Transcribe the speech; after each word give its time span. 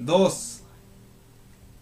dos. 0.00 0.56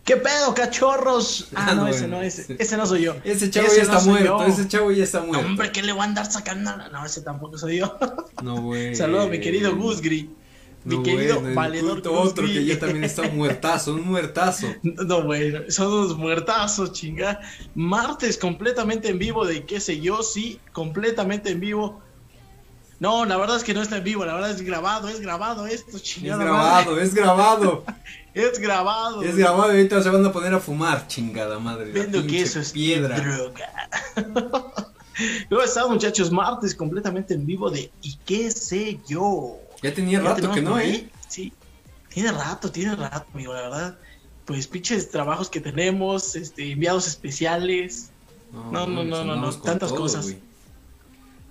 ¿Qué 0.04 0.16
pedo, 0.16 0.54
cachorros? 0.54 1.48
Ah, 1.54 1.74
no, 1.74 1.82
no, 1.82 1.88
ese 1.88 2.08
no, 2.08 2.22
ese, 2.22 2.56
ese 2.58 2.76
no 2.78 2.86
soy 2.86 3.02
yo. 3.02 3.16
Ese 3.24 3.50
chavo 3.50 3.66
Ese 3.66 3.76
ya 3.76 3.82
está 3.82 4.00
muerto, 4.00 4.38
yo. 4.38 4.44
ese 4.46 4.66
chavo 4.66 4.90
ya 4.90 5.04
está 5.04 5.20
muerto. 5.20 5.46
hombre, 5.46 5.70
¿qué 5.70 5.82
le 5.82 5.92
voy 5.92 6.00
a 6.00 6.04
andar 6.04 6.30
sacando? 6.32 6.70
No, 6.90 7.04
ese 7.04 7.20
tampoco 7.20 7.58
soy 7.58 7.78
yo. 7.78 7.98
No, 8.42 8.62
güey. 8.62 8.94
Saludos, 8.96 9.28
mi 9.28 9.38
querido 9.40 9.76
Gusgri. 9.76 10.30
Mi 10.84 10.96
No, 10.96 11.02
querido 11.02 11.40
bueno, 11.40 11.54
valedor 11.56 12.02
otro 12.08 12.46
que 12.46 12.64
ya 12.64 12.78
también 12.78 13.04
está 13.04 13.22
muertazo, 13.34 13.92
un 13.94 14.02
muertazo. 14.08 14.68
No, 14.82 15.24
bueno, 15.24 15.60
son 15.68 15.92
unos 15.92 16.16
muertazos, 16.16 16.92
chinga. 16.92 17.40
Martes 17.74 18.38
completamente 18.38 19.08
en 19.08 19.18
vivo 19.18 19.44
de 19.44 19.66
qué 19.66 19.78
sé 19.78 20.00
yo, 20.00 20.22
sí, 20.22 20.58
completamente 20.72 21.50
en 21.50 21.60
vivo. 21.60 22.00
No, 23.00 23.24
la 23.24 23.36
verdad 23.36 23.56
es 23.56 23.64
que 23.64 23.74
no 23.74 23.82
está 23.82 23.98
en 23.98 24.04
vivo, 24.04 24.24
la 24.24 24.34
verdad 24.34 24.50
es 24.50 24.60
grabado, 24.62 25.08
es 25.08 25.20
grabado 25.20 25.66
esto, 25.66 25.96
Es 25.96 26.02
chingada 26.02 26.36
madre. 26.38 26.50
grabado, 26.50 27.00
es 27.00 27.14
grabado. 27.14 27.84
Es 28.34 28.60
grabado. 28.60 29.22
Es 29.22 29.34
grabado 29.36 29.72
y 29.72 29.76
ahorita 29.78 30.00
se 30.00 30.10
van 30.10 30.24
a 30.24 30.30
poner 30.30 30.54
a 30.54 30.60
fumar, 30.60 31.08
chingada 31.08 31.58
madre. 31.58 31.90
Viendo 31.90 32.24
que 32.24 32.42
eso 32.42 32.60
es 32.60 32.70
piedra. 32.70 33.18
droga. 33.18 33.88
¿Cómo 35.48 35.62
están, 35.62 35.90
muchachos? 35.90 36.30
Martes 36.30 36.72
completamente 36.74 37.34
en 37.34 37.44
vivo 37.44 37.68
de 37.68 37.90
¿y 38.00 38.16
qué 38.24 38.50
sé 38.52 39.00
yo? 39.08 39.56
Ya 39.82 39.92
tenía 39.92 40.22
Ya 40.22 40.28
rato 40.28 40.52
que 40.52 40.62
no, 40.62 40.78
¿eh? 40.78 41.10
Sí, 41.26 41.52
tiene 42.10 42.30
rato, 42.30 42.70
tiene 42.70 42.94
rato, 42.94 43.26
amigo, 43.34 43.52
la 43.54 43.62
verdad. 43.62 43.98
Pues 44.44 44.68
pinches 44.68 45.10
trabajos 45.10 45.48
que 45.50 45.60
tenemos, 45.60 46.36
este, 46.36 46.70
enviados 46.72 47.08
especiales, 47.08 48.10
No, 48.52 48.86
no, 48.86 49.02
no, 49.02 49.24
no, 49.24 49.34
no, 49.36 49.50
con 49.50 49.62
tantas 49.62 49.88
todo, 49.88 49.98
cosas. 49.98 50.34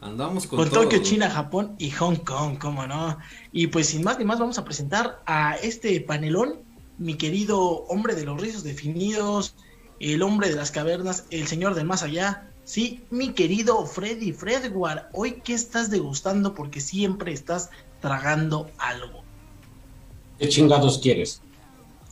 Andamos 0.02 0.46
con, 0.46 0.60
con 0.60 0.70
todo. 0.70 0.84
Tokio, 0.84 1.00
güey. 1.00 1.10
China, 1.10 1.30
Japón 1.30 1.76
y 1.80 1.90
Hong 1.92 2.18
Kong, 2.18 2.58
cómo 2.60 2.86
no. 2.86 3.18
Y 3.52 3.68
pues 3.68 3.88
sin 3.88 4.04
más 4.04 4.20
ni 4.20 4.26
más 4.26 4.40
vamos 4.40 4.58
a 4.58 4.66
presentar 4.66 5.22
a 5.26 5.56
este 5.56 6.00
panelón, 6.02 6.60
mi 6.98 7.16
querido 7.16 7.60
hombre 7.86 8.16
de 8.16 8.26
los 8.26 8.40
rizos 8.40 8.64
definidos, 8.64 9.56
el 10.00 10.22
hombre 10.22 10.50
de 10.50 10.56
las 10.56 10.72
cavernas, 10.72 11.26
el 11.32 11.48
señor 11.48 11.74
del 11.74 11.86
más 11.86 12.04
allá. 12.04 12.52
Sí, 12.64 13.06
mi 13.10 13.30
querido 13.30 13.86
Freddy 13.86 14.34
Fredward, 14.34 15.08
hoy 15.14 15.42
qué 15.44 15.54
estás 15.54 15.90
degustando 15.90 16.54
porque 16.54 16.82
siempre 16.82 17.32
estás 17.32 17.70
tragando 18.02 18.70
algo. 18.78 19.24
¿Qué 20.38 20.50
chingados 20.50 21.00
quieres? 21.00 21.42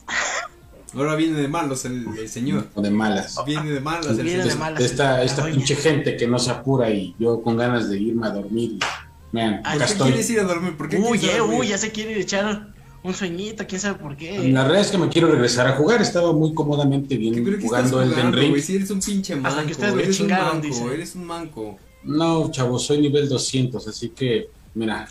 Ahora 0.96 1.14
viene 1.14 1.40
de 1.40 1.48
malos 1.48 1.84
el, 1.84 2.06
el 2.18 2.28
señor. 2.28 2.68
O 2.74 2.80
de 2.82 2.90
malas. 2.90 3.36
Viene 3.46 3.70
de 3.70 3.80
malas 3.80 4.18
el 4.18 4.24
Viene 4.24 4.44
de 4.44 4.54
malas. 4.54 4.80
Esta, 4.82 5.22
esta 5.22 5.44
pinche 5.46 5.76
gente 5.76 6.16
que 6.16 6.26
no 6.26 6.38
se 6.38 6.50
apura 6.50 6.90
y 6.90 7.14
yo 7.18 7.42
con 7.42 7.56
ganas 7.56 7.88
de 7.90 7.98
irme 8.00 8.26
a 8.26 8.30
dormir. 8.30 8.78
acá 8.82 9.62
¿Por 9.72 9.78
qué 9.78 9.84
estoy. 9.84 10.08
quieres 10.08 10.30
ir 10.30 10.40
a 10.40 10.44
dormir? 10.44 10.76
¿Por 10.76 10.88
qué 10.88 10.96
Uy, 10.98 11.18
eh, 11.24 11.38
dormir? 11.38 11.60
uy, 11.60 11.68
ya 11.68 11.78
se 11.78 11.90
quiere 11.92 12.18
echar 12.18 12.72
un 13.02 13.14
sueñito, 13.14 13.64
quién 13.68 13.80
sabe 13.80 13.98
por 13.98 14.16
qué. 14.16 14.48
La 14.48 14.64
verdad 14.64 14.80
es 14.80 14.88
que 14.90 14.98
me 14.98 15.08
quiero 15.08 15.30
regresar 15.30 15.66
a 15.68 15.72
jugar. 15.72 16.00
Estaba 16.02 16.32
muy 16.32 16.54
cómodamente 16.54 17.10
¿Qué- 17.10 17.18
bien 17.18 17.44
qué 17.44 17.58
jugando 17.60 18.02
el 18.02 18.14
Den? 18.14 18.32
Ring. 18.32 18.56
Si 18.58 18.76
eres 18.76 18.90
un 18.90 19.00
pinche 19.00 19.36
manco, 19.36 19.48
Hasta 19.48 19.66
que 19.66 19.72
ustedes 19.72 19.94
me 19.94 20.02
eres 20.02 20.18
un 20.20 20.26
chingaron, 20.26 20.46
manco, 20.54 20.66
dice. 20.66 20.84
eres 20.94 21.14
un 21.14 21.24
manco. 21.24 21.78
No, 22.04 22.50
chavo, 22.50 22.78
soy 22.78 23.00
nivel 23.00 23.28
200, 23.28 23.86
así 23.86 24.10
que, 24.10 24.48
mira, 24.74 25.08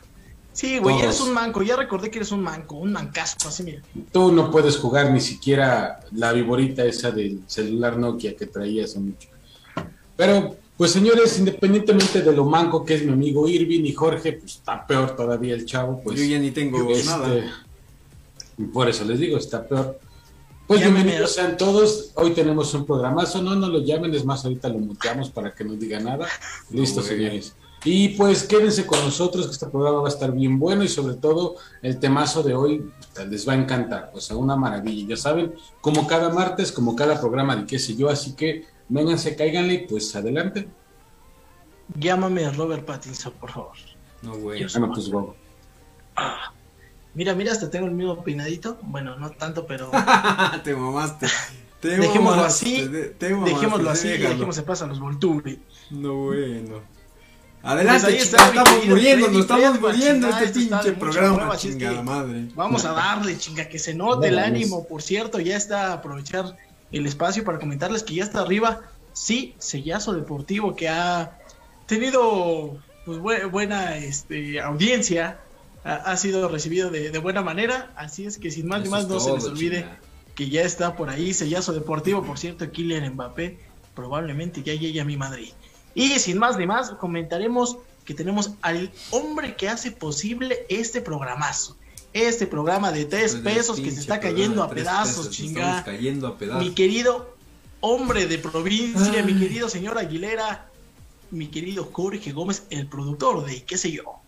Sí, 0.56 0.78
güey, 0.80 1.00
eres 1.02 1.20
un 1.20 1.34
manco, 1.34 1.61
ya 1.64 1.75
recordé 1.75 2.09
que 2.09 2.20
eres 2.20 2.31
un 2.31 2.42
manco, 2.42 2.78
un 2.78 2.94
mancazo, 2.94 3.50
así 3.50 3.61
mira. 3.64 3.81
tú 4.14 4.31
no 4.31 4.50
puedes 4.50 4.78
jugar 4.78 5.11
ni 5.11 5.20
siquiera 5.20 6.00
la 6.14 6.31
viborita 6.31 6.86
esa 6.86 7.11
del 7.11 7.42
celular 7.45 7.98
Nokia 7.98 8.38
que 8.38 8.45
traía 8.45 8.86
hace 8.86 9.00
mucho. 9.00 9.28
Pero, 10.16 10.56
pues 10.78 10.92
señores, 10.92 11.38
independientemente 11.39 12.22
de 12.22 12.31
lo 12.31 12.45
manco 12.45 12.86
que 12.86 12.94
es 12.95 13.03
mi 13.06 13.11
amigo 13.11 13.50
Irving 13.50 13.83
y 13.83 13.92
Jorge, 13.92 14.31
pues 14.31 14.53
está 14.56 14.88
peor 14.88 15.14
todavía 15.17 15.53
el 15.56 15.66
chavo, 15.66 16.02
pues. 16.02 16.17
Yo 16.17 16.26
ya 16.26 16.39
ni 16.39 16.52
tengo 16.52 16.89
Este, 16.89 17.06
nada. 17.09 17.66
Por 18.73 18.88
eso 18.88 19.03
les 19.03 19.20
digo, 19.20 19.38
está 19.38 19.67
peor. 19.67 20.00
Pues 20.67 20.80
Llámenme. 20.80 21.00
bienvenidos 21.03 21.33
sean 21.33 21.58
todos. 21.58 22.11
Hoy 22.16 22.31
tenemos 22.31 22.73
un 22.73 22.86
programazo. 22.86 23.42
No, 23.42 23.56
no 23.56 23.67
lo 23.67 23.80
llamen, 23.83 24.16
es 24.16 24.23
más, 24.23 24.45
ahorita 24.45 24.70
lo 24.70 24.80
muteamos 24.80 25.30
para 25.31 25.53
que 25.53 25.66
no 25.66 25.73
diga 25.73 26.00
nada. 26.00 26.28
Listo, 26.72 27.02
señores. 27.02 27.54
Y 27.85 28.09
pues 28.09 28.43
quédense 28.43 28.87
con 28.87 28.99
nosotros, 28.99 29.45
que 29.45 29.51
este 29.53 29.67
programa 29.67 29.99
va 29.99 30.07
a 30.07 30.11
estar 30.11 30.31
bien 30.31 30.57
bueno 30.57 30.83
y 30.83 30.87
sobre 30.87 31.13
todo 31.13 31.57
el 31.83 31.99
temazo 31.99 32.41
de 32.41 32.55
hoy 32.55 32.91
les 33.29 33.47
va 33.47 33.53
a 33.53 33.57
encantar. 33.57 34.11
O 34.13 34.19
sea, 34.19 34.35
una 34.35 34.55
maravilla. 34.55 35.09
Ya 35.09 35.17
saben, 35.17 35.53
como 35.81 36.07
cada 36.07 36.29
martes, 36.29 36.71
como 36.71 36.95
cada 36.95 37.19
programa 37.19 37.55
de 37.55 37.65
qué 37.67 37.77
sé 37.77 37.95
yo. 37.95 38.09
Así 38.09 38.33
que 38.35 38.65
vénganse, 38.89 39.35
cáiganle 39.35 39.73
y 39.75 39.87
pues 39.87 40.15
adelante. 40.15 40.67
Llámame 41.99 42.45
a 42.45 42.51
Robert 42.51 42.85
Pattinson, 42.85 43.33
por 43.33 43.51
favor. 43.51 43.77
No, 44.23 44.35
güey. 44.35 44.61
Pues 44.61 45.11
wow. 45.11 45.35
Mira, 47.13 47.35
mira, 47.35 47.52
hasta 47.52 47.69
tengo 47.69 47.85
el 47.85 47.93
mismo 47.93 48.23
peinadito. 48.23 48.79
Bueno, 48.81 49.15
no 49.17 49.29
tanto, 49.29 49.67
pero 49.67 49.91
te 50.63 50.75
mamaste. 50.75 51.27
Te 51.79 51.89
Dejémoslo 51.97 52.37
mamaste, 52.37 52.65
así, 52.65 52.89
te 53.19 53.29
mamaste, 53.29 53.53
dejémoslo 53.53 53.95
sí, 53.95 53.97
así, 53.99 54.07
déjalo. 54.07 54.29
dejémoslo 54.29 54.53
se 54.53 54.63
pasan 54.63 54.89
los 54.89 54.99
Volturi. 54.99 55.61
No, 55.91 56.15
bueno. 56.15 56.95
Adelante, 57.65 58.03
Pues 58.11 58.23
está 58.23 58.48
estamos 58.48 58.86
muriendo, 58.86 59.27
nos 59.30 59.42
estamos 59.42 59.80
muriendo 59.81 60.27
este 60.30 60.59
pinche 60.59 60.92
programa, 60.93 61.58
prueba, 61.58 62.02
madre. 62.03 62.48
Vamos 62.53 62.86
a 62.86 62.92
darle, 62.92 63.37
chinga, 63.37 63.67
que 63.67 63.80
se 63.80 63.93
note 63.95 64.27
el 64.27 64.37
ánimo. 64.39 64.86
Por 64.87 65.02
cierto, 65.02 65.39
ya 65.39 65.58
está 65.58 65.92
aprovechar 65.93 66.55
el 66.92 67.05
espacio 67.08 67.43
para 67.43 67.58
comentarles 67.59 68.03
que 68.03 68.14
ya 68.15 68.23
está 68.23 68.42
arriba. 68.42 68.81
Sí, 69.14 69.55
Sellazo 69.58 70.14
Deportivo 70.14 70.76
que 70.76 70.89
ha 70.89 71.39
tenido 71.87 72.77
pues 73.05 73.20
bue- 73.20 73.49
buena 73.49 73.97
este, 73.97 74.59
audiencia. 74.61 75.39
Ha, 75.83 75.95
ha 75.95 76.17
sido 76.17 76.47
recibido 76.49 76.89
de, 76.92 77.09
de 77.11 77.20
buena 77.20 77.42
manera. 77.42 77.92
Así 77.95 78.26
es 78.26 78.37
que 78.37 78.52
sin 78.52 78.67
más 78.67 78.83
ni 78.83 78.89
más 78.89 79.08
no 79.08 79.20
se 79.20 79.32
les 79.33 79.45
olvide 79.45 79.77
chinga. 79.82 79.99
que 80.36 80.49
ya 80.49 80.61
está 80.64 80.95
por 80.95 81.09
ahí 81.09 81.33
Sellazo 81.33 81.73
Deportivo. 81.73 82.23
Por 82.23 82.37
cierto, 82.37 82.70
Kylian 82.70 83.14
Mbappé 83.14 83.58
probablemente 83.95 84.61
ya 84.64 84.73
llegue 84.73 84.99
a 85.02 85.05
mi 85.05 85.17
Madrid. 85.17 85.49
Y 85.95 86.20
sin 86.20 86.38
más 86.38 86.58
ni 86.58 86.67
más, 86.67 86.92
comentaremos 86.92 87.78
que 88.04 88.14
tenemos 88.14 88.52
al 88.61 88.92
hombre 89.11 89.56
que 89.56 89.67
hace 89.67 89.92
posible 89.92 90.66
este 90.70 91.02
programazo. 91.02 91.76
Este 92.14 92.45
programa 92.45 92.92
de 92.92 93.06
tres 93.06 93.36
Pues 93.36 93.56
pesos 93.56 93.80
que 93.80 93.92
se 93.92 94.00
está 94.02 94.20
cayendo 94.20 94.61
a 94.61 94.70
pedazos, 94.70 95.28
pesos, 95.28 95.32
chinga. 95.32 95.61
Estamos 95.61 95.86
cayendo 95.86 96.28
a 96.28 96.38
pedazos. 96.38 96.64
Mi 96.64 96.73
querido 96.73 97.36
hombre 97.82 98.28
de 98.28 98.38
provincia, 98.38 99.14
Ay. 99.16 99.23
mi 99.23 99.39
querido 99.39 99.70
señor 99.70 99.98
Aguilera, 99.98 100.70
mi 101.32 101.48
querido 101.48 101.89
Jorge 101.92 102.32
Gómez, 102.32 102.64
el 102.70 102.88
productor 102.88 103.45
de 103.45 103.64
qué 103.64 103.77
sé 103.77 103.92
yo. 103.92 104.20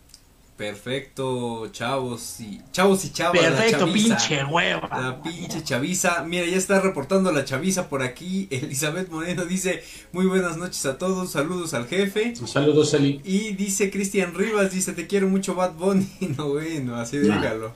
Perfecto, 0.58 1.68
chavos 1.72 2.40
y 2.40 2.60
chavos 2.72 3.06
y 3.06 3.12
chavas. 3.12 3.40
Perfecto, 3.40 3.86
pinche 3.94 4.44
hueva. 4.44 4.90
La 4.92 5.22
pinche 5.22 5.64
chaviza. 5.64 6.24
Mira, 6.24 6.46
ya 6.48 6.58
está 6.58 6.80
reportando 6.82 7.32
la 7.32 7.46
chaviza 7.46 7.90
por 7.90 8.02
aquí. 8.02 8.48
Elizabeth 8.52 9.10
Moreno 9.10 9.46
dice: 9.46 9.84
Muy 10.12 10.26
buenas 10.26 10.58
noches 10.58 10.86
a 10.86 10.98
todos. 10.98 11.32
Saludos 11.32 11.74
al 11.74 11.88
jefe. 11.88 12.34
Saludos, 12.46 12.94
Eli. 12.96 13.22
Y 13.24 13.54
dice 13.54 13.92
Cristian 13.92 14.34
Rivas: 14.34 14.72
Dice, 14.72 14.94
Te 14.94 15.06
quiero 15.08 15.28
mucho, 15.28 15.54
Bad 15.56 15.74
Bunny. 15.74 16.08
No, 16.38 16.50
bueno, 16.50 16.96
así 16.96 17.18
No. 17.18 17.36
déjalo. 17.36 17.74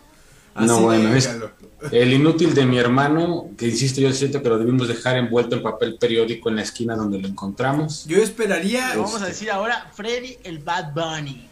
Así 0.56 0.68
No, 0.68 0.82
bueno, 0.82 1.14
es-. 1.16 1.30
El 1.92 2.14
inútil 2.14 2.54
de 2.54 2.66
mi 2.66 2.78
hermano, 2.78 3.50
que 3.58 3.68
insisto, 3.68 4.02
yo 4.02 4.12
siento 4.12 4.42
que 4.44 4.50
lo 4.50 4.58
debimos 4.58 4.88
dejar 4.88 5.18
envuelto 5.18 5.56
en 5.56 5.64
papel 5.64 5.98
periódico 6.00 6.50
en 6.50 6.58
la 6.58 6.64
esquina 6.64 6.96
donde 6.96 7.20
lo 7.20 7.28
encontramos. 7.28 8.06
Yo 8.06 8.18
esperaría. 8.22 8.90
Vamos 8.96 9.14
a 9.14 9.18
Este. 9.18 9.28
decir 9.30 9.52
ahora 9.52 9.90
Freddy 9.94 10.38
el 10.44 10.60
Bad 10.60 10.94
Bunny. 10.94 11.48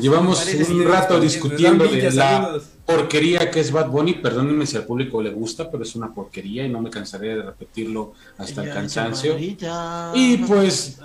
Llevamos 0.00 0.46
un 0.68 0.84
rato 0.84 1.20
discutiendo 1.20 1.86
de 1.86 2.10
la 2.12 2.58
porquería 2.86 3.50
que 3.50 3.60
es 3.60 3.72
Bad 3.72 3.88
Bunny. 3.88 4.14
Perdónenme 4.14 4.66
si 4.66 4.76
al 4.76 4.84
público 4.84 5.22
le 5.22 5.30
gusta, 5.30 5.70
pero 5.70 5.82
es 5.82 5.94
una 5.94 6.12
porquería 6.14 6.64
y 6.64 6.68
no 6.68 6.80
me 6.80 6.90
cansaré 6.90 7.36
de 7.36 7.42
repetirlo 7.42 8.12
hasta 8.38 8.64
el 8.64 8.72
cansancio. 8.72 9.36
Y 9.38 10.38
pues, 10.46 10.98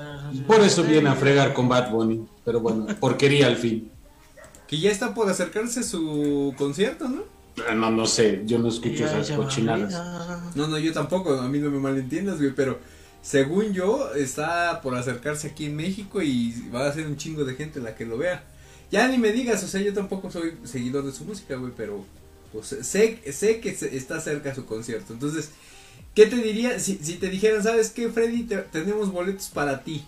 por 0.46 0.62
eso 0.62 0.84
viene 0.84 1.10
a 1.10 1.16
fregar 1.16 1.54
con 1.54 1.68
Bad 1.68 1.92
Bunny. 1.92 2.26
Pero 2.46 2.60
bueno, 2.60 2.88
porquería 3.00 3.48
al 3.48 3.58
fin. 3.58 3.92
Que 4.68 4.80
ya 4.80 4.92
está 4.92 5.14
por 5.14 5.30
acercarse 5.30 5.84
su 5.84 6.54
concierto, 6.58 7.08
¿no? 7.08 7.22
Eh, 7.58 7.74
No, 7.74 7.90
no 7.90 8.06
sé, 8.06 8.44
yo 8.46 8.60
no 8.60 8.68
escucho 8.68 9.06
esas 9.06 9.32
cochinadas. 9.32 9.94
No, 10.56 10.68
no, 10.68 10.78
yo 10.78 10.94
tampoco, 10.94 11.40
a 11.40 11.48
mí 11.48 11.60
no 11.60 11.72
me 11.72 11.80
malentiendas, 11.80 12.38
güey, 12.38 12.54
pero 12.54 12.78
según 13.22 13.74
yo, 13.74 14.14
está 14.14 14.82
por 14.82 14.96
acercarse 14.96 15.48
aquí 15.48 15.66
en 15.66 15.76
México 15.76 16.22
y 16.22 16.70
va 16.74 16.88
a 16.88 16.94
ser 16.94 17.08
un 17.08 17.18
chingo 17.18 17.44
de 17.46 17.56
gente 17.56 17.80
la 17.80 17.96
que 17.96 18.06
lo 18.06 18.18
vea. 18.18 18.44
Ya 18.92 19.08
ni 19.08 19.18
me 19.18 19.32
digas, 19.32 19.64
o 19.64 19.68
sea, 19.68 19.82
yo 19.82 19.94
tampoco 19.94 20.32
soy 20.32 20.54
seguidor 20.64 21.06
de 21.06 21.12
su 21.12 21.26
música, 21.26 21.56
güey, 21.56 21.74
pero 21.76 22.06
pues 22.54 22.68
sé, 22.68 23.20
sé 23.34 23.60
que 23.60 23.70
está 23.70 24.22
cerca 24.22 24.56
su 24.56 24.66
concierto. 24.66 25.14
Entonces, 25.14 25.50
¿qué 26.16 26.26
te 26.28 26.38
diría 26.38 26.80
si, 26.80 26.98
si 27.02 27.16
te 27.16 27.30
dijeran, 27.30 27.64
sabes 27.64 27.90
qué, 27.92 28.10
Freddy, 28.10 28.44
te- 28.44 28.58
tenemos 28.58 29.12
boletos 29.12 29.50
para 29.50 29.84
ti? 29.84 30.04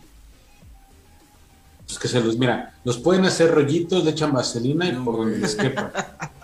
Pues 1.86 1.98
que 2.00 2.08
se 2.08 2.22
los, 2.22 2.38
mira, 2.38 2.74
los 2.84 3.00
pueden 3.00 3.26
hacer 3.26 3.52
rollitos, 3.52 4.04
le 4.06 4.12
echan 4.12 4.32
vaselina 4.32 4.88
y 4.88 4.94
No, 4.94 5.04
por 5.04 5.18
donde 5.18 5.40
les 5.40 5.56
quepa. 5.56 5.92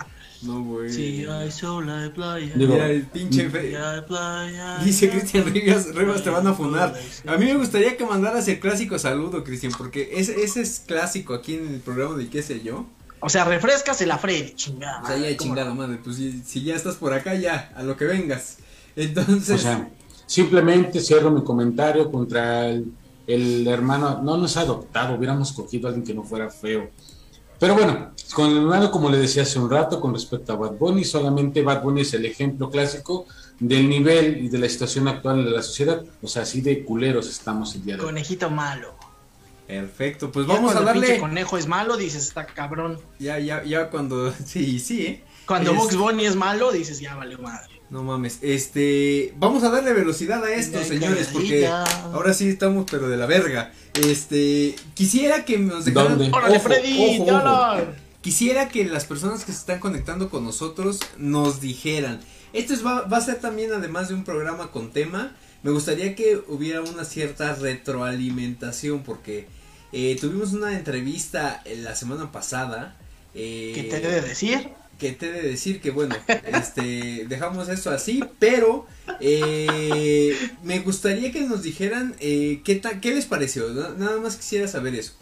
No, 0.46 0.64
güey. 0.64 0.92
Si 0.92 1.26
hay 1.26 1.52
sol, 1.52 1.90
hay 1.90 2.10
playa. 2.10 2.54
Digo, 2.56 2.74
Mira, 2.74 2.90
el 2.90 3.04
pinche 3.04 3.44
hay 3.44 4.02
playa, 4.02 4.78
Dice 4.84 5.10
Cristian 5.10 5.46
Rivas, 5.46 5.94
Rivas 5.96 6.24
te 6.24 6.30
van 6.30 6.46
a 6.48 6.54
funar. 6.54 6.96
Sí. 6.96 7.28
A 7.28 7.38
mí 7.38 7.46
me 7.46 7.56
gustaría 7.56 7.98
que 7.98 8.06
mandaras 8.06 8.48
el 8.48 8.60
clásico 8.60 9.00
saludo, 9.00 9.44
Cristian, 9.44 9.74
porque 9.78 10.10
ese, 10.14 10.44
ese 10.44 10.62
es 10.62 10.84
clásico 10.86 11.34
aquí 11.34 11.56
en 11.56 11.68
el 11.68 11.80
programa 11.80 12.16
de 12.16 12.30
qué 12.30 12.44
sé 12.44 12.62
yo. 12.62 12.86
O 13.20 13.30
sea, 13.30 13.44
refrescase 13.44 14.06
la 14.06 14.18
Freddy, 14.18 14.54
chingada. 14.56 15.02
O 15.02 15.08
sea, 15.08 15.18
ya 15.18 15.28
he 15.28 15.38
¿cómo 15.38 15.50
chingado, 15.50 15.70
no? 15.70 15.76
madre. 15.76 16.00
Pues 16.04 16.18
si, 16.18 16.44
si 16.44 16.64
ya 16.64 16.76
estás 16.76 16.96
por 16.96 17.14
acá, 17.14 17.34
ya, 17.36 17.72
a 17.76 17.84
lo 17.84 17.98
que 17.98 18.06
vengas. 18.06 18.58
Entonces, 18.96 19.56
O 19.56 19.64
sea, 19.64 19.90
simplemente 20.26 21.00
cierro 21.00 21.32
mi 21.32 21.44
comentario 21.44 22.12
contra 22.12 22.68
el, 22.70 22.92
el 23.28 23.68
hermano, 23.68 24.22
no 24.22 24.38
nos 24.38 24.58
ha 24.58 24.62
adoptado, 24.62 25.16
hubiéramos 25.16 25.52
cogido 25.54 25.88
a 25.88 25.90
alguien 25.90 26.06
que 26.06 26.14
no 26.14 26.24
fuera 26.24 26.50
feo. 26.50 26.90
Pero 27.60 27.74
bueno, 27.76 28.12
con 28.34 28.50
el 28.52 28.58
hermano, 28.58 28.92
como 28.92 29.10
le 29.10 29.18
decía 29.18 29.44
hace 29.44 29.60
un 29.60 29.70
rato, 29.70 30.00
con 30.02 30.14
respecto 30.14 30.54
a 30.54 30.56
Bad 30.58 30.74
Bunny, 30.74 31.04
solamente 31.04 31.62
Bad 31.62 31.82
Bunny 31.84 32.02
es 32.02 32.14
el 32.14 32.26
ejemplo 32.26 32.70
clásico 32.70 33.26
del 33.60 33.88
nivel 33.90 34.44
y 34.46 34.50
de 34.50 34.58
la 34.58 34.68
situación 34.68 35.08
actual 35.08 35.46
de 35.46 35.52
la 35.52 35.62
sociedad. 35.62 36.04
O 36.22 36.28
sea, 36.28 36.42
así 36.44 36.62
de 36.62 36.84
culeros 36.84 37.30
estamos 37.30 37.74
el 37.76 37.86
día 37.86 37.96
de 37.96 38.02
hoy. 38.02 38.08
Conejito 38.08 38.50
malo. 38.50 38.94
perfecto. 39.68 40.32
Pues 40.32 40.46
Ya 40.48 40.54
vamos 40.54 40.72
a 40.72 40.82
cuando 40.82 40.92
el 40.92 41.02
darle. 41.02 41.20
conejo 41.20 41.58
es 41.58 41.68
malo, 41.68 41.98
dices, 41.98 42.24
está 42.28 42.46
cabrón. 42.46 43.00
Ya, 43.20 43.40
ya, 43.40 43.64
ya 43.64 43.90
cuando. 43.90 44.32
Sí, 44.46 44.80
sí, 44.80 45.06
¿eh? 45.08 45.24
Cuando 45.48 45.72
Es- 45.72 45.78
Bugs 45.78 45.96
Bunny 45.96 46.26
es 46.26 46.36
malo, 46.36 46.72
dices, 46.72 47.00
ya 47.00 47.16
valió 47.16 47.38
madre. 47.40 47.75
No 47.90 48.04
mames, 48.04 48.40
este, 48.42 49.34
vamos 49.38 49.64
a 49.64 49.70
darle 49.70 49.94
velocidad 49.94 50.44
a 50.44 50.54
esto, 50.54 50.84
señores, 50.84 51.30
porque 51.32 51.68
ahora 51.68 52.34
sí 52.34 52.50
estamos, 52.50 52.86
pero 52.90 53.08
de 53.10 53.16
la 53.18 53.28
verga. 53.28 53.72
Este, 53.94 54.76
quisiera 54.96 55.46
que 55.46 55.60
nos 55.60 55.86
dejaran. 55.86 56.18
¿Dónde? 56.18 56.36
¡Órale, 56.36 56.58
Ojo, 56.58 56.64
Freddy! 56.68 57.20
ojo. 57.22 57.82
Quisiera 58.22 58.70
que 58.70 58.86
las 58.86 59.06
personas 59.06 59.46
que 59.46 59.52
se 59.52 59.60
están 59.60 59.80
conectando 59.80 60.32
con 60.32 60.44
nosotros 60.44 61.00
nos 61.18 61.62
dijeran. 61.62 62.22
Esto 62.54 62.74
es, 62.74 62.84
va, 62.84 63.02
va 63.02 63.18
a 63.18 63.22
ser 63.22 63.36
también, 63.36 63.72
además 63.72 64.08
de 64.08 64.16
un 64.16 64.24
programa 64.24 64.72
con 64.72 64.92
tema, 64.92 65.36
me 65.62 65.70
gustaría 65.72 66.16
que 66.16 66.42
hubiera 66.48 66.82
una 66.82 67.06
cierta 67.06 67.54
retroalimentación, 67.54 69.04
porque 69.04 69.48
eh, 69.92 70.18
tuvimos 70.20 70.54
una 70.54 70.74
entrevista 70.74 71.62
eh, 71.66 71.78
la 71.78 71.96
semana 71.96 72.32
pasada. 72.32 72.96
eh, 73.36 73.74
¿Qué 73.76 73.84
te 73.84 73.98
he 73.98 74.00
de 74.00 74.22
decir? 74.22 74.70
Que 75.00 75.12
te 75.12 75.28
he 75.28 75.32
de 75.32 75.42
decir 75.50 75.82
que 75.82 75.92
bueno, 75.92 76.16
este, 76.46 77.26
dejamos 77.28 77.70
esto 77.70 77.90
así, 77.92 78.24
pero 78.40 78.86
eh, 79.20 80.36
me 80.64 80.80
gustaría 80.80 81.32
que 81.32 81.42
nos 81.42 81.64
dijeran 81.64 82.16
eh, 82.20 82.62
qué, 82.64 82.76
ta- 82.76 83.00
qué 83.02 83.14
les 83.14 83.26
pareció, 83.26 83.70
Na- 83.70 83.90
nada 83.98 84.20
más 84.20 84.36
quisiera 84.38 84.68
saber 84.68 84.96
eso, 84.96 85.14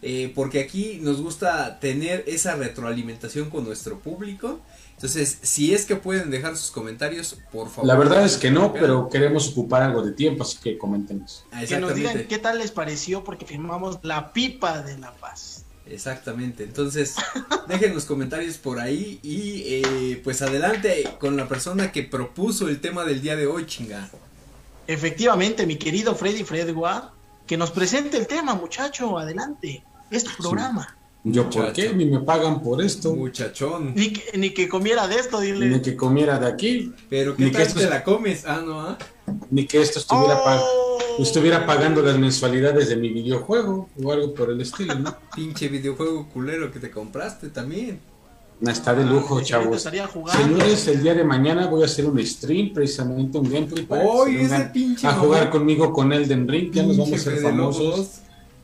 Eh, 0.00 0.30
porque 0.34 0.60
aquí 0.60 1.00
nos 1.02 1.20
gusta 1.20 1.80
tener 1.80 2.22
esa 2.28 2.54
retroalimentación 2.54 3.50
con 3.50 3.64
nuestro 3.64 3.98
público, 3.98 4.60
entonces 4.94 5.38
si 5.42 5.74
es 5.74 5.84
que 5.86 5.96
pueden 5.96 6.30
dejar 6.30 6.56
sus 6.56 6.70
comentarios, 6.70 7.36
por 7.50 7.68
favor. 7.68 7.86
La 7.86 7.96
verdad 7.96 8.24
es 8.24 8.36
que 8.36 8.50
no, 8.52 8.72
pero 8.72 9.08
queremos 9.08 9.48
ocupar 9.48 9.82
algo 9.82 10.02
de 10.04 10.12
tiempo, 10.12 10.44
así 10.44 10.58
que 10.62 10.78
coméntenos. 10.78 11.44
Que 11.68 11.78
nos 11.80 11.94
digan 11.96 12.26
qué 12.28 12.38
tal 12.38 12.58
les 12.58 12.70
pareció 12.70 13.24
porque 13.24 13.44
firmamos 13.44 13.98
la 14.02 14.32
pipa 14.32 14.82
de 14.82 14.98
la 14.98 15.10
paz. 15.14 15.64
Exactamente, 15.90 16.64
entonces 16.64 17.14
dejen 17.66 17.94
los 17.94 18.04
comentarios 18.04 18.58
por 18.58 18.78
ahí 18.78 19.18
y 19.22 19.62
eh, 19.82 20.20
pues 20.22 20.42
adelante 20.42 21.08
con 21.18 21.36
la 21.36 21.48
persona 21.48 21.90
que 21.92 22.02
propuso 22.02 22.68
el 22.68 22.80
tema 22.80 23.04
del 23.04 23.22
día 23.22 23.36
de 23.36 23.46
hoy, 23.46 23.64
chinga. 23.66 24.10
Efectivamente, 24.86 25.66
mi 25.66 25.76
querido 25.76 26.14
Freddy 26.14 26.44
Fredward, 26.44 27.04
que 27.46 27.56
nos 27.56 27.70
presente 27.70 28.16
el 28.18 28.26
tema, 28.26 28.54
muchacho, 28.54 29.18
adelante. 29.18 29.82
Es 30.10 30.24
tu 30.24 30.30
programa. 30.42 30.94
Yo, 31.24 31.44
Muchacho. 31.44 31.64
¿por 31.64 31.72
qué? 31.74 31.92
Ni 31.94 32.06
me 32.06 32.20
pagan 32.20 32.62
por 32.62 32.80
esto, 32.80 33.14
Muchachón. 33.14 33.92
Ni 33.94 34.12
que, 34.12 34.38
ni 34.38 34.50
que 34.50 34.68
comiera 34.68 35.08
de 35.08 35.16
esto, 35.16 35.40
ni 35.40 35.52
dile. 35.52 35.82
que 35.82 35.96
comiera 35.96 36.38
de 36.38 36.46
aquí, 36.46 36.92
Pero 37.10 37.34
qué 37.36 37.44
Ni 37.44 37.50
que 37.50 37.62
esto 37.62 37.78
te 37.80 37.84
es- 37.84 37.90
la 37.90 38.04
comes, 38.04 38.44
ah, 38.46 38.62
no, 38.64 38.80
ah. 38.80 38.98
ni 39.50 39.66
que 39.66 39.80
esto 39.82 39.98
estuviera, 39.98 40.38
Oh. 40.44 40.87
Estuviera 41.18 41.66
pagando 41.66 42.02
las 42.02 42.18
mensualidades 42.18 42.88
de 42.88 42.96
mi 42.96 43.10
videojuego 43.10 43.88
o 44.02 44.12
algo 44.12 44.34
por 44.34 44.50
el 44.50 44.60
estilo, 44.60 44.94
¿no? 44.94 45.16
Pinche 45.34 45.68
videojuego 45.68 46.28
culero 46.28 46.70
que 46.70 46.78
te 46.78 46.90
compraste 46.90 47.48
también. 47.48 48.00
Está 48.60 48.92
de 48.92 49.04
lujo, 49.04 49.34
Ahorita 49.34 49.48
chavos. 49.48 49.76
estaría 49.76 50.06
jugando. 50.08 50.42
Señores, 50.42 50.88
el 50.88 51.02
día 51.02 51.14
de 51.14 51.22
mañana 51.22 51.68
voy 51.68 51.82
a 51.82 51.84
hacer 51.84 52.06
un 52.06 52.24
stream, 52.26 52.72
precisamente 52.74 53.38
un 53.38 53.48
gameplay 53.48 53.84
para 53.86 54.02
¡Oy, 54.04 54.36
se 54.38 54.44
ese 54.46 54.64
pinche 54.72 55.06
a 55.06 55.12
jugar 55.12 55.48
conmigo 55.48 55.92
con 55.92 56.12
Elden 56.12 56.48
Ring, 56.48 56.72
ya 56.72 56.82
nos 56.82 56.96
vamos 56.96 57.20
a 57.20 57.30
Fede 57.30 57.40
famosos. 57.42 57.82
Lobos. 57.82 58.10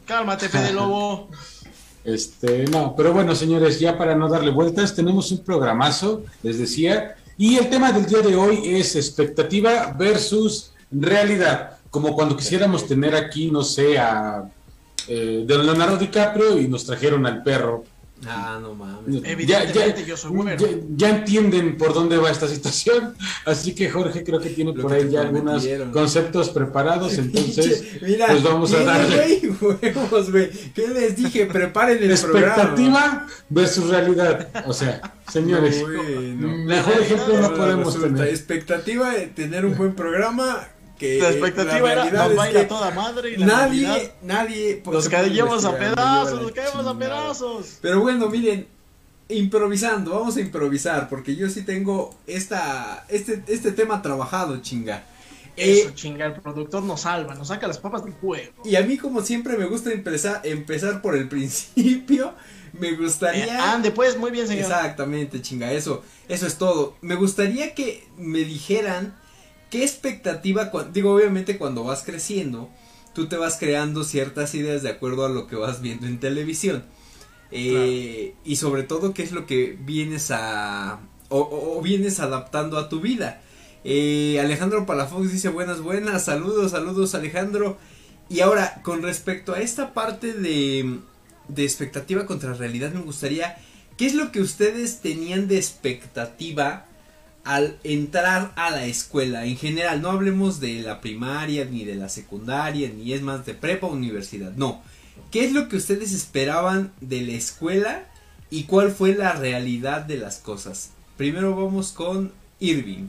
Cálmate, 0.04 0.48
Fede 0.48 0.72
Lobo. 0.74 1.28
Este, 2.02 2.64
no, 2.66 2.94
pero 2.96 3.12
bueno, 3.12 3.34
señores, 3.36 3.78
ya 3.80 3.96
para 3.96 4.14
no 4.16 4.28
darle 4.28 4.50
vueltas, 4.50 4.94
tenemos 4.94 5.30
un 5.30 5.38
programazo, 5.38 6.24
les 6.42 6.58
decía, 6.58 7.14
y 7.38 7.56
el 7.56 7.70
tema 7.70 7.92
del 7.92 8.04
día 8.06 8.20
de 8.20 8.34
hoy 8.36 8.60
es 8.64 8.96
expectativa 8.96 9.94
versus 9.98 10.72
realidad, 10.90 11.73
como 11.94 12.12
cuando 12.16 12.36
quisiéramos 12.36 12.88
tener 12.88 13.14
aquí, 13.14 13.52
no 13.52 13.62
sé, 13.62 13.96
a 14.00 14.50
eh, 15.06 15.44
de 15.46 15.58
Leonardo 15.62 15.96
DiCaprio 15.96 16.58
y 16.58 16.66
nos 16.66 16.84
trajeron 16.84 17.24
al 17.24 17.44
perro. 17.44 17.84
Ah, 18.26 18.58
no 18.60 18.74
mames. 18.74 19.22
Evidentemente 19.24 20.04
yo 20.04 20.16
soy 20.16 20.32
güero. 20.32 20.56
ya, 20.58 20.68
ya 20.96 21.08
entienden 21.10 21.76
por 21.76 21.94
dónde 21.94 22.16
va 22.16 22.32
esta 22.32 22.48
situación, 22.48 23.14
así 23.46 23.76
que 23.76 23.88
Jorge 23.90 24.24
creo 24.24 24.40
que 24.40 24.50
tiene 24.50 24.72
Lo 24.74 24.82
por 24.82 24.90
que 24.90 24.96
ahí 25.04 25.08
ya 25.10 25.20
algunos 25.20 25.64
conceptos 25.92 26.48
preparados, 26.50 27.12
entonces 27.18 27.84
Mira, 28.02 28.26
pues 28.26 28.42
vamos 28.42 28.72
a 28.74 28.78
¿qué, 28.78 28.84
darle. 28.84 29.40
güey. 29.60 30.50
¿Qué 30.74 30.88
les 30.88 31.14
dije? 31.16 31.46
Preparen 31.46 32.02
el 32.02 32.18
programa. 32.18 32.48
expectativa 32.54 33.26
versus 33.50 33.88
realidad. 33.88 34.48
O 34.66 34.72
sea, 34.72 35.00
señores, 35.32 35.80
No, 35.80 36.48
no. 36.48 36.64
mejor 36.64 36.94
ejemplo 37.02 37.34
no 37.38 37.44
Ahora 37.46 37.56
podemos 37.56 37.94
resulta, 37.94 38.16
tener. 38.16 38.28
Expectativa 38.28 39.12
de 39.12 39.26
tener 39.28 39.64
un 39.64 39.76
buen 39.76 39.94
programa. 39.94 40.66
Que 40.98 41.18
La 41.18 41.30
expectativa 41.30 41.92
era, 41.92 42.02
realidad 42.04 42.28
nos 42.28 42.36
baila 42.36 42.60
que 42.60 42.66
toda 42.66 42.90
madre 42.92 43.30
y 43.30 43.36
la 43.36 43.46
Nadie, 43.46 43.86
realidad, 43.86 44.12
nadie. 44.22 44.82
Nos 44.86 45.08
caemos 45.08 45.64
a 45.64 45.76
pedazos, 45.76 46.40
nos 46.40 46.44
la 46.46 46.52
caemos 46.52 46.86
a 46.86 46.98
pedazos. 46.98 47.78
Pero 47.82 48.00
bueno, 48.00 48.28
miren, 48.28 48.68
improvisando, 49.28 50.12
vamos 50.12 50.36
a 50.36 50.40
improvisar, 50.40 51.08
porque 51.08 51.34
yo 51.34 51.48
sí 51.48 51.62
tengo 51.62 52.14
esta, 52.26 53.04
este, 53.08 53.42
este 53.48 53.72
tema 53.72 54.02
trabajado, 54.02 54.60
chinga. 54.62 55.04
Eso, 55.56 55.88
Eh, 55.88 55.92
chinga, 55.94 56.26
el 56.26 56.34
productor 56.34 56.82
nos 56.82 57.02
salva, 57.02 57.34
nos 57.34 57.48
saca 57.48 57.66
las 57.66 57.78
papas 57.78 58.04
del 58.04 58.12
juego. 58.14 58.52
y 58.64 58.76
a 58.76 58.82
mí 58.82 58.96
como 58.98 59.22
siempre 59.22 59.56
me 59.56 59.66
gusta 59.66 59.92
empezar, 59.92 60.40
empezar 60.44 61.00
por 61.00 61.16
el 61.16 61.28
principio, 61.34 62.34
me 62.72 62.88
Eh, 62.88 62.96
gustaría... 62.96 63.72
ande, 63.72 63.90
pues, 63.92 64.16
muy 64.18 64.30
bien, 64.30 64.46
señor. 64.48 64.64
Exactamente, 64.64 65.40
chinga, 65.42 65.72
eso, 65.72 66.02
eso 66.28 66.46
es 66.46 66.56
todo. 66.58 66.96
Me 67.02 67.14
gustaría 67.14 67.74
que 67.74 68.06
me 68.18 68.40
dijeran 68.40 69.14
qué 69.74 69.82
expectativa, 69.82 70.70
digo, 70.92 71.12
obviamente 71.12 71.58
cuando 71.58 71.82
vas 71.82 72.04
creciendo, 72.04 72.70
tú 73.12 73.26
te 73.26 73.36
vas 73.36 73.56
creando 73.58 74.04
ciertas 74.04 74.54
ideas 74.54 74.84
de 74.84 74.90
acuerdo 74.90 75.26
a 75.26 75.28
lo 75.28 75.48
que 75.48 75.56
vas 75.56 75.80
viendo 75.80 76.06
en 76.06 76.20
televisión. 76.20 76.84
Eh, 77.50 78.36
Y 78.44 78.54
sobre 78.54 78.84
todo 78.84 79.12
qué 79.14 79.24
es 79.24 79.32
lo 79.32 79.46
que 79.46 79.76
vienes 79.84 80.30
a, 80.30 81.00
o 81.28 81.80
vienes 81.82 82.20
adaptando 82.20 82.78
a 82.78 82.88
tu 82.88 83.00
vida. 83.00 83.42
Eh, 83.82 84.38
Alejandro 84.40 84.86
Palafox 84.86 85.32
dice 85.32 85.48
buenas, 85.48 85.80
buenas, 85.80 86.24
saludos, 86.24 86.70
saludos 86.70 87.16
Alejandro. 87.16 87.76
Y 88.28 88.42
ahora, 88.42 88.80
con 88.84 89.02
respecto 89.02 89.54
a 89.54 89.60
esta 89.60 89.92
parte 89.92 90.34
de, 90.34 91.00
de 91.48 91.64
expectativa 91.64 92.26
contra 92.26 92.54
realidad, 92.54 92.92
me 92.92 93.00
gustaría, 93.00 93.58
¿qué 93.96 94.06
es 94.06 94.14
lo 94.14 94.30
que 94.30 94.40
ustedes 94.40 95.00
tenían 95.00 95.48
de 95.48 95.56
expectativa 95.56 96.86
al 97.44 97.76
entrar 97.84 98.52
a 98.56 98.70
la 98.70 98.84
escuela? 98.86 99.44
En 99.44 99.56
general, 99.56 100.02
no 100.02 100.10
hablemos 100.10 100.60
de 100.60 100.80
la 100.80 101.00
primaria, 101.00 101.64
ni 101.64 101.84
de 101.84 101.94
la 101.94 102.08
secundaria, 102.08 102.90
ni 102.90 103.12
es 103.12 103.22
más 103.22 103.44
de 103.46 103.54
prepa 103.54 103.86
o 103.86 103.92
universidad, 103.92 104.52
no. 104.52 104.82
¿Qué 105.30 105.44
es 105.44 105.52
lo 105.52 105.68
que 105.68 105.76
ustedes 105.76 106.12
esperaban 106.12 106.92
de 107.00 107.22
la 107.22 107.32
escuela 107.32 108.04
y 108.50 108.64
cuál 108.64 108.90
fue 108.90 109.14
la 109.14 109.32
realidad 109.32 110.02
de 110.02 110.16
las 110.16 110.38
cosas? 110.38 110.90
Primero 111.16 111.54
vamos 111.54 111.92
con 111.92 112.32
Irving. 112.60 113.08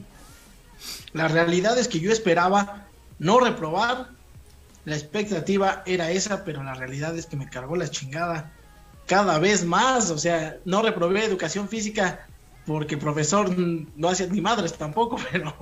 La 1.12 1.28
realidad 1.28 1.78
es 1.78 1.88
que 1.88 2.00
yo 2.00 2.12
esperaba 2.12 2.86
no 3.18 3.40
reprobar. 3.40 4.08
La 4.84 4.96
expectativa 4.96 5.82
era 5.86 6.10
esa, 6.10 6.44
pero 6.44 6.62
la 6.62 6.74
realidad 6.74 7.16
es 7.16 7.26
que 7.26 7.36
me 7.36 7.48
cargó 7.48 7.76
la 7.76 7.90
chingada 7.90 8.52
cada 9.06 9.38
vez 9.38 9.64
más. 9.64 10.10
O 10.10 10.18
sea, 10.18 10.58
no 10.64 10.82
reprobé 10.82 11.24
educación 11.24 11.68
física 11.68 12.26
porque 12.66 12.96
profesor 12.96 13.54
no 13.56 14.08
hacía 14.08 14.26
ni 14.26 14.40
madres 14.40 14.74
tampoco, 14.74 15.16
pero 15.32 15.54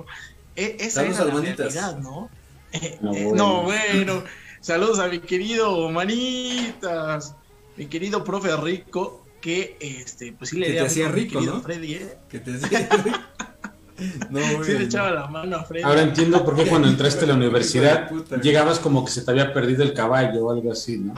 e- 0.55 0.77
esa 0.79 1.01
al 1.01 1.09
la 1.11 1.25
realidad, 1.41 1.97
¿no? 1.99 2.29
Eh, 2.71 2.97
No, 3.01 3.13
eh, 3.13 3.23
bueno. 3.25 3.35
no, 3.35 3.63
bueno. 3.63 4.23
Saludos 4.59 4.99
a 4.99 5.07
mi 5.07 5.19
querido 5.19 5.89
Manitas, 5.91 7.35
mi 7.77 7.85
querido 7.85 8.23
profe 8.23 8.55
Rico, 8.57 9.23
que 9.39 9.77
este, 9.79 10.33
pues 10.33 10.49
sí 10.49 10.57
le 10.57 10.67
Que 10.67 10.73
te 10.73 10.79
hacía 10.79 11.07
rico, 11.09 11.39
¿no? 11.41 11.61
Freddy, 11.61 11.93
¿eh? 11.93 12.17
Que 12.27 12.39
te 12.39 12.51
decía- 12.53 12.89
no, 14.29 14.63
Sí 14.63 14.71
le 14.73 14.83
echaba 14.85 15.09
no. 15.09 15.15
la 15.15 15.27
mano 15.27 15.57
a 15.57 15.63
Freddy. 15.63 15.83
Ahora 15.83 16.01
entiendo 16.01 16.43
por 16.43 16.55
qué 16.55 16.65
cuando 16.69 16.87
entraste 16.87 17.25
a 17.25 17.27
la 17.27 17.35
universidad 17.35 18.09
puta. 18.09 18.41
llegabas 18.41 18.79
como 18.79 19.05
que 19.05 19.11
se 19.11 19.21
te 19.21 19.29
había 19.31 19.53
perdido 19.53 19.83
el 19.83 19.93
caballo 19.93 20.45
o 20.47 20.51
algo 20.51 20.71
así, 20.71 20.97
¿no? 20.97 21.13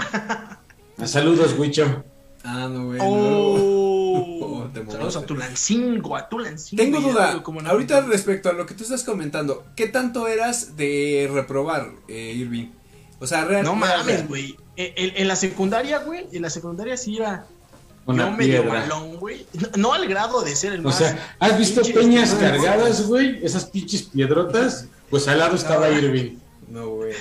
Saludos, 1.08 1.56
Wicho. 1.58 2.04
Ah, 2.44 2.68
no, 2.72 2.86
güey. 2.88 3.00
Oh, 3.02 3.67
saludos 5.12 5.24
a 5.24 5.26
Tulancingo, 5.28 6.16
a 6.16 6.30
Tulancingo. 6.30 6.84
Tengo 6.84 7.00
duda, 7.02 7.42
como 7.44 7.62
no- 7.62 7.70
ahorita 7.70 8.02
respecto 8.02 8.50
a 8.50 8.54
lo 8.54 8.66
que 8.66 8.74
tú 8.74 8.84
estás 8.84 9.04
comentando, 9.04 9.66
¿qué 9.76 9.88
tanto 9.88 10.28
eras 10.28 10.76
de 10.78 11.30
reprobar, 11.34 11.92
eh, 12.08 12.34
Irving? 12.36 12.68
O 13.20 13.26
sea, 13.28 13.46
real, 13.46 13.64
No 13.64 13.76
real, 13.76 14.00
mames, 14.00 14.28
güey. 14.28 14.56
En, 14.76 15.14
en- 15.16 15.28
la 15.28 15.36
secundaria, 15.36 16.00
güey, 16.00 16.28
en 16.32 16.42
la 16.44 16.50
secundaria 16.52 16.96
sí 16.98 17.18
era 17.18 17.48
Una 18.06 18.30
yo 18.30 18.38
medio 18.38 18.64
malón, 18.64 19.18
güey. 19.18 19.46
No, 19.54 19.68
no 19.78 19.94
al 19.94 20.08
grado 20.08 20.42
de 20.44 20.56
ser 20.56 20.74
el 20.74 20.82
O 20.82 20.84
más. 20.84 20.98
sea, 21.00 21.36
¿has 21.40 21.58
visto 21.58 21.82
peñas 21.82 22.36
cargadas, 22.36 23.08
güey? 23.08 23.44
Esas 23.44 23.66
pinches 23.66 24.04
piedrotas. 24.04 24.88
Pues 25.10 25.28
al 25.28 25.40
lado 25.40 25.56
estaba 25.56 25.90
Irving. 25.90 26.38
No, 26.70 26.90
güey. 26.90 27.14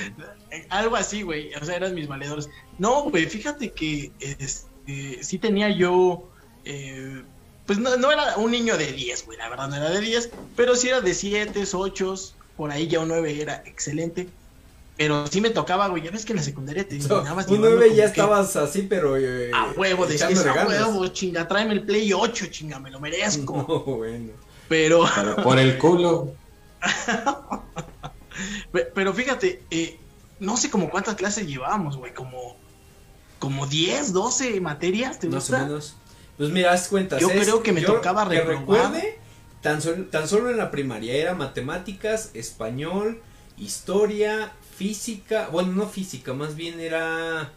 Algo 0.69 0.97
así, 0.97 1.23
güey. 1.23 1.53
O 1.55 1.65
sea, 1.65 1.77
eran 1.77 1.95
mis 1.95 2.07
valedores. 2.09 2.49
No, 2.79 3.05
güey, 3.11 3.27
fíjate 3.27 3.73
que 3.73 4.13
este, 4.21 5.23
sí 5.23 5.39
tenía 5.39 5.71
yo. 5.71 6.29
eh, 6.65 7.23
pues 7.67 7.79
no, 7.79 7.97
no 7.97 8.11
era 8.13 8.37
un 8.37 8.51
niño 8.53 8.77
de 8.79 8.93
10, 8.93 9.27
güey. 9.27 9.37
La 9.39 9.49
verdad 9.49 9.69
no 9.69 9.77
era 9.77 9.91
de 9.91 10.01
10. 10.01 10.31
Pero 10.57 10.77
sí 10.77 10.89
era 10.89 11.01
de 11.01 11.13
7, 11.15 11.65
8. 11.73 12.15
Por 12.57 12.71
ahí 12.71 12.87
ya 12.89 13.01
un 13.01 13.09
9 13.09 13.41
era 13.43 13.63
excelente. 13.67 14.29
Pero 14.97 15.27
sí 15.27 15.41
me 15.43 15.51
tocaba, 15.51 15.89
güey. 15.89 16.03
Ya 16.03 16.11
ves 16.11 16.25
que 16.25 16.33
en 16.33 16.39
la 16.39 16.43
secundaria 16.43 16.89
te 16.89 16.99
So, 17.03 17.19
un 17.19 17.25
llevando 17.25 17.57
9 17.59 17.85
como 17.87 17.97
ya 17.97 18.05
que 18.05 18.09
estabas 18.11 18.57
así, 18.57 18.83
pero. 18.83 19.17
eh, 19.19 19.51
A 19.55 19.73
huevo, 19.77 20.07
decías, 20.07 20.47
a 20.47 20.67
huevo, 20.67 21.07
chinga, 21.09 21.47
tráeme 21.47 21.75
el 21.75 21.83
Play 21.85 22.13
8, 22.15 22.47
chinga, 22.47 22.79
me 22.81 22.91
lo 22.91 22.99
merezco. 23.01 23.55
No, 23.69 23.97
bueno. 23.97 24.33
Pero, 24.69 25.05
Pero 25.15 25.37
por 25.43 25.59
el 25.59 25.77
culo. 25.79 26.33
pe- 28.73 28.89
pero 28.95 29.13
fíjate, 29.15 29.63
eh, 29.71 29.99
no 30.41 30.57
sé 30.57 30.71
como 30.71 30.91
cuántas 30.91 31.15
clases 31.15 31.47
llevábamos, 31.47 31.97
güey. 31.97 32.13
Como, 32.15 32.57
como 33.39 33.67
10, 33.67 34.13
12 34.13 34.61
materias, 34.61 35.19
¿te 35.19 35.27
Más 35.29 35.35
o 35.35 35.39
gusta? 35.53 35.59
menos. 35.65 35.97
Pues 36.37 36.51
mira, 36.51 36.73
haz 36.73 36.89
cuentas. 36.89 37.21
Yo 37.21 37.31
es- 37.31 37.43
creo 37.43 37.63
que 37.63 37.73
me 37.73 37.81
yo 37.81 37.95
tocaba 37.95 38.29
que 38.29 38.41
reprobar. 38.41 38.61
recuerde, 38.93 39.19
tan, 39.63 39.81
sol- 39.81 40.09
tan 40.11 40.29
solo 40.29 40.51
en 40.51 40.57
la 40.59 40.71
primaria 40.71 41.15
era 41.15 41.35
matemáticas, 41.35 42.31
español, 42.35 43.21
historia, 43.57 44.53
física. 44.77 45.49
Bueno, 45.51 45.73
no 45.73 45.89
física, 45.89 46.33
más 46.35 46.55
bien 46.57 46.79
era. 46.81 47.53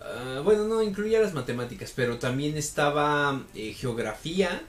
ah, 0.00 0.40
bueno, 0.44 0.64
no 0.64 0.82
incluía 0.82 1.20
las 1.20 1.34
matemáticas, 1.34 1.92
pero 1.94 2.18
también 2.18 2.56
estaba 2.56 3.42
eh, 3.54 3.72
geografía, 3.72 4.62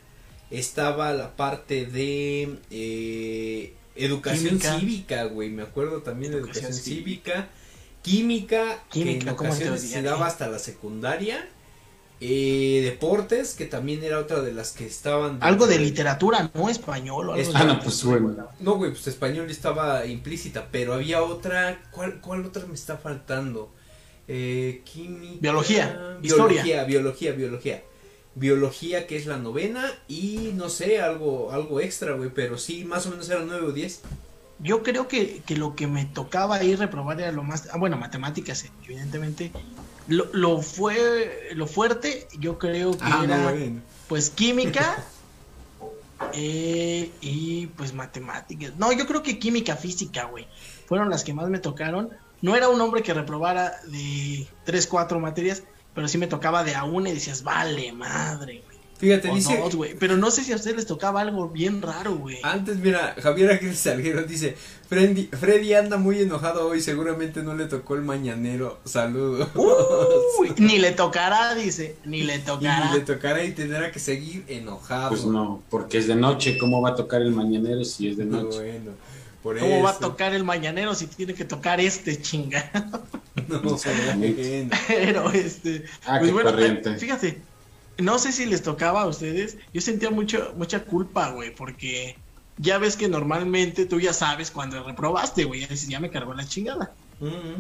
estaba 0.52 1.12
la 1.14 1.36
parte 1.36 1.86
de 1.86 2.58
eh, 2.72 3.74
educación 3.96 4.60
Química. 4.60 4.80
cívica, 4.80 5.24
güey, 5.26 5.50
me 5.50 5.64
acuerdo 5.64 6.02
también 6.02 6.32
de 6.32 6.38
Educación 6.40 6.66
educación 6.66 6.84
cívica. 6.96 7.32
cívica, 7.34 7.50
química, 8.04 8.84
que 8.92 9.00
Química, 9.00 9.30
en 9.32 9.36
¿cómo 9.36 9.50
te 9.50 9.56
ocasiones 9.56 9.82
se 9.82 10.02
daba 10.02 10.26
hasta 10.28 10.48
la 10.48 10.60
secundaria, 10.60 11.48
eh, 12.22 12.82
deportes, 12.84 13.54
que 13.56 13.66
también 13.66 14.04
era 14.04 14.20
otra 14.20 14.42
de 14.42 14.52
las 14.54 14.72
que 14.72 14.86
estaban... 14.86 15.38
Algo 15.42 15.68
de 15.68 15.80
literatura, 15.80 16.52
no 16.54 16.70
español 16.70 17.30
o 17.30 17.34
algo 17.34 17.42
Es- 17.50 17.56
Ah, 17.56 17.64
no, 17.64 17.80
pues 17.80 18.04
bueno. 18.04 18.36
No, 18.60 18.76
güey, 18.76 18.92
pues 18.92 19.08
español 19.08 19.50
estaba 19.50 20.06
implícita, 20.06 20.68
pero 20.72 20.94
había 20.94 21.24
otra, 21.24 21.82
¿cuál, 21.92 22.20
cuál 22.22 22.46
otra 22.46 22.66
me 22.66 22.74
está 22.74 22.98
faltando? 22.98 23.72
Eh, 24.28 24.82
química... 24.84 25.38
Biología, 25.42 26.18
biología, 26.22 26.84
biología, 26.84 27.32
biología. 27.32 27.84
Biología, 28.36 29.08
que 29.08 29.18
es 29.18 29.26
la 29.26 29.38
novena, 29.38 29.92
y 30.08 30.52
no 30.56 30.70
sé, 30.70 31.02
algo, 31.02 31.52
algo 31.52 31.82
extra, 31.82 32.14
güey, 32.14 32.30
pero 32.34 32.58
sí, 32.58 32.86
más 32.86 33.06
o 33.08 33.10
menos 33.10 33.28
eran 33.30 33.48
nueve 33.48 33.66
o 33.68 33.72
diez. 33.72 34.02
Yo 34.60 34.84
creo 34.84 35.08
que, 35.08 35.42
que 35.46 35.58
lo 35.58 35.76
que 35.76 35.88
me 35.88 36.06
tocaba 36.06 36.58
ahí 36.58 36.76
reprobar 36.76 37.20
era 37.20 37.32
lo 37.32 37.44
más. 37.44 37.70
Ah, 37.72 37.78
bueno, 37.78 37.98
matemáticas, 37.98 38.66
evidentemente. 38.86 39.52
Lo, 40.10 40.28
lo 40.34 40.62
fue. 40.62 41.50
Lo 41.56 41.68
fuerte, 41.68 42.28
yo 42.38 42.58
creo 42.60 42.92
que 42.92 43.04
Ah, 43.04 43.22
era. 43.24 43.56
Pues 44.08 44.30
química. 44.30 45.04
eh, 46.34 47.12
y 47.22 47.68
pues 47.68 47.94
matemáticas. 47.94 48.74
No, 48.78 48.92
yo 48.92 49.08
creo 49.08 49.24
que 49.24 49.40
química 49.40 49.76
física, 49.76 50.26
güey. 50.26 50.48
Fueron 50.88 51.10
las 51.10 51.24
que 51.24 51.34
más 51.34 51.50
me 51.50 51.60
tocaron. 51.60 52.10
No 52.42 52.56
era 52.56 52.70
un 52.70 52.80
hombre 52.82 53.04
que 53.04 53.14
reprobara 53.14 53.80
de 53.88 54.48
3, 54.66 54.88
4 54.88 55.20
materias, 55.20 55.64
pero 55.94 56.08
sí 56.08 56.18
me 56.18 56.28
tocaba 56.28 56.64
de 56.64 56.76
a 56.76 56.84
una 56.86 57.10
y 57.10 57.14
decías, 57.14 57.44
vale, 57.44 57.92
madre. 57.92 58.64
Fíjate, 59.00 59.30
O 59.32 59.36
dice, 59.36 59.58
dos, 59.58 59.76
güey. 59.76 59.96
Pero 59.98 60.18
no 60.18 60.30
sé 60.30 60.44
si 60.44 60.52
a 60.52 60.58
ustedes 60.58 60.76
les 60.76 60.86
tocaba 60.86 61.22
algo 61.22 61.48
bien 61.50 61.82
raro, 61.82 62.16
güey. 62.18 62.38
Antes, 62.44 62.78
mira, 62.78 63.16
Javier 63.22 63.52
Ángel 63.52 63.74
Salguero 63.76 64.24
dice, 64.24 64.56
Freddy, 64.90 65.28
Freddy 65.28 65.74
anda 65.74 65.96
muy 65.98 66.20
enojado 66.22 66.68
hoy, 66.68 66.82
seguramente 66.82 67.42
no 67.42 67.56
le 67.56 67.66
tocó 67.66 67.96
el 67.96 68.02
mañanero, 68.02 68.80
saludos. 68.84 69.48
Uy, 69.56 70.54
ni 70.58 70.80
le 70.80 70.92
tocará, 70.92 71.56
dice, 71.56 71.96
ni 72.04 72.24
le 72.24 72.36
y 72.36 72.40
tocará. 72.40 72.94
le 72.94 73.00
tocará 73.02 73.44
y 73.46 73.52
tendrá 73.54 73.90
que 73.92 74.00
seguir 74.00 74.44
enojado. 74.50 75.10
Pues 75.10 75.24
no, 75.26 75.64
porque 75.70 75.98
es 76.00 76.08
de 76.08 76.16
noche. 76.16 76.58
¿Cómo 76.58 76.82
va 76.82 76.90
a 76.90 76.96
tocar 76.96 77.22
el 77.22 77.32
mañanero 77.32 77.86
si 77.86 78.10
es 78.10 78.18
de 78.18 78.26
No, 78.26 78.44
noche? 78.44 78.58
bueno, 78.60 78.92
por 79.42 79.58
¿Cómo 79.58 79.82
va 79.82 79.92
a 79.92 79.98
tocar 79.98 80.34
el 80.34 80.44
mañanero 80.44 80.94
si 80.94 81.08
tiene 81.08 81.34
que 81.34 81.46
tocar 81.46 81.80
este 81.80 82.22
chinga? 82.22 82.70
No, 83.48 83.56
Exactamente. 83.76 84.68
bueno. 84.68 84.84
Pero 84.88 85.32
este, 85.32 85.86
Ah, 86.06 86.18
pues 86.20 86.28
qué 86.28 86.34
bueno, 86.34 86.52
corriente. 86.52 86.98
fíjate, 86.98 87.42
no 88.00 88.20
sé 88.20 88.32
si 88.32 88.46
les 88.46 88.64
tocaba 88.64 89.02
a 89.02 89.08
ustedes, 89.08 89.58
yo 89.74 89.82
sentía 89.82 90.10
mucho, 90.10 90.54
mucha 90.58 90.84
culpa, 90.84 91.32
güey, 91.32 91.54
porque 91.54 92.18
ya 92.58 92.78
ves 92.78 92.96
que 92.96 93.08
normalmente 93.08 93.86
tú 93.86 94.00
ya 94.00 94.14
sabes 94.14 94.52
cuando 94.52 94.84
reprobaste, 94.84 95.46
güey, 95.46 95.62
ya 95.62 95.68
dices, 95.68 95.88
ya 95.88 96.00
me 96.00 96.10
cargó 96.10 96.34
la 96.34 96.48
chingada. 96.48 96.94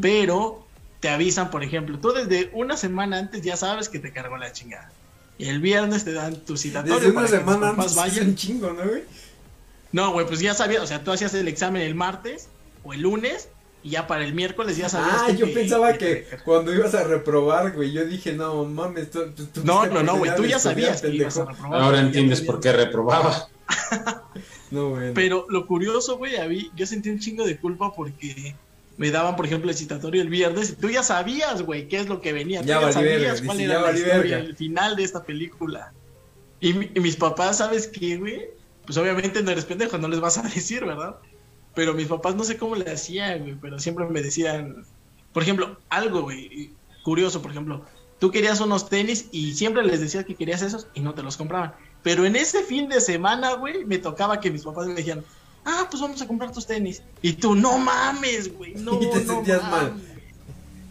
Pero 0.01 0.65
te 0.99 1.09
avisan, 1.09 1.49
por 1.49 1.63
ejemplo, 1.63 1.99
tú 1.99 2.11
desde 2.11 2.49
una 2.53 2.77
semana 2.77 3.17
antes 3.17 3.41
ya 3.41 3.57
sabes 3.57 3.89
que 3.89 3.99
te 3.99 4.11
cargó 4.11 4.37
la 4.37 4.51
chingada. 4.51 4.91
Y 5.37 5.47
el 5.47 5.61
viernes 5.61 6.03
te 6.03 6.13
dan 6.13 6.35
tu 6.35 6.57
citatorio. 6.57 6.95
Desde 6.95 7.11
una 7.11 7.21
que 7.21 7.27
semana 7.29 7.69
antes 7.69 7.85
es 7.87 7.95
vayan. 7.95 8.27
un 8.27 8.35
chingo, 8.35 8.73
¿no, 8.73 8.83
güey? 8.87 9.03
No, 9.91 10.11
güey, 10.11 10.27
pues 10.27 10.39
ya 10.39 10.53
sabías, 10.53 10.83
o 10.83 10.87
sea, 10.87 11.03
tú 11.03 11.11
hacías 11.11 11.33
el 11.33 11.47
examen 11.47 11.81
el 11.81 11.95
martes 11.95 12.49
o 12.83 12.93
el 12.93 13.01
lunes 13.01 13.49
y 13.83 13.91
ya 13.91 14.07
para 14.07 14.23
el 14.25 14.33
miércoles 14.33 14.75
ya 14.77 14.89
sabías. 14.89 15.15
Ah, 15.21 15.27
tú 15.29 15.35
yo 15.35 15.53
pensaba 15.53 15.93
que 15.93 16.15
te- 16.17 16.37
cuando 16.43 16.73
ibas 16.73 16.93
a 16.95 17.03
reprobar, 17.03 17.71
güey, 17.73 17.91
yo 17.93 18.05
dije, 18.05 18.33
no 18.33 18.65
mames, 18.65 19.09
tú, 19.11 19.31
tú- 19.35 19.45
tú 19.47 19.61
No, 19.63 19.85
no, 19.87 20.03
no, 20.03 20.17
güey, 20.17 20.35
tú 20.35 20.45
ya 20.45 20.59
sabías 20.59 21.01
que 21.01 21.09
ibas 21.09 21.37
a 21.37 21.45
reprobar. 21.45 21.81
Ahora 21.81 21.99
entiendes 22.01 22.41
por 22.41 22.59
qué 22.59 22.71
reprobaba. 22.73 23.47
No, 24.71 24.89
bueno. 24.91 25.13
Pero 25.15 25.47
lo 25.49 25.65
curioso, 25.65 26.17
güey, 26.17 26.37
a 26.37 26.47
mí, 26.47 26.69
yo 26.75 26.85
sentí 26.85 27.09
un 27.09 27.17
chingo 27.19 27.43
de 27.43 27.57
culpa 27.57 27.91
porque 27.95 28.55
me 28.97 29.09
daban, 29.09 29.35
por 29.35 29.45
ejemplo, 29.47 29.69
el 29.71 29.75
citatorio 29.75 30.21
el 30.21 30.29
viernes 30.29 30.69
y 30.69 30.73
tú 30.75 30.89
ya 30.91 31.01
sabías, 31.01 31.63
güey, 31.63 31.87
qué 31.87 31.97
es 31.99 32.07
lo 32.07 32.21
que 32.21 32.33
venía. 32.33 32.61
Tú 32.61 32.67
Ya 32.67 32.91
sabías 32.91 33.19
verga, 33.19 33.45
cuál 33.45 33.57
dice, 33.57 33.71
era 33.71 33.81
la 33.81 33.91
historia, 33.93 34.17
verga. 34.17 34.37
el 34.37 34.55
final 34.55 34.95
de 34.95 35.03
esta 35.03 35.23
película. 35.23 35.91
Y, 36.59 36.69
y 36.69 36.99
mis 36.99 37.15
papás, 37.15 37.57
¿sabes 37.57 37.87
qué, 37.87 38.17
güey? 38.17 38.41
Pues 38.85 38.95
obviamente 38.99 39.41
no 39.41 39.49
eres 39.49 39.65
pendejo, 39.65 39.97
no 39.97 40.07
les 40.07 40.19
vas 40.19 40.37
a 40.37 40.43
decir, 40.43 40.85
¿verdad? 40.85 41.15
Pero 41.79 41.93
mis 41.93 42.07
papás 42.07 42.35
no 42.35 42.43
sé 42.43 42.57
cómo 42.57 42.75
le 42.75 42.91
hacían, 42.91 43.39
güey, 43.39 43.55
pero 43.55 43.79
siempre 43.79 44.05
me 44.05 44.21
decían, 44.21 44.83
por 45.31 45.43
ejemplo, 45.43 45.77
algo, 45.87 46.23
güey, 46.23 46.73
curioso, 47.03 47.41
por 47.41 47.51
ejemplo, 47.51 47.85
tú 48.19 48.31
querías 48.31 48.59
unos 48.59 48.89
tenis 48.89 49.29
y 49.31 49.53
siempre 49.53 49.85
les 49.85 50.01
decías 50.01 50.25
que 50.25 50.35
querías 50.35 50.61
esos 50.61 50.87
y 50.93 50.99
no 50.99 51.13
te 51.13 51.23
los 51.23 51.37
compraban. 51.37 51.73
Pero 52.03 52.25
en 52.25 52.35
ese 52.35 52.63
fin 52.63 52.89
de 52.89 52.99
semana, 52.99 53.53
güey, 53.53 53.85
me 53.85 53.97
tocaba 53.97 54.41
que 54.41 54.51
mis 54.51 54.63
papás 54.63 54.87
me 54.87 54.95
dijeran, 54.95 55.23
ah, 55.63 55.87
pues 55.89 56.01
vamos 56.01 56.21
a 56.21 56.27
comprar 56.27 56.51
tus 56.51 56.67
tenis. 56.67 57.01
Y 57.21 57.31
tú, 57.31 57.55
no 57.55 57.77
mames, 57.77 58.53
güey, 58.57 58.73
no. 58.75 58.95
Y 59.01 59.09
te 59.09 59.23
no 59.23 59.35
sentías 59.35 59.61
mal. 59.63 59.91
mames". 59.91 60.03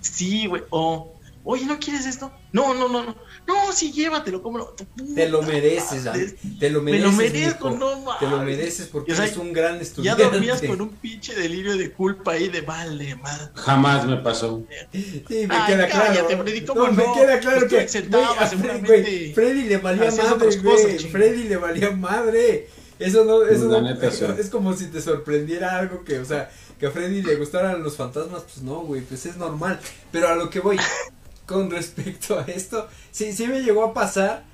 Sí, 0.01 0.47
güey, 0.47 0.63
o, 0.71 1.13
oye, 1.51 1.65
¿no 1.65 1.79
quieres 1.79 2.05
esto? 2.05 2.31
No, 2.53 2.75
no, 2.75 2.89
no, 2.89 3.03
no, 3.05 3.17
no, 3.47 3.73
sí, 3.73 3.91
llévatelo, 3.91 4.43
cómo 4.43 4.75
Te 5.15 5.29
lo 5.31 5.41
mereces, 5.43 6.07
¿ah? 6.07 6.13
Te 6.61 6.69
lo 6.69 6.83
Me 6.83 6.93
mereces. 6.93 7.11
lo 7.11 7.17
merezco, 7.17 7.71
mijo. 7.71 7.79
no. 7.97 8.19
Te 8.19 8.27
lo 8.29 8.39
mereces 8.43 8.87
porque 8.89 9.11
Y, 9.11 9.15
o 9.15 9.17
sea, 9.17 9.25
eres 9.25 9.37
un 9.39 9.53
gran 9.55 9.77
Ya 9.77 9.83
estudiante. 9.83 10.25
dormías 10.25 10.61
con 10.63 10.81
un 10.83 10.91
pinche 10.91 11.35
delirio 11.35 11.77
de 11.79 11.91
culpa 11.93 12.33
ahí 12.33 12.49
de 12.49 12.61
vale, 12.61 13.17
madre. 13.17 13.49
Jamás 13.55 14.07
me 14.07 14.19
pasó. 14.19 14.63
Sí, 14.93 15.23
me 15.49 15.55
Ay, 15.57 15.73
queda 15.75 15.89
cállate, 15.89 16.27
claro. 16.27 16.43
Freddy, 16.45 16.65
¿cómo 16.67 16.87
no, 16.87 16.93
me 16.93 17.05
no? 17.05 17.15
queda 17.15 17.41
claro 17.41 17.59
Pues 17.61 17.71
que 17.71 17.81
exentabas 17.81 18.29
güey, 18.29 18.39
a 18.39 18.43
Fre- 18.47 18.51
seguramente 18.51 19.01
güey, 19.03 19.33
Freddy 19.35 19.63
le 19.65 19.77
valía 19.79 20.11
madre, 20.11 20.57
güey. 20.63 20.99
Freddy 21.11 21.45
le 21.45 21.57
valía 21.57 21.91
madre. 21.93 22.69
Eso 22.99 23.25
no, 23.25 23.45
eso 23.47 23.67
La 23.69 23.81
no, 23.81 23.89
neta, 23.95 24.09
es 24.09 24.51
como 24.51 24.77
si 24.77 24.87
te 24.87 25.01
sorprendiera 25.01 25.79
algo 25.79 26.03
que, 26.05 26.19
o 26.19 26.25
sea, 26.25 26.51
que 26.81 26.87
a 26.87 26.91
Freddy 26.91 27.23
le 27.23 27.37
gustaran 27.37 27.81
los 27.83 27.97
fantasmas, 27.97 28.43
pues 28.43 28.61
no, 28.63 28.81
güey, 28.81 29.03
pues 29.03 29.25
es 29.27 29.37
normal. 29.37 29.79
Pero 30.11 30.29
a 30.29 30.35
lo 30.35 30.51
que 30.51 30.59
voy, 30.59 30.79
con 31.49 31.71
respecto 31.71 32.39
a 32.39 32.45
esto, 32.45 32.89
sí, 33.11 33.33
sí 33.33 33.49
me 33.49 33.63
llegó 33.63 33.85
a 33.85 33.95
pasar, 33.95 34.45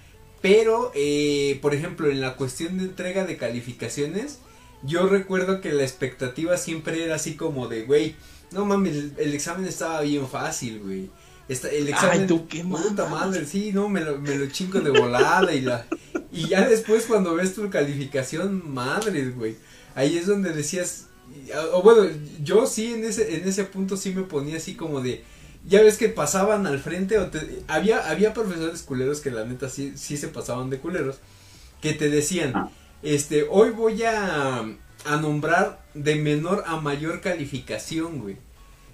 pero, 0.40 0.92
eh, 0.94 1.58
por 1.62 1.74
ejemplo, 1.74 2.10
en 2.10 2.20
la 2.22 2.36
cuestión 2.36 2.78
de 2.78 2.84
entrega 2.84 3.24
de 3.26 3.36
calificaciones, 3.36 4.38
yo 4.82 5.06
recuerdo 5.08 5.60
que 5.60 5.72
la 5.72 5.82
expectativa 5.82 6.56
siempre 6.56 7.04
era 7.04 7.16
así 7.16 7.34
como 7.36 7.68
de, 7.68 7.82
güey, 7.84 8.14
no 8.52 8.64
mames, 8.64 8.94
el, 8.96 9.12
el 9.18 9.34
examen 9.34 9.66
estaba 9.66 10.00
bien 10.02 10.28
fácil, 10.28 10.80
güey. 10.80 11.10
Esta- 11.48 11.68
el 11.70 11.88
examen, 11.88 12.22
Ay, 12.22 12.26
tú, 12.26 12.46
qué 12.48 12.62
puta 12.64 13.06
madre, 13.06 13.44
sí, 13.46 13.70
no, 13.72 13.88
me 13.88 14.00
lo, 14.02 14.18
me 14.18 14.34
lo 14.36 14.46
chingo 14.46 14.80
de 14.80 14.90
volada 14.90 15.52
y 15.54 15.60
la, 15.62 15.86
y 16.32 16.48
ya 16.48 16.66
después 16.68 17.04
cuando 17.06 17.34
ves 17.34 17.54
tu 17.54 17.68
calificación, 17.68 18.72
madres, 18.72 19.36
güey, 19.36 19.56
ahí 19.94 20.16
es 20.16 20.26
donde 20.26 20.52
decías, 20.52 21.06
o 21.72 21.82
bueno, 21.82 22.10
yo 22.42 22.66
sí 22.66 22.94
en 22.94 23.04
ese, 23.04 23.36
en 23.36 23.48
ese 23.48 23.64
punto 23.64 23.96
sí 23.96 24.14
me 24.14 24.22
ponía 24.22 24.56
así 24.56 24.74
como 24.74 25.00
de, 25.00 25.22
ya 25.66 25.82
ves 25.82 25.96
que 25.96 26.08
pasaban 26.08 26.66
al 26.66 26.78
frente 26.78 27.18
o 27.18 27.26
te, 27.28 27.62
había, 27.68 28.08
había 28.10 28.34
profesores 28.34 28.82
culeros 28.82 29.20
que 29.20 29.30
la 29.30 29.44
neta 29.44 29.68
sí, 29.68 29.92
sí 29.96 30.16
se 30.16 30.28
pasaban 30.28 30.70
de 30.70 30.78
culeros, 30.78 31.16
que 31.80 31.92
te 31.94 32.08
decían, 32.10 32.52
Ah. 32.54 32.70
este, 33.02 33.46
hoy 33.50 33.70
voy 33.70 34.02
a, 34.02 34.58
a 34.58 35.16
nombrar 35.20 35.82
de 35.94 36.16
menor 36.16 36.64
a 36.66 36.76
mayor 36.80 37.20
calificación, 37.20 38.20
güey. 38.20 38.36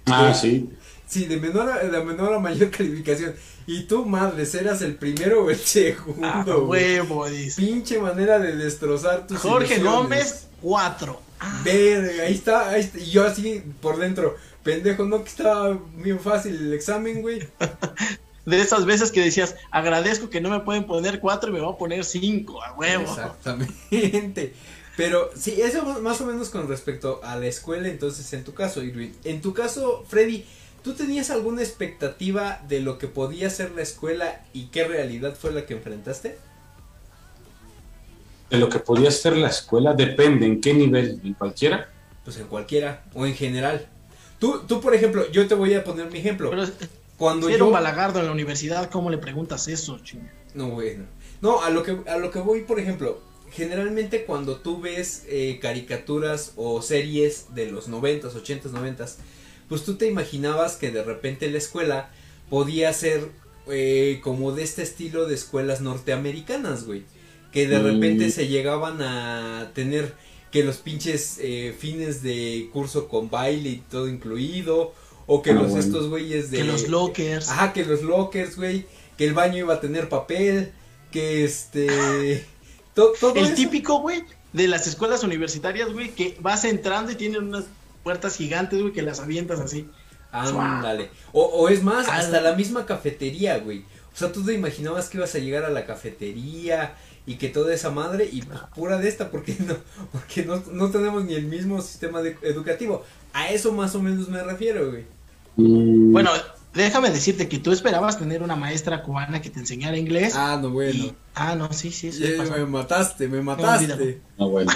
Ah, 0.05 0.33
sí. 0.33 0.69
Sí, 1.07 1.25
de 1.25 1.37
menor 1.37 1.69
a, 1.69 1.79
de 1.79 2.03
menor 2.03 2.33
a 2.33 2.39
mayor 2.39 2.69
calificación. 2.77 3.33
Y 3.67 3.83
tú, 3.83 4.05
madre, 4.05 4.43
eras 4.59 4.81
el 4.81 4.95
primero 4.95 5.45
o 5.45 5.49
el 5.49 5.57
segundo. 5.59 6.25
Ah, 6.27 6.43
güey. 6.45 6.99
huevo, 6.99 7.27
dice. 7.29 7.61
Pinche 7.61 7.99
manera 7.99 8.39
de 8.39 8.55
destrozar 8.55 9.27
tus 9.27 9.37
Jorge 9.39 9.75
ilusiones. 9.75 9.93
Gómez, 10.03 10.47
4. 10.61 11.21
Verga, 11.63 12.23
ahí 12.23 12.33
está, 12.33 12.69
ahí 12.69 12.81
está, 12.81 12.99
y 12.99 13.09
yo 13.09 13.25
así 13.25 13.63
por 13.81 13.97
dentro, 13.97 14.35
pendejo, 14.63 15.05
no 15.05 15.23
que 15.23 15.29
estaba 15.29 15.77
bien 15.95 16.19
fácil 16.19 16.55
el 16.55 16.73
examen, 16.73 17.21
güey. 17.21 17.47
De 18.45 18.59
esas 18.59 18.85
veces 18.85 19.11
que 19.11 19.21
decías, 19.21 19.55
agradezco 19.69 20.29
que 20.29 20.41
no 20.41 20.49
me 20.49 20.61
pueden 20.61 20.85
poner 20.85 21.19
4 21.19 21.49
y 21.49 21.53
me 21.53 21.59
va 21.59 21.71
a 21.71 21.77
poner 21.77 22.03
5, 22.03 22.63
a 22.63 22.73
huevo. 22.73 23.03
Exactamente. 23.03 24.53
Pero 24.97 25.29
sí, 25.35 25.61
eso 25.61 25.83
más 26.01 26.21
o 26.21 26.25
menos 26.25 26.49
con 26.49 26.67
respecto 26.67 27.21
a 27.23 27.35
la 27.35 27.47
escuela, 27.47 27.87
entonces 27.87 28.31
en 28.33 28.43
tu 28.43 28.53
caso, 28.53 28.83
Irwin. 28.83 29.15
En 29.23 29.41
tu 29.41 29.53
caso, 29.53 30.03
Freddy, 30.07 30.45
¿tú 30.83 30.93
tenías 30.93 31.29
alguna 31.29 31.61
expectativa 31.61 32.61
de 32.67 32.81
lo 32.81 32.97
que 32.97 33.07
podía 33.07 33.49
ser 33.49 33.71
la 33.71 33.83
escuela 33.83 34.43
y 34.53 34.65
qué 34.65 34.85
realidad 34.85 35.35
fue 35.35 35.51
la 35.51 35.65
que 35.65 35.75
enfrentaste? 35.75 36.37
De 38.49 38.57
lo 38.57 38.69
que 38.69 38.79
podía 38.79 39.11
ser 39.11 39.37
la 39.37 39.47
escuela, 39.47 39.93
depende 39.93 40.45
en 40.45 40.59
qué 40.59 40.73
nivel, 40.73 41.21
en 41.23 41.33
cualquiera. 41.35 41.89
Pues 42.25 42.37
en 42.37 42.47
cualquiera, 42.47 43.05
o 43.13 43.25
en 43.25 43.33
general. 43.33 43.87
Tú, 44.41 44.63
tú 44.67 44.81
por 44.81 44.93
ejemplo, 44.93 45.31
yo 45.31 45.47
te 45.47 45.55
voy 45.55 45.73
a 45.75 45.83
poner 45.85 46.11
mi 46.11 46.19
ejemplo. 46.19 46.49
Pero 46.49 46.65
Cuando 47.17 47.47
si 47.47 47.53
era 47.53 47.59
yo... 47.59 47.67
un 47.67 47.73
balagardo 47.73 48.19
en 48.19 48.25
la 48.25 48.31
universidad, 48.33 48.89
¿cómo 48.89 49.09
le 49.11 49.17
preguntas 49.19 49.67
eso, 49.69 49.99
ching? 50.03 50.27
No, 50.55 50.69
bueno. 50.71 51.05
No, 51.41 51.61
a 51.63 51.69
lo 51.69 51.83
que, 51.83 51.97
a 52.09 52.17
lo 52.17 52.31
que 52.31 52.39
voy, 52.39 52.61
por 52.63 52.79
ejemplo, 52.79 53.21
generalmente 53.51 54.25
cuando 54.25 54.57
tú 54.57 54.81
ves 54.81 55.25
eh, 55.29 55.59
caricaturas 55.61 56.53
o 56.55 56.81
series 56.81 57.53
de 57.53 57.71
los 57.71 57.87
noventas, 57.87 58.35
ochentas, 58.35 58.71
noventas, 58.71 59.19
pues 59.69 59.83
tú 59.83 59.95
te 59.95 60.07
imaginabas 60.07 60.75
que 60.75 60.89
de 60.91 61.03
repente 61.03 61.49
la 61.51 61.59
escuela 61.59 62.09
podía 62.49 62.91
ser 62.93 63.29
eh, 63.67 64.19
como 64.23 64.51
de 64.53 64.63
este 64.63 64.81
estilo 64.81 65.27
de 65.27 65.35
escuelas 65.35 65.81
norteamericanas, 65.81 66.85
güey. 66.85 67.03
Que 67.51 67.67
de 67.67 67.77
Mm. 67.79 67.83
repente 67.85 68.31
se 68.31 68.47
llegaban 68.47 69.01
a 69.03 69.71
tener 69.75 70.13
que 70.51 70.63
los 70.63 70.77
pinches 70.77 71.37
eh, 71.39 71.75
fines 71.77 72.21
de 72.21 72.69
curso 72.73 73.07
con 73.07 73.29
baile 73.29 73.69
y 73.69 73.75
todo 73.89 74.07
incluido. 74.09 74.93
O 75.27 75.41
que 75.41 75.51
Ah, 75.51 75.53
los 75.53 75.69
bueno. 75.71 75.83
estos 75.83 76.09
güeyes 76.09 76.51
de... 76.51 76.57
Que 76.57 76.63
los 76.65 76.89
lockers. 76.89 77.49
Ajá, 77.49 77.71
que 77.73 77.85
los 77.85 78.01
lockers, 78.01 78.57
güey. 78.57 78.85
Que 79.17 79.25
el 79.25 79.33
baño 79.33 79.57
iba 79.59 79.75
a 79.75 79.79
tener 79.81 80.09
papel. 80.09 80.73
Que 81.11 81.43
este. 81.45 82.45
to- 82.93 83.13
todo 83.19 83.35
el 83.35 83.45
eso. 83.45 83.55
típico, 83.55 83.99
güey, 84.01 84.23
de 84.53 84.67
las 84.67 84.87
escuelas 84.87 85.23
universitarias, 85.23 85.91
güey, 85.93 86.09
que 86.11 86.37
vas 86.41 86.65
entrando 86.65 87.11
y 87.11 87.15
tienen 87.15 87.43
unas 87.43 87.65
puertas 88.03 88.35
gigantes, 88.35 88.81
güey, 88.81 88.91
que 88.93 89.01
las 89.01 89.19
avientas 89.19 89.59
así. 89.59 89.87
Ándale. 90.31 91.09
O, 91.33 91.43
o 91.43 91.69
es 91.69 91.83
más, 91.83 92.07
hasta 92.09 92.41
la 92.41 92.53
misma 92.53 92.85
cafetería, 92.85 93.57
güey. 93.59 93.79
O 94.13 94.17
sea, 94.17 94.31
tú 94.31 94.43
te 94.43 94.53
imaginabas 94.53 95.07
que 95.09 95.17
ibas 95.17 95.33
a 95.35 95.39
llegar 95.39 95.63
a 95.65 95.69
la 95.69 95.85
cafetería 95.85 96.95
y 97.25 97.35
que 97.35 97.49
toda 97.49 97.73
esa 97.73 97.91
madre 97.91 98.27
y 98.31 98.41
pues, 98.41 98.59
pura 98.75 98.97
de 98.97 99.07
esta 99.07 99.29
porque 99.29 99.55
no 99.59 99.75
porque 100.11 100.43
no, 100.43 100.61
no 100.71 100.89
tenemos 100.89 101.23
ni 101.25 101.33
el 101.35 101.45
mismo 101.45 101.81
sistema 101.81 102.21
de- 102.21 102.37
educativo. 102.41 103.03
A 103.33 103.49
eso 103.49 103.71
más 103.71 103.93
o 103.95 104.01
menos 104.01 104.27
me 104.29 104.41
refiero, 104.43 104.89
güey. 104.89 105.05
Mm, 105.55 106.11
Bueno, 106.13 106.31
déjame 106.73 107.09
decirte 107.11 107.47
que 107.47 107.59
tú 107.59 107.71
esperabas 107.71 108.17
tener 108.17 108.41
una 108.43 108.55
maestra 108.55 109.03
cubana 109.03 109.41
que 109.41 109.49
te 109.49 109.59
enseñara 109.59 109.97
inglés. 109.97 110.33
Ah, 110.35 110.57
no, 110.61 110.69
bueno. 110.71 110.93
y- 110.93 111.13
ah, 111.35 111.55
no, 111.55 111.71
sí, 111.71 111.91
sí, 111.91 112.11
pasó. 112.37 112.53
me 112.53 112.65
mataste, 112.65 113.27
me 113.27 113.41
mataste. 113.41 114.19
no, 114.37 114.49
bueno. 114.49 114.71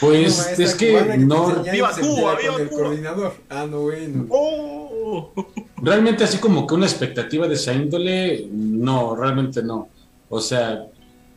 Pues 0.00 0.58
es 0.58 0.74
que 0.74 1.16
no, 1.18 1.50
enseñaba 1.50 1.68
y 1.68 1.70
¡Viva 1.72 1.90
Cuba, 1.92 2.36
viva 2.36 2.52
con 2.52 2.60
el 2.62 2.68
Cuba! 2.68 2.82
coordinador. 2.82 3.34
Ah, 3.48 3.66
no, 3.70 3.80
bueno. 3.80 4.26
¡Oh! 4.28 5.32
realmente 5.82 6.24
así 6.24 6.36
como 6.38 6.66
que 6.66 6.74
una 6.74 6.84
expectativa 6.86 7.48
de 7.48 7.54
esa 7.54 7.72
índole, 7.72 8.46
no, 8.52 9.16
realmente 9.16 9.62
no. 9.62 9.88
O 10.28 10.40
sea, 10.40 10.86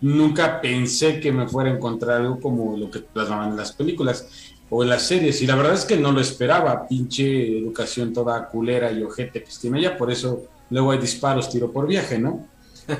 nunca 0.01 0.61
pensé 0.61 1.19
que 1.19 1.31
me 1.31 1.47
fuera 1.47 1.69
a 1.69 1.75
encontrar 1.75 2.21
algo 2.21 2.39
como 2.39 2.77
lo 2.77 2.89
que 2.89 2.99
plasmaban 2.99 3.51
en 3.51 3.57
las 3.57 3.71
películas 3.73 4.53
o 4.69 4.83
en 4.83 4.89
las 4.89 5.03
series. 5.03 5.41
Y 5.41 5.47
la 5.47 5.55
verdad 5.55 5.73
es 5.73 5.85
que 5.85 5.97
no 5.97 6.11
lo 6.11 6.21
esperaba, 6.21 6.87
pinche 6.87 7.59
educación 7.59 8.13
toda 8.13 8.47
culera 8.47 8.91
y 8.91 9.03
ojete 9.03 9.43
que 9.43 9.51
tiene 9.59 9.79
allá, 9.79 9.97
por 9.97 10.11
eso 10.11 10.43
luego 10.69 10.91
hay 10.91 10.99
disparos, 10.99 11.49
tiro 11.49 11.71
por 11.71 11.87
viaje, 11.87 12.19
¿no? 12.19 12.47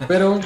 Pero 0.07 0.39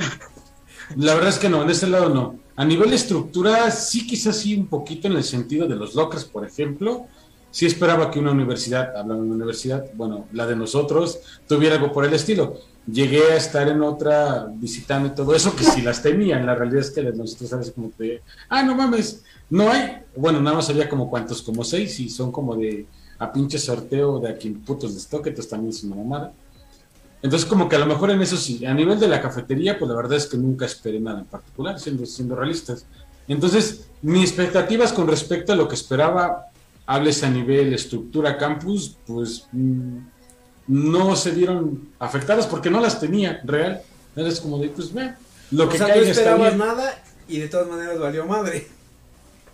la 0.95 1.13
verdad 1.15 1.29
es 1.29 1.39
que 1.39 1.49
no, 1.49 1.63
en 1.63 1.69
ese 1.69 1.87
lado 1.87 2.09
no. 2.09 2.39
A 2.55 2.65
nivel 2.65 2.89
de 2.89 2.97
estructura, 2.97 3.71
sí 3.71 4.05
quizás 4.05 4.37
sí 4.37 4.55
un 4.55 4.67
poquito 4.67 5.07
en 5.07 5.13
el 5.13 5.23
sentido 5.23 5.67
de 5.67 5.75
los 5.75 5.95
lockers, 5.95 6.25
por 6.25 6.45
ejemplo. 6.45 7.07
Sí 7.49 7.65
esperaba 7.65 8.09
que 8.09 8.19
una 8.19 8.31
universidad, 8.31 8.95
hablando 8.95 9.23
de 9.23 9.31
universidad, 9.31 9.85
bueno, 9.95 10.27
la 10.33 10.45
de 10.45 10.55
nosotros, 10.55 11.19
tuviera 11.47 11.75
algo 11.75 11.91
por 11.91 12.05
el 12.05 12.13
estilo. 12.13 12.57
Llegué 12.85 13.31
a 13.31 13.37
estar 13.37 13.67
en 13.69 13.81
otra 13.81 14.47
visitando 14.53 15.07
y 15.07 15.11
todo 15.11 15.33
eso, 15.33 15.55
que 15.55 15.63
sí 15.63 15.81
las 15.81 16.01
tenían. 16.01 16.45
La 16.45 16.55
realidad 16.55 16.81
es 16.81 16.91
que 16.91 17.01
de 17.01 17.13
nosotros 17.13 17.49
sabes 17.49 17.71
como 17.71 17.91
que, 17.95 18.21
ah, 18.49 18.61
no 18.63 18.75
mames, 18.75 19.23
no 19.49 19.71
hay. 19.71 19.99
Bueno, 20.15 20.41
nada 20.41 20.57
más 20.57 20.69
había 20.69 20.89
como 20.89 21.09
cuantos, 21.09 21.41
como 21.41 21.63
seis, 21.63 21.99
y 21.99 22.09
son 22.09 22.31
como 22.31 22.55
de 22.55 22.85
a 23.19 23.31
pinche 23.31 23.57
sorteo 23.57 24.19
de 24.19 24.29
a 24.29 24.37
quien 24.37 24.61
putos 24.61 24.93
les 24.93 25.07
toque, 25.07 25.29
entonces 25.29 25.49
también 25.49 25.69
es 25.69 25.83
una 25.83 25.95
mamada. 25.95 26.33
Entonces, 27.21 27.47
como 27.47 27.69
que 27.69 27.77
a 27.77 27.79
lo 27.79 27.85
mejor 27.85 28.11
en 28.11 28.21
eso 28.21 28.35
sí, 28.35 28.65
a 28.65 28.73
nivel 28.73 28.99
de 28.99 29.07
la 29.07 29.21
cafetería, 29.21 29.79
pues 29.79 29.87
la 29.89 29.95
verdad 29.95 30.17
es 30.17 30.27
que 30.27 30.35
nunca 30.35 30.65
esperé 30.65 30.99
nada 30.99 31.19
en 31.19 31.25
particular, 31.25 31.79
siendo, 31.79 32.05
siendo 32.05 32.35
realistas. 32.35 32.85
Entonces, 33.29 33.87
mis 34.01 34.29
expectativas 34.29 34.91
con 34.91 35.07
respecto 35.07 35.53
a 35.53 35.55
lo 35.55 35.69
que 35.69 35.75
esperaba, 35.75 36.47
hables 36.85 37.23
a 37.23 37.29
nivel 37.29 37.73
estructura 37.73 38.37
campus, 38.37 38.97
pues 39.07 39.47
mm, 39.53 39.97
no 40.67 41.15
se 41.15 41.31
vieron 41.31 41.89
afectadas 41.99 42.47
porque 42.47 42.69
no 42.69 42.79
las 42.79 42.99
tenía 42.99 43.41
real. 43.43 43.81
Entonces, 44.15 44.39
como 44.39 44.57
de, 44.59 44.69
pues, 44.69 44.93
ve, 44.93 45.13
lo 45.51 45.65
O 45.65 45.69
que 45.69 45.77
sea, 45.77 45.87
no 45.87 45.93
caiga 45.93 46.09
está 46.09 46.21
esperabas 46.21 46.55
bien. 46.55 46.67
nada 46.67 47.03
y 47.27 47.39
de 47.39 47.47
todas 47.47 47.67
maneras 47.67 47.99
valió 47.99 48.25
madre. 48.25 48.67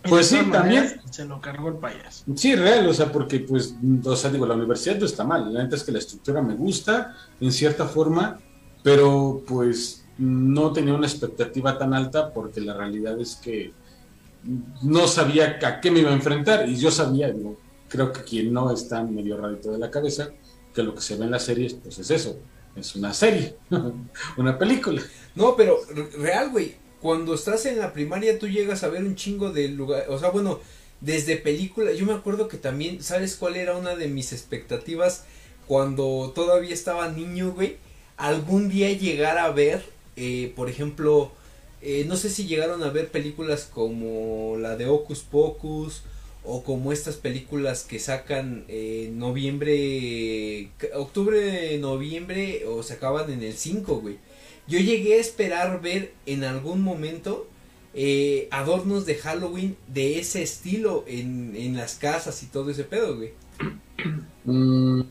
Pues 0.08 0.28
sí, 0.28 0.39
también. 0.52 1.02
Se 1.12 1.26
lo 1.26 1.41
cargó 1.41 1.67
el 1.69 1.76
payaso. 1.76 2.24
Sí, 2.36 2.56
real, 2.56 2.88
o 2.88 2.93
sea, 2.93 3.12
porque 3.12 3.39
pues, 3.39 3.76
o 4.06 4.15
sea, 4.15 4.30
digo, 4.30 4.45
la 4.45 4.56
universidad 4.56 4.98
no 4.98 5.06
está 5.06 5.24
mal, 5.26 5.54
la 5.54 5.63
neta 5.63 5.76
es 5.76 5.84
que 5.84 5.91
la 5.91 6.00
estructura 6.00 6.41
me 6.41 6.56
gusta 6.56 7.15
en 7.41 7.52
cierta 7.52 7.86
forma, 7.86 8.39
pero 8.82 9.43
pues 9.45 10.06
no 10.17 10.72
tenía 10.72 10.93
una 10.93 11.08
expectativa 11.08 11.78
tan 11.78 11.93
alta 11.93 12.32
porque 12.32 12.62
la 12.62 12.74
realidad 12.76 13.19
es 13.19 13.36
que 13.36 13.74
no 14.84 15.08
sabía 15.08 15.60
a 15.62 15.82
qué 15.82 15.91
me 15.91 16.00
iba 16.00 16.12
a 16.12 16.13
enfrentar 16.13 16.67
y 16.69 16.78
yo 16.78 16.91
sabía, 16.91 17.30
digo, 17.30 17.58
creo 17.89 18.13
que 18.13 18.24
quien 18.24 18.54
no 18.54 18.72
está 18.72 19.04
medio 19.04 19.36
radito 19.36 19.72
de 19.72 19.80
la 19.80 19.91
cabeza, 19.91 20.30
que 20.80 20.84
lo 20.84 20.96
que 20.96 21.02
se 21.02 21.15
ve 21.15 21.26
en 21.26 21.32
las 21.32 21.44
series, 21.44 21.74
pues 21.74 22.00
es 22.00 22.10
eso, 22.12 22.38
es 22.76 22.96
una 22.96 23.13
serie, 23.13 23.56
una 24.38 24.58
película. 24.58 25.02
No, 25.36 25.56
pero 25.56 25.80
re- 25.94 26.10
real, 26.18 26.50
güey. 26.52 26.76
Cuando 27.02 27.34
estás 27.34 27.65
en 27.65 27.80
la 27.80 27.94
primaria 27.94 28.39
tú 28.39 28.48
llegas 28.48 28.84
a 28.84 28.89
ver 28.89 29.04
un 29.04 29.15
chingo 29.15 29.52
de 29.52 29.70
lugar, 29.70 30.06
o 30.10 30.20
sea, 30.20 30.30
bueno, 30.32 30.60
desde 31.02 31.38
películas, 31.38 31.98
yo 31.98 32.06
me 32.06 32.13
acuerdo 32.13 32.48
que 32.50 32.58
también, 32.58 33.02
¿sabes 33.02 33.36
cuál 33.36 33.56
era 33.56 33.78
una 33.78 33.96
de 33.96 34.08
mis 34.10 34.34
expectativas 34.34 35.24
cuando 35.68 36.32
todavía 36.36 36.74
estaba 36.74 37.10
niño, 37.10 37.52
güey? 37.54 37.78
Algún 38.18 38.68
día 38.70 38.92
llegar 38.92 39.38
a 39.38 39.50
ver, 39.52 39.82
eh, 40.18 40.52
por 40.58 40.70
ejemplo, 40.70 41.32
eh, 41.82 42.04
no 42.06 42.18
sé 42.18 42.30
si 42.30 42.46
llegaron 42.48 42.84
a 42.84 42.89
ver 42.89 43.10
películas 43.10 43.70
como 43.74 44.58
la 44.58 44.76
de 44.76 44.88
Ocus 44.88 45.20
Pocus 45.22 46.04
o 46.43 46.63
como 46.63 46.91
estas 46.91 47.15
películas 47.15 47.84
que 47.84 47.99
sacan 47.99 48.65
en 48.67 49.19
noviembre, 49.19 50.71
octubre, 50.95 51.78
noviembre 51.80 52.65
o 52.65 52.82
se 52.84 52.93
acaban 52.93 53.32
en 53.32 53.43
el 53.43 53.54
5, 53.54 53.99
güey. 53.99 54.17
Yo 54.67 54.80
llegué 54.80 55.15
a 55.15 55.21
esperar 55.21 55.82
ver 55.82 56.13
en 56.25 56.43
algún 56.43 56.82
momento 56.82 57.47
eh, 57.93 58.47
adornos 58.52 59.06
de 59.06 59.15
Halloween 59.15 59.75
de 59.88 60.19
ese 60.19 60.43
estilo 60.43 61.04
en, 61.08 61.56
en 61.56 61.75
las 61.75 61.95
casas 61.95 62.41
y 62.43 62.47
todo 62.47 62.69
ese 62.69 62.84
pedo, 62.84 63.17
güey. 63.17 63.34
Mm, 64.45 65.02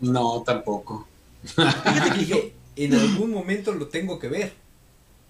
no, 0.00 0.42
tampoco. 0.42 1.06
Fíjate 1.44 2.10
que 2.12 2.18
dije, 2.18 2.52
en 2.76 2.94
algún 2.94 3.30
momento 3.30 3.72
lo 3.72 3.88
tengo 3.88 4.18
que 4.18 4.28
ver. 4.28 4.52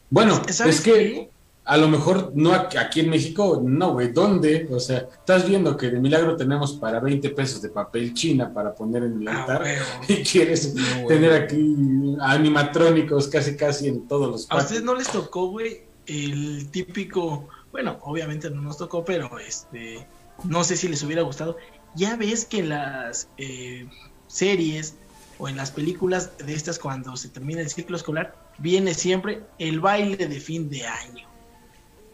Bueno, 0.09 0.43
¿Sabes 0.49 0.77
es 0.77 0.81
que 0.83 0.93
qué? 0.93 1.31
A 1.65 1.77
lo 1.77 1.89
mejor 1.89 2.33
no 2.35 2.53
aquí 2.53 3.01
en 3.01 3.11
México, 3.11 3.61
no, 3.65 3.93
güey, 3.93 4.13
¿dónde? 4.13 4.69
O 4.73 4.81
sea, 4.81 5.09
estás 5.13 5.47
viendo 5.49 5.77
que 5.77 5.91
de 5.91 6.01
milagro 6.01 6.37
tenemos 6.37 6.73
para 6.75 6.99
20 7.01 7.31
pesos 7.31 7.63
de 7.63 7.69
papel 7.69 8.13
china 8.15 8.53
para 8.53 8.75
poner 8.75 9.05
en 9.05 9.21
el 9.21 9.29
Ah, 9.29 9.43
altar 9.43 9.65
y 10.09 10.17
quieres 10.25 10.75
No, 10.75 11.07
tener 11.07 11.33
aquí 11.33 12.17
animatrónicos 12.21 13.29
casi 13.29 13.57
casi 13.57 13.89
en 13.89 14.09
todos 14.09 14.31
los 14.31 14.47
¿A 14.51 14.57
ustedes 14.57 14.83
no 14.83 14.95
les 14.95 15.09
tocó, 15.09 15.49
güey, 15.49 15.83
el 16.07 16.69
típico, 16.71 17.49
bueno, 17.71 17.99
obviamente 18.03 18.51
no 18.51 18.63
nos 18.63 18.79
tocó, 18.79 19.05
pero 19.05 19.39
este, 19.39 20.05
no 20.45 20.65
sé 20.65 20.77
si 20.77 20.89
les 20.89 21.03
hubiera 21.05 21.23
gustado. 21.23 21.57
Ya 21.95 22.17
ves 22.17 22.45
que 22.45 22.61
en 22.61 22.71
las 22.71 23.29
eh, 23.39 23.87
series 24.27 24.95
o 25.39 25.49
en 25.49 25.57
las 25.57 25.71
películas 25.71 26.37
de 26.39 26.55
estas 26.55 26.79
cuando 26.79 27.17
se 27.17 27.29
termina 27.29 27.61
el 27.61 27.71
ciclo 27.71 27.97
escolar, 27.97 28.35
viene 28.59 28.95
siempre 28.95 29.43
el 29.59 29.81
baile 29.81 30.27
de 30.27 30.41
fin 30.41 30.69
de 30.69 30.87
año. 30.87 31.30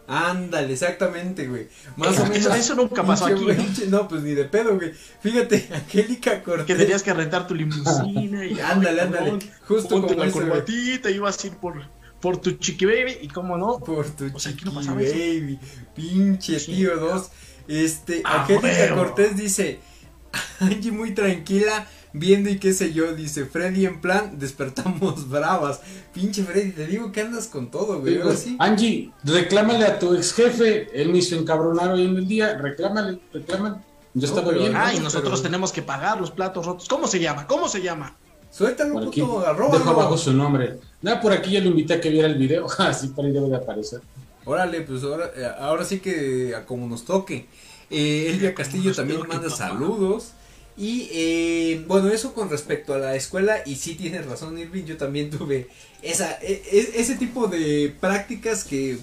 Ándale, 0.08 0.72
exactamente, 0.72 1.48
güey. 1.48 1.68
Más 1.96 2.18
o 2.20 2.26
menos. 2.26 2.46
eso 2.54 2.74
nunca 2.76 3.02
pasó 3.04 3.26
Pinche- 3.28 3.52
aquí, 3.52 3.82
¿no? 3.88 4.06
pues 4.06 4.22
ni 4.22 4.34
de 4.34 4.44
pedo, 4.44 4.76
güey. 4.76 4.92
Fíjate, 5.20 5.68
Angélica 5.72 6.42
Cortés. 6.42 6.66
Que 6.66 6.74
tenías 6.76 7.02
que 7.02 7.12
rentar 7.12 7.46
tu 7.48 7.54
limusina 7.54 8.44
y 8.46 8.60
Ándale, 8.60 9.00
ándale. 9.00 9.30
cabrón, 9.30 9.40
Justo 9.66 10.00
como 10.02 10.14
la 10.24 10.30
corbatita, 10.30 11.10
ibas 11.10 11.42
a 11.42 11.46
ir 11.48 11.54
por, 11.54 11.82
por 12.20 12.36
tu 12.36 12.52
chiqui 12.52 12.84
baby 12.84 13.18
y 13.22 13.28
cómo 13.28 13.56
no, 13.58 13.78
Por 13.80 14.08
tu 14.10 14.30
O 14.32 14.38
sea, 14.38 14.52
no 14.64 14.72
baby. 14.94 15.58
Pinche 15.94 16.60
Sí. 16.60 16.72
tío 16.72 16.96
dos. 16.98 17.30
Este, 17.66 18.22
Ah, 18.24 18.42
Angélica. 18.42 18.94
Cortés 18.94 19.36
dice, 19.36 19.80
Angie 20.60 20.92
muy 20.92 21.14
tranquila, 21.14 21.86
viendo 22.18 22.50
y 22.50 22.58
qué 22.58 22.72
sé 22.72 22.92
yo, 22.92 23.14
dice 23.14 23.44
Freddy 23.46 23.86
en 23.86 24.00
plan, 24.00 24.32
despertamos 24.38 25.28
bravas. 25.28 25.80
Pinche 26.12 26.42
Freddy, 26.44 26.72
te 26.72 26.86
digo 26.86 27.12
que 27.12 27.20
andas 27.20 27.46
con 27.46 27.70
todo, 27.70 28.00
güey. 28.00 28.14
Digo, 28.14 28.24
Ahora 28.24 28.36
sí. 28.36 28.56
Angie, 28.58 29.10
reclámale 29.24 29.84
a 29.84 29.98
tu 29.98 30.14
ex 30.14 30.32
jefe, 30.34 30.88
él 31.00 31.10
me 31.10 31.18
hizo 31.18 31.36
encabronar 31.36 31.90
hoy 31.92 32.04
en 32.06 32.16
el 32.16 32.26
día, 32.26 32.56
reclámale, 32.58 33.18
reclámale. 33.32 33.76
Yo 34.14 34.22
No, 34.28 34.34
estaba 34.34 34.52
bien. 34.52 34.74
Ah, 34.74 34.86
Ah, 34.86 34.94
y 34.94 34.96
no, 34.98 35.04
nosotros 35.04 35.40
pero- 35.40 35.42
tenemos 35.42 35.72
que 35.72 35.82
pagar 35.82 36.18
los 36.20 36.30
platos 36.30 36.64
rotos. 36.64 36.88
¿Cómo 36.88 37.06
se 37.06 37.20
llama? 37.20 37.46
¿Cómo 37.46 37.68
se 37.68 37.82
llama? 37.82 38.16
Suéltalo, 38.50 38.94
Por 38.94 39.08
aquí, 39.08 39.20
puto, 39.20 39.46
arroba. 39.46 39.76
dejo 39.78 39.90
abajo 39.90 40.16
su 40.16 40.32
nombre. 40.32 40.78
Nada, 41.02 41.20
por 41.20 41.32
aquí 41.32 41.50
ya 41.50 41.60
lo 41.60 41.66
invité 41.68 41.94
a 41.94 42.00
que 42.00 42.08
viera 42.08 42.26
el 42.26 42.36
video. 42.36 42.66
Así 42.78 43.08
por 43.08 43.26
ahí 43.26 43.32
debe 43.32 43.48
de 43.50 43.56
aparecer. 43.56 44.00
Órale, 44.46 44.80
pues 44.82 45.02
ahora, 45.02 45.30
eh, 45.36 45.46
ahora 45.58 45.84
sí 45.84 45.98
que 46.00 46.54
a 46.54 46.64
como 46.64 46.86
nos 46.86 47.04
toque. 47.04 47.46
Eh, 47.90 48.28
Elvia 48.30 48.54
Castillo 48.54 48.94
también 48.94 49.20
manda 49.28 49.50
saludos. 49.50 50.30
Y 50.76 51.08
eh, 51.12 51.84
bueno, 51.88 52.08
eso 52.10 52.34
con 52.34 52.50
respecto 52.50 52.92
a 52.94 52.98
la 52.98 53.14
escuela, 53.16 53.58
y 53.64 53.76
sí 53.76 53.94
tienes 53.94 54.26
razón, 54.26 54.58
Irving, 54.58 54.84
yo 54.84 54.96
también 54.98 55.30
tuve 55.30 55.68
esa, 56.02 56.32
e- 56.42 56.62
e- 56.70 57.00
ese 57.00 57.16
tipo 57.16 57.48
de 57.48 57.94
prácticas 57.98 58.64
que 58.64 58.98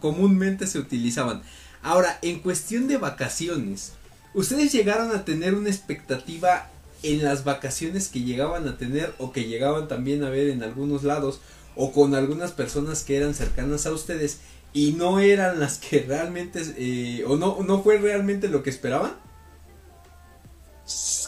comúnmente 0.00 0.66
se 0.66 0.78
utilizaban. 0.78 1.42
Ahora, 1.82 2.18
en 2.22 2.40
cuestión 2.40 2.86
de 2.86 2.98
vacaciones, 2.98 3.92
¿ustedes 4.34 4.72
llegaron 4.72 5.10
a 5.10 5.24
tener 5.24 5.54
una 5.54 5.70
expectativa 5.70 6.70
en 7.02 7.24
las 7.24 7.44
vacaciones 7.44 8.08
que 8.08 8.20
llegaban 8.20 8.66
a 8.68 8.76
tener 8.76 9.14
o 9.18 9.32
que 9.32 9.44
llegaban 9.44 9.88
también 9.88 10.24
a 10.24 10.30
ver 10.30 10.48
en 10.48 10.62
algunos 10.62 11.04
lados 11.04 11.40
o 11.76 11.92
con 11.92 12.14
algunas 12.14 12.52
personas 12.52 13.04
que 13.04 13.16
eran 13.16 13.34
cercanas 13.34 13.86
a 13.86 13.92
ustedes 13.92 14.38
y 14.72 14.92
no 14.92 15.20
eran 15.20 15.60
las 15.60 15.78
que 15.78 16.00
realmente 16.00 16.62
eh, 16.76 17.24
o 17.26 17.36
no, 17.36 17.58
no 17.62 17.82
fue 17.82 17.98
realmente 17.98 18.48
lo 18.48 18.62
que 18.62 18.70
esperaban? 18.70 19.12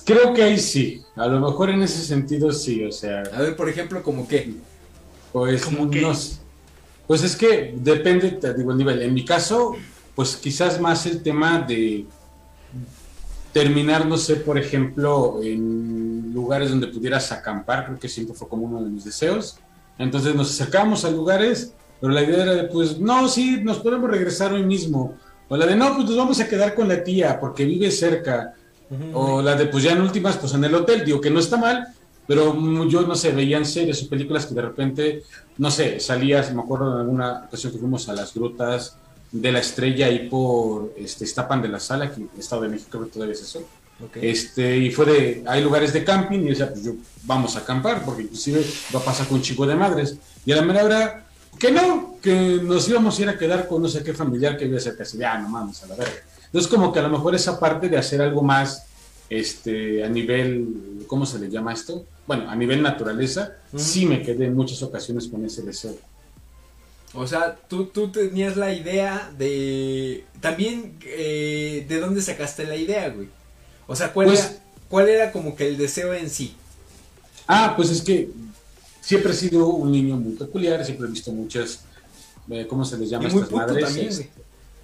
Creo 0.04 0.32
que 0.32 0.42
ahí 0.42 0.58
sí. 0.58 1.02
A 1.16 1.26
lo 1.26 1.40
mejor 1.40 1.70
en 1.70 1.82
ese 1.82 2.02
sentido 2.02 2.52
sí. 2.52 2.84
O 2.84 2.92
sea, 2.92 3.22
A 3.32 3.42
ver, 3.42 3.56
por 3.56 3.68
ejemplo, 3.68 4.02
como 4.02 4.26
que 4.26 4.54
pues 5.32 5.64
¿Cómo 5.64 5.90
qué? 5.90 6.00
no 6.00 6.14
sé. 6.14 6.36
Pues 7.06 7.22
es 7.24 7.34
que 7.36 7.74
depende, 7.76 8.38
digo, 8.56 8.70
el 8.70 8.78
nivel. 8.78 9.02
En 9.02 9.14
mi 9.14 9.24
caso, 9.24 9.74
pues 10.14 10.36
quizás 10.36 10.80
más 10.80 11.06
el 11.06 11.22
tema 11.22 11.60
de 11.60 12.06
terminar, 13.52 14.06
no 14.06 14.16
sé, 14.16 14.36
por 14.36 14.58
ejemplo, 14.58 15.40
en 15.42 16.32
lugares 16.32 16.70
donde 16.70 16.86
pudieras 16.86 17.32
acampar, 17.32 17.86
creo 17.86 17.98
que 17.98 18.08
siempre 18.08 18.34
fue 18.34 18.48
como 18.48 18.64
uno 18.66 18.82
de 18.82 18.90
mis 18.90 19.04
deseos. 19.04 19.58
Entonces 19.98 20.34
nos 20.34 20.50
acercamos 20.50 21.04
a 21.04 21.10
lugares, 21.10 21.72
pero 22.00 22.12
la 22.12 22.22
idea 22.22 22.44
era 22.44 22.54
de, 22.54 22.64
pues, 22.64 23.00
no, 23.00 23.28
sí, 23.28 23.60
nos 23.62 23.80
podemos 23.80 24.08
regresar 24.08 24.52
hoy 24.52 24.62
mismo. 24.62 25.16
O 25.48 25.56
la 25.56 25.66
de, 25.66 25.74
no, 25.74 25.94
pues 25.96 26.06
nos 26.08 26.16
vamos 26.16 26.40
a 26.40 26.48
quedar 26.48 26.76
con 26.76 26.86
la 26.86 27.02
tía 27.02 27.40
porque 27.40 27.64
vive 27.64 27.90
cerca. 27.90 28.54
O 29.12 29.40
la 29.40 29.54
de, 29.54 29.66
pues 29.66 29.84
ya 29.84 29.92
en 29.92 30.00
últimas, 30.00 30.36
pues 30.36 30.52
en 30.54 30.64
el 30.64 30.74
hotel, 30.74 31.04
digo 31.04 31.20
que 31.20 31.30
no 31.30 31.38
está 31.38 31.56
mal, 31.56 31.88
pero 32.26 32.54
mm, 32.54 32.88
yo 32.88 33.02
no 33.02 33.14
sé, 33.14 33.32
veían 33.32 33.64
series 33.64 34.02
o 34.02 34.08
películas 34.08 34.46
que 34.46 34.54
de 34.54 34.62
repente, 34.62 35.22
no 35.58 35.70
sé, 35.70 36.00
salías, 36.00 36.52
me 36.52 36.62
acuerdo 36.62 36.92
en 36.94 37.00
alguna 37.00 37.44
ocasión 37.46 37.72
que 37.72 37.78
fuimos 37.78 38.08
a 38.08 38.14
las 38.14 38.34
grutas 38.34 38.96
de 39.32 39.52
la 39.52 39.60
estrella 39.60 40.06
ahí 40.06 40.28
por 40.28 40.92
este, 40.96 41.24
Estapan 41.24 41.62
de 41.62 41.68
la 41.68 41.78
Sala, 41.78 42.06
aquí 42.06 42.20
en 42.20 42.30
el 42.32 42.40
Estado 42.40 42.62
de 42.62 42.68
México, 42.68 43.02
que 43.02 43.10
todavía 43.10 43.34
es 43.34 43.42
eso. 43.42 43.62
Ok. 44.04 44.16
Este, 44.22 44.76
y 44.76 44.90
fue 44.90 45.06
de, 45.06 45.44
hay 45.46 45.62
lugares 45.62 45.92
de 45.92 46.02
camping, 46.02 46.40
y 46.40 46.48
decía, 46.48 46.70
pues 46.70 46.84
yo, 46.84 46.92
vamos 47.24 47.54
a 47.56 47.60
acampar, 47.60 48.04
porque 48.04 48.22
inclusive 48.22 48.64
va 48.94 49.00
a 49.00 49.04
pasar 49.04 49.26
con 49.26 49.36
un 49.36 49.42
chico 49.42 49.66
de 49.66 49.76
madres. 49.76 50.16
Y 50.44 50.52
a 50.52 50.56
la 50.56 50.62
mera 50.62 50.84
hora, 50.84 51.26
que 51.58 51.70
no, 51.70 52.16
que 52.22 52.60
nos 52.62 52.88
íbamos 52.88 53.18
a 53.18 53.22
ir 53.22 53.28
a 53.28 53.38
quedar 53.38 53.68
con 53.68 53.82
no 53.82 53.88
sé 53.88 54.02
qué 54.02 54.14
familiar 54.14 54.56
que 54.56 54.64
vive 54.64 54.80
cerca, 54.80 55.02
así 55.02 55.18
de, 55.18 55.26
ah, 55.26 55.38
no 55.38 55.48
mames, 55.48 55.82
a 55.82 55.88
la 55.88 55.96
verga. 55.96 56.22
Entonces, 56.52 56.70
como 56.70 56.92
que 56.92 56.98
a 56.98 57.02
lo 57.02 57.10
mejor 57.10 57.34
esa 57.34 57.58
parte 57.60 57.88
de 57.88 57.96
hacer 57.96 58.20
algo 58.20 58.42
más, 58.42 58.84
este, 59.28 60.02
a 60.04 60.08
nivel, 60.08 61.04
¿cómo 61.06 61.24
se 61.24 61.38
le 61.38 61.48
llama 61.48 61.72
esto? 61.72 62.04
Bueno, 62.26 62.50
a 62.50 62.56
nivel 62.56 62.82
naturaleza, 62.82 63.52
sí 63.76 64.04
me 64.06 64.22
quedé 64.22 64.46
en 64.46 64.54
muchas 64.56 64.82
ocasiones 64.82 65.28
con 65.28 65.44
ese 65.44 65.62
deseo. 65.62 65.96
O 67.14 67.26
sea, 67.26 67.56
tú, 67.68 67.86
tú 67.86 68.08
tenías 68.10 68.56
la 68.56 68.72
idea 68.72 69.30
de... 69.36 70.24
También, 70.40 70.96
eh, 71.04 71.84
¿de 71.88 72.00
dónde 72.00 72.22
sacaste 72.22 72.64
la 72.66 72.76
idea, 72.76 73.08
güey? 73.10 73.28
O 73.86 73.96
sea, 73.96 74.12
¿cuál, 74.12 74.28
Pues- 74.28 74.40
era, 74.40 74.52
¿cuál 74.88 75.08
era 75.08 75.32
como 75.32 75.54
que 75.56 75.68
el 75.68 75.76
deseo 75.76 76.14
en 76.14 76.30
sí? 76.30 76.54
Ah, 77.48 77.74
pues 77.76 77.90
es 77.90 78.02
que 78.02 78.30
siempre 79.00 79.32
he 79.32 79.36
sido 79.36 79.66
un 79.68 79.90
niño 79.90 80.16
muy 80.16 80.34
peculiar, 80.34 80.84
siempre 80.84 81.08
he 81.08 81.10
visto 81.10 81.32
muchas, 81.32 81.80
eh, 82.48 82.66
¿cómo 82.68 82.84
se 82.84 82.96
les 82.98 83.10
llama 83.10 83.24
Y 83.24 83.26
a 83.26 83.30
muy 83.32 83.42
estas 83.42 83.50
puto 83.52 83.66
madres? 83.66 83.84
también, 83.84 84.08
güey. 84.14 84.30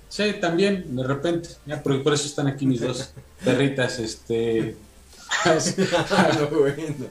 Sí, 0.08 0.34
también, 0.40 0.94
de 0.96 1.02
repente. 1.04 1.48
Ya, 1.66 1.82
por, 1.82 2.02
por 2.02 2.14
eso 2.14 2.26
están 2.26 2.46
aquí 2.46 2.64
mis 2.66 2.80
dos 2.80 3.10
perritas, 3.44 3.98
este. 3.98 4.76
no, 5.44 6.48
bueno. 6.60 7.06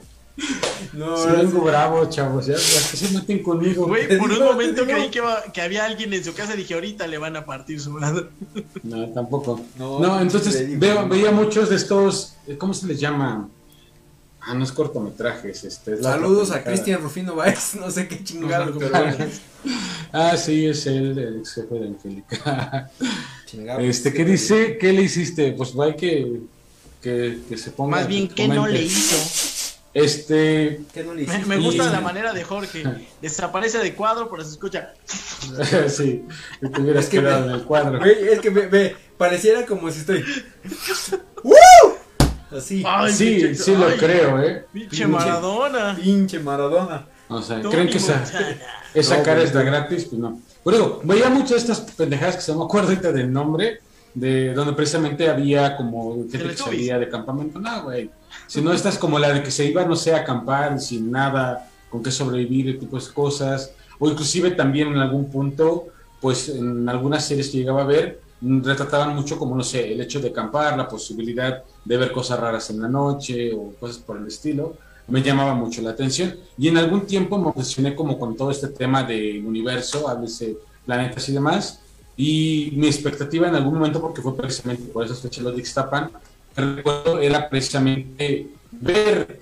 No, 0.92 1.16
Sí, 1.16 1.28
vengo 1.34 1.62
bravo, 1.62 2.04
chavos. 2.10 2.44
Ya, 2.46 2.54
ya 2.56 2.90
que 2.90 2.96
se 2.96 3.10
meten 3.14 3.42
conmigo. 3.42 3.86
Güey, 3.86 4.18
por 4.18 4.30
un 4.30 4.44
momento 4.44 4.84
creí 4.84 5.08
que, 5.10 5.20
va- 5.22 5.42
que 5.50 5.62
había 5.62 5.86
alguien 5.86 6.12
en 6.12 6.22
su 6.22 6.34
casa 6.34 6.52
y 6.54 6.58
dije, 6.58 6.74
ahorita 6.74 7.06
le 7.06 7.16
van 7.16 7.36
a 7.36 7.46
partir 7.46 7.80
su 7.80 7.90
madre. 7.90 8.26
No, 8.82 9.08
tampoco. 9.10 9.60
No, 9.78 10.20
entonces 10.20 10.66
digo, 10.66 10.78
veo, 10.80 11.08
veía 11.08 11.30
muchos 11.30 11.70
de 11.70 11.76
estos. 11.76 12.34
¿Cómo 12.58 12.74
se 12.74 12.86
les 12.86 13.00
llama? 13.00 13.48
Ah, 14.46 14.54
no 14.54 14.62
es 14.64 14.70
cortometrajes. 14.72 15.64
Este, 15.64 15.94
es 15.94 16.02
Saludos 16.02 16.50
a. 16.52 16.62
Cristian 16.62 17.00
Rufino 17.02 17.34
Baez, 17.34 17.74
no 17.74 17.90
sé 17.90 18.06
qué 18.06 18.22
chingado, 18.22 18.66
No. 18.66 18.80
Ah, 20.12 20.36
sí, 20.36 20.66
es 20.66 20.86
el, 20.86 21.18
el 21.18 21.38
ex 21.40 21.54
jefe 21.54 21.74
de 21.74 21.86
Angélica. 21.88 22.90
Chingado, 23.46 23.80
este, 23.80 24.12
¿qué 24.12 24.24
dice? 24.24 24.78
¿Qué 24.78 24.92
le 24.92 25.02
hiciste? 25.02 25.52
Pues 25.52 25.72
hay 25.80 25.96
que, 25.96 26.40
que, 27.02 27.38
que 27.48 27.56
se 27.58 27.70
ponga. 27.72 27.96
Más 27.96 28.06
bien, 28.08 28.28
que 28.28 28.34
¿qué 28.34 28.48
no 28.48 28.66
le 28.68 28.82
hizo? 28.82 29.16
Este, 29.92 30.82
¿Qué 30.92 31.02
no 31.02 31.14
le 31.14 31.22
Me, 31.26 31.32
hiciste? 31.32 31.46
me 31.46 31.56
gusta 31.56 31.90
la 31.90 32.00
manera 32.02 32.32
de 32.34 32.44
Jorge. 32.44 32.84
Desaparece 33.22 33.78
de 33.78 33.94
cuadro, 33.94 34.30
pero 34.30 34.44
se 34.44 34.50
escucha. 34.50 34.92
sí, 35.88 36.22
que 36.60 36.68
te 36.68 36.80
hubieras 36.82 37.04
Es 37.06 37.10
que 37.10 37.18
quedado 37.18 37.46
me- 37.46 37.52
en 37.54 37.58
el 37.60 37.64
cuadro. 37.64 38.04
Es 38.04 38.38
que 38.40 38.50
ve, 38.50 38.66
ve, 38.66 38.96
pareciera 39.16 39.64
como 39.66 39.90
si 39.90 40.00
estoy... 40.00 40.22
¡Woo! 41.42 41.95
Así, 42.50 42.82
Ay, 42.86 43.12
sí, 43.12 43.24
pinche- 43.40 43.54
sí 43.54 43.74
lo 43.76 43.86
ay, 43.88 43.96
creo, 43.98 44.40
¿eh? 44.42 44.64
Pinche 44.72 45.06
Maradona. 45.06 45.96
pinche 46.00 46.38
Maradona. 46.38 47.06
O 47.28 47.42
sea, 47.42 47.60
¿creen 47.60 47.88
que 47.88 47.96
esa, 47.98 48.22
esa 48.94 49.16
No, 49.18 49.22
cara 49.24 49.42
es 49.42 49.52
la 49.54 49.62
gratis? 49.62 50.04
Pues 50.04 50.20
no. 50.20 50.40
Pero 50.64 50.76
digo, 50.76 51.00
veía 51.04 51.28
muchas 51.28 51.66
de 51.66 51.72
estas 51.72 51.80
pendejadas 51.92 52.36
que 52.36 52.42
se 52.42 52.54
me 52.54 52.62
acuerdo 52.64 52.88
ahorita 52.88 53.10
del 53.12 53.32
nombre, 53.32 53.80
de 54.14 54.54
donde 54.54 54.72
precisamente 54.74 55.28
había 55.28 55.76
como 55.76 56.14
gente 56.30 56.38
que 56.38 56.56
salía 56.56 56.98
de 56.98 57.08
campamento. 57.08 57.58
No, 57.58 57.82
güey. 57.84 58.10
Si 58.46 58.60
no, 58.62 58.72
como 59.00 59.18
la 59.18 59.32
de 59.32 59.42
que 59.42 59.50
se 59.50 59.64
iba, 59.66 59.84
no 59.84 59.96
sé, 59.96 60.14
a 60.14 60.18
acampar 60.18 60.80
sin 60.80 61.10
nada, 61.10 61.68
con 61.90 62.02
qué 62.02 62.10
sobrevivir, 62.10 62.78
tipo 62.78 62.98
de 62.98 63.12
cosas. 63.12 63.72
O 63.98 64.08
inclusive 64.08 64.52
también 64.52 64.88
en 64.88 64.98
algún 64.98 65.30
punto, 65.30 65.86
pues 66.20 66.48
en 66.48 66.88
algunas 66.88 67.24
series 67.26 67.48
que 67.48 67.58
llegaba 67.58 67.82
a 67.82 67.86
ver, 67.86 68.20
mm, 68.40 68.62
retrataban 68.62 69.14
mucho 69.14 69.38
como, 69.38 69.56
no 69.56 69.62
sé, 69.64 69.92
el 69.92 70.00
hecho 70.00 70.20
de 70.20 70.28
acampar, 70.28 70.76
la 70.76 70.88
posibilidad 70.88 71.62
de 71.86 71.96
ver 71.96 72.12
cosas 72.12 72.38
raras 72.38 72.68
en 72.70 72.82
la 72.82 72.88
noche 72.88 73.54
o 73.54 73.72
cosas 73.78 73.98
por 73.98 74.18
el 74.18 74.26
estilo. 74.26 74.76
Me 75.08 75.22
llamaba 75.22 75.54
mucho 75.54 75.80
la 75.82 75.90
atención. 75.90 76.34
Y 76.58 76.68
en 76.68 76.76
algún 76.76 77.06
tiempo 77.06 77.38
me 77.38 77.48
obsesioné 77.48 77.94
como 77.94 78.18
con 78.18 78.36
todo 78.36 78.50
este 78.50 78.68
tema 78.68 79.04
del 79.04 79.46
universo, 79.46 80.08
háblese 80.08 80.56
planetas 80.84 81.28
y 81.28 81.32
demás. 81.32 81.80
Y 82.16 82.72
mi 82.74 82.88
expectativa 82.88 83.46
en 83.46 83.54
algún 83.54 83.74
momento, 83.74 84.00
porque 84.00 84.20
fue 84.20 84.36
precisamente 84.36 84.84
por 84.92 85.04
esas 85.04 85.20
fechas 85.20 85.44
lo 85.44 85.52
de 85.52 85.58
Ixtapan, 85.58 86.10
recuerdo 86.56 87.20
era 87.20 87.48
precisamente 87.48 88.48
ver, 88.72 89.40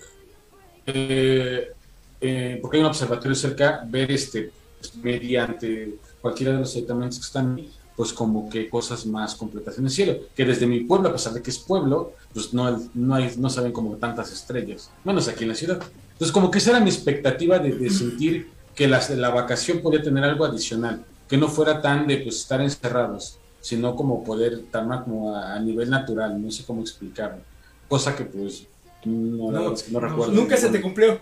eh, 0.87 1.73
eh, 2.21 2.59
porque 2.61 2.77
hay 2.77 2.83
un 2.83 2.89
observatorio 2.89 3.35
cerca, 3.35 3.85
ver 3.89 4.11
este, 4.11 4.51
pues, 4.79 4.95
mediante 4.97 5.95
cualquiera 6.21 6.53
de 6.53 6.59
los 6.59 6.75
aditamentos 6.75 7.19
que 7.19 7.25
están 7.25 7.61
pues 7.97 8.13
como 8.13 8.51
que 8.51 8.69
cosas 8.69 9.07
más 9.07 9.35
completas 9.35 9.79
en 9.79 9.85
el 9.85 9.91
cielo, 9.91 10.17
que 10.35 10.45
desde 10.45 10.67
mi 10.67 10.81
pueblo, 10.81 11.09
a 11.09 11.13
pesar 11.13 11.33
de 11.33 11.43
que 11.43 11.51
es 11.51 11.59
pueblo, 11.59 12.13
pues 12.35 12.53
no, 12.53 12.83
no, 12.95 13.15
hay, 13.15 13.33
no 13.39 13.49
saben 13.49 13.73
como 13.73 13.97
tantas 13.97 14.33
estrellas, 14.33 14.91
menos 15.05 15.29
aquí 15.29 15.45
en 15.45 15.51
la 15.51 15.55
ciudad. 15.55 15.81
Entonces 16.13 16.33
como 16.33 16.51
que 16.51 16.59
esa 16.59 16.71
era 16.71 16.81
mi 16.81 16.91
expectativa 16.91 17.59
de, 17.59 17.73
de 17.73 17.91
sentir 17.91 18.51
que 18.75 18.89
la, 18.89 19.01
la 19.17 19.31
vacación 19.31 19.81
podía 19.81 20.03
tener 20.03 20.25
algo 20.25 20.45
adicional, 20.45 21.05
que 21.29 21.37
no 21.37 21.49
fuera 21.49 21.81
tan 21.81 22.07
de 22.07 22.19
pues 22.19 22.37
estar 22.37 22.61
encerrados, 22.61 23.39
sino 23.61 23.95
como 23.95 24.25
poder 24.25 24.55
estar 24.55 24.85
más 24.85 25.05
como 25.05 25.35
a, 25.35 25.55
a 25.55 25.61
nivel 25.61 25.89
natural, 25.89 26.43
no 26.43 26.51
sé 26.51 26.65
cómo 26.65 26.83
explicarlo. 26.83 27.41
Cosa 27.89 28.15
que 28.17 28.25
pues 28.25 28.67
no, 29.05 29.51
no 29.51 29.75
no, 29.91 30.01
recuerdo. 30.01 30.33
Nunca 30.33 30.57
se 30.57 30.69
te 30.71 30.81
cumplió. 30.81 31.19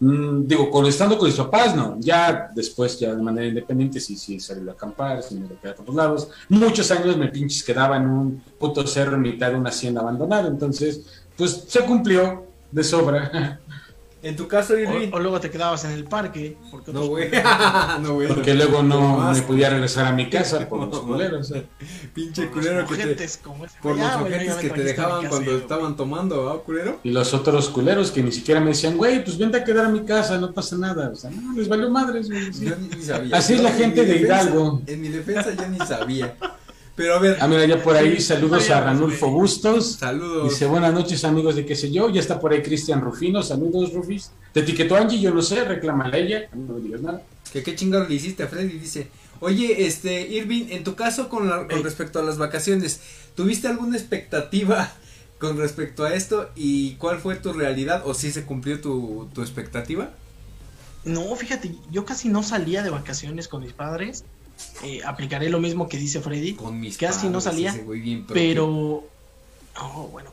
Mm, 0.00 0.46
digo, 0.46 0.70
con, 0.70 0.86
estando 0.86 1.18
con 1.18 1.26
mis 1.26 1.36
papás, 1.36 1.74
no. 1.74 1.96
Ya 2.00 2.50
después, 2.54 2.98
ya 2.98 3.14
de 3.14 3.22
manera 3.22 3.48
independiente, 3.48 4.00
sí, 4.00 4.16
sí, 4.16 4.38
salí 4.38 4.68
a 4.68 4.72
acampar, 4.72 5.22
sí 5.22 5.34
me 5.34 5.48
quedé 5.48 5.72
a 5.72 5.74
todos 5.74 5.94
lados. 5.94 6.28
Muchos 6.48 6.90
años 6.90 7.16
me 7.16 7.28
pinches 7.28 7.64
quedaba 7.64 7.96
en 7.96 8.06
un 8.06 8.42
puto 8.58 8.86
cerro 8.86 9.16
en 9.16 9.22
mitad 9.22 9.50
de 9.50 9.56
una 9.56 9.70
hacienda 9.70 10.00
abandonada. 10.00 10.48
Entonces, 10.48 11.24
pues 11.36 11.64
se 11.66 11.80
cumplió 11.84 12.46
de 12.70 12.84
sobra. 12.84 13.60
En 14.20 14.34
tu 14.34 14.48
caso, 14.48 14.76
Irving. 14.76 15.10
O, 15.12 15.16
o 15.16 15.20
luego 15.20 15.38
te 15.40 15.48
quedabas 15.50 15.84
en 15.84 15.92
el 15.92 16.04
parque. 16.04 16.56
Porque 16.70 16.92
No, 16.92 17.06
güey. 17.06 17.30
no, 18.02 18.14
güey. 18.14 18.28
Porque 18.28 18.54
luego 18.54 18.82
no 18.82 19.18
Más, 19.18 19.36
me 19.38 19.42
podía 19.44 19.70
regresar 19.70 20.06
a 20.06 20.12
mi 20.12 20.28
casa 20.30 20.68
por 20.68 20.88
los 20.88 21.00
culeros. 21.00 21.52
Pinche 22.14 22.48
culero 22.50 22.86
que 22.86 22.96
te. 23.14 23.28
Por 23.80 23.96
los 23.96 24.14
ojetes 24.16 24.54
que 24.56 24.70
te 24.70 24.82
dejaban 24.82 25.22
casa, 25.22 25.28
cuando 25.30 25.50
güey. 25.52 25.62
estaban 25.62 25.96
tomando, 25.96 26.44
¿verdad, 26.44 26.62
culero? 26.62 27.00
Y 27.04 27.10
los 27.10 27.32
otros 27.32 27.68
culeros 27.68 28.10
que 28.10 28.22
ni 28.22 28.32
siquiera 28.32 28.60
me 28.60 28.68
decían, 28.70 28.96
güey, 28.96 29.22
pues 29.24 29.38
vente 29.38 29.58
a 29.58 29.64
quedar 29.64 29.86
a 29.86 29.88
mi 29.88 30.00
casa, 30.04 30.36
no 30.38 30.52
pasa 30.52 30.76
nada. 30.76 31.10
O 31.10 31.16
sea, 31.16 31.30
no, 31.30 31.52
les 31.52 31.68
valió 31.68 31.88
madres, 31.88 32.28
güey. 32.28 32.52
sí. 32.52 32.66
Yo 32.66 32.74
ni, 32.76 33.02
sabía. 33.02 33.36
Así 33.36 33.54
es 33.54 33.62
la 33.62 33.70
en 33.70 33.76
gente 33.76 34.04
de 34.04 34.16
Hidalgo. 34.16 34.82
En 34.86 35.00
mi 35.00 35.08
defensa 35.08 35.54
yo 35.54 35.68
ni 35.68 35.78
sabía. 35.78 36.34
Pero 36.98 37.14
a 37.14 37.18
ver, 37.20 37.38
Ah, 37.40 37.46
mira, 37.48 37.64
ya 37.64 37.82
por 37.82 37.96
ahí 37.96 38.20
saludos 38.20 38.68
a 38.70 38.80
Ranulfo 38.82 39.28
güey. 39.28 39.40
Bustos. 39.42 39.92
saludos. 39.92 40.50
Dice, 40.50 40.66
buenas 40.66 40.92
noches 40.92 41.24
amigos 41.24 41.54
de 41.56 41.64
qué 41.64 41.74
sé 41.76 41.90
yo. 41.90 42.10
Ya 42.10 42.20
está 42.20 42.38
por 42.40 42.52
ahí 42.52 42.60
Cristian 42.60 43.00
Rufino. 43.00 43.42
Saludos, 43.42 43.92
Rufis. 43.94 44.32
Te 44.52 44.60
etiquetó 44.60 44.96
Angie, 44.96 45.20
yo 45.20 45.32
no 45.32 45.40
sé, 45.40 45.64
reclámale 45.64 46.16
a 46.16 46.20
ella. 46.20 46.48
No 46.54 46.74
me 46.74 46.80
digas 46.80 47.00
nada. 47.00 47.22
Que 47.52 47.62
qué 47.62 47.74
chingado 47.74 48.06
le 48.06 48.14
hiciste 48.14 48.42
a 48.42 48.48
Freddy, 48.48 48.78
dice. 48.78 49.08
Oye, 49.40 49.86
este, 49.86 50.22
Irving, 50.28 50.66
en 50.70 50.82
tu 50.84 50.96
caso 50.96 51.28
con, 51.28 51.48
la- 51.48 51.66
con 51.68 51.82
respecto 51.84 52.18
a 52.18 52.22
las 52.24 52.36
vacaciones, 52.36 53.00
¿tuviste 53.36 53.68
alguna 53.68 53.96
expectativa 53.96 54.92
con 55.38 55.56
respecto 55.56 56.04
a 56.04 56.12
esto? 56.14 56.50
¿Y 56.56 56.96
cuál 56.96 57.18
fue 57.20 57.36
tu 57.36 57.52
realidad? 57.52 58.02
¿O 58.04 58.12
si 58.14 58.32
se 58.32 58.44
cumplió 58.44 58.80
tu, 58.80 59.28
tu 59.32 59.40
expectativa? 59.40 60.10
No, 61.04 61.34
fíjate, 61.36 61.72
yo 61.92 62.04
casi 62.04 62.28
no 62.28 62.42
salía 62.42 62.82
de 62.82 62.90
vacaciones 62.90 63.46
con 63.46 63.62
mis 63.62 63.72
padres. 63.72 64.24
Eh, 64.82 65.00
aplicaré 65.04 65.48
lo 65.50 65.60
mismo 65.60 65.88
que 65.88 65.96
dice 65.98 66.20
Freddy. 66.20 66.54
Con 66.54 66.78
mis 66.80 66.96
Casi 66.96 67.26
no 67.26 67.38
padres, 67.40 67.44
salía, 67.44 67.72
bien. 67.72 68.26
Pero. 68.26 69.04
No, 69.76 70.08
bueno, 70.08 70.32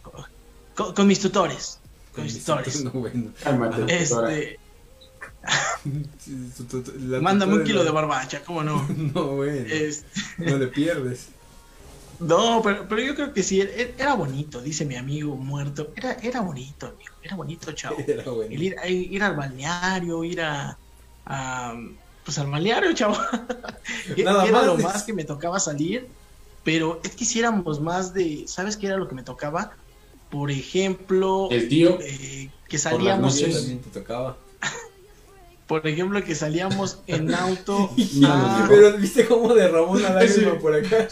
con, 0.76 1.08
mis 1.08 1.20
tutores. 1.20 1.80
Con, 2.14 2.24
mis 2.24 2.40
tutores. 2.40 2.84
No, 2.84 2.92
bueno. 2.92 3.32
Cálmate. 3.44 3.96
Este, 4.02 4.60
mándame 7.22 7.54
un 7.56 7.64
kilo 7.64 7.80
la- 7.80 7.86
de 7.86 7.92
barbacha, 7.92 8.44
¿cómo 8.44 8.64
no? 8.64 8.86
No, 9.14 9.36
bueno. 9.36 9.66
Este, 9.70 10.06
No 10.40 10.58
le 10.58 10.68
pierdes. 10.68 11.28
no, 12.20 12.62
pero, 12.64 12.88
pero 12.88 13.02
yo 13.02 13.14
creo 13.16 13.34
que 13.34 13.44
sí, 13.44 13.62
era, 13.62 13.72
era 13.98 14.14
bonito, 14.16 14.62
dice 14.62 14.86
mi 14.86 14.96
amigo 14.96 15.36
muerto. 15.36 15.92
Era, 15.96 16.14
era 16.14 16.42
bonito, 16.42 16.88
amigo, 16.88 17.14
era 17.22 17.36
bonito, 17.36 17.72
chavo. 17.74 17.98
Era 18.08 18.24
bueno. 18.32 18.52
El 18.54 18.64
ir, 18.64 18.76
ir 18.88 19.22
al 19.24 19.36
balneario, 19.36 20.24
ir 20.24 20.42
a, 20.42 20.78
a, 21.26 21.76
pues 22.26 22.38
al 22.40 22.48
balneario, 22.48 22.92
chavo. 22.94 23.16
Que- 24.16 24.24
Nada 24.24 24.44
que 24.44 24.50
era 24.50 24.58
más. 24.60 24.68
lo 24.68 24.78
más 24.78 25.04
que 25.04 25.14
me 25.14 25.24
tocaba 25.24 25.60
salir, 25.60 26.08
pero 26.64 27.00
es 27.04 27.12
que 27.16 27.24
hiciéramos 27.24 27.80
más 27.80 28.14
de, 28.14 28.44
¿sabes 28.48 28.76
qué 28.78 28.88
era 28.88 28.98
lo 28.98 29.08
que 29.08 29.16
me 29.16 29.24
tocaba? 29.24 29.72
Por 30.32 30.50
ejemplo, 30.52 31.48
El 31.52 31.70
tío, 31.70 31.98
eh, 32.02 32.50
que 32.68 32.78
salíamos, 32.80 33.36
Sí, 33.36 33.44
noches. 33.44 33.58
también 33.60 33.80
te 33.82 33.90
tocaba. 34.00 34.38
por 35.68 35.88
ejemplo, 35.88 36.24
que 36.24 36.34
salíamos 36.36 37.00
en 37.08 37.34
auto. 37.34 37.92
No, 38.16 38.28
a- 38.34 38.66
Pero 38.68 38.98
viste 38.98 39.26
cómo 39.28 39.54
derramó 39.54 39.92
una 39.92 40.10
lágrima 40.10 40.52
Sí. 40.54 40.58
por 40.60 40.76
acá. 40.76 41.08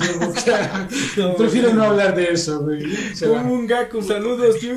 No, 1.17 1.36
prefiero 1.36 1.73
no 1.73 1.84
hablar 1.84 2.15
de 2.15 2.32
eso, 2.34 2.60
güey. 2.62 2.84
Como 3.19 3.54
un 3.54 3.67
gaku, 3.67 4.02
saludos, 4.02 4.60
tío. 4.60 4.73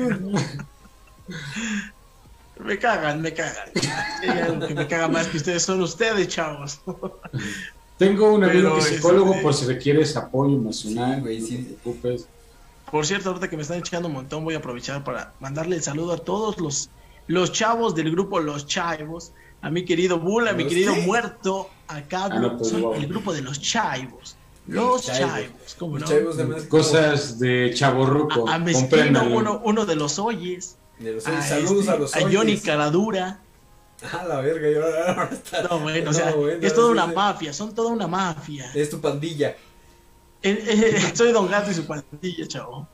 Me 2.63 2.77
cagan, 2.79 3.21
me 3.21 3.33
cagan. 3.33 3.69
Hay 4.21 4.29
algo 4.29 4.67
que 4.67 4.73
me 4.75 4.87
caga 4.87 5.07
más 5.07 5.27
que 5.27 5.37
ustedes 5.37 5.63
son 5.63 5.81
ustedes, 5.81 6.27
chavos. 6.27 6.79
Tengo 7.97 8.31
un 8.33 8.43
amigo 8.43 8.69
Pero, 8.69 8.73
que 8.75 8.79
es 8.81 8.85
psicólogo 8.87 9.31
este- 9.31 9.43
por 9.43 9.53
si 9.53 9.65
requieres 9.65 10.15
apoyo 10.17 10.55
emocional, 10.55 11.15
Sí, 11.15 11.21
güey, 11.21 11.39
no 11.41 11.47
sí. 11.47 11.57
te 11.57 11.63
preocupes. 11.63 12.27
Por 12.91 13.05
cierto, 13.05 13.29
ahorita 13.29 13.49
que 13.49 13.55
me 13.57 13.63
están 13.63 13.79
echando 13.79 14.07
un 14.07 14.13
montón, 14.13 14.43
voy 14.43 14.53
a 14.55 14.59
aprovechar 14.59 15.03
para 15.03 15.33
mandarle 15.39 15.75
el 15.75 15.83
saludo 15.83 16.13
a 16.13 16.17
todos 16.17 16.57
los, 16.59 16.89
los 17.27 17.51
chavos 17.51 17.95
del 17.95 18.11
grupo 18.11 18.39
Los 18.39 18.65
Chaivos, 18.67 19.31
a 19.61 19.69
mi 19.69 19.83
querido 19.83 20.19
Bull, 20.19 20.47
a 20.47 20.53
mi 20.53 20.63
¿Los 20.63 20.71
querido 20.73 20.93
qué? 20.93 21.01
muerto, 21.01 21.69
a 21.87 22.01
Carlos, 22.03 22.39
Ah, 22.39 22.53
no, 22.53 22.57
pues, 22.57 22.79
wow. 22.79 22.93
el 22.93 23.07
grupo 23.07 23.33
de 23.33 23.41
Los 23.41 23.59
Chaivos. 23.59 24.35
Los 24.67 25.05
Chaivos. 25.05 25.31
Chaivos, 25.31 25.75
¿cómo 25.79 25.97
Los 25.97 26.09
no? 26.09 26.15
chavos 26.17 26.37
de 26.37 26.45
más 26.45 26.63
Cosas 26.63 27.39
de 27.39 27.71
chaborruco. 27.73 28.47
A, 28.47 28.55
a 28.55 28.59
Mezquino, 28.59 29.23
uno, 29.31 29.61
uno 29.65 29.85
de 29.85 29.95
los 29.95 30.19
Oyes. 30.19 30.75
De 30.99 31.13
los 31.13 31.27
A, 31.27 31.41
saludos 31.41 31.79
este, 31.79 31.91
a 31.91 31.95
los 31.97 32.15
a 32.15 32.21
Johnny 32.21 32.37
oyes. 32.53 32.61
Caradura. 32.63 33.39
Ah, 34.11 34.25
la 34.27 34.41
verga, 34.41 34.69
yo 34.69 34.83
ahora 34.85 35.29
está. 35.31 35.63
No, 35.63 35.79
bueno, 35.79 36.11
o 36.11 36.13
sea, 36.13 36.31
bueno, 36.33 36.59
es 36.65 36.73
toda 36.73 36.91
una 36.91 37.07
mafia, 37.07 37.51
son 37.53 37.73
toda 37.73 37.89
una 37.91 38.07
mafia. 38.07 38.71
Es 38.75 38.89
tu 38.89 38.99
pandilla. 39.01 39.55
Eh, 40.43 40.63
eh, 40.67 41.01
soy 41.15 41.31
Don 41.31 41.49
Gato 41.49 41.71
y 41.71 41.73
su 41.73 41.85
pandilla, 41.85 42.47
chavo. 42.47 42.87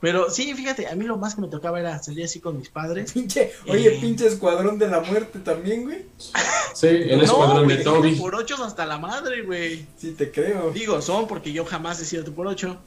Pero 0.00 0.30
sí, 0.30 0.54
fíjate, 0.54 0.86
a 0.86 0.94
mí 0.94 1.04
lo 1.04 1.16
más 1.16 1.34
que 1.34 1.40
me 1.40 1.48
tocaba 1.48 1.80
era 1.80 2.00
salir 2.00 2.24
así 2.24 2.38
con 2.40 2.56
mis 2.58 2.68
padres. 2.68 3.12
Pinche, 3.12 3.52
oye, 3.66 3.96
Eh. 3.96 3.98
pinche 4.00 4.28
escuadrón 4.28 4.78
de 4.78 4.86
la 4.88 5.00
muerte 5.00 5.40
también, 5.40 5.82
güey. 5.84 6.06
Sí, 6.74 6.86
el 6.86 7.20
escuadrón 7.22 7.64
güey, 7.64 7.78
de 7.78 7.82
Toby. 7.84 8.14
Por 8.16 8.34
ochos 8.36 8.60
hasta 8.60 8.86
la 8.86 8.98
madre, 8.98 9.42
güey. 9.42 9.86
Sí, 9.96 10.12
te 10.12 10.30
creo. 10.30 10.70
Digo, 10.70 11.02
son 11.02 11.26
porque 11.26 11.52
yo 11.52 11.64
jamás 11.64 12.00
he 12.00 12.04
sido 12.04 12.22
tu 12.24 12.32
por 12.32 12.46
ocho. 12.46 12.78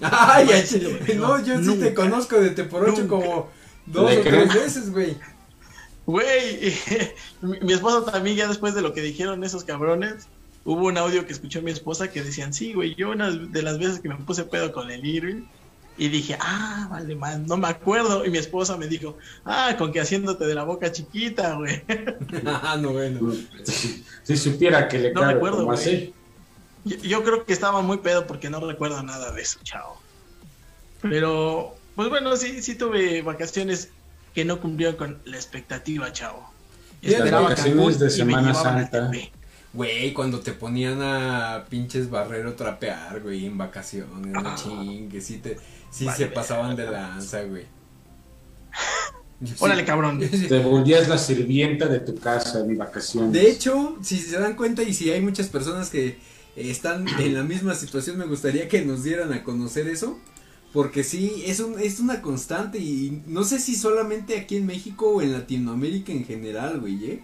Ay, 0.00 0.46
No, 0.46 0.52
ay, 0.52 1.14
no, 1.16 1.44
yo 1.44 1.58
sí 1.58 1.64
nunca. 1.66 1.84
te 1.86 1.94
conozco 1.94 2.36
de 2.40 2.50
te 2.50 2.64
por 2.64 2.82
ocho 2.88 3.02
Nunca. 3.02 3.08
como 3.08 3.48
dos 3.92 4.10
¿Le 4.10 4.18
o 4.18 4.22
creen? 4.22 4.48
tres 4.48 4.62
veces, 4.62 4.92
güey. 4.92 5.16
Güey, 6.06 6.74
mi, 7.42 7.72
esposa 7.72 8.10
también, 8.10 8.36
ya 8.36 8.48
después 8.48 8.74
de 8.74 8.82
lo 8.82 8.92
que 8.92 9.02
dijeron 9.02 9.44
esos 9.44 9.64
cabrones, 9.64 10.28
hubo 10.64 10.86
un 10.86 10.98
audio 10.98 11.26
que 11.26 11.32
escuchó 11.32 11.62
mi 11.62 11.70
esposa 11.70 12.10
que 12.10 12.22
decían, 12.22 12.52
sí, 12.52 12.72
güey, 12.72 12.94
yo 12.94 13.10
una 13.10 13.30
de 13.30 13.62
las 13.62 13.78
veces 13.78 14.00
que 14.00 14.08
me 14.08 14.16
puse 14.16 14.44
pedo 14.44 14.72
con 14.72 14.90
el 14.90 15.04
Irving, 15.04 15.44
y 16.00 16.08
dije, 16.08 16.34
ah, 16.40 16.88
vale, 16.90 17.14
man, 17.14 17.44
no 17.46 17.58
me 17.58 17.68
acuerdo. 17.68 18.24
Y 18.24 18.30
mi 18.30 18.38
esposa 18.38 18.74
me 18.78 18.88
dijo, 18.88 19.18
ah, 19.44 19.74
con 19.76 19.92
que 19.92 20.00
haciéndote 20.00 20.46
de 20.46 20.54
la 20.54 20.64
boca 20.64 20.90
chiquita, 20.90 21.56
güey. 21.56 21.82
Ah, 22.46 22.78
no, 22.80 22.92
bueno. 22.92 23.32
Si 24.22 24.36
supiera 24.36 24.88
que 24.88 24.98
le 24.98 25.12
No 25.12 25.20
cabe 25.20 25.34
recuerdo, 25.34 25.58
como 25.58 25.72
güey. 25.72 25.78
así. 25.78 26.14
Yo, 26.84 26.96
yo 26.96 27.22
creo 27.22 27.44
que 27.44 27.52
estaba 27.52 27.82
muy 27.82 27.98
pedo 27.98 28.26
porque 28.26 28.48
no 28.48 28.60
recuerdo 28.60 29.02
nada 29.02 29.30
de 29.32 29.42
eso, 29.42 29.58
chao. 29.62 30.00
Pero, 31.02 31.76
pues 32.00 32.08
bueno, 32.08 32.34
sí, 32.34 32.62
sí 32.62 32.76
tuve 32.76 33.20
vacaciones 33.20 33.90
que 34.34 34.46
no 34.46 34.58
cumplieron 34.58 34.96
con 34.96 35.18
la 35.26 35.36
expectativa, 35.36 36.10
chavo. 36.14 36.50
Esperaba 37.02 37.50
vacaciones 37.50 37.98
de 37.98 38.08
Semana 38.08 38.54
Santa. 38.54 39.10
Güey, 39.74 40.14
cuando 40.14 40.40
te 40.40 40.52
ponían 40.52 41.02
a 41.02 41.66
pinches 41.68 42.08
barrero 42.08 42.54
trapear, 42.54 43.20
güey, 43.20 43.44
en 43.44 43.58
vacaciones, 43.58 44.32
no 44.32 44.40
Ah. 44.48 44.54
chingue, 44.56 45.20
sí, 45.20 45.36
te, 45.38 45.58
sí 45.90 46.06
Vale, 46.06 46.16
se 46.16 46.26
pasaban 46.28 46.74
de 46.74 46.90
lanza, 46.90 47.42
güey. 47.42 47.64
Sí- 49.44 49.54
Órale, 49.60 49.84
cabrón. 49.84 50.20
Te 50.20 50.58
volvías 50.60 51.06
la 51.06 51.18
sirvienta 51.18 51.86
de 51.86 52.00
tu 52.00 52.14
casa 52.18 52.60
en 52.60 52.78
vacaciones. 52.78 53.32
De 53.32 53.50
hecho, 53.50 53.98
si 54.00 54.16
se 54.18 54.38
dan 54.40 54.56
cuenta 54.56 54.82
y 54.82 54.94
si 54.94 55.10
hay 55.10 55.20
muchas 55.20 55.48
personas 55.48 55.90
que 55.90 56.18
están 56.56 57.06
en 57.20 57.34
la 57.34 57.42
misma 57.42 57.74
situación, 57.74 58.16
me 58.16 58.24
gustaría 58.24 58.68
que 58.68 58.82
nos 58.86 59.04
dieran 59.04 59.34
a 59.34 59.44
conocer 59.44 59.86
eso. 59.86 60.18
Porque 60.72 61.02
sí, 61.02 61.42
es, 61.46 61.60
un, 61.60 61.78
es 61.80 61.98
una 61.98 62.22
constante 62.22 62.78
y 62.78 63.22
no 63.26 63.42
sé 63.42 63.58
si 63.58 63.74
solamente 63.74 64.38
aquí 64.38 64.56
en 64.56 64.66
México 64.66 65.10
o 65.10 65.22
en 65.22 65.32
Latinoamérica 65.32 66.12
en 66.12 66.24
general, 66.24 66.80
güey, 66.80 67.04
¿eh? 67.04 67.22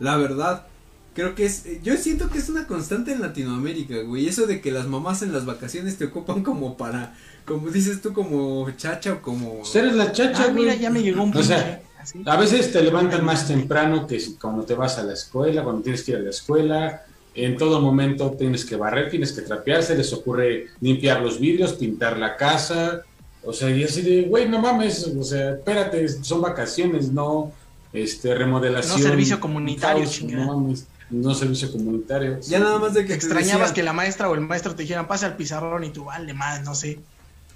La 0.00 0.16
verdad, 0.16 0.66
creo 1.14 1.34
que 1.34 1.46
es, 1.46 1.64
yo 1.82 1.96
siento 1.96 2.28
que 2.28 2.38
es 2.38 2.48
una 2.48 2.66
constante 2.66 3.12
en 3.12 3.22
Latinoamérica, 3.22 4.02
güey, 4.02 4.26
eso 4.26 4.46
de 4.46 4.60
que 4.60 4.72
las 4.72 4.86
mamás 4.86 5.22
en 5.22 5.32
las 5.32 5.46
vacaciones 5.46 5.96
te 5.96 6.06
ocupan 6.06 6.42
como 6.42 6.76
para, 6.76 7.14
como 7.44 7.70
dices 7.70 8.02
tú, 8.02 8.12
como 8.12 8.68
chacha 8.72 9.14
o 9.14 9.22
como... 9.22 9.58
Pues 9.60 9.76
eres 9.76 9.94
la 9.94 10.10
chacha, 10.12 10.46
Ah, 10.48 10.52
mira, 10.52 10.74
ya 10.74 10.90
me 10.90 11.02
llegó 11.02 11.22
un 11.22 11.36
O 11.36 11.42
sea. 11.42 11.82
A 12.24 12.36
veces 12.36 12.72
te 12.72 12.82
levantan 12.82 13.24
más 13.24 13.48
temprano 13.48 14.06
que 14.06 14.20
cuando 14.40 14.64
te 14.64 14.74
vas 14.74 14.98
a 14.98 15.02
la 15.02 15.14
escuela, 15.14 15.64
cuando 15.64 15.82
tienes 15.82 16.02
que 16.04 16.12
ir 16.12 16.18
a 16.18 16.20
la 16.20 16.30
escuela. 16.30 17.02
En 17.36 17.56
todo 17.56 17.80
momento 17.80 18.30
tienes 18.32 18.64
que 18.64 18.76
barrer, 18.76 19.10
tienes 19.10 19.32
que 19.32 19.42
trapear, 19.42 19.82
se 19.82 19.96
les 19.96 20.12
ocurre 20.12 20.68
limpiar 20.80 21.20
los 21.20 21.38
vidrios, 21.38 21.74
pintar 21.74 22.18
la 22.18 22.36
casa. 22.36 23.02
O 23.42 23.52
sea, 23.52 23.70
y 23.70 23.84
así 23.84 24.02
de, 24.02 24.22
güey, 24.22 24.48
no 24.48 24.58
mames, 24.60 25.06
o 25.06 25.22
sea, 25.22 25.50
espérate, 25.52 26.08
son 26.08 26.40
vacaciones, 26.40 27.12
no 27.12 27.52
este 27.92 28.34
remodelación. 28.34 29.00
No 29.00 29.06
servicio 29.08 29.38
comunitario, 29.40 30.02
caos, 30.02 30.14
chingada. 30.14 30.46
No 30.46 30.58
mames, 30.58 30.86
no 31.10 31.34
servicio 31.34 31.70
comunitario. 31.70 32.40
Ya 32.40 32.58
nada 32.58 32.78
más 32.78 32.94
de 32.94 33.02
que 33.02 33.08
te 33.08 33.14
extrañabas 33.14 33.72
que 33.72 33.82
la 33.82 33.92
maestra 33.92 34.28
o 34.28 34.34
el 34.34 34.40
maestro 34.40 34.74
te 34.74 34.82
dijeran, 34.82 35.06
pase 35.06 35.26
al 35.26 35.36
pizarrón 35.36 35.84
y 35.84 35.90
tú, 35.90 36.04
vale, 36.04 36.32
más, 36.34 36.62
no 36.64 36.74
sé. 36.74 36.98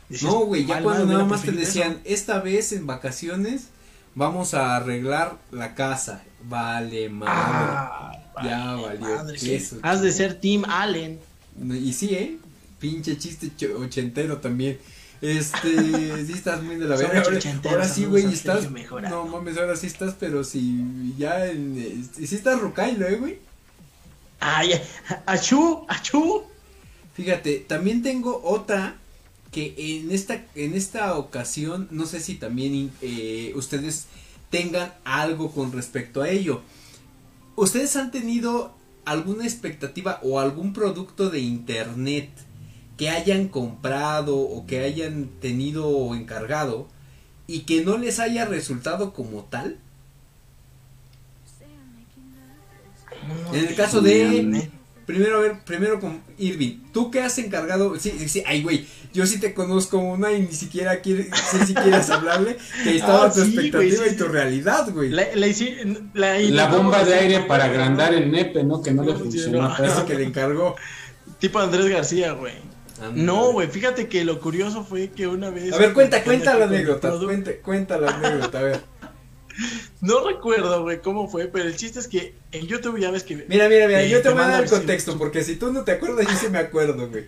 Decías, 0.09 0.31
No, 0.33 0.41
güey, 0.41 0.67
ya 0.67 0.75
"Vale, 0.75 0.85
cuando 0.85 1.07
nada 1.07 1.25
más 1.25 1.43
te 1.43 1.53
decían, 1.53 1.93
eso". 1.93 2.01
esta 2.05 2.41
vez 2.41 2.73
en 2.73 2.87
vacaciones 2.87 3.69
vamos 4.15 4.55
a 4.55 4.77
arreglar 4.77 5.39
la 5.53 5.75
casa. 5.75 6.23
Vale, 6.45 7.09
madre. 7.09 7.33
Ah, 7.37 8.13
Ya 8.43 8.75
vale, 8.75 8.83
valió 8.83 9.17
madre, 9.17 9.39
queso, 9.39 9.77
sí. 9.77 9.81
Has 9.83 10.03
de 10.03 10.13
ser 10.13 10.41
Team 10.41 10.65
Allen. 10.65 11.19
Y 11.63 11.93
sí, 11.93 12.15
¿eh? 12.15 12.39
Pinche 12.79 13.19
chiste 13.19 13.51
ochentero 13.75 14.39
también. 14.39 14.79
Este, 15.21 16.25
sí 16.27 16.33
estás 16.33 16.63
muy 16.63 16.77
de 16.77 16.87
la 16.87 16.97
verga. 16.97 17.23
Ahora, 17.69 17.87
sí, 17.87 18.07
güey, 18.07 18.25
estás. 18.33 18.71
No 18.71 19.27
mames, 19.27 19.59
ahora 19.59 19.77
sí 19.77 19.87
estás, 19.87 20.15
pero 20.19 20.45
si 20.45 21.15
ya 21.19 21.47
en. 21.47 21.77
este, 21.79 22.27
Sí 22.27 22.35
estás 22.35 22.61
rucailo, 22.61 23.07
eh, 23.07 23.17
güey. 23.17 23.39
Ay, 24.41 24.81
achú, 25.27 25.85
achú. 25.89 26.45
Fíjate, 27.15 27.59
también 27.69 28.03
tengo 28.03 28.41
otra 28.43 28.97
que 29.53 29.75
en 29.77 30.11
esta, 30.13 30.43
en 30.55 30.75
esta 30.75 31.19
ocasión, 31.19 31.89
no 31.91 32.07
sé 32.07 32.21
si 32.21 32.37
también 32.37 32.91
eh, 33.03 33.53
ustedes 33.57 34.07
tengan 34.51 34.93
algo 35.05 35.53
con 35.53 35.73
respecto 35.73 36.23
a 36.23 36.29
ello. 36.29 36.61
¿Ustedes 37.57 37.97
han 37.97 38.11
tenido 38.11 38.75
alguna 39.05 39.45
expectativa 39.45 40.21
o 40.23 40.41
algún 40.41 40.73
producto 40.73 41.31
de 41.31 41.41
internet 41.41 42.29
que 42.97 43.11
hayan 43.11 43.49
comprado 43.49 44.37
o 44.37 44.67
que 44.67 44.81
hayan 44.81 45.29
tenido 45.41 45.89
o 45.89 46.15
encargado 46.15 46.89
y 47.47 47.61
que 47.61 47.85
no 47.85 47.97
les 47.97 48.19
haya 48.19 48.45
resultado 48.45 49.13
como 49.13 49.45
tal? 49.45 49.79
En 53.53 53.67
el 53.67 53.75
caso 53.75 54.01
de 54.01 54.71
Primero, 55.13 55.37
a 55.37 55.41
ver, 55.41 55.59
primero 55.65 56.01
con 56.01 56.23
Irving. 56.39 56.79
¿Tú 56.93 57.11
qué 57.11 57.21
has 57.23 57.39
encargado? 57.39 57.99
Sí, 57.99 58.15
sí, 58.19 58.29
sí. 58.29 58.43
Ay, 58.47 58.63
güey. 58.63 58.87
Yo 59.13 59.27
sí 59.27 59.41
te 59.41 59.55
conozco 59.55 59.99
una 59.99 60.33
y 60.33 60.43
ni 60.43 60.53
siquiera 60.53 61.01
quiere, 61.01 61.29
sé 61.35 61.67
si 61.67 61.75
quieres 61.75 62.09
hablarle. 62.11 62.57
Que 62.85 62.97
estaba 62.97 63.27
Ah, 63.27 63.33
tu 63.33 63.41
sí, 63.41 63.47
expectativa 63.49 63.79
güey, 63.97 64.09
sí, 64.11 64.15
y 64.15 64.17
tu 64.19 64.25
sí. 64.25 64.31
realidad, 64.31 64.91
güey. 64.93 65.11
La, 65.11 65.25
la, 65.35 65.47
hici- 65.49 66.11
la, 66.15 66.39
La 66.39 66.69
bomba 66.69 67.03
de 67.05 67.15
aire 67.15 67.41
para 67.41 67.65
agrandar 67.65 68.15
el 68.15 68.31
nepe, 68.31 68.63
¿no? 68.63 68.81
Que 68.83 68.93
no 68.93 69.03
le 69.03 69.15
funcionó. 69.15 69.77
Eso 69.85 70.07
que 70.07 70.15
le 70.15 70.25
encargó. 70.25 70.77
Tipo 71.39 71.59
Andrés 71.59 71.87
García, 71.89 72.33
güey. 72.33 72.55
No, 73.15 73.53
güey, 73.53 73.67
fíjate 73.69 74.09
que 74.09 74.25
lo 74.25 74.41
curioso 74.41 74.85
fue 74.85 75.09
que 75.11 75.27
una 75.27 75.49
vez. 75.51 75.73
A 75.73 75.79
ver, 75.79 75.95
cuenta, 75.95 76.23
cuenta 76.23 76.55
la 76.59 76.67
anécdota. 76.67 77.11
Cuenta, 77.19 77.51
cuenta 77.65 77.99
la 77.99 78.11
anécdota, 78.11 78.59
a 78.59 78.63
ver. 78.63 78.81
No 80.01 80.27
recuerdo, 80.27 80.83
güey, 80.83 81.01
cómo 81.01 81.29
fue, 81.29 81.47
pero 81.47 81.65
el 81.67 81.77
chiste 81.77 81.99
es 81.99 82.09
que 82.09 82.35
en 82.53 82.67
YouTube 82.67 82.99
ya 82.99 83.11
ves 83.11 83.23
que. 83.25 83.37
Mira, 83.49 83.69
mira, 83.69 83.87
mira. 83.87 84.03
Eh, 84.03 84.09
Yo 84.09 84.19
te 84.19 84.25
te 84.25 84.29
voy 84.31 84.39
a 84.39 84.43
dar 84.43 84.51
mando 84.61 84.65
el 84.65 84.71
contexto. 84.71 85.19
Porque 85.19 85.45
si 85.45 85.57
tú 85.57 85.73
no 85.73 85.85
te 85.85 85.93
acuerdas, 85.93 86.27
yo 86.27 86.37
sí 86.37 86.47
me 86.51 86.59
acuerdo, 86.59 87.09
güey. 87.09 87.27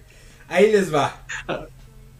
Ahí 0.48 0.70
les 0.72 0.92
va. 0.92 1.26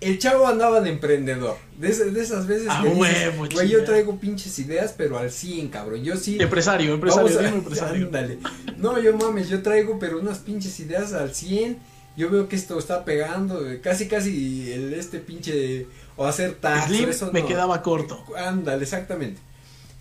El 0.01 0.19
chavo 0.19 0.49
andaba 0.49 0.81
de 0.81 0.91
emprendedor. 0.91 1.57
De, 1.79 1.89
esas- 1.91 2.13
de 2.13 2.23
esas 2.23 2.47
veces 2.49 2.67
Ah, 2.71 2.81
que 2.83 2.91
dices, 2.91 3.37
güey, 3.55 3.69
yo 3.69 3.85
traigo 3.85 4.19
pinches 4.19 4.59
ideas, 4.59 4.95
pero 4.97 5.17
al 5.17 5.31
100, 5.31 5.69
cabrón. 5.69 6.03
Yo 6.03 6.17
sí. 6.17 6.39
Empresario, 6.41 6.95
empresario, 6.95 7.39
a- 7.39 7.49
empresario. 7.49 8.07
Ándale. 8.07 8.39
No, 8.79 9.01
yo 9.01 9.17
mames, 9.17 9.49
yo 9.49 9.63
traigo 9.63 9.99
pero 10.01 10.19
unas 10.19 10.39
pinches 10.39 10.79
ideas 10.81 11.13
al 11.13 11.33
100. 11.35 11.79
Yo 12.17 12.29
veo 12.31 12.49
que 12.49 12.57
esto 12.57 12.79
está 12.79 13.05
pegando, 13.05 13.67
eh, 13.71 13.81
casi 13.81 14.07
casi 14.09 14.71
el 14.73 14.93
este 14.93 15.19
pinche 15.19 15.87
o 16.17 16.27
hacer 16.27 16.57
tax, 16.57 16.87
Slim 16.89 17.09
eso 17.09 17.33
me 17.33 17.41
no. 17.41 17.47
quedaba 17.47 17.81
corto. 17.81 18.23
Ándale, 18.37 18.83
exactamente. 18.83 19.41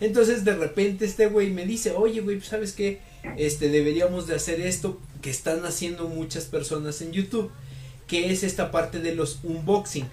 Entonces 0.02 0.44
de 0.44 0.54
repente 0.56 1.04
este 1.04 1.26
güey 1.26 1.50
me 1.50 1.64
dice, 1.64 1.92
"Oye, 1.92 2.20
güey, 2.20 2.36
pues, 2.36 2.48
¿sabes 2.48 2.72
qué? 2.72 3.00
Este 3.36 3.68
deberíamos 3.68 4.26
de 4.26 4.34
hacer 4.34 4.60
esto 4.60 5.00
que 5.22 5.30
están 5.30 5.64
haciendo 5.64 6.08
muchas 6.08 6.44
personas 6.46 7.00
en 7.02 7.12
YouTube, 7.12 7.50
que 8.08 8.32
es 8.32 8.42
esta 8.42 8.72
parte 8.72 8.98
de 8.98 9.14
los 9.14 9.38
unboxing, 9.44 10.06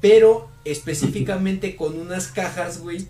pero 0.00 0.48
específicamente 0.64 1.76
con 1.76 1.98
unas 1.98 2.28
cajas, 2.28 2.80
güey, 2.80 3.06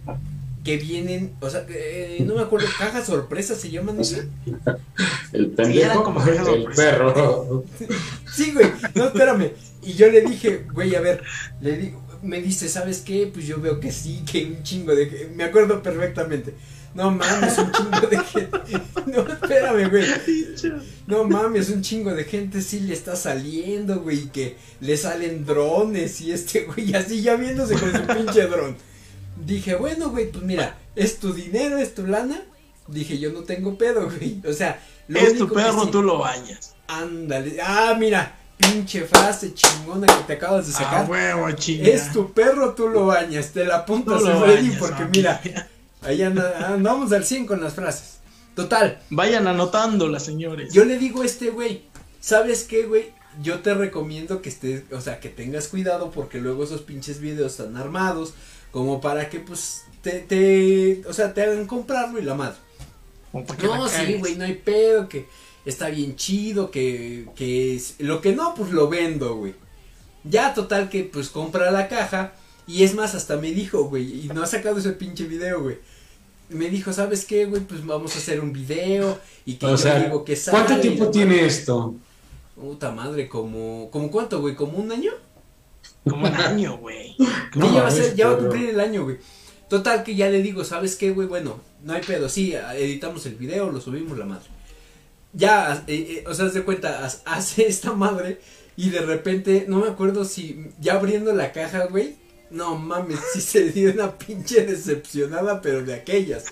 que 0.65 0.77
vienen, 0.77 1.35
o 1.41 1.49
sea, 1.49 1.65
eh, 1.69 2.23
no 2.27 2.35
me 2.35 2.43
acuerdo, 2.43 2.67
cajas 2.79 3.07
sorpresas 3.07 3.59
se 3.59 3.71
llaman, 3.71 3.97
¿no? 3.97 4.05
sé? 4.05 4.29
El 5.33 5.51
pendejo, 5.53 6.03
como 6.03 6.23
que 6.23 6.31
el 6.33 6.45
sorpresa. 6.45 6.83
perro. 6.83 7.65
Sí, 8.35 8.53
güey, 8.53 8.67
no, 8.95 9.07
espérame. 9.07 9.53
Y 9.83 9.93
yo 9.95 10.11
le 10.11 10.23
dije, 10.23 10.67
güey, 10.75 10.95
a 10.97 11.01
ver, 11.01 11.23
le 11.61 11.77
digo, 11.77 12.03
me 12.23 12.41
dice, 12.43 12.69
¿sabes 12.69 13.01
qué? 13.01 13.31
Pues 13.33 13.47
yo 13.47 13.61
veo 13.61 13.81
que 13.81 13.93
sí, 13.93 14.23
que 14.31 14.45
un 14.47 14.63
chingo 14.63 14.95
de 14.95 15.31
me 15.35 15.45
acuerdo 15.45 15.83
perfectamente. 15.83 16.55
No 16.95 17.11
mames, 17.11 17.59
un 17.59 17.71
chingo 17.73 18.01
de 18.09 18.19
gente. 18.19 18.59
No, 19.07 19.27
espérame, 19.27 19.89
güey. 19.89 20.05
No 21.07 21.25
mames, 21.25 21.71
un 21.71 21.81
chingo 21.83 22.15
de 22.15 22.25
gente 22.25 22.61
sí 22.61 22.81
le 22.81 22.93
está 22.95 23.17
saliendo, 23.17 24.01
güey, 24.01 24.29
que 24.31 24.57
le 24.81 24.97
salen 24.97 25.45
drones 25.47 26.21
y 26.21 26.33
este 26.33 26.65
güey 26.67 26.95
así 26.95 27.23
ya 27.23 27.37
viéndose 27.37 27.75
con 27.75 27.91
su 27.93 28.03
pinche 28.07 28.47
dron. 28.47 28.77
Dije, 29.45 29.77
bueno, 29.77 30.11
güey, 30.11 30.31
pues 30.31 30.45
mira, 30.45 30.77
es 30.97 31.19
tu 31.19 31.33
dinero, 31.33 31.79
es 31.79 31.95
tu 31.95 32.07
lana. 32.07 32.43
Dije, 32.89 33.19
yo 33.19 33.33
no 33.33 33.41
tengo 33.45 33.79
pedo, 33.79 34.11
güey. 34.11 34.41
O 34.47 34.53
sea, 34.53 34.83
lo 35.09 35.19
Es 35.21 35.27
tu 35.39 35.45
único 35.45 35.49
que 35.49 35.55
perro, 35.63 35.85
sí- 35.85 35.91
tú 35.91 36.03
lo 36.03 36.19
bañas. 36.19 36.75
Ándale. 36.89 37.59
Ah, 37.63 37.95
mira, 37.99 38.38
pinche 38.59 39.03
frase 39.05 39.55
chingona 39.55 40.07
que 40.07 40.25
te 40.27 40.33
acabas 40.35 40.67
de 40.67 40.73
Ah, 40.75 40.79
sacar. 40.79 41.11
huevo, 41.11 41.51
chinga. 41.53 41.89
es 41.89 42.13
tu 42.13 42.33
perro, 42.33 42.75
tú 42.75 42.89
lo 42.89 43.07
bañas. 43.07 43.53
Te 43.53 43.65
la 43.65 43.77
apuntas, 43.79 44.21
lo 44.23 44.41
Freddy, 44.41 44.69
bañas, 44.69 44.79
porque 44.79 45.03
ok. 45.05 45.11
mira, 45.15 45.41
ahí 46.03 46.23
anda- 46.23 46.75
andamos 46.75 47.13
al 47.13 47.25
100 47.25 47.47
con 47.47 47.61
las 47.63 47.75
frases. 47.75 48.19
Total, 48.55 49.01
Vayan 49.11 49.47
anotándolas, 49.47 50.25
señores. 50.25 50.73
yo 50.73 50.85
le 50.85 50.99
digo 50.99 51.23
a 51.23 51.27
este 51.27 51.51
güey, 51.51 51.83
¿sabes 52.21 52.65
qué, 52.65 52.85
güey? 52.87 53.13
Yo 53.41 53.61
te 53.61 53.73
recomiendo 53.73 54.43
que 54.43 54.49
estés, 54.49 54.83
o 54.93 55.01
sea, 55.01 55.21
que 55.21 55.29
tengas 55.29 55.69
cuidado 55.69 56.11
porque 56.11 56.39
luego 56.41 56.65
esos 56.65 56.81
pinches 56.83 57.21
videos 57.21 57.53
están 57.53 57.77
armados 57.77 58.35
como 58.73 59.01
para 59.01 59.29
que, 59.31 59.39
pues, 59.39 59.83
te, 60.03 60.19
te, 60.21 61.03
o 61.09 61.13
sea, 61.13 61.33
te 61.35 61.43
hagan 61.43 61.67
comprarlo 61.67 62.19
y 62.19 62.23
la 62.23 62.35
madre. 62.35 62.57
No, 63.63 63.89
sí, 63.89 64.15
güey, 64.15 64.35
no 64.37 64.45
hay 64.45 64.55
pedo, 64.55 65.09
que 65.09 65.29
está 65.69 65.89
bien 65.91 66.17
chido, 66.17 66.71
que, 66.71 67.27
que 67.37 67.75
es- 67.77 67.95
lo 67.99 68.21
que 68.21 68.33
no, 68.35 68.55
pues 68.55 68.73
lo 68.73 68.89
vendo, 68.89 69.37
güey. 69.37 69.55
Ya, 70.25 70.55
total, 70.55 70.89
que 70.91 71.05
pues 71.05 71.29
compra 71.29 71.71
la 71.71 71.89
caja, 71.89 72.33
y 72.67 72.83
es 72.85 72.95
más, 72.95 73.15
hasta 73.15 73.37
me 73.37 73.53
dijo, 73.53 73.85
güey, 73.85 74.25
y 74.25 74.29
no 74.35 74.43
ha 74.43 74.47
sacado 74.47 74.79
ese 74.79 74.93
pinche 74.93 75.25
video, 75.25 75.63
güey. 75.63 75.77
Me 76.51 76.69
dijo, 76.71 76.93
¿sabes 76.93 77.25
qué, 77.25 77.45
güey? 77.47 77.63
Pues 77.63 77.85
vamos 77.87 78.15
a 78.15 78.19
hacer 78.19 78.41
un 78.41 78.53
video, 78.53 79.19
y 79.47 79.55
que 79.55 79.67
O 79.67 79.71
yo 79.71 79.77
sea, 79.79 80.01
digo 80.01 80.25
que 80.25 80.35
sale. 80.37 80.59
¿cuánto 80.65 80.81
tiempo 80.81 81.09
tiene 81.11 81.35
madre. 81.37 81.47
esto? 81.47 81.95
Puta 82.57 82.91
madre, 82.91 83.29
como, 83.29 83.89
como 83.91 84.11
cuánto, 84.11 84.41
güey, 84.41 84.55
como 84.57 84.79
un 84.79 84.91
año. 84.91 85.13
Como 86.09 86.27
un 86.27 86.35
año, 86.35 86.79
güey. 86.79 87.15
No 87.55 87.73
ya, 87.75 87.83
va 87.83 87.89
a 87.89 87.91
ser- 87.91 88.15
ya 88.15 88.29
va 88.29 88.35
a 88.35 88.39
cumplir 88.39 88.71
el 88.71 88.81
año, 88.81 89.05
güey. 89.05 89.17
Total 89.69 90.03
que 90.03 90.15
ya 90.17 90.29
le 90.31 90.43
digo, 90.43 90.65
¿sabes 90.65 90.97
qué, 90.97 91.11
güey? 91.11 91.29
Bueno, 91.29 91.61
no 91.85 91.93
hay 91.93 92.03
pedo, 92.03 92.29
sí, 92.29 92.55
editamos 92.55 93.25
el 93.27 93.35
video, 93.37 93.71
lo 93.71 93.81
subimos 93.81 94.17
la 94.19 94.25
madre. 94.25 94.47
Ya, 95.39 95.85
eh, 95.87 95.95
eh, 95.95 96.25
o 96.27 96.35
sea, 96.35 96.47
haz 96.47 96.55
de 96.55 96.65
cuenta, 96.65 97.07
hace 97.25 97.67
esta 97.69 97.93
madre 97.93 98.41
y 98.77 98.91
de 98.91 99.01
repente, 99.01 99.65
no 99.69 99.79
me 99.79 99.89
acuerdo 99.89 100.25
si 100.25 100.67
ya 100.81 100.95
abriendo 100.95 101.33
la 101.33 101.53
caja, 101.53 101.87
güey. 101.87 102.17
No 102.51 102.77
mames, 102.77 103.19
sí 103.35 103.43
se 103.43 103.71
dio 103.71 103.93
una 103.93 104.17
pinche 104.17 104.65
decepcionada, 104.65 105.61
pero 105.61 105.83
de 105.83 105.95
aquellas. 105.95 106.47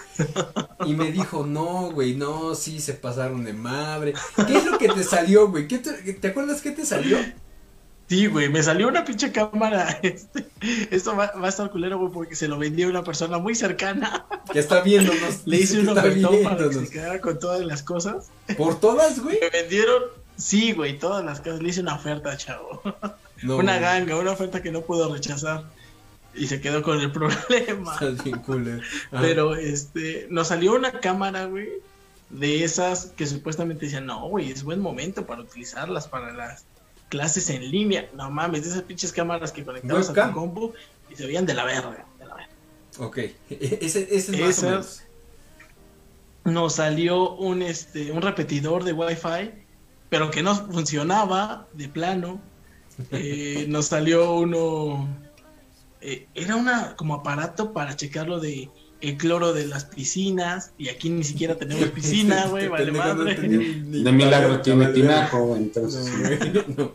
Y 0.85 0.93
me 0.93 1.11
dijo, 1.11 1.47
no, 1.47 1.91
güey, 1.91 2.15
no, 2.15 2.55
sí 2.55 2.81
se 2.81 2.93
pasaron 2.93 3.45
de 3.45 3.55
madre. 3.55 4.13
¿Qué 4.47 4.59
es 4.59 4.67
lo 4.67 4.77
que 4.77 4.89
te 4.89 5.03
salió, 5.03 5.49
güey? 5.49 5.67
¿Qué 5.67 5.79
te, 5.79 6.13
¿Te 6.13 6.29
acuerdas 6.29 6.61
qué 6.61 6.71
te 6.71 6.85
salió? 6.85 7.17
Sí, 8.09 8.27
güey, 8.27 8.49
me 8.49 8.63
salió 8.63 8.87
una 8.89 9.05
pinche 9.05 9.33
cámara. 9.33 9.99
Este, 10.03 10.47
esto 10.91 11.17
va, 11.17 11.33
va 11.33 11.47
a 11.47 11.49
estar 11.49 11.71
culero, 11.71 11.99
güey, 11.99 12.13
porque 12.13 12.37
se 12.37 12.49
lo 12.49 12.59
vendió 12.59 12.89
una 12.89 13.03
persona 13.03 13.39
muy 13.39 13.55
cercana. 13.55 14.27
Que 14.53 14.61
está 14.61 14.81
viéndonos. 14.81 15.43
Le 15.47 15.57
hice 15.59 15.81
un 15.81 15.89
ofertón 15.89 16.43
para 16.45 16.69
que 16.69 16.75
se 16.75 16.91
quedara 16.91 17.21
con 17.21 17.39
todas 17.39 17.65
las 17.65 17.83
cosas. 17.83 18.31
¿Por 18.57 18.79
todas, 18.79 19.21
güey? 19.21 19.39
Me 19.41 19.51
vendieron, 19.51 20.05
sí, 20.37 20.73
güey, 20.73 20.99
todas 20.99 21.25
las 21.25 21.41
cosas. 21.41 21.61
Le 21.61 21.71
hice 21.71 21.81
una 21.81 21.97
oferta, 21.97 22.37
chavo. 22.37 22.81
No, 23.43 23.57
una 23.57 23.73
güey. 23.73 23.83
ganga, 23.83 24.17
una 24.17 24.31
oferta 24.31 24.63
que 24.63 24.71
no 24.71 24.83
pudo 24.83 25.13
rechazar. 25.13 25.65
Y 26.35 26.47
se 26.47 26.61
quedó 26.61 26.83
con 26.83 27.01
el 27.01 27.11
problema. 27.11 27.99
Bien. 27.99 28.83
Pero 29.11 29.57
este, 29.57 30.27
nos 30.31 30.49
salió 30.49 30.75
una 30.75 31.01
cámara, 31.01 31.47
güey, 31.47 31.71
de 32.31 32.63
esas 32.63 33.07
que 33.17 33.27
supuestamente 33.27 33.87
decían, 33.87 34.07
no, 34.07 34.29
güey, 34.29 34.53
es 34.53 34.63
buen 34.63 34.81
momento 34.81 35.27
para 35.27 35.43
utilizarlas 35.43 36.07
para 36.09 36.33
las 36.33 36.65
clases 37.09 37.51
en 37.51 37.71
línea. 37.71 38.09
No 38.15 38.31
mames, 38.31 38.63
de 38.65 38.71
esas 38.71 38.83
pinches 38.83 39.13
cámaras 39.13 39.53
que 39.53 39.65
conectabas 39.65 40.11
a 40.11 40.15
tu 40.29 40.33
compu 40.33 40.73
y 41.11 41.15
se 41.17 41.27
veían 41.27 41.47
de 41.47 41.55
la 41.55 41.65
verga. 41.65 42.07
de 42.19 42.27
la 42.27 42.35
verga. 42.35 42.51
Ok, 42.99 43.19
e- 43.19 43.35
ese, 43.51 44.03
ese 44.11 44.17
es 44.17 44.31
más 44.31 44.41
o 44.41 44.49
Esas- 44.49 44.63
menos. 44.65 45.03
Nos 46.45 46.75
salió 46.77 47.33
un, 47.35 47.61
este, 47.63 48.13
un 48.13 48.23
repetidor 48.23 48.85
de 48.85 48.93
Wi-Fi, 48.93 49.51
pero 50.09 50.31
que 50.31 50.43
no 50.43 50.55
funcionaba 50.55 51.67
de 51.73 51.89
plano. 51.89 52.41
Eh, 53.11 53.67
nos 53.69 53.87
salió 53.89 54.33
uno. 54.37 55.07
eh, 56.01 56.27
era 56.35 56.57
una 56.57 56.97
como 56.97 57.15
aparato 57.17 57.75
para 57.75 57.95
checarlo 57.95 58.41
de 58.41 58.71
el 59.03 59.19
cloro 59.19 59.53
de 59.53 59.67
las 59.67 59.85
piscinas. 59.85 60.71
Y 60.79 60.89
aquí 60.89 61.11
ni 61.11 61.23
siquiera 61.23 61.57
tenemos 61.57 61.89
piscina, 61.95 62.47
güey, 62.47 62.65
Este 62.65 62.71
vale 62.73 62.93
no 62.93 62.99
madre. 62.99 63.35
tenía 63.35 63.59
ni 63.85 64.03
De 64.03 64.13
milagro 64.13 64.63
tiene 64.63 64.87
tinaco, 64.89 65.39
No, 65.51 65.57
entonces. 65.57 66.11
no. 66.75 66.93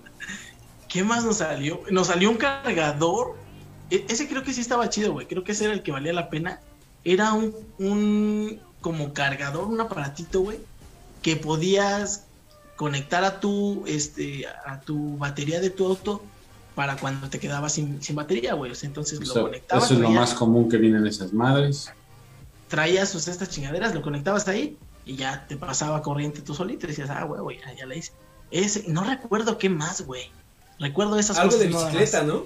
¿Qué 0.92 1.04
más 1.06 1.24
nos 1.24 1.38
salió? 1.38 1.82
Nos 1.90 2.08
salió 2.08 2.30
un 2.30 2.36
cargador. 2.38 3.38
E- 3.90 4.06
ese 4.10 4.28
creo 4.28 4.44
que 4.44 4.54
sí 4.54 4.60
estaba 4.60 4.90
chido, 4.90 5.14
güey. 5.14 5.26
Creo 5.26 5.44
que 5.44 5.54
ese 5.54 5.64
era 5.66 5.74
el 5.74 5.84
que 5.84 5.92
valía 5.94 6.12
la 6.12 6.30
pena. 6.30 6.60
Era 7.06 7.32
un, 7.32 7.56
un 7.80 8.60
como 8.82 9.14
cargador, 9.14 9.68
un 9.68 9.80
aparatito, 9.80 10.42
güey, 10.42 10.60
que 11.22 11.38
podías 11.38 12.26
conectar 12.76 13.24
a 13.24 13.40
tu, 13.40 13.84
este, 13.88 14.46
a 14.66 14.82
tu 14.82 15.18
batería 15.18 15.62
de 15.62 15.70
tu 15.70 15.86
auto 15.86 16.22
para 16.76 16.98
cuando 16.98 17.30
te 17.30 17.40
quedabas 17.40 17.74
sin, 17.74 18.02
sin 18.04 18.16
batería, 18.18 18.54
güey. 18.54 18.72
O 18.72 18.76
sea, 18.76 18.88
entonces 18.88 19.20
O 19.20 19.24
lo 19.24 19.44
conectabas. 19.46 19.86
eso 19.86 19.94
es 19.94 20.00
lo 20.02 20.10
más 20.10 20.34
común 20.34 20.68
que 20.70 20.78
vienen 20.78 21.08
esas 21.08 21.32
madres. 21.32 21.90
traías 22.68 23.12
pues, 23.14 23.30
estas 23.30 23.50
chingaderas, 23.50 23.94
lo 23.96 24.02
conectabas 24.02 24.48
ahí 24.50 24.78
y 25.06 25.16
ya 25.16 25.46
te 25.48 25.56
pasaba 25.56 26.02
corriente 26.02 26.42
tú 26.42 26.54
solito 26.54 26.86
y 26.86 26.90
decías, 26.90 27.10
ah, 27.10 27.24
güey, 27.24 27.42
güey, 27.42 27.60
ya, 27.60 27.74
ya 27.76 27.86
la 27.86 27.96
hice. 27.96 28.12
Ese, 28.52 28.86
no 28.90 29.04
recuerdo 29.06 29.58
qué 29.58 29.70
más, 29.70 30.02
güey. 30.02 30.30
Recuerdo 30.82 31.18
esas 31.18 31.38
Algo 31.38 31.52
cosas. 31.52 31.68
de 31.68 31.70
nada 31.70 31.86
bicicleta. 31.86 32.24
¿no? 32.24 32.46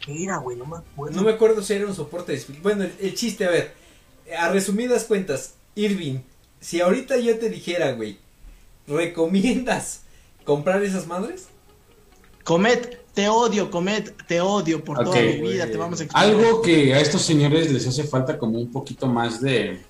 ¿Qué 0.00 0.24
era, 0.24 0.38
güey? 0.38 0.56
No 0.56 0.64
me 0.64 0.78
acuerdo. 0.78 1.16
No 1.16 1.22
me 1.22 1.32
acuerdo 1.32 1.62
si 1.62 1.74
era 1.74 1.86
un 1.86 1.94
soporte 1.94 2.32
de 2.32 2.38
bicicleta. 2.38 2.62
Bueno, 2.62 2.84
el, 2.84 2.94
el 2.98 3.14
chiste, 3.14 3.44
a 3.44 3.50
ver. 3.50 3.74
A 4.38 4.48
resumidas 4.48 5.04
cuentas, 5.04 5.54
Irving, 5.74 6.20
si 6.60 6.80
ahorita 6.80 7.18
yo 7.18 7.38
te 7.38 7.50
dijera, 7.50 7.92
güey, 7.92 8.18
¿recomiendas 8.86 10.02
comprar 10.44 10.82
esas 10.82 11.06
madres? 11.06 11.48
Comet, 12.44 13.04
te 13.12 13.28
odio, 13.28 13.70
Comet, 13.70 14.16
te 14.26 14.40
odio 14.40 14.82
por 14.82 15.04
toda 15.04 15.20
mi 15.20 15.40
vida, 15.40 15.66
te 15.66 15.76
vamos 15.76 16.00
a 16.00 16.04
explicar. 16.04 16.28
Algo 16.28 16.62
que 16.62 16.94
a 16.94 17.00
estos 17.00 17.22
señores 17.22 17.70
les 17.70 17.86
hace 17.86 18.04
falta 18.04 18.38
como 18.38 18.58
un 18.58 18.72
poquito 18.72 19.06
más 19.06 19.40
de, 19.40 19.80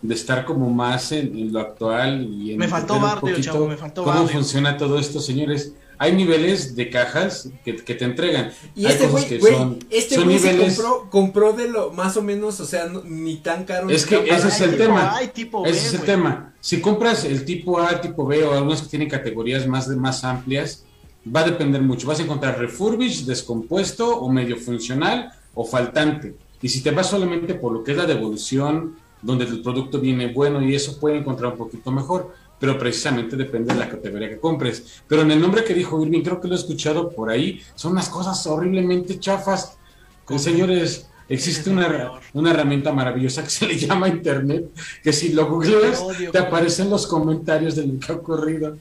de 0.00 0.14
estar 0.14 0.44
como 0.44 0.70
más 0.70 1.10
en, 1.12 1.36
en 1.36 1.52
lo 1.52 1.60
actual 1.60 2.22
y 2.32 2.52
en 2.52 2.58
Me 2.58 2.68
faltó 2.68 3.00
barrio, 3.00 3.40
chavo, 3.40 3.66
me 3.66 3.76
faltó 3.76 4.04
cómo 4.04 4.14
barrio. 4.20 4.32
funciona 4.32 4.76
todo 4.76 4.98
esto, 4.98 5.20
señores. 5.20 5.72
Hay 6.00 6.12
niveles 6.14 6.76
de 6.76 6.88
cajas 6.90 7.48
que, 7.64 7.74
que 7.74 7.94
te 7.96 8.04
entregan. 8.04 8.52
Y 8.76 8.86
Hay 8.86 8.92
este 8.92 9.06
cosas 9.08 9.10
güey, 9.12 9.28
que 9.28 9.38
güey, 9.38 9.54
son- 9.54 9.78
este 9.90 10.14
son 10.14 10.28
niveles- 10.28 10.76
compró, 10.76 11.10
compró 11.10 11.52
de 11.54 11.68
lo 11.68 11.90
más 11.92 12.16
o 12.16 12.22
menos, 12.22 12.60
o 12.60 12.64
sea, 12.64 12.86
no- 12.86 13.02
ni 13.04 13.38
tan 13.38 13.64
caro. 13.64 13.90
Es 13.90 14.08
ni 14.08 14.16
que 14.18 14.30
ese 14.32 14.46
es 14.46 14.60
el 14.60 14.70
tipo 14.72 14.82
tema. 14.84 15.16
A 15.16 15.24
y 15.24 15.28
tipo 15.28 15.66
Ese 15.66 15.72
B, 15.80 15.86
es 15.88 15.94
el 15.94 16.00
tema. 16.02 16.54
Si 16.60 16.80
compras 16.80 17.24
el 17.24 17.44
tipo 17.44 17.80
A, 17.80 18.00
tipo 18.00 18.24
B 18.26 18.44
o 18.44 18.52
algunos 18.52 18.82
que 18.82 18.88
tienen 18.88 19.08
categorías 19.08 19.66
más, 19.66 19.88
de, 19.88 19.96
más 19.96 20.22
amplias, 20.22 20.84
va 21.34 21.40
a 21.40 21.44
depender 21.44 21.82
mucho. 21.82 22.06
Vas 22.06 22.20
a 22.20 22.22
encontrar 22.22 22.56
refurbished, 22.60 23.26
descompuesto 23.26 24.18
o 24.20 24.30
medio 24.30 24.56
funcional 24.56 25.32
o 25.54 25.64
faltante. 25.64 26.36
Y 26.62 26.68
si 26.68 26.80
te 26.80 26.92
vas 26.92 27.08
solamente 27.08 27.54
por 27.54 27.72
lo 27.72 27.82
que 27.82 27.90
es 27.90 27.96
la 27.98 28.06
devolución, 28.06 28.96
donde 29.22 29.44
el 29.44 29.62
producto 29.62 30.00
viene 30.00 30.32
bueno 30.32 30.62
y 30.62 30.74
eso 30.74 30.98
puede 30.98 31.18
encontrar 31.18 31.52
un 31.52 31.58
poquito 31.58 31.90
mejor, 31.90 32.32
pero 32.58 32.78
precisamente 32.78 33.36
depende 33.36 33.72
de 33.72 33.80
la 33.80 33.88
categoría 33.88 34.28
que 34.28 34.38
compres. 34.38 35.02
Pero 35.06 35.22
en 35.22 35.30
el 35.30 35.40
nombre 35.40 35.64
que 35.64 35.74
dijo 35.74 36.02
Irving, 36.02 36.22
creo 36.22 36.40
que 36.40 36.48
lo 36.48 36.54
he 36.54 36.58
escuchado 36.58 37.10
por 37.10 37.30
ahí, 37.30 37.60
son 37.74 37.92
unas 37.92 38.08
cosas 38.08 38.46
horriblemente 38.46 39.18
chafas. 39.18 39.76
¿Cómo? 40.24 40.38
Señores, 40.38 41.08
existe 41.28 41.70
una, 41.70 42.20
una 42.32 42.50
herramienta 42.50 42.92
maravillosa 42.92 43.44
que 43.44 43.50
se 43.50 43.66
le 43.66 43.78
llama 43.78 44.08
Internet, 44.08 44.70
que 45.02 45.12
si 45.12 45.32
lo 45.32 45.46
googleas, 45.48 46.04
Te 46.32 46.38
aparecen 46.38 46.90
los 46.90 47.06
comentarios 47.06 47.76
de 47.76 47.86
lo 47.86 47.98
que 47.98 48.12
ha 48.12 48.16
ocurrido. 48.16 48.76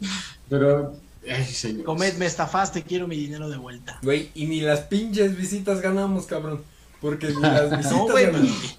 Pero, 0.49 0.93
ay, 1.29 1.45
señores. 1.45 1.85
Comet, 1.85 2.17
me 2.17 2.25
estafaste, 2.25 2.83
quiero 2.83 3.07
mi 3.07 3.17
dinero 3.17 3.49
de 3.49 3.57
vuelta. 3.57 3.99
Güey, 4.01 4.31
y 4.33 4.45
ni 4.45 4.61
las 4.61 4.81
pinches 4.81 5.37
visitas 5.37 5.81
ganamos, 5.81 6.25
cabrón. 6.25 6.61
Porque 7.01 7.27
ni 7.27 7.35
las 7.41 7.69
visitas 7.69 7.91
No, 7.91 8.07
güey, 8.07 8.25
ganamos. 8.25 8.76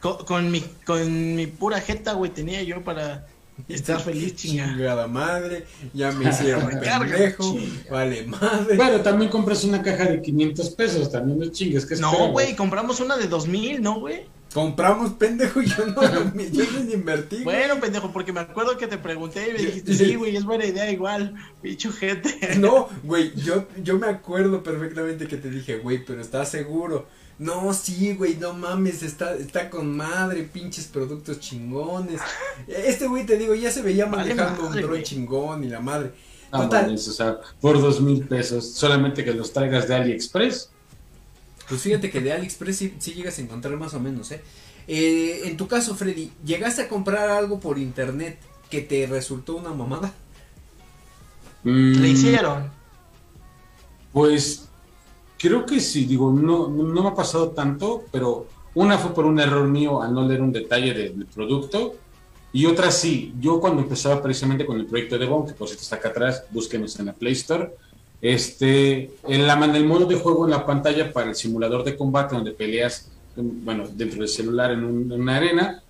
Con, 0.00 0.24
con 0.24 0.50
mi, 0.50 0.60
con 0.84 1.34
mi 1.34 1.46
pura 1.46 1.80
jeta, 1.80 2.12
güey, 2.14 2.30
tenía 2.30 2.62
yo 2.62 2.82
para 2.82 3.26
estar 3.68 4.00
feliz, 4.00 4.36
chinga. 4.36 4.66
Chingada 4.66 5.06
madre, 5.06 5.66
ya 5.92 6.12
me 6.12 6.28
hicieron 6.30 6.68
pendejo, 6.80 7.54
chinga. 7.54 7.90
vale 7.90 8.26
madre. 8.26 8.76
Bueno, 8.76 9.00
también 9.00 9.30
compras 9.30 9.64
una 9.64 9.82
caja 9.82 10.04
de 10.04 10.22
500 10.22 10.70
pesos, 10.70 11.10
también 11.10 11.38
no 11.38 11.46
chingues. 11.50 11.86
que 11.86 11.96
No, 11.96 12.30
güey, 12.30 12.56
compramos 12.56 13.00
una 13.00 13.16
de 13.16 13.28
2000, 13.28 13.82
¿no, 13.82 14.00
güey? 14.00 14.26
Compramos 14.52 15.12
pendejo 15.12 15.62
y 15.62 15.66
yo 15.66 15.86
no, 15.86 16.02
yo 16.50 16.64
no 16.72 16.92
invertí. 16.92 17.44
Bueno, 17.44 17.78
pendejo, 17.78 18.12
porque 18.12 18.32
me 18.32 18.40
acuerdo 18.40 18.76
que 18.76 18.88
te 18.88 18.98
pregunté 18.98 19.48
y 19.48 19.52
me 19.52 19.58
dijiste, 19.60 19.94
sí, 19.94 20.16
güey, 20.16 20.34
es 20.34 20.44
buena 20.44 20.64
idea 20.64 20.90
igual, 20.90 21.34
bicho 21.62 21.92
gente. 21.92 22.56
No, 22.58 22.88
güey, 23.04 23.32
yo, 23.36 23.68
yo 23.80 23.96
me 23.98 24.08
acuerdo 24.08 24.62
perfectamente 24.62 25.28
que 25.28 25.36
te 25.36 25.50
dije, 25.50 25.78
güey, 25.78 26.04
pero 26.04 26.20
¿estás 26.20 26.50
seguro? 26.50 27.06
No, 27.40 27.72
sí, 27.72 28.14
güey, 28.16 28.36
no 28.36 28.52
mames, 28.52 29.02
está, 29.02 29.34
está 29.34 29.70
con 29.70 29.96
madre, 29.96 30.42
pinches 30.42 30.86
productos 30.86 31.40
chingones. 31.40 32.20
Este 32.68 33.06
güey, 33.06 33.24
te 33.24 33.38
digo, 33.38 33.54
ya 33.54 33.70
se 33.72 33.80
veía 33.80 34.04
Vale 34.04 34.34
manejando 34.34 34.64
madre, 34.64 34.84
un 34.84 34.90
dron 34.90 35.02
chingón 35.02 35.64
y 35.64 35.68
la 35.68 35.80
madre. 35.80 36.12
No, 36.52 36.64
Total, 36.64 36.84
mames, 36.86 37.08
o 37.08 37.12
sea, 37.12 37.38
por 37.60 37.80
dos 37.80 38.02
mil 38.02 38.28
pesos, 38.28 38.74
solamente 38.74 39.24
que 39.24 39.32
los 39.32 39.54
traigas 39.54 39.88
de 39.88 39.94
AliExpress. 39.94 40.70
Pues 41.66 41.80
fíjate 41.80 42.10
que 42.10 42.20
de 42.20 42.32
AliExpress 42.34 42.76
sí, 42.76 42.94
sí 42.98 43.14
llegas 43.14 43.38
a 43.38 43.42
encontrar 43.42 43.76
más 43.76 43.94
o 43.94 44.00
menos, 44.00 44.30
¿eh? 44.32 44.42
Eh, 44.86 45.42
En 45.44 45.56
tu 45.56 45.66
caso, 45.66 45.94
Freddy, 45.94 46.32
¿llegaste 46.44 46.82
a 46.82 46.88
comprar 46.88 47.30
algo 47.30 47.58
por 47.58 47.78
internet 47.78 48.38
que 48.68 48.82
te 48.82 49.06
resultó 49.06 49.56
una 49.56 49.72
mamada? 49.72 50.12
Mm, 51.62 52.00
Le 52.00 52.08
hicieron. 52.08 52.70
Pues 54.12 54.69
creo 55.40 55.64
que 55.64 55.80
sí, 55.80 56.04
digo, 56.04 56.30
no, 56.32 56.68
no 56.68 57.02
me 57.02 57.08
ha 57.08 57.14
pasado 57.14 57.50
tanto, 57.50 58.04
pero 58.12 58.46
una 58.74 58.98
fue 58.98 59.14
por 59.14 59.24
un 59.24 59.40
error 59.40 59.66
mío 59.66 60.02
al 60.02 60.12
no 60.14 60.26
leer 60.26 60.42
un 60.42 60.52
detalle 60.52 60.92
de- 60.94 61.08
del 61.10 61.26
producto 61.26 61.94
y 62.52 62.66
otra 62.66 62.90
sí, 62.90 63.32
yo 63.40 63.60
cuando 63.60 63.80
empezaba 63.82 64.22
precisamente 64.22 64.66
con 64.66 64.76
el 64.78 64.86
proyecto 64.86 65.18
de 65.18 65.26
Bon, 65.26 65.46
que 65.46 65.54
por 65.54 65.66
cierto 65.68 65.82
está 65.84 65.96
acá 65.96 66.08
atrás, 66.10 66.44
búsquenos 66.50 66.98
en 66.98 67.06
la 67.06 67.12
Play 67.12 67.32
Store, 67.32 67.70
este, 68.20 69.10
en, 69.26 69.46
la, 69.46 69.54
el 69.64 69.84
modo 69.86 70.04
de 70.06 70.16
juego 70.16 70.44
en 70.44 70.50
la 70.50 70.66
pantalla 70.66 71.12
para 71.12 71.30
el 71.30 71.34
simulador 71.34 71.84
de 71.84 71.96
combate 71.96 72.34
donde 72.34 72.52
peleas, 72.52 73.08
bueno, 73.36 73.84
dentro 73.92 74.18
del 74.20 74.28
celular 74.28 74.72
en, 74.72 74.84
un- 74.84 75.12
en 75.12 75.20
una 75.22 75.36
arena, 75.36 75.82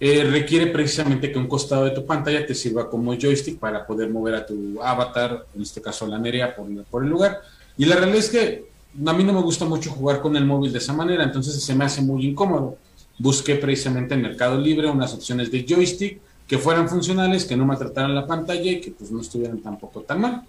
eh, 0.00 0.24
requiere 0.24 0.66
precisamente 0.68 1.30
que 1.32 1.38
un 1.38 1.48
costado 1.48 1.84
de 1.84 1.90
tu 1.90 2.04
pantalla 2.06 2.46
te 2.46 2.54
sirva 2.54 2.88
como 2.88 3.14
joystick 3.14 3.58
para 3.58 3.86
poder 3.86 4.10
mover 4.10 4.34
a 4.36 4.46
tu 4.46 4.80
avatar, 4.82 5.46
en 5.54 5.62
este 5.62 5.80
caso 5.82 6.06
la 6.06 6.18
Nerea, 6.18 6.54
por, 6.54 6.66
por 6.84 7.02
el 7.04 7.10
lugar. 7.10 7.40
Y 7.78 7.84
la 7.86 7.96
realidad 7.96 8.18
es 8.18 8.30
que 8.30 8.66
a 9.04 9.12
mí 9.12 9.24
no 9.24 9.32
me 9.32 9.42
gusta 9.42 9.64
mucho 9.64 9.90
jugar 9.90 10.20
con 10.20 10.36
el 10.36 10.44
móvil 10.44 10.72
de 10.72 10.78
esa 10.78 10.92
manera, 10.92 11.24
entonces 11.24 11.62
se 11.62 11.74
me 11.74 11.84
hace 11.84 12.02
muy 12.02 12.26
incómodo. 12.26 12.78
Busqué 13.18 13.56
precisamente 13.56 14.14
en 14.14 14.22
Mercado 14.22 14.58
Libre 14.58 14.90
unas 14.90 15.14
opciones 15.14 15.50
de 15.50 15.64
joystick 15.68 16.20
que 16.46 16.58
fueran 16.58 16.88
funcionales, 16.88 17.44
que 17.44 17.56
no 17.56 17.64
maltrataran 17.64 18.14
la 18.14 18.26
pantalla 18.26 18.70
y 18.70 18.80
que 18.80 18.92
pues 18.92 19.10
no 19.10 19.20
estuvieran 19.20 19.58
tampoco 19.58 20.02
tan 20.02 20.20
mal. 20.20 20.42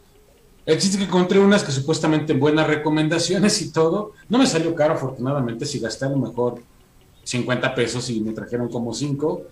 El 0.66 0.78
que 0.78 1.04
encontré 1.04 1.39
unas 1.39 1.64
que 1.64 1.72
supuestamente 1.72 2.34
buenas 2.34 2.68
recomendaciones 2.68 3.62
y 3.62 3.72
todo. 3.72 4.12
No 4.28 4.38
me 4.38 4.45
salió 4.45 4.76
caro, 4.76 4.95
afortunadamente, 4.95 5.66
si 5.66 5.80
gasté 5.80 6.06
a 6.06 6.10
lo 6.10 6.18
mejor 6.18 6.62
50 7.24 7.74
pesos 7.74 8.10
y 8.10 8.20
me 8.20 8.34
trajeron 8.34 8.68
como 8.68 8.93
5. 8.93 9.43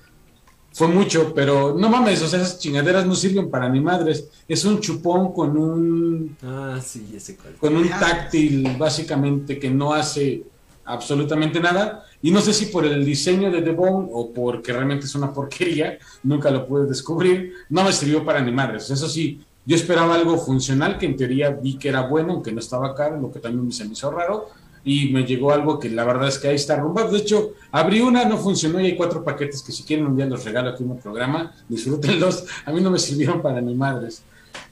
Fue 0.76 0.90
mucho, 0.90 1.34
pero 1.34 1.74
no 1.74 1.88
mames, 1.90 2.22
o 2.22 2.28
sea, 2.28 2.42
esas 2.42 2.60
chingaderas 2.60 3.06
no 3.06 3.16
sirven 3.16 3.50
para 3.50 3.70
ni 3.70 3.80
madres. 3.80 4.28
Es 4.46 4.66
un 4.66 4.82
chupón 4.82 5.32
con 5.32 5.56
un 5.58 6.36
Ah, 6.44 6.82
sí, 6.84 7.14
ese 7.16 7.38
cual. 7.38 7.56
con 7.56 7.78
un 7.78 7.88
táctil 7.88 8.76
básicamente 8.78 9.58
que 9.58 9.70
no 9.70 9.94
hace 9.94 10.44
absolutamente 10.84 11.62
nada. 11.62 12.04
Y 12.22 12.30
no 12.30 12.42
sé 12.42 12.52
si 12.54 12.66
por 12.66 12.86
el 12.86 13.06
diseño 13.06 13.50
de 13.52 13.62
The 13.62 13.72
Bone 13.72 14.10
o 14.12 14.34
porque 14.34 14.74
realmente 14.74 15.06
es 15.06 15.16
una 15.16 15.32
porquería, 15.32 15.98
nunca 16.24 16.52
lo 16.52 16.68
pude 16.68 16.88
descubrir, 16.88 17.54
no 17.70 17.86
me 17.86 17.94
sirvió 17.94 18.26
para 18.26 18.42
ni 18.42 18.52
madres. 18.52 18.90
Eso 18.90 19.08
sí, 19.08 19.40
yo 19.66 19.76
esperaba 19.78 20.16
algo 20.16 20.38
funcional 20.38 20.98
que 20.98 21.06
en 21.06 21.16
teoría 21.16 21.52
vi 21.52 21.78
que 21.78 21.88
era 21.88 22.02
bueno, 22.02 22.34
aunque 22.34 22.52
no 22.52 22.60
estaba 22.60 22.94
caro, 22.94 23.18
lo 23.22 23.32
que 23.32 23.40
también 23.40 23.72
se 23.72 23.86
me 23.86 23.94
hizo 23.94 24.12
raro. 24.12 24.50
Y 24.86 25.10
me 25.10 25.26
llegó 25.26 25.52
algo 25.52 25.80
que 25.80 25.90
la 25.90 26.06
verdad 26.06 26.28
es 26.28 26.38
que 26.38 26.48
ahí 26.48 26.56
está 26.56 26.76
arrumbado. 26.76 27.12
De 27.12 27.18
hecho, 27.18 27.54
abrí 27.72 28.02
una, 28.02 28.24
no 28.24 28.38
funcionó 28.38 28.80
y 28.80 28.86
hay 28.86 28.96
cuatro 28.96 29.24
paquetes 29.24 29.64
que 29.64 29.72
si 29.72 29.84
quieren 29.84 30.06
un 30.06 30.16
día 30.16 30.28
los 30.28 30.46
regalo 30.46 30.70
aquí 30.70 30.84
en 30.84 30.92
el 30.92 30.98
programa, 30.98 31.54
disfrútenlos. 31.68 32.46
A 32.66 32.72
mí 32.72 32.82
no 32.82 32.92
me 32.92 33.00
sirvieron 33.00 33.42
para 33.42 33.60
ni 33.62 33.74
madres. 33.74 34.24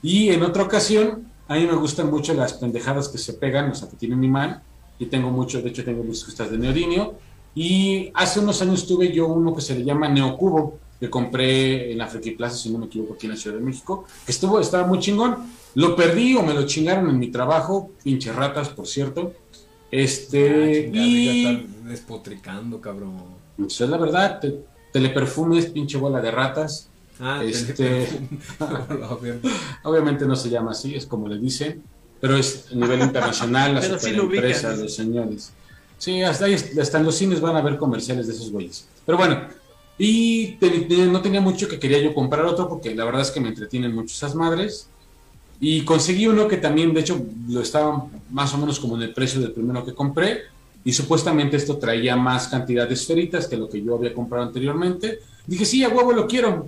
Y 0.03 0.29
en 0.29 0.43
otra 0.43 0.63
ocasión, 0.63 1.25
a 1.47 1.55
mí 1.55 1.65
me 1.65 1.75
gustan 1.75 2.11
mucho 2.11 2.33
las 2.33 2.53
pendejadas 2.53 3.09
que 3.09 3.17
se 3.17 3.33
pegan, 3.33 3.71
o 3.71 3.75
sea, 3.75 3.89
que 3.89 3.97
tienen 3.97 4.23
imán. 4.23 4.61
Y 4.99 5.07
tengo 5.07 5.31
mucho, 5.31 5.61
de 5.61 5.69
hecho, 5.69 5.83
tengo 5.83 6.03
muchas 6.03 6.25
cosas 6.25 6.51
de 6.51 6.59
neodimio. 6.59 7.15
Y 7.55 8.11
hace 8.13 8.39
unos 8.39 8.61
años 8.61 8.85
tuve 8.87 9.11
yo 9.11 9.27
uno 9.27 9.55
que 9.55 9.61
se 9.61 9.75
le 9.75 9.83
llama 9.83 10.07
Neocubo, 10.09 10.79
que 10.99 11.09
compré 11.09 11.91
en 11.91 11.97
la 11.97 12.07
Friki 12.07 12.31
Plaza, 12.31 12.55
si 12.55 12.69
no 12.69 12.79
me 12.79 12.85
equivoco, 12.85 13.15
aquí 13.15 13.25
en 13.25 13.33
la 13.33 13.37
Ciudad 13.37 13.57
de 13.57 13.63
México. 13.63 14.05
Que 14.25 14.31
estuvo, 14.31 14.59
estaba 14.59 14.87
muy 14.87 14.99
chingón. 14.99 15.37
Lo 15.75 15.95
perdí 15.95 16.35
o 16.35 16.43
me 16.43 16.53
lo 16.53 16.65
chingaron 16.65 17.09
en 17.09 17.19
mi 17.19 17.29
trabajo, 17.29 17.91
pinche 18.03 18.31
ratas, 18.31 18.69
por 18.69 18.87
cierto. 18.87 19.33
Este, 19.95 20.49
Ah, 20.49 20.73
chingada, 20.85 21.07
y 21.07 21.25
ya 21.43 21.49
están 21.51 21.85
despotricando, 21.87 22.81
cabrón. 22.81 23.13
pues 23.57 23.79
es 23.79 23.89
la 23.89 23.97
verdad, 23.97 24.39
te, 24.39 24.59
teleperfumes, 24.91 25.67
pinche 25.67 25.97
bola 25.97 26.19
de 26.19 26.31
ratas. 26.31 26.87
Ah, 27.19 27.43
Este- 27.43 28.07
Obviamente 29.83 30.25
no 30.25 30.35
se 30.35 30.49
llama 30.49 30.71
así, 30.71 30.95
es 30.95 31.05
como 31.05 31.27
le 31.27 31.37
dicen, 31.37 31.83
pero 32.19 32.35
es 32.37 32.65
a 32.71 32.75
nivel 32.75 33.01
internacional, 33.01 33.75
la 33.75 33.81
Pero 33.81 33.99
sí 33.99 34.11
lo 34.11 34.27
los 34.29 34.95
señores. 34.95 35.51
Sí, 35.97 36.21
hasta, 36.23 36.45
ahí, 36.45 36.55
hasta 36.55 36.97
en 36.97 37.05
los 37.05 37.15
cines 37.15 37.39
van 37.39 37.55
a 37.55 37.61
ver 37.61 37.77
comerciales 37.77 38.27
de 38.27 38.33
esos 38.33 38.51
güeyes. 38.51 38.87
Pero 39.05 39.17
bueno, 39.17 39.41
y 39.97 40.53
te- 40.53 40.69
te- 40.81 41.05
no 41.05 41.21
tenía 41.21 41.39
mucho 41.39 41.67
que 41.67 41.79
quería 41.79 41.99
yo 42.01 42.13
comprar 42.15 42.45
otro 42.45 42.67
porque 42.67 42.95
la 42.95 43.05
verdad 43.05 43.21
es 43.21 43.31
que 43.31 43.39
me 43.39 43.49
entretienen 43.49 43.93
mucho 43.93 44.13
esas 44.15 44.33
madres. 44.35 44.87
Y 45.65 45.85
conseguí 45.85 46.27
uno 46.27 46.45
que 46.45 46.57
también, 46.57 46.93
de 46.93 46.99
hecho, 46.99 47.25
lo 47.47 47.61
estaba 47.61 48.05
más 48.31 48.53
o 48.53 48.57
menos 48.57 48.81
como 48.81 48.97
en 48.97 49.03
el 49.03 49.13
precio 49.13 49.39
del 49.39 49.53
primero 49.53 49.85
que 49.85 49.93
compré. 49.93 50.41
Y 50.83 50.91
supuestamente 50.91 51.55
esto 51.55 51.77
traía 51.77 52.17
más 52.17 52.49
cantidad 52.49 52.85
de 52.85 52.95
esferitas 52.95 53.47
que 53.47 53.55
lo 53.55 53.69
que 53.69 53.81
yo 53.81 53.95
había 53.95 54.13
comprado 54.13 54.43
anteriormente. 54.43 55.19
Dije, 55.47 55.63
sí, 55.63 55.81
a 55.85 55.87
huevo 55.87 56.11
lo 56.11 56.27
quiero. 56.27 56.67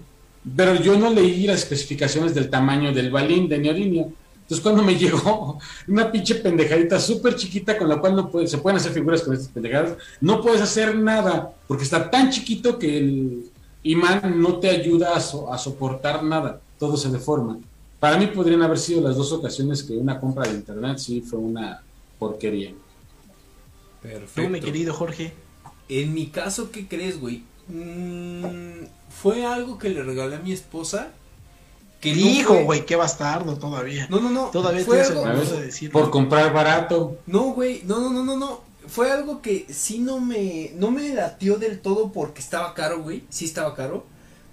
pero 0.55 0.75
yo 0.75 0.97
no 0.97 1.09
leí 1.09 1.45
las 1.45 1.63
especificaciones 1.63 2.33
del 2.33 2.49
tamaño 2.49 2.93
del 2.93 3.11
balín 3.11 3.49
de 3.49 3.57
neodimio. 3.57 4.13
Entonces 4.43 4.63
cuando 4.63 4.81
me 4.81 4.95
llegó 4.97 5.59
una 5.89 6.09
pinche 6.09 6.35
pendejadita 6.35 6.97
súper 6.97 7.35
chiquita 7.35 7.77
con 7.77 7.89
la 7.89 7.99
cual 7.99 8.15
no 8.15 8.31
puede, 8.31 8.47
se 8.47 8.59
pueden 8.59 8.77
hacer 8.77 8.93
figuras 8.93 9.23
con 9.23 9.33
estas 9.33 9.49
pendejadas, 9.49 9.97
no 10.21 10.41
puedes 10.41 10.61
hacer 10.61 10.95
nada 10.95 11.51
porque 11.67 11.83
está 11.83 12.09
tan 12.09 12.29
chiquito 12.29 12.79
que 12.79 12.97
el 12.97 13.51
imán 13.83 14.41
no 14.41 14.59
te 14.59 14.69
ayuda 14.69 15.15
a, 15.15 15.17
a 15.17 15.57
soportar 15.57 16.23
nada, 16.23 16.61
todo 16.79 16.95
se 16.95 17.09
deforma. 17.09 17.59
Para 17.99 18.17
mí 18.17 18.27
podrían 18.27 18.61
haber 18.61 18.77
sido 18.77 19.01
las 19.01 19.15
dos 19.15 19.31
ocasiones 19.31 19.83
que 19.83 19.93
una 19.93 20.19
compra 20.19 20.47
de 20.47 20.55
internet 20.55 20.97
sí 20.97 21.21
fue 21.21 21.39
una 21.39 21.81
porquería. 22.19 22.73
Perfecto. 24.01 24.43
Tú, 24.43 24.49
mi 24.49 24.59
querido 24.59 24.93
Jorge. 24.93 25.33
En 25.89 26.13
mi 26.13 26.27
caso, 26.27 26.71
¿qué 26.71 26.87
crees, 26.87 27.19
güey? 27.19 27.43
Mm, 27.67 28.85
fue 29.09 29.45
algo 29.45 29.77
que 29.77 29.89
le 29.89 30.03
regalé 30.03 30.35
a 30.35 30.39
mi 30.39 30.51
esposa. 30.51 31.09
Que 32.01 32.09
Hijo, 32.09 32.63
güey, 32.63 32.85
qué 32.85 32.95
bastardo 32.95 33.57
todavía. 33.57 34.07
No, 34.09 34.19
no, 34.19 34.29
no. 34.29 34.45
Todavía 34.51 34.83
fue 34.83 35.01
algo, 35.01 35.25
de 35.25 35.65
decir. 35.65 35.91
Por 35.91 36.11
comprar 36.11 36.53
barato. 36.53 37.17
No, 37.25 37.53
güey, 37.53 37.81
no, 37.85 37.99
no, 37.99 38.11
no, 38.11 38.23
no, 38.23 38.37
no. 38.37 38.61
Fue 38.87 39.11
algo 39.11 39.41
que 39.41 39.65
sí 39.71 39.97
no 39.99 40.19
me, 40.19 40.71
no 40.75 40.91
me 40.91 41.09
latió 41.09 41.57
del 41.57 41.79
todo 41.79 42.11
porque 42.11 42.41
estaba 42.41 42.75
caro, 42.75 43.01
güey. 43.01 43.23
Sí 43.29 43.45
estaba 43.45 43.73
caro. 43.73 44.05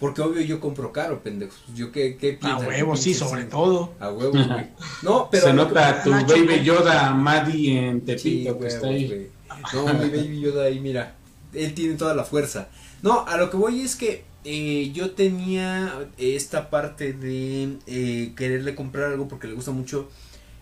Porque 0.03 0.21
obvio 0.21 0.43
yo 0.43 0.59
compro 0.59 0.91
caro, 0.91 1.23
pendejos. 1.23 1.63
Yo 1.77 1.93
qué, 1.93 2.17
qué 2.17 2.37
A 2.43 2.57
huevo, 2.59 2.97
sí, 2.97 3.15
sobre 3.15 3.45
todo. 3.45 3.95
A 4.01 4.11
huevo, 4.11 4.33
güey. 4.33 4.67
No, 5.05 5.29
pero. 5.31 5.47
Se 5.47 5.53
nota 5.53 6.03
tu 6.03 6.11
baby 6.11 6.65
Yoda 6.65 7.15
Maddie 7.15 7.87
en 7.87 8.01
Tepito 8.01 8.59
que 8.59 8.67
está 8.67 8.89
ahí. 8.89 9.31
No, 9.73 9.85
mi 9.95 10.11
baby 10.11 10.41
Yoda 10.41 10.65
ahí, 10.65 10.81
mira. 10.81 11.15
Él 11.55 11.73
tiene 11.75 11.95
toda 11.95 12.17
la 12.17 12.25
fuerza. 12.25 12.67
No, 13.01 13.25
a 13.29 13.37
lo 13.37 13.49
que 13.49 13.57
voy 13.57 13.83
es 13.83 13.95
que 13.95 14.25
eh, 14.43 14.91
yo 14.93 15.13
tenía 15.13 16.09
esta 16.19 16.69
parte 16.69 17.13
de 17.13 17.77
eh, 17.87 18.33
quererle 18.37 18.75
comprar 18.75 19.13
algo 19.13 19.29
porque 19.29 19.47
le 19.47 19.55
gusta 19.55 19.71
mucho 19.71 20.09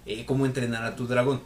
eh, 0.04 0.26
cómo 0.26 0.44
entrenar 0.44 0.84
a 0.84 0.96
tu 0.96 1.06
dragón. 1.06 1.40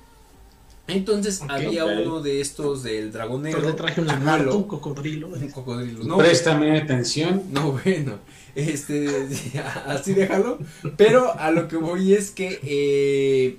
Entonces 0.86 1.40
había 1.48 1.86
uno 1.86 2.20
de 2.20 2.40
estos 2.40 2.82
del 2.82 3.10
dragonero. 3.10 3.60
Le 3.60 3.72
traje 3.72 4.02
un 4.02 4.06
lagarto, 4.06 4.56
un 4.56 4.64
cocodrilo. 4.64 5.28
Un 5.28 5.50
cocodrilo. 5.50 6.04
No, 6.04 6.18
Préstame 6.18 6.78
atención. 6.78 7.42
No, 7.50 7.72
bueno. 7.84 8.18
Este, 8.54 9.08
así 9.86 10.12
déjalo. 10.12 10.58
Pero 10.96 11.32
a 11.38 11.50
lo 11.50 11.68
que 11.68 11.76
voy 11.76 12.12
es 12.12 12.30
que. 12.30 12.60
Eh, 12.62 13.58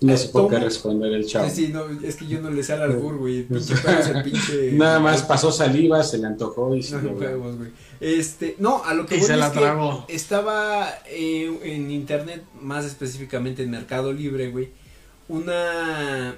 no 0.00 0.16
sé 0.16 0.28
por 0.28 0.48
qué 0.48 0.58
responder 0.58 1.12
el 1.12 1.26
chavo. 1.26 1.50
Sí, 1.50 1.68
no, 1.68 1.84
es 2.02 2.16
que 2.16 2.26
yo 2.26 2.40
no 2.40 2.50
le 2.50 2.62
sé 2.62 2.72
al 2.72 2.82
albur, 2.82 3.18
güey. 3.18 3.42
Pinche 3.42 3.76
perro, 3.76 4.22
pinche. 4.22 4.72
Nada 4.72 5.00
más 5.00 5.22
pasó 5.22 5.52
saliva, 5.52 6.02
se 6.02 6.16
le 6.16 6.26
antojó 6.26 6.74
y 6.74 6.82
se 6.82 6.96
no, 6.96 7.12
güey. 7.12 7.70
Este, 8.00 8.56
no, 8.58 8.82
a 8.84 8.94
lo 8.94 9.06
que 9.06 9.16
voy 9.18 9.26
se 9.26 9.34
es 9.34 9.38
la 9.38 9.52
que 9.52 10.14
estaba 10.14 10.88
eh, 11.06 11.58
en 11.62 11.90
internet, 11.90 12.42
más 12.60 12.86
específicamente 12.86 13.62
en 13.62 13.70
Mercado 13.70 14.12
Libre, 14.12 14.50
güey 14.50 14.83
una 15.28 16.36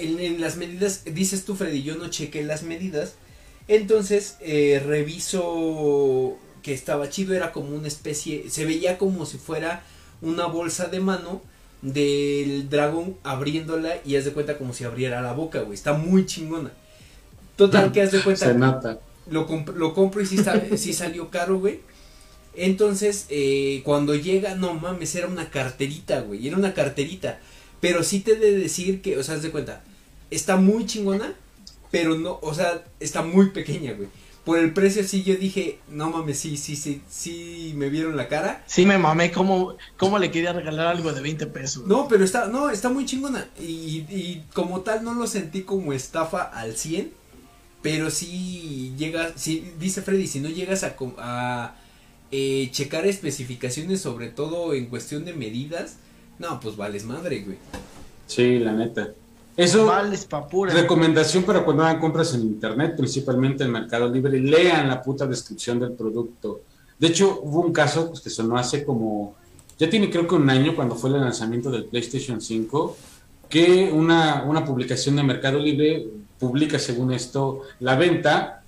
en, 0.00 0.40
las 0.40 0.56
medidas 0.56 1.04
dices 1.04 1.44
tú 1.44 1.54
Freddy 1.54 1.82
yo 1.82 1.96
no 1.96 2.10
chequé 2.10 2.42
las 2.42 2.62
medidas 2.62 3.14
entonces 3.68 4.36
eh, 4.40 4.82
reviso 4.84 6.36
que 6.62 6.74
estaba 6.74 7.08
chido 7.08 7.34
era 7.34 7.52
como 7.52 7.74
una 7.76 7.88
especie 7.88 8.50
se 8.50 8.64
veía 8.64 8.98
como 8.98 9.26
si 9.26 9.38
fuera 9.38 9.84
una 10.22 10.46
bolsa 10.46 10.86
de 10.88 11.00
mano 11.00 11.40
del 11.82 12.68
dragón 12.68 13.16
abriéndola 13.22 13.96
y 14.04 14.16
haz 14.16 14.24
de 14.24 14.32
cuenta 14.32 14.58
como 14.58 14.74
si 14.74 14.84
abriera 14.84 15.22
la 15.22 15.32
boca 15.32 15.60
güey 15.60 15.74
está 15.74 15.94
muy 15.94 16.26
chingona. 16.26 16.72
Total 17.56 17.92
que 17.92 18.02
haz 18.02 18.12
de 18.12 18.22
cuenta 18.22 18.46
se 18.46 18.54
nota. 18.54 19.00
lo, 19.30 19.46
lo 19.74 19.94
compro 19.94 20.20
y 20.20 20.26
sí, 20.26 20.38
sí 20.76 20.92
salió 20.92 21.30
caro 21.30 21.58
güey. 21.58 21.80
Entonces 22.54 23.26
eh, 23.30 23.80
cuando 23.84 24.14
llega 24.14 24.54
no 24.54 24.74
mames 24.74 25.14
era 25.14 25.26
una 25.26 25.50
carterita 25.50 26.20
güey 26.20 26.46
era 26.46 26.56
una 26.56 26.74
carterita 26.74 27.38
pero 27.80 28.02
sí 28.04 28.20
te 28.20 28.36
de 28.36 28.58
decir 28.58 29.02
que, 29.02 29.16
o 29.18 29.22
sea, 29.22 29.36
haz 29.36 29.42
de 29.42 29.50
cuenta, 29.50 29.82
está 30.30 30.56
muy 30.56 30.86
chingona, 30.86 31.34
pero 31.90 32.16
no, 32.16 32.38
o 32.42 32.54
sea, 32.54 32.84
está 33.00 33.22
muy 33.22 33.50
pequeña, 33.50 33.92
güey. 33.94 34.08
Por 34.44 34.58
el 34.58 34.72
precio 34.72 35.04
sí 35.04 35.22
yo 35.22 35.36
dije, 35.36 35.78
no 35.88 36.10
mames, 36.10 36.38
sí, 36.38 36.56
sí, 36.56 36.74
sí, 36.74 37.02
sí 37.10 37.72
me 37.76 37.90
vieron 37.90 38.16
la 38.16 38.28
cara. 38.28 38.64
Sí 38.66 38.86
me 38.86 38.96
mamé, 38.96 39.30
¿cómo, 39.30 39.76
cómo 39.98 40.18
le 40.18 40.30
quería 40.30 40.52
regalar 40.52 40.86
algo 40.86 41.12
de 41.12 41.20
20 41.20 41.46
pesos? 41.48 41.86
No, 41.86 42.08
pero 42.08 42.24
está, 42.24 42.46
no, 42.46 42.70
está 42.70 42.88
muy 42.88 43.04
chingona. 43.04 43.48
Y, 43.60 44.06
y 44.08 44.44
como 44.54 44.80
tal 44.80 45.04
no 45.04 45.14
lo 45.14 45.26
sentí 45.26 45.62
como 45.62 45.92
estafa 45.92 46.42
al 46.42 46.76
100, 46.76 47.12
pero 47.82 48.10
sí 48.10 48.94
llega, 48.96 49.32
sí, 49.36 49.72
dice 49.78 50.02
Freddy, 50.02 50.26
si 50.26 50.40
no 50.40 50.48
llegas 50.48 50.84
a, 50.84 50.96
a 51.18 51.76
eh, 52.30 52.68
checar 52.72 53.06
especificaciones, 53.06 54.00
sobre 54.00 54.28
todo 54.28 54.72
en 54.74 54.86
cuestión 54.86 55.24
de 55.24 55.34
medidas, 55.34 55.96
no, 56.40 56.58
pues 56.58 56.74
vales 56.74 57.04
madre, 57.04 57.42
güey. 57.42 57.58
Sí, 58.26 58.58
la 58.58 58.72
neta. 58.72 59.10
Eso, 59.56 59.86
vales 59.86 60.24
papura. 60.24 60.72
recomendación 60.72 61.44
para 61.44 61.62
cuando 61.62 61.84
hagan 61.84 62.00
compras 62.00 62.34
en 62.34 62.40
internet, 62.40 62.94
principalmente 62.96 63.62
en 63.64 63.70
Mercado 63.70 64.08
Libre, 64.08 64.40
lean 64.40 64.88
la 64.88 65.02
puta 65.02 65.26
descripción 65.26 65.78
del 65.78 65.92
producto. 65.92 66.62
De 66.98 67.08
hecho, 67.08 67.40
hubo 67.42 67.60
un 67.60 67.72
caso 67.74 68.08
pues, 68.08 68.20
que 68.22 68.30
sonó 68.30 68.56
hace 68.56 68.84
como, 68.84 69.34
ya 69.78 69.90
tiene 69.90 70.08
creo 70.10 70.26
que 70.26 70.34
un 70.34 70.48
año 70.48 70.74
cuando 70.74 70.94
fue 70.94 71.10
el 71.10 71.20
lanzamiento 71.20 71.70
del 71.70 71.84
PlayStation 71.84 72.40
5, 72.40 72.96
que 73.50 73.90
una, 73.92 74.44
una 74.44 74.64
publicación 74.64 75.16
de 75.16 75.22
Mercado 75.22 75.58
Libre 75.58 76.06
publica, 76.38 76.78
según 76.78 77.12
esto, 77.12 77.62
la 77.80 77.96
venta 77.96 78.59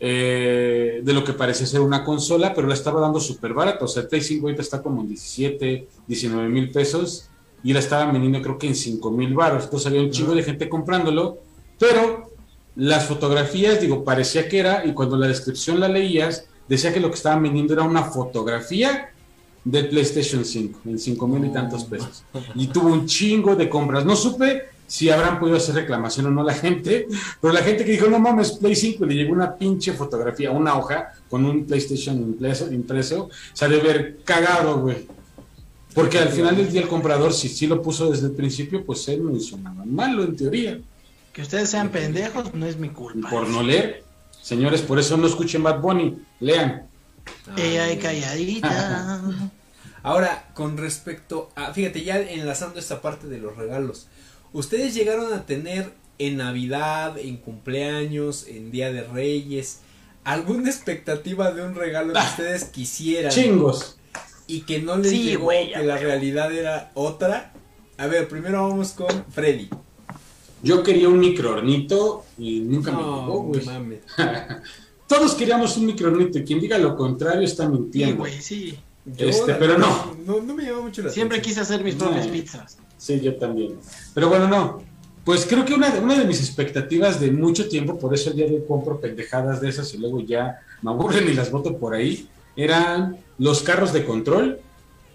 eh, 0.00 1.00
de 1.02 1.12
lo 1.12 1.24
que 1.24 1.32
parece 1.32 1.66
ser 1.66 1.80
una 1.80 2.04
consola, 2.04 2.54
pero 2.54 2.68
la 2.68 2.74
estaba 2.74 3.00
dando 3.00 3.20
súper 3.20 3.52
barata. 3.52 3.84
O 3.84 3.88
sea, 3.88 4.02
el 4.02 4.08
Play 4.08 4.22
5 4.22 4.46
ahorita 4.46 4.62
está 4.62 4.82
como 4.82 5.00
en 5.00 5.08
17, 5.08 5.88
19 6.06 6.48
mil 6.48 6.70
pesos 6.70 7.28
y 7.64 7.72
la 7.72 7.80
estaban 7.80 8.12
vendiendo 8.12 8.40
creo 8.40 8.58
que 8.58 8.68
en 8.68 8.76
5 8.76 9.10
mil 9.10 9.34
baros. 9.34 9.64
Entonces 9.64 9.88
había 9.88 10.02
un 10.02 10.10
chingo 10.10 10.34
de 10.34 10.42
gente 10.42 10.68
comprándolo, 10.68 11.38
pero 11.78 12.30
las 12.76 13.06
fotografías, 13.06 13.80
digo, 13.80 14.04
parecía 14.04 14.48
que 14.48 14.60
era, 14.60 14.86
y 14.86 14.92
cuando 14.92 15.16
la 15.16 15.26
descripción 15.26 15.80
la 15.80 15.88
leías, 15.88 16.46
decía 16.68 16.92
que 16.92 17.00
lo 17.00 17.08
que 17.08 17.16
estaban 17.16 17.42
vendiendo 17.42 17.74
era 17.74 17.82
una 17.82 18.04
fotografía 18.04 19.10
del 19.64 19.88
PlayStation 19.88 20.44
5 20.44 20.80
en 20.84 20.98
5 20.98 21.26
mil 21.26 21.44
y 21.44 21.52
tantos 21.52 21.84
pesos. 21.84 22.22
Y 22.54 22.68
tuvo 22.68 22.92
un 22.92 23.06
chingo 23.06 23.56
de 23.56 23.68
compras. 23.68 24.04
No 24.04 24.14
supe 24.14 24.68
si 24.88 25.10
habrán 25.10 25.38
podido 25.38 25.58
hacer 25.58 25.74
reclamación 25.74 26.26
o 26.26 26.30
no 26.30 26.42
la 26.42 26.54
gente, 26.54 27.06
pero 27.40 27.52
la 27.52 27.60
gente 27.60 27.84
que 27.84 27.92
dijo, 27.92 28.08
no 28.08 28.18
mames, 28.18 28.52
Play 28.52 28.74
5, 28.74 29.04
le 29.04 29.14
llegó 29.14 29.34
una 29.34 29.54
pinche 29.54 29.92
fotografía, 29.92 30.50
una 30.50 30.76
hoja 30.76 31.12
con 31.28 31.44
un 31.44 31.66
PlayStation 31.66 32.16
impreso, 32.16 32.72
impreso 32.72 33.28
se 33.52 33.64
ha 33.66 33.68
de 33.68 33.78
ver 33.78 34.18
cagado, 34.24 34.80
güey. 34.80 35.06
Porque 35.94 36.18
al 36.18 36.30
final 36.30 36.56
del 36.56 36.72
día 36.72 36.80
el 36.80 36.88
comprador, 36.88 37.34
si 37.34 37.48
sí 37.48 37.66
lo 37.66 37.82
puso 37.82 38.10
desde 38.10 38.28
el 38.28 38.32
principio, 38.32 38.84
pues 38.84 39.06
él 39.08 39.24
no 39.24 39.36
hizo 39.36 39.58
nada 39.58 39.84
malo 39.84 40.24
en 40.24 40.36
teoría. 40.36 40.78
Que 41.32 41.42
ustedes 41.42 41.68
sean 41.68 41.90
pendejos 41.90 42.54
no 42.54 42.66
es 42.66 42.78
mi 42.78 42.88
culpa. 42.88 43.28
por 43.28 43.46
no 43.48 43.62
leer. 43.62 44.04
Señores, 44.40 44.80
por 44.80 44.98
eso 44.98 45.16
no 45.18 45.26
escuchen 45.26 45.62
Bad 45.62 45.80
Bunny, 45.80 46.16
lean. 46.40 46.86
Ella 47.56 47.98
calladita. 48.00 49.20
Ahora, 50.02 50.48
con 50.54 50.78
respecto 50.78 51.50
a, 51.54 51.74
fíjate, 51.74 52.02
ya 52.02 52.18
enlazando 52.18 52.78
esta 52.78 53.02
parte 53.02 53.26
de 53.26 53.38
los 53.38 53.56
regalos, 53.56 54.06
¿Ustedes 54.52 54.94
llegaron 54.94 55.32
a 55.32 55.44
tener 55.44 55.92
en 56.18 56.38
Navidad, 56.38 57.18
en 57.18 57.36
cumpleaños, 57.36 58.46
en 58.48 58.70
Día 58.70 58.92
de 58.92 59.02
Reyes, 59.02 59.80
alguna 60.24 60.70
expectativa 60.70 61.52
de 61.52 61.62
un 61.62 61.74
regalo 61.74 62.12
que 62.12 62.18
ah, 62.18 62.28
ustedes 62.30 62.64
quisieran? 62.64 63.30
Chingos. 63.30 63.98
Y 64.46 64.62
que 64.62 64.80
no 64.80 64.96
les 64.96 65.12
llegó, 65.12 65.50
que 65.50 65.82
la 65.84 65.98
realidad 65.98 66.52
era 66.52 66.90
otra. 66.94 67.52
A 67.98 68.06
ver, 68.06 68.28
primero 68.28 68.66
vamos 68.68 68.92
con 68.92 69.24
Freddy. 69.30 69.68
Yo 70.62 70.82
quería 70.82 71.08
un 71.08 71.20
microornito 71.20 72.24
y 72.38 72.60
nunca 72.60 72.90
me 72.92 72.98
llegó, 72.98 73.42
güey. 73.42 73.62
Todos 75.06 75.34
queríamos 75.34 75.76
un 75.76 75.86
microornito 75.86 76.38
y 76.38 76.44
quien 76.44 76.60
diga 76.60 76.78
lo 76.78 76.96
contrario 76.96 77.42
está 77.42 77.68
mintiendo. 77.68 78.24
Sí, 78.24 78.30
güey, 78.30 78.42
sí. 78.42 78.78
este, 79.16 79.54
pero 79.54 79.78
no. 79.78 80.16
no. 80.26 80.54
me 80.54 80.64
llama 80.64 80.82
mucho 80.82 81.02
la 81.02 81.10
Siempre 81.10 81.40
quise 81.40 81.60
hacer 81.60 81.84
mis 81.84 81.94
propias 81.94 82.26
pizzas. 82.26 82.78
Sí, 82.98 83.20
yo 83.20 83.36
también. 83.36 83.78
Pero 84.12 84.28
bueno, 84.28 84.48
no. 84.48 84.82
Pues 85.24 85.46
creo 85.46 85.64
que 85.64 85.74
una, 85.74 85.88
una 86.00 86.18
de 86.18 86.24
mis 86.24 86.40
expectativas 86.40 87.20
de 87.20 87.30
mucho 87.30 87.68
tiempo, 87.68 87.98
por 87.98 88.14
eso 88.14 88.30
el 88.30 88.36
día 88.36 88.46
de 88.46 88.56
hoy 88.56 88.64
compro 88.66 89.00
pendejadas 89.00 89.60
de 89.60 89.68
esas 89.68 89.92
y 89.94 89.98
luego 89.98 90.20
ya 90.20 90.58
me 90.82 90.90
aburren 90.90 91.28
y 91.28 91.34
las 91.34 91.50
voto 91.50 91.76
por 91.76 91.94
ahí, 91.94 92.28
eran 92.56 93.18
los 93.38 93.62
carros 93.62 93.92
de 93.92 94.04
control, 94.04 94.60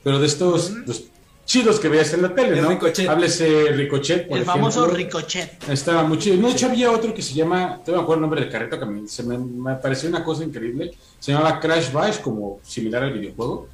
pero 0.04 0.20
de 0.20 0.28
estos 0.28 0.72
los 0.86 1.06
chidos 1.46 1.80
que 1.80 1.90
veías 1.90 2.14
en 2.14 2.22
la 2.22 2.34
tele, 2.34 2.62
¿no? 2.62 2.70
Ricochet. 2.70 3.10
Háblese 3.10 3.72
Ricochet, 3.72 4.28
por 4.28 4.38
El 4.38 4.46
famoso 4.46 4.88
Ricochet. 4.88 5.68
Estaba 5.68 6.04
muy 6.04 6.18
chido. 6.18 6.38
No, 6.38 6.48
de 6.48 6.54
hecho 6.54 6.68
había 6.68 6.92
otro 6.92 7.14
que 7.14 7.22
se 7.22 7.34
llama, 7.34 7.82
te 7.84 7.92
me 7.92 7.98
acuerdo 7.98 8.16
el 8.16 8.22
nombre 8.22 8.42
del 8.42 8.50
carrito 8.50 8.80
que 8.80 8.86
me, 8.86 9.08
se 9.08 9.24
me, 9.24 9.38
me 9.38 9.76
pareció 9.76 10.10
una 10.10 10.24
cosa 10.24 10.44
increíble. 10.44 10.92
Se 11.20 11.32
llamaba 11.32 11.60
Crash 11.60 11.92
Bash, 11.92 12.20
como 12.20 12.60
similar 12.64 13.04
al 13.04 13.14
videojuego 13.14 13.68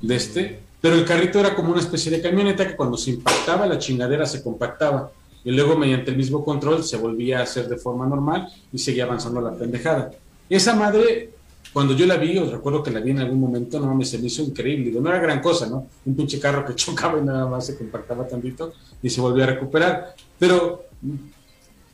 de 0.00 0.16
este 0.16 0.60
pero 0.82 0.96
el 0.96 1.06
carrito 1.06 1.40
era 1.40 1.54
como 1.54 1.70
una 1.72 1.80
especie 1.80 2.10
de 2.10 2.20
camioneta 2.20 2.68
que 2.68 2.76
cuando 2.76 2.98
se 2.98 3.10
impactaba 3.10 3.66
la 3.66 3.78
chingadera 3.78 4.26
se 4.26 4.42
compactaba 4.42 5.10
y 5.44 5.52
luego 5.52 5.78
mediante 5.78 6.10
el 6.10 6.18
mismo 6.18 6.44
control 6.44 6.84
se 6.84 6.98
volvía 6.98 7.38
a 7.38 7.44
hacer 7.44 7.68
de 7.68 7.78
forma 7.78 8.06
normal 8.06 8.48
y 8.70 8.78
seguía 8.78 9.04
avanzando 9.04 9.40
la 9.40 9.54
pendejada. 9.54 10.10
Esa 10.50 10.74
madre 10.74 11.30
cuando 11.72 11.94
yo 11.94 12.04
la 12.04 12.16
vi, 12.16 12.36
os 12.36 12.52
recuerdo 12.52 12.82
que 12.82 12.90
la 12.90 13.00
vi 13.00 13.12
en 13.12 13.20
algún 13.20 13.40
momento, 13.40 13.80
no 13.80 13.94
me 13.94 14.04
se 14.04 14.18
me 14.18 14.26
hizo 14.26 14.42
increíble. 14.42 14.86
Digo, 14.86 15.00
no 15.00 15.08
era 15.08 15.18
gran 15.18 15.40
cosa, 15.40 15.66
¿no? 15.66 15.86
Un 16.04 16.14
pinche 16.14 16.38
carro 16.38 16.66
que 16.66 16.74
chocaba 16.76 17.18
y 17.18 17.22
nada 17.22 17.46
más 17.46 17.66
se 17.66 17.78
compactaba 17.78 18.28
tantito 18.28 18.74
y 19.02 19.08
se 19.08 19.20
volvía 19.20 19.44
a 19.44 19.48
recuperar. 19.48 20.14
Pero 20.38 20.84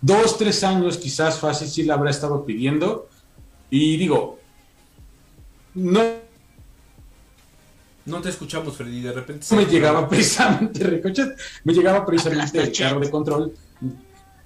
dos, 0.01 0.37
tres 0.37 0.65
años 0.65 0.99
quizás 0.99 1.39
fácil 1.39 1.69
sí 1.69 1.85
la 1.85 1.95
habrá 1.95 2.11
estado 2.11 2.45
pidiendo. 2.45 3.09
Y 3.71 3.97
digo, 3.99 4.39
no 5.75 6.01
No 8.09 8.21
te 8.21 8.31
escuchamos, 8.31 8.77
Freddy, 8.77 9.03
de 9.03 9.13
repente. 9.13 9.47
me 9.55 9.67
llegaba 9.67 10.09
precisamente, 10.09 10.83
Ricochet, 10.85 11.37
me 11.65 11.73
llegaba 11.73 12.05
precisamente 12.05 12.61
el 12.61 12.73
carro 12.73 13.01
de 13.01 13.11
control 13.11 13.53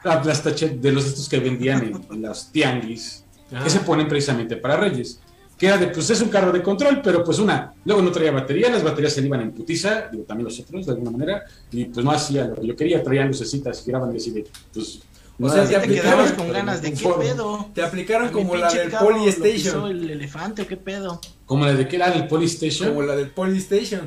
Aplastachet, 0.04 0.80
de 0.80 0.92
los 0.92 1.06
estos 1.06 1.28
que 1.28 1.38
vendían 1.38 1.84
en, 1.84 2.06
en 2.10 2.22
las 2.22 2.50
tianguis, 2.50 3.24
Ajá. 3.52 3.64
que 3.64 3.70
se 3.70 3.80
ponen 3.80 4.08
precisamente 4.08 4.56
para 4.56 4.76
Reyes. 4.76 5.20
Que 5.56 5.68
era 5.68 5.78
de, 5.78 5.88
pues 5.88 6.10
es 6.10 6.20
un 6.20 6.28
carro 6.28 6.50
de 6.50 6.60
control, 6.60 7.00
pero 7.04 7.22
pues 7.22 7.38
una, 7.38 7.72
luego 7.84 8.02
no 8.02 8.10
traía 8.10 8.32
batería, 8.32 8.68
las 8.68 8.82
baterías 8.82 9.12
se 9.12 9.20
le 9.20 9.28
iban 9.28 9.42
en 9.42 9.52
putiza, 9.52 10.08
digo, 10.10 10.24
también 10.24 10.46
los 10.46 10.58
otros, 10.58 10.86
de 10.86 10.92
alguna 10.92 11.12
manera, 11.12 11.44
y 11.70 11.84
pues 11.84 12.04
no 12.04 12.10
hacía 12.10 12.46
lo 12.46 12.56
que 12.56 12.66
yo 12.66 12.74
quería, 12.74 13.00
traían 13.00 13.28
lucecitas 13.28 13.84
giraban 13.84 14.12
y 14.12 14.16
así 14.16 14.32
de, 14.32 14.46
pues... 14.74 15.02
O 15.42 15.48
sea, 15.52 15.66
te 15.68 15.76
aplicaron, 15.76 16.10
quedabas 16.10 16.32
con 16.32 16.52
ganas 16.52 16.82
de 16.82 16.92
qué 16.94 17.08
pedo. 17.18 17.66
Te 17.74 17.82
aplicaron 17.82 18.28
como 18.30 18.54
la 18.56 18.72
del 18.72 18.90
Polystation. 18.90 19.86
el 19.90 20.10
elefante 20.10 20.62
o 20.62 20.66
qué 20.66 20.76
pedo. 20.76 21.20
Como 21.46 21.66
la 21.66 21.74
de 21.74 21.88
que 21.88 21.96
era 21.96 22.12
el 22.14 22.26
Polystation. 22.28 22.88
Como 22.90 23.02
la 23.02 23.16
del 23.16 23.30
Polystation. 23.30 24.02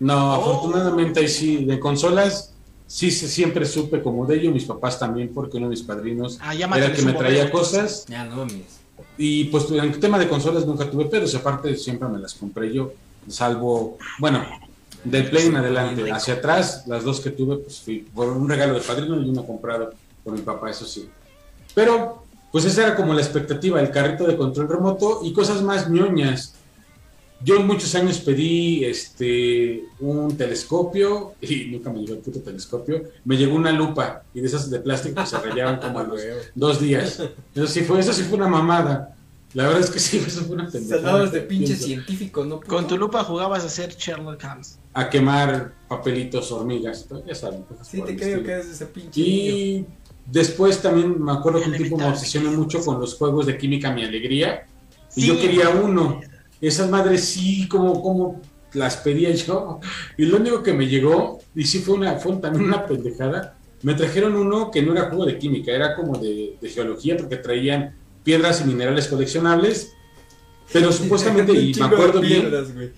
No, 0.00 0.34
Oh. 0.34 0.40
afortunadamente 0.40 1.20
ahí 1.20 1.28
sí, 1.28 1.64
de 1.64 1.78
consolas, 1.80 2.52
sí 2.86 3.10
se- 3.10 3.28
siempre 3.28 3.64
supe 3.64 4.02
como 4.02 4.26
de 4.26 4.36
ello, 4.36 4.50
mis 4.50 4.64
papás 4.64 4.98
también, 4.98 5.30
porque 5.32 5.56
uno 5.56 5.66
de 5.66 5.70
mis 5.70 5.82
padrinos 5.82 6.38
Ah, 6.42 6.54
era 6.54 6.86
el 6.86 6.92
que 6.92 7.02
me 7.02 7.12
traía 7.14 7.50
cosas. 7.50 8.04
Ya, 8.08 8.24
no 8.24 8.36
mames. 8.36 8.80
Y 9.18 9.44
pues 9.44 9.70
en 9.70 9.78
el 9.80 9.98
tema 9.98 10.18
de 10.18 10.28
consolas 10.28 10.66
nunca 10.66 10.90
tuve 10.90 11.06
pedos, 11.06 11.34
aparte 11.34 11.74
siempre 11.76 12.08
me 12.08 12.18
las 12.18 12.34
compré 12.34 12.72
yo, 12.72 12.92
salvo, 13.28 13.96
bueno, 14.18 14.44
del 15.04 15.28
Play 15.30 15.46
en 15.46 15.56
adelante, 15.56 16.10
hacia 16.10 16.34
atrás, 16.34 16.84
las 16.86 17.04
dos 17.04 17.20
que 17.20 17.30
tuve, 17.30 17.56
pues 17.58 17.80
fui 17.80 18.00
por 18.14 18.28
un 18.28 18.48
regalo 18.48 18.74
de 18.74 18.80
padrino 18.80 19.20
y 19.22 19.28
uno 19.30 19.46
comprado 19.46 19.92
por 20.26 20.34
mi 20.34 20.42
papá, 20.42 20.70
eso 20.70 20.84
sí. 20.84 21.08
Pero, 21.72 22.24
pues 22.50 22.64
esa 22.64 22.82
era 22.82 22.96
como 22.96 23.14
la 23.14 23.22
expectativa, 23.22 23.80
el 23.80 23.92
carrito 23.92 24.26
de 24.26 24.36
control 24.36 24.68
remoto 24.68 25.20
y 25.22 25.32
cosas 25.32 25.62
más 25.62 25.88
ñoñas. 25.88 26.54
Yo 27.44 27.60
muchos 27.60 27.94
años 27.94 28.18
pedí 28.18 28.84
este 28.84 29.84
un 30.00 30.36
telescopio 30.36 31.34
y 31.40 31.66
nunca 31.70 31.92
me 31.92 32.00
llegó 32.00 32.14
el 32.14 32.20
puto 32.20 32.40
telescopio. 32.40 33.04
Me 33.24 33.36
llegó 33.36 33.54
una 33.54 33.70
lupa 33.70 34.24
y 34.34 34.40
de 34.40 34.48
esas 34.48 34.68
de 34.68 34.80
plástico 34.80 35.20
que 35.20 35.26
se 35.28 35.38
rayaban 35.38 35.78
como 35.78 36.00
a 36.00 36.02
los 36.02 36.20
dos 36.56 36.80
días. 36.80 37.22
Eso 37.54 37.66
sí 37.68 37.82
fue, 37.82 38.00
eso 38.00 38.12
sí 38.12 38.24
fue 38.24 38.38
una 38.38 38.48
mamada. 38.48 39.14
La 39.54 39.64
verdad 39.68 39.80
es 39.82 39.90
que 39.90 40.00
sí, 40.00 40.18
eso 40.26 40.42
fue 40.44 40.56
una 40.56 40.68
pendejada. 40.68 41.26
De 41.26 41.40
pinche 41.42 41.66
Pienso, 41.66 41.86
científico, 41.86 42.44
¿no? 42.44 42.60
Con 42.60 42.88
tu 42.88 42.98
lupa 42.98 43.22
jugabas 43.22 43.64
a 43.64 43.68
ser 43.68 43.94
Sherlock 43.94 44.42
Holmes. 44.42 44.80
A 44.92 45.08
quemar 45.08 45.72
papelitos, 45.88 46.50
hormigas, 46.50 47.06
ya 47.24 47.34
saben. 47.34 47.64
Sí, 47.82 48.02
te 48.02 48.16
creo 48.16 48.28
estilo. 48.28 48.42
que 48.42 48.52
eres 48.52 48.66
ese 48.66 48.86
pinche 48.86 49.20
niño. 49.20 49.86
Después 50.30 50.82
también 50.82 51.22
me 51.22 51.32
acuerdo 51.32 51.60
que 51.60 51.70
un 51.70 51.76
tiempo 51.76 51.96
me 51.96 52.06
obsesioné 52.06 52.50
mucho 52.50 52.84
con 52.84 53.00
los 53.00 53.14
juegos 53.14 53.46
de 53.46 53.56
química 53.56 53.92
Mi 53.92 54.04
Alegría. 54.04 54.66
Y 55.14 55.26
yo 55.26 55.38
quería 55.38 55.70
uno. 55.70 56.20
Esas 56.60 56.90
madres 56.90 57.24
sí, 57.24 57.68
como, 57.68 58.02
como 58.02 58.40
las 58.72 58.96
pedía 58.98 59.30
yo. 59.34 59.80
Y 60.16 60.24
lo 60.26 60.38
único 60.38 60.62
que 60.62 60.72
me 60.72 60.86
llegó, 60.88 61.38
y 61.54 61.64
sí 61.64 61.78
fue, 61.78 61.94
una, 61.94 62.16
fue 62.16 62.36
también 62.36 62.64
una 62.64 62.84
pendejada, 62.86 63.56
me 63.82 63.94
trajeron 63.94 64.34
uno 64.34 64.70
que 64.70 64.82
no 64.82 64.92
era 64.92 65.08
juego 65.08 65.26
de 65.26 65.38
química, 65.38 65.70
era 65.70 65.94
como 65.94 66.18
de, 66.18 66.56
de 66.60 66.68
geología, 66.68 67.16
porque 67.16 67.36
traían 67.36 67.94
piedras 68.24 68.62
y 68.62 68.64
minerales 68.64 69.06
coleccionables. 69.06 69.92
Pero 70.72 70.90
supuestamente, 70.90 71.52
y 71.52 71.72
me 71.78 71.84
acuerdo 71.84 72.20
bien, 72.20 72.40
piedras, 72.42 72.74
güey. 72.74 72.90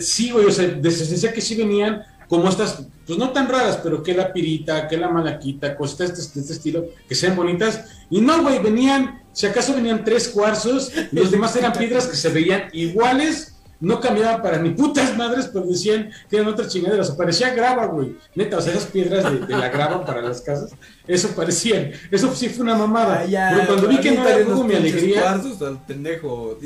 Sí, 0.00 0.30
güey, 0.30 0.46
o 0.46 0.50
sea, 0.52 0.68
de- 0.68 0.90
se 0.90 1.04
decía 1.06 1.32
que 1.32 1.40
sí 1.40 1.54
venían 1.56 2.02
como 2.32 2.48
estas, 2.48 2.86
pues 3.06 3.18
no 3.18 3.28
tan 3.28 3.46
raras, 3.46 3.78
pero 3.82 4.02
que 4.02 4.14
la 4.14 4.32
pirita, 4.32 4.88
que 4.88 4.96
la 4.96 5.10
malaquita, 5.10 5.76
cositas 5.76 6.16
de 6.16 6.22
este, 6.22 6.40
este 6.40 6.54
estilo, 6.54 6.86
que 7.06 7.14
sean 7.14 7.36
bonitas. 7.36 7.84
Y 8.08 8.22
no, 8.22 8.40
güey, 8.40 8.58
venían, 8.58 9.20
si 9.32 9.44
acaso 9.44 9.74
venían 9.74 10.02
tres 10.02 10.28
cuarzos, 10.28 10.90
y 11.12 11.14
los 11.14 11.30
demás 11.30 11.54
eran 11.56 11.74
piedras 11.74 12.06
que 12.06 12.16
se 12.16 12.30
veían 12.30 12.70
iguales, 12.72 13.56
no 13.80 14.00
cambiaban 14.00 14.40
para 14.40 14.56
ni 14.56 14.70
putas 14.70 15.14
madres, 15.14 15.50
pero 15.52 15.66
decían 15.66 16.10
que 16.30 16.36
eran 16.36 16.48
otras 16.48 16.68
chingaderas. 16.68 17.10
O 17.10 17.18
parecía 17.18 17.52
grava, 17.52 17.84
güey. 17.84 18.16
Neta, 18.34 18.56
o 18.56 18.62
sea, 18.62 18.72
esas 18.72 18.86
piedras 18.86 19.30
de, 19.30 19.40
de 19.44 19.54
la 19.54 19.68
grava 19.68 20.02
para 20.02 20.22
las 20.22 20.40
casas, 20.40 20.70
eso 21.06 21.28
parecían. 21.36 21.90
Eso 22.10 22.34
sí 22.34 22.48
fue 22.48 22.62
una 22.62 22.76
mamada. 22.76 23.20
Ah, 23.20 23.26
ya, 23.26 23.50
pero 23.52 23.66
cuando 23.66 23.88
vi 23.88 23.98
que 23.98 24.12
no 24.12 24.22
era 24.22 24.36
aviéntale 24.36 24.44
juego 24.44 24.64
mi 24.64 24.74
alegría. 24.74 25.20
cuarzos 25.20 25.60
al 25.60 25.84
pendejo. 25.84 26.58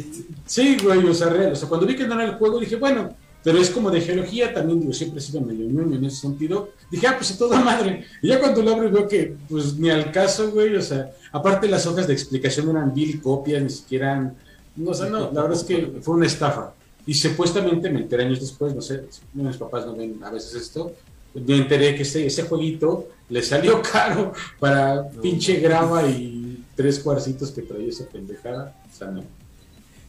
Sí, 0.44 0.76
güey, 0.80 1.04
o 1.08 1.12
sea, 1.14 1.28
real. 1.28 1.54
O 1.54 1.56
sea, 1.56 1.68
cuando 1.68 1.88
vi 1.88 1.96
que 1.96 2.06
no 2.06 2.14
era 2.14 2.30
el 2.30 2.36
juego, 2.36 2.60
dije, 2.60 2.76
bueno, 2.76 3.16
pero 3.46 3.58
es 3.58 3.70
como 3.70 3.92
de 3.92 4.00
geología 4.00 4.52
también, 4.52 4.80
digo, 4.80 4.92
siempre 4.92 5.20
he 5.20 5.22
sido 5.22 5.40
medio 5.40 5.66
en 5.66 6.04
ese 6.04 6.16
sentido. 6.16 6.70
Dije, 6.90 7.06
ah, 7.06 7.14
pues 7.16 7.30
a 7.30 7.38
toda 7.38 7.60
madre. 7.60 8.04
Y 8.20 8.26
ya 8.26 8.40
cuando 8.40 8.60
lo 8.60 8.72
abro 8.72 8.90
veo 8.90 9.06
que, 9.06 9.36
pues 9.48 9.76
ni 9.78 9.88
al 9.88 10.10
caso, 10.10 10.50
güey, 10.50 10.74
o 10.74 10.82
sea, 10.82 11.12
aparte 11.30 11.68
las 11.68 11.86
hojas 11.86 12.08
de 12.08 12.12
explicación 12.12 12.68
eran 12.70 12.92
mil 12.92 13.22
copias, 13.22 13.62
ni 13.62 13.70
siquiera 13.70 14.14
eran. 14.14 14.36
No, 14.74 14.90
o 14.90 14.94
sea, 14.94 15.08
no, 15.08 15.30
la 15.32 15.42
verdad 15.42 15.58
es 15.58 15.62
que 15.62 15.92
fue 16.02 16.16
una 16.16 16.26
estafa. 16.26 16.74
Y 17.06 17.14
supuestamente 17.14 17.88
me 17.88 18.00
enteré 18.00 18.24
años 18.24 18.40
después, 18.40 18.74
no 18.74 18.82
sé, 18.82 19.04
mis 19.32 19.56
papás 19.58 19.86
no 19.86 19.94
ven 19.94 20.18
a 20.24 20.30
veces 20.30 20.52
esto. 20.52 20.90
Me 21.32 21.56
enteré 21.56 21.94
que 21.94 22.02
ese, 22.02 22.26
ese 22.26 22.42
jueguito 22.42 23.10
le 23.28 23.44
salió 23.44 23.80
caro 23.92 24.32
para 24.58 25.08
pinche 25.22 25.60
grava 25.60 26.04
y 26.04 26.64
tres 26.74 26.98
cuarcitos 26.98 27.52
que 27.52 27.62
traía 27.62 27.90
esa 27.90 28.06
pendejada. 28.06 28.74
O 28.92 28.92
sea, 28.92 29.06
no. 29.06 29.22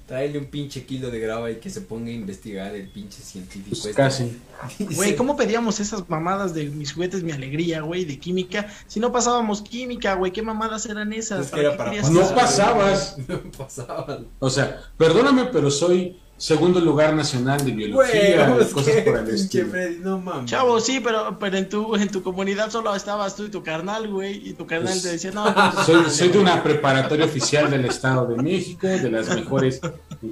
Tráele 0.07 0.39
un 0.39 0.45
pinche 0.45 0.85
kilo 0.85 1.11
de 1.11 1.19
grava 1.19 1.51
y 1.51 1.57
que 1.57 1.69
se 1.69 1.81
ponga 1.81 2.09
a 2.09 2.13
investigar 2.13 2.73
el 2.73 2.87
pinche 2.87 3.21
científico. 3.21 3.71
Pues 3.71 3.85
este. 3.85 3.93
casi. 3.93 4.41
Güey, 4.95 5.17
¿cómo 5.17 5.35
pedíamos 5.35 5.81
esas 5.81 6.09
mamadas 6.09 6.53
de 6.53 6.65
mis 6.69 6.93
juguetes, 6.93 7.23
mi 7.23 7.33
alegría, 7.33 7.81
güey, 7.81 8.05
de 8.05 8.17
química? 8.17 8.67
Si 8.87 9.01
no 9.01 9.11
pasábamos 9.11 9.61
química, 9.61 10.13
güey, 10.15 10.31
¿qué 10.31 10.41
mamadas 10.41 10.85
eran 10.85 11.11
esas? 11.11 11.47
Es 11.47 11.51
que 11.51 11.59
era 11.59 11.71
qué 11.71 11.77
para 11.77 11.91
querías 11.91 12.09
No 12.09 12.33
pasabas. 12.33 13.17
No 13.27 13.51
pasaba. 13.51 14.21
O 14.39 14.49
sea, 14.49 14.81
perdóname, 14.97 15.45
pero 15.51 15.69
soy 15.69 16.17
segundo 16.37 16.79
lugar 16.79 17.15
nacional 17.15 17.57
de 17.65 17.71
Güey, 17.71 17.75
biología, 17.87 18.47
vamos, 18.49 18.67
cosas 18.67 18.95
que 18.95 19.01
por 19.01 19.17
el 19.17 19.29
estilo. 19.35 19.69
Freddy, 19.69 19.99
no 19.99 20.19
mames. 20.19 20.49
Chavo, 20.49 20.79
sí, 20.79 20.99
pero, 21.03 21.37
pero 21.39 21.57
en 21.57 21.67
tu 21.69 21.95
en 21.95 22.09
tu 22.09 22.21
comunidad 22.21 22.69
solo 22.69 22.95
estabas 22.95 23.35
tú 23.35 23.45
y 23.45 23.49
tu 23.49 23.63
carnal, 23.63 24.07
güey, 24.07 24.49
y 24.49 24.53
tu 24.53 24.65
carnal 24.67 24.89
Pues, 24.93 25.03
te 25.03 25.09
decía, 25.09 25.31
no, 25.31 25.53
pues, 25.53 25.85
Soy, 25.85 26.09
soy 26.09 26.27
de 26.29 26.37
una 26.39 26.61
preparatoria 26.63 27.25
oficial 27.25 27.71
del 27.71 27.85
Estado 27.85 28.25
de 28.27 28.35
México, 28.41 28.85
de 28.87 29.09
las 29.09 29.27
mejores 29.35 29.81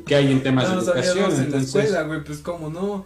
que 0.06 0.16
hay 0.16 0.32
en 0.32 0.44
temas 0.44 0.70
No 0.70 0.76
de 0.82 0.82
educación. 0.92 1.32
en 1.32 1.38
la 1.38 1.44
Entonces, 1.46 1.76
escuela, 1.86 2.04
güey, 2.04 2.24
pues 2.24 2.40
cómo 2.40 2.70
no. 2.70 3.06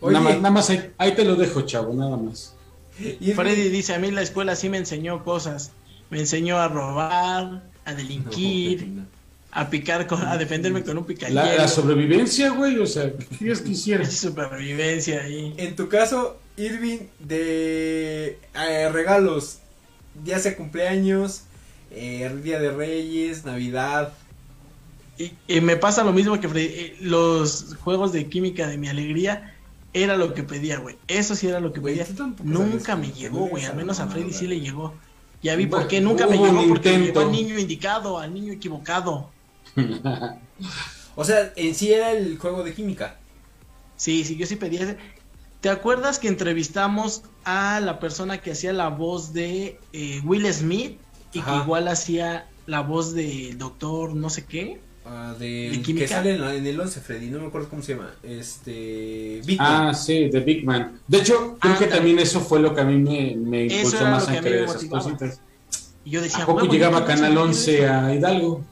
Oye, 0.00 0.12
nada 0.14 0.24
más, 0.24 0.36
nada 0.36 0.50
más 0.50 0.70
ahí, 0.70 0.90
ahí 0.96 1.12
te 1.14 1.24
lo 1.24 1.34
dejo, 1.36 1.62
chavo, 1.62 1.92
nada 1.92 2.16
más. 2.16 2.54
y- 2.98 3.32
Freddy 3.32 3.68
dice, 3.68 3.94
a 3.94 3.98
mí 3.98 4.10
la 4.10 4.22
escuela 4.22 4.56
sí 4.56 4.68
me 4.68 4.78
enseñó 4.78 5.22
cosas. 5.24 5.72
Me 6.10 6.18
enseñó 6.20 6.56
a 6.58 6.68
robar, 6.68 7.64
a 7.84 7.94
delinquir, 7.94 8.88
a 9.50 9.70
picar, 9.70 10.06
con, 10.06 10.22
a 10.22 10.36
defenderme 10.36 10.84
con 10.84 10.98
un 10.98 11.04
La, 11.04 11.06
picayelo. 11.06 11.56
la 11.56 11.68
sobrevivencia, 11.68 12.50
güey, 12.50 12.78
o 12.78 12.86
sea, 12.86 13.12
¿qué 13.16 13.26
quieres 13.26 13.60
que 13.62 13.70
hiciera? 13.70 14.02
Pinche 14.02 14.16
supervivencia 14.16 15.22
ahí. 15.22 15.54
En 15.56 15.76
tu 15.76 15.88
caso, 15.88 16.38
Irving, 16.56 17.00
de 17.18 18.38
eh, 18.54 18.88
regalos, 18.92 19.58
día 20.14 20.38
de 20.38 20.56
cumpleaños, 20.56 21.42
eh, 21.90 22.30
Día 22.42 22.60
de 22.60 22.70
Reyes, 22.72 23.44
Navidad. 23.44 24.12
Y, 25.16 25.32
y 25.48 25.60
me 25.60 25.76
pasa 25.76 26.04
lo 26.04 26.12
mismo 26.12 26.40
que 26.40 26.48
Freddy. 26.48 26.66
eh, 26.66 26.96
los 27.00 27.76
juegos 27.80 28.12
de 28.12 28.28
química 28.28 28.68
de 28.68 28.78
mi 28.78 28.88
alegría 28.88 29.54
era 29.92 30.16
lo 30.16 30.34
que 30.34 30.42
pedía, 30.44 30.78
güey. 30.78 30.96
Eso 31.08 31.34
sí 31.34 31.48
era 31.48 31.60
lo 31.60 31.72
que 31.72 31.80
pedía. 31.80 32.06
Nunca 32.44 32.94
me 32.96 33.10
llegó, 33.10 33.46
güey. 33.46 33.64
Al 33.64 33.76
menos 33.76 34.00
a. 34.00 34.06
Freddy 34.08 34.32
sí 34.32 34.46
le 34.46 34.60
llegó. 34.60 34.94
Ya 35.42 35.56
vi 35.56 35.66
Bueno, 35.66 35.82
por 35.82 35.88
qué 35.88 36.00
nunca 36.00 36.26
me 36.26 36.36
llegó 36.38 36.68
porque 36.68 36.90
le 36.98 37.06
llegó 37.06 37.20
al 37.20 37.32
niño 37.32 37.58
indicado, 37.58 38.18
al 38.18 38.32
niño 38.34 38.52
equivocado. 38.52 39.30
O 41.14 41.24
sea, 41.24 41.52
en 41.56 41.74
sí 41.74 41.92
era 41.92 42.12
el 42.12 42.38
juego 42.38 42.62
de 42.62 42.74
química. 42.74 43.16
Sí, 43.96 44.24
sí, 44.24 44.36
yo 44.36 44.46
sí 44.46 44.56
pedía 44.56 44.82
ese. 44.82 44.96
¿Te 45.60 45.68
acuerdas 45.70 46.18
que 46.20 46.28
entrevistamos 46.28 47.22
a 47.44 47.80
la 47.80 47.98
persona 47.98 48.38
que 48.38 48.52
hacía 48.52 48.72
la 48.72 48.88
voz 48.88 49.32
de 49.32 49.80
eh, 49.92 50.20
Will 50.24 50.46
Smith 50.52 50.98
y 51.32 51.40
Ajá. 51.40 51.50
que 51.52 51.58
igual 51.64 51.88
hacía 51.88 52.46
la 52.66 52.80
voz 52.80 53.12
del 53.14 53.58
doctor 53.58 54.14
no 54.14 54.30
sé 54.30 54.44
qué? 54.44 54.80
ah, 55.04 55.34
de, 55.38 55.70
¿De 55.72 55.80
química? 55.82 56.06
que 56.06 56.12
sale 56.12 56.34
en, 56.58 56.66
el 56.66 56.78
11, 56.78 57.00
Freddy, 57.00 57.30
no 57.30 57.40
me 57.40 57.46
acuerdo 57.46 57.68
cómo 57.68 57.82
se 57.82 57.94
llama. 57.94 58.14
Este. 58.22 59.40
Big 59.44 59.58
Man. 59.58 59.86
Ah, 59.88 59.94
sí, 59.94 60.28
The 60.30 60.40
Big 60.40 60.64
Man. 60.64 61.00
De 61.08 61.18
hecho, 61.18 61.56
creo 61.60 61.74
Ah, 61.74 61.78
que 61.78 61.86
también. 61.86 62.18
eso 62.20 62.40
fue 62.40 62.60
lo 62.60 62.72
que 62.74 62.80
a 62.82 62.84
mí 62.84 62.96
me, 62.98 63.34
me 63.36 63.64
impulsó 63.64 64.04
más 64.04 64.28
a 64.28 64.38
creer 64.40 64.64
esas 64.64 64.84
cositas. 64.84 65.40
Y 66.04 66.10
yo 66.10 66.22
decía, 66.22 66.44
¿A 66.44 66.46
poco 66.46 66.60
"Huevo, 66.60 66.72
llegaba 66.72 67.04
Canal 67.04 67.32
eso, 67.32 67.34
yo 67.34 67.42
11 67.42 67.76
quiero 67.76 67.84
eso". 67.96 68.06
a 68.06 68.14
Hidalgo? 68.14 68.64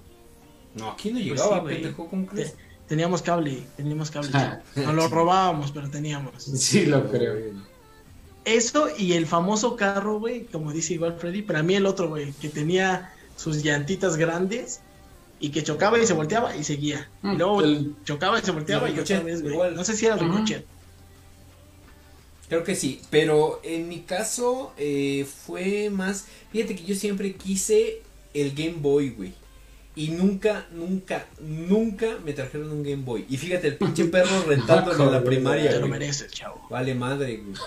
No, 0.76 0.90
aquí 0.92 1.08
no 1.10 1.14
Pues 1.16 1.24
llegaba, 1.26 1.56
sí, 1.56 1.60
güey. 1.62 1.74
pendejo, 1.82 2.08
¿cómo 2.08 2.26
crees? 2.26 2.52
Te- 2.54 2.66
Teníamos 2.86 3.20
cable, 3.22 3.64
teníamos 3.76 4.10
cable. 4.12 4.30
Ah. 4.34 4.60
Nos 4.76 4.94
lo 4.94 5.08
robábamos, 5.08 5.72
pero 5.72 5.90
teníamos. 5.90 6.44
Sí, 6.44 6.86
lo 6.86 7.10
creo. 7.10 7.34
Eso 8.44 8.88
y 8.96 9.14
el 9.14 9.26
famoso 9.26 9.74
carro, 9.74 10.20
güey, 10.20 10.44
como 10.44 10.72
dice 10.72 10.94
igual 10.94 11.16
Freddy, 11.18 11.42
para 11.42 11.64
mí 11.64 11.74
el 11.74 11.84
otro, 11.86 12.08
güey, 12.08 12.30
que 12.34 12.48
tenía 12.48 13.12
sus 13.36 13.62
llantitas 13.64 14.16
grandes 14.16 14.80
y 15.40 15.50
que 15.50 15.64
chocaba 15.64 15.98
y 15.98 16.06
se 16.06 16.12
volteaba 16.12 16.54
y 16.56 16.62
seguía. 16.62 17.10
Mm, 17.22 17.32
y 17.32 17.36
luego 17.36 17.60
el- 17.62 17.96
chocaba 18.04 18.38
y 18.38 18.42
se 18.42 18.52
volteaba 18.52 18.88
y 18.88 18.98
otra 19.00 19.20
vez, 19.20 19.42
güey. 19.42 19.54
igual. 19.54 19.74
No 19.74 19.82
sé 19.82 19.96
si 19.96 20.06
era 20.06 20.14
el 20.14 20.20
ricochet. 20.20 20.64
Creo 22.48 22.62
que 22.62 22.76
sí, 22.76 23.00
pero 23.10 23.60
en 23.64 23.88
mi 23.88 24.02
caso 24.02 24.72
eh, 24.78 25.26
fue 25.46 25.90
más, 25.90 26.26
fíjate 26.52 26.76
que 26.76 26.84
yo 26.84 26.94
siempre 26.94 27.34
quise 27.34 28.02
el 28.32 28.52
Game 28.54 28.76
Boy, 28.78 29.10
güey. 29.10 29.34
Y 29.98 30.08
nunca, 30.10 30.66
nunca, 30.72 31.24
nunca 31.40 32.18
me 32.22 32.34
trajeron 32.34 32.70
un 32.70 32.82
Game 32.82 33.02
Boy. 33.02 33.24
Y 33.30 33.38
fíjate, 33.38 33.68
el 33.68 33.76
pinche 33.76 34.04
perro 34.12 34.42
rentándolo 34.46 35.04
en 35.04 35.12
la 35.12 35.24
primaria, 35.24 35.70
Te 35.70 35.80
lo 35.80 35.88
mereces, 35.88 36.30
chavo. 36.30 36.66
Vale 36.68 36.94
madre, 36.94 37.38
güey. 37.38 37.56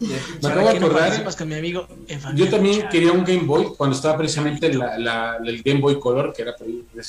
Me 0.00 0.16
acabo 0.16 0.32
¿Para 0.40 0.72
de 0.72 0.80
no 0.80 0.86
acordar- 0.88 1.36
con 1.38 1.48
mi 1.48 1.54
amigo? 1.54 1.86
Yo 2.34 2.48
también 2.50 2.78
Chavo? 2.80 2.90
quería 2.90 3.12
un 3.12 3.24
Game 3.24 3.44
Boy 3.44 3.66
cuando 3.76 3.94
estaba 3.94 4.18
precisamente 4.18 4.74
la, 4.74 4.98
la- 4.98 5.36
el 5.44 5.62
Game 5.62 5.80
Boy 5.80 6.00
Color, 6.00 6.32
que 6.34 6.42
era 6.42 6.54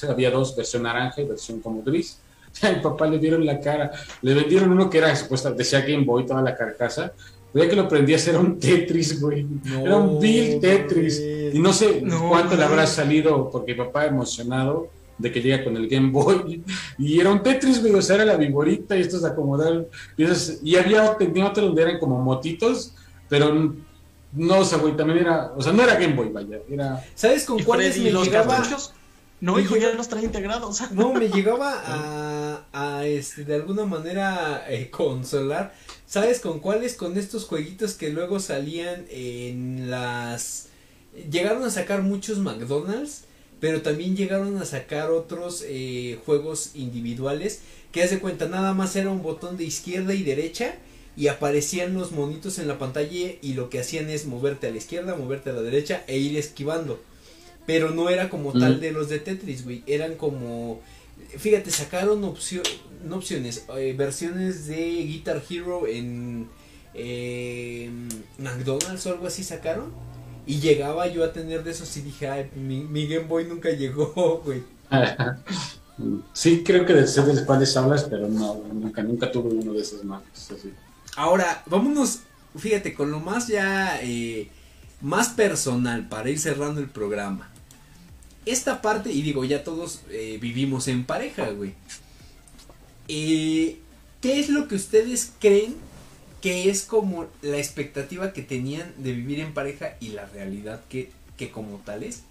había 0.07 0.29
dos, 0.29 0.55
versión 0.55 0.83
naranja 0.83 1.21
y 1.21 1.25
versión 1.25 1.59
como 1.59 1.81
gris. 1.81 2.19
A 2.61 2.69
mi 2.69 2.79
papá 2.81 3.07
le 3.07 3.17
dieron 3.17 3.43
la 3.47 3.59
cara, 3.59 3.91
le 4.21 4.35
vendieron 4.35 4.71
uno 4.71 4.87
que 4.87 4.99
era 4.99 5.15
supuesta, 5.15 5.49
decía 5.51 5.81
Game 5.81 6.03
Boy, 6.05 6.27
toda 6.27 6.43
la 6.43 6.55
carcasa. 6.55 7.11
Pero 7.53 7.65
ya 7.65 7.69
que 7.69 7.75
lo 7.75 7.87
prendías 7.87 8.27
era 8.27 8.39
un 8.39 8.59
Tetris, 8.59 9.21
güey. 9.21 9.45
No, 9.63 9.79
era 9.85 9.95
un 9.97 10.19
Bill 10.19 10.59
Tetris. 10.59 11.21
Y 11.53 11.59
no 11.59 11.71
sé 11.71 12.01
No, 12.01 12.29
cuánto 12.29 12.55
le 12.55 12.63
habrá 12.63 12.87
salido, 12.87 13.49
porque 13.51 13.73
mi 13.73 13.77
papá 13.77 14.05
emocionado 14.07 14.89
de 15.19 15.31
que 15.31 15.39
llega 15.41 15.63
con 15.63 15.77
el 15.77 15.87
Game 15.87 16.09
Boy. 16.11 16.63
Y 16.97 17.19
era 17.19 17.31
un 17.31 17.43
Tetris, 17.43 17.79
güey, 17.79 17.93
o 17.93 18.01
sea, 18.01 18.15
era 18.15 18.25
la 18.25 18.35
viborita 18.37 18.97
y 18.97 19.01
estos 19.01 19.21
se 19.21 19.27
acomodaron. 19.27 19.85
Y, 20.17 20.75
había, 20.75 21.15
tenía 21.15 21.47
otro 21.47 21.67
donde 21.67 21.81
eran 21.83 21.99
como 21.99 22.19
motitos, 22.19 22.93
pero 23.29 23.73
no, 24.33 24.57
o 24.59 24.65
sea, 24.65 24.79
güey, 24.79 24.97
también 24.97 25.19
era, 25.19 25.53
o 25.55 25.61
sea, 25.61 25.71
no 25.71 25.83
era 25.83 25.93
Game 25.93 26.15
Boy, 26.15 26.29
vaya, 26.29 26.57
era... 26.67 27.05
¿Sabes 27.13 27.45
con 27.45 27.59
¿Y 27.59 27.63
cuáles 27.63 27.99
me 27.99 28.11
los 28.11 28.25
llegaba? 28.25 28.55
cartuchos? 28.57 28.93
No, 29.39 29.55
Me 29.57 29.61
hijo, 29.61 29.75
ya 29.75 29.91
los 29.93 30.07
trae 30.07 30.23
integrados. 30.23 30.81
No, 30.91 31.13
me 31.13 31.27
llegaba 31.27 31.73
a, 32.71 32.99
a 32.99 33.07
este, 33.07 33.43
de 33.45 33.55
alguna 33.55 33.85
manera 33.85 34.65
eh, 34.69 34.89
consolar. 34.89 35.73
¿Sabes 36.07 36.39
con 36.39 36.59
cuáles? 36.59 36.95
Con 36.95 37.17
estos 37.17 37.45
jueguitos 37.45 37.93
que 37.93 38.09
luego 38.09 38.39
salían 38.39 39.05
en 39.09 39.89
las... 39.89 40.67
Llegaron 41.31 41.63
a 41.63 41.69
sacar 41.69 42.01
muchos 42.01 42.39
McDonald's, 42.39 43.25
pero 43.59 43.81
también 43.81 44.15
llegaron 44.15 44.57
a 44.57 44.65
sacar 44.65 45.11
otros 45.11 45.63
eh, 45.65 46.19
juegos 46.25 46.71
individuales 46.75 47.59
que 47.91 48.01
hace 48.03 48.19
cuenta 48.19 48.47
nada 48.47 48.73
más 48.73 48.95
era 48.95 49.09
un 49.11 49.21
botón 49.21 49.55
de 49.57 49.65
izquierda 49.65 50.13
y 50.15 50.23
derecha 50.23 50.73
y 51.15 51.27
aparecían 51.27 51.93
los 51.93 52.11
monitos 52.11 52.57
en 52.57 52.67
la 52.67 52.79
pantalla 52.79 53.33
y 53.41 53.53
lo 53.53 53.69
que 53.69 53.79
hacían 53.79 54.09
es 54.09 54.25
moverte 54.25 54.65
a 54.67 54.71
la 54.71 54.77
izquierda, 54.77 55.15
moverte 55.15 55.51
a 55.51 55.53
la 55.53 55.61
derecha 55.61 56.03
e 56.07 56.17
ir 56.17 56.35
esquivando. 56.37 56.99
Pero 57.67 57.91
no 57.91 58.09
era 58.09 58.29
como 58.29 58.51
tal 58.51 58.77
Mm. 58.77 58.79
de 58.81 58.91
los 58.91 59.09
de 59.09 59.19
Tetris, 59.19 59.63
güey. 59.63 59.83
Eran 59.87 60.15
como. 60.15 60.81
Fíjate, 61.37 61.71
sacaron 61.71 62.21
opcio- 62.23 62.63
no 63.03 63.17
opciones, 63.17 63.65
eh, 63.77 63.93
versiones 63.97 64.67
de 64.67 64.77
Guitar 65.05 65.41
Hero 65.49 65.87
en 65.87 66.47
eh, 66.93 67.89
McDonald's 68.37 69.05
o 69.05 69.09
algo 69.11 69.27
así 69.27 69.43
sacaron. 69.43 69.91
Y 70.45 70.59
llegaba 70.59 71.07
yo 71.07 71.23
a 71.23 71.31
tener 71.31 71.63
de 71.63 71.71
esos 71.71 71.95
y 71.97 72.01
dije, 72.01 72.27
ay, 72.27 72.49
mi, 72.55 72.81
mi 72.81 73.07
Game 73.07 73.27
Boy 73.27 73.45
nunca 73.45 73.69
llegó, 73.69 74.41
güey. 74.45 74.63
sí, 76.33 76.63
creo 76.65 76.85
que 76.85 76.93
de 76.93 77.07
sé 77.07 77.21
de 77.23 77.45
cuáles 77.45 77.75
hablas, 77.77 78.03
pero 78.05 78.27
no, 78.27 78.61
nunca, 78.73 79.01
nunca 79.03 79.31
tuve 79.31 79.49
uno 79.53 79.73
de 79.73 79.81
esos 79.81 80.03
así. 80.51 80.73
Ahora, 81.15 81.63
vámonos, 81.67 82.19
fíjate, 82.57 82.93
con 82.93 83.11
lo 83.11 83.19
más 83.19 83.47
ya, 83.47 83.99
eh, 84.01 84.49
más 85.01 85.29
personal 85.29 86.09
para 86.09 86.29
ir 86.29 86.39
cerrando 86.39 86.81
el 86.81 86.89
programa. 86.89 87.52
Esta 88.45 88.81
parte, 88.81 89.11
y 89.11 89.21
digo, 89.21 89.45
ya 89.45 89.63
todos 89.63 90.01
eh, 90.09 90.37
vivimos 90.41 90.87
en 90.87 91.05
pareja, 91.05 91.49
güey. 91.49 91.73
Eh, 93.07 93.77
¿Qué 94.21 94.39
es 94.39 94.49
lo 94.49 94.67
que 94.67 94.75
ustedes 94.75 95.33
creen 95.39 95.75
que 96.41 96.69
es 96.69 96.83
como 96.83 97.27
la 97.41 97.57
expectativa 97.57 98.33
que 98.33 98.41
tenían 98.41 98.93
de 98.97 99.13
vivir 99.13 99.39
en 99.39 99.53
pareja 99.53 99.95
y 99.99 100.09
la 100.09 100.25
realidad 100.25 100.81
que, 100.89 101.11
que 101.37 101.51
como 101.51 101.77
tal 101.77 102.03
es? 102.03 102.23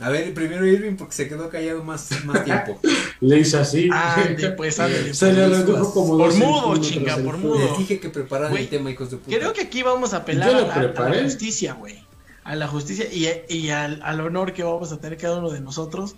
A 0.00 0.08
ver, 0.10 0.34
primero 0.34 0.66
Irving 0.66 0.96
porque 0.96 1.14
se 1.14 1.28
quedó 1.28 1.48
callado 1.48 1.84
más, 1.84 2.08
más 2.24 2.44
tiempo. 2.44 2.80
Le 3.20 3.38
hice 3.38 3.58
así. 3.58 3.88
Ande, 3.92 4.50
pues, 4.50 4.78
ándale. 4.80 5.14
Se 5.14 5.32
le 5.32 5.46
pues. 5.46 5.58
redujo 5.58 5.94
como 5.94 6.18
Por 6.18 6.34
mudo, 6.34 6.76
chinga, 6.78 7.16
por 7.18 7.38
mudo. 7.38 7.58
Les 7.58 7.78
dije 7.78 8.00
que 8.00 8.10
prepararan 8.10 8.56
el 8.56 8.68
tema, 8.68 8.90
hijos 8.90 9.10
de 9.10 9.18
puta. 9.18 9.36
Creo 9.36 9.52
que 9.52 9.62
aquí 9.62 9.82
vamos 9.82 10.12
a 10.12 10.18
apelar 10.18 10.50
Yo 10.50 10.70
a, 10.70 10.74
a 10.74 11.08
la 11.10 11.22
justicia, 11.22 11.74
güey. 11.74 12.02
A 12.42 12.56
la 12.56 12.66
justicia 12.66 13.06
y, 13.10 13.28
y 13.48 13.70
al, 13.70 14.02
al 14.02 14.20
honor 14.20 14.52
que 14.52 14.64
vamos 14.64 14.92
a 14.92 14.98
tener 14.98 15.16
cada 15.16 15.38
uno 15.38 15.50
de 15.50 15.60
nosotros 15.60 16.16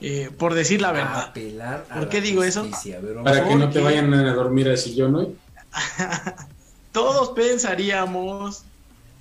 eh, 0.00 0.30
por 0.38 0.54
decir 0.54 0.80
la 0.80 0.92
verdad. 0.92 1.20
Apelar 1.30 1.84
a 1.90 1.94
¿Por 1.94 2.04
la 2.04 2.08
qué 2.08 2.20
digo 2.20 2.44
eso? 2.44 2.62
justicia. 2.62 3.00
Ver, 3.00 3.16
Para 3.22 3.48
que 3.48 3.56
no 3.56 3.68
te 3.70 3.80
vayan 3.80 4.12
a 4.14 4.32
dormir 4.32 4.68
al 4.68 4.78
sillón 4.78 5.16
hoy. 5.16 5.36
Todos 6.92 7.30
pensaríamos 7.30 8.62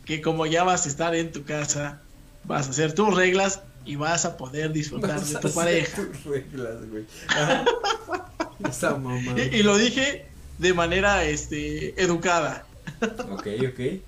que 0.06 0.22
como 0.22 0.45
ya 0.45 0.64
vas 0.64 0.86
a 0.86 0.89
estar 0.89 1.16
en 1.16 1.32
tu 1.32 1.43
casa, 1.43 2.00
vas 2.43 2.68
a 2.68 2.70
hacer 2.70 2.93
tus 2.93 3.14
reglas 3.16 3.62
y 3.88 3.96
vas 3.96 4.26
a 4.26 4.38
poder 4.38 4.72
disfrutar 4.72 5.12
Vas 5.12 5.34
de 5.34 5.40
tu 5.40 5.52
pareja. 5.54 5.96
tus 5.96 6.26
reglas, 6.26 6.90
güey. 6.90 7.06
Ajá. 7.30 7.66
Esa 8.70 8.96
mamá. 8.96 9.34
Y, 9.38 9.58
y 9.58 9.64
lo 9.64 9.78
dije 9.78 10.28
de 10.58 10.74
manera 10.74 11.24
este, 11.24 12.00
educada. 12.02 12.66
Ok, 13.32 13.48
ok. 13.70 14.02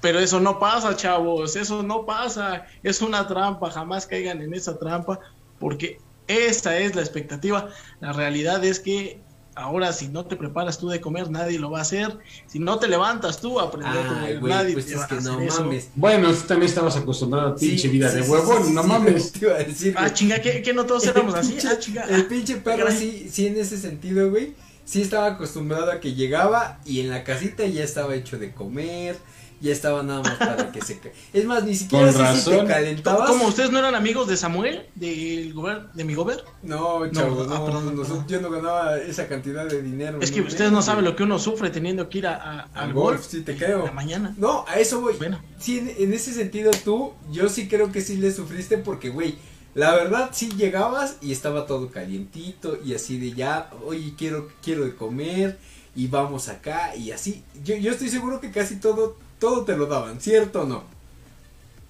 Pero 0.00 0.18
eso 0.18 0.40
no 0.40 0.58
pasa, 0.58 0.96
chavos, 0.96 1.56
eso 1.56 1.82
no 1.82 2.06
pasa. 2.06 2.66
Es 2.82 3.02
una 3.02 3.26
trampa, 3.26 3.70
jamás 3.70 4.06
caigan 4.06 4.40
en 4.42 4.54
esa 4.54 4.78
trampa, 4.78 5.18
porque 5.58 5.98
esa 6.28 6.78
es 6.78 6.94
la 6.94 7.02
expectativa. 7.02 7.68
La 8.00 8.12
realidad 8.12 8.64
es 8.64 8.80
que 8.80 9.20
ahora 9.58 9.92
si 9.92 10.08
no 10.08 10.24
te 10.24 10.36
preparas 10.36 10.78
tú 10.78 10.88
de 10.88 11.00
comer, 11.00 11.30
nadie 11.30 11.58
lo 11.58 11.70
va 11.70 11.78
a 11.80 11.82
hacer. 11.82 12.18
Si 12.46 12.58
no 12.58 12.78
te 12.78 12.88
levantas 12.88 13.40
tú 13.40 13.58
a 13.60 13.64
aprender 13.64 13.98
a 14.06 14.08
comer, 14.08 14.42
nadie 14.42 14.72
pues 14.74 14.86
te 14.86 14.92
es 14.92 14.98
va 14.98 15.04
a 15.04 15.08
que 15.08 15.14
no 15.16 15.32
hacer 15.34 15.48
eso. 15.48 15.64
mames. 15.64 15.88
Bueno, 15.94 16.32
tú 16.32 16.40
también 16.46 16.68
estabas 16.68 16.96
acostumbrado 16.96 17.48
a 17.48 17.54
pinche 17.56 17.78
Sí, 17.82 17.88
vida 17.88 18.10
sí, 18.10 18.16
de 18.18 18.22
sí, 18.24 18.30
huevón, 18.30 18.64
sí, 18.66 18.72
no 18.72 18.82
sí, 18.82 18.88
mames. 18.88 19.32
Te 19.32 19.44
iba 19.44 19.54
a 19.54 19.58
decir, 19.58 19.94
Ah, 19.96 20.12
chinga, 20.12 20.40
¿qué, 20.40 20.62
qué 20.62 20.72
no 20.72 20.86
todos 20.86 21.06
éramos 21.06 21.34
así? 21.34 21.52
pinche- 21.54 21.68
Ah, 21.68 21.78
chinga. 21.78 22.02
El 22.04 22.26
pinche 22.26 22.56
perro 22.56 22.84
Caray. 22.86 22.98
sí, 22.98 23.28
sí 23.30 23.46
en 23.46 23.56
ese 23.58 23.76
sentido, 23.78 24.30
güey. 24.30 24.54
Sí 24.84 25.02
estaba 25.02 25.26
acostumbrado 25.26 25.92
a 25.92 26.00
que 26.00 26.14
llegaba 26.14 26.80
y 26.86 27.00
en 27.00 27.10
la 27.10 27.22
casita 27.22 27.66
ya 27.66 27.84
estaba 27.84 28.14
hecho 28.14 28.38
de 28.38 28.52
comer, 28.52 29.16
ya 29.60 29.72
estaba 29.72 30.02
nada 30.02 30.22
más 30.22 30.34
para 30.36 30.70
que 30.72 30.80
se... 30.80 31.00
Es 31.32 31.44
más, 31.44 31.64
ni 31.64 31.74
siquiera 31.74 32.12
Con 32.12 32.12
sé 32.12 32.18
si 32.38 32.44
te 32.44 32.50
razón. 32.52 32.66
calentabas. 32.66 33.28
¿Cómo 33.30 33.46
ustedes 33.48 33.70
no 33.72 33.78
eran 33.78 33.94
amigos 33.94 34.28
de 34.28 34.36
Samuel, 34.36 34.86
del 34.94 35.54
gober- 35.54 35.90
de 35.92 36.04
mi 36.04 36.14
gober? 36.14 36.44
No, 36.62 37.10
chavo, 37.10 37.44
no, 37.44 37.54
ah, 37.54 37.64
perdón, 37.64 37.84
nosotros- 37.96 38.08
perdón. 38.08 38.26
yo 38.28 38.40
no 38.40 38.50
ganaba 38.50 38.98
esa 38.98 39.26
cantidad 39.26 39.66
de 39.66 39.82
dinero. 39.82 40.18
Es 40.20 40.30
que 40.30 40.40
ustedes 40.42 40.70
no 40.70 40.80
saben 40.82 41.04
lo 41.04 41.16
que 41.16 41.24
uno 41.24 41.38
sufre 41.38 41.70
teniendo 41.70 42.08
que 42.08 42.18
ir 42.18 42.26
a, 42.28 42.34
a- 42.36 42.60
Al 42.74 42.92
golf, 42.92 43.18
golf 43.20 43.26
sí 43.28 43.40
te 43.42 43.52
en 43.52 43.58
creo. 43.58 43.86
la 43.86 43.92
mañana. 43.92 44.34
No, 44.38 44.64
a 44.68 44.76
eso 44.78 45.00
voy. 45.00 45.14
Bueno. 45.18 45.40
Sí, 45.58 45.78
en, 45.78 45.88
en 45.98 46.12
ese 46.12 46.32
sentido 46.32 46.70
tú, 46.84 47.12
yo 47.32 47.48
sí 47.48 47.68
creo 47.68 47.90
que 47.90 48.00
sí 48.00 48.16
le 48.16 48.32
sufriste 48.32 48.78
porque, 48.78 49.08
güey, 49.08 49.36
la 49.74 49.94
verdad 49.94 50.30
sí 50.32 50.50
llegabas 50.56 51.16
y 51.20 51.32
estaba 51.32 51.66
todo 51.66 51.90
calientito 51.90 52.78
y 52.84 52.94
así 52.94 53.18
de 53.18 53.32
ya, 53.32 53.70
oye, 53.84 54.14
quiero, 54.16 54.48
quiero 54.62 54.84
de 54.84 54.94
comer 54.94 55.58
y 55.94 56.06
vamos 56.06 56.48
acá 56.48 56.94
y 56.96 57.10
así. 57.10 57.42
Yo, 57.64 57.76
yo 57.76 57.90
estoy 57.92 58.08
seguro 58.08 58.40
que 58.40 58.50
casi 58.50 58.76
todo, 58.76 59.16
todo 59.38 59.64
te 59.64 59.76
lo 59.76 59.86
daban, 59.86 60.20
¿cierto 60.20 60.62
o 60.62 60.66
no? 60.66 60.84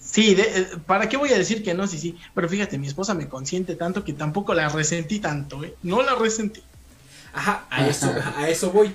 Sí, 0.01 0.35
de- 0.35 0.43
eh, 0.43 0.67
¿para 0.87 1.09
qué 1.09 1.17
voy 1.17 1.33
a 1.33 1.39
decir 1.39 1.63
que 1.63 1.75
no? 1.75 1.87
Sí, 1.87 1.99
sí. 1.99 2.17
Pero 2.35 2.49
fíjate, 2.49 2.79
mi 2.79 2.87
esposa 2.87 3.15
me 3.15 3.29
consiente 3.29 3.75
tanto 3.75 4.05
que 4.05 4.13
tampoco 4.13 4.55
la 4.55 4.69
resentí 4.69 5.19
tanto, 5.19 5.63
¿eh? 5.65 5.75
No 5.83 6.03
la 6.03 6.15
resentí. 6.15 6.63
Ajá, 7.33 7.67
a 7.71 7.87
eso, 7.89 8.15
a 8.37 8.49
eso 8.49 8.71
voy. 8.71 8.95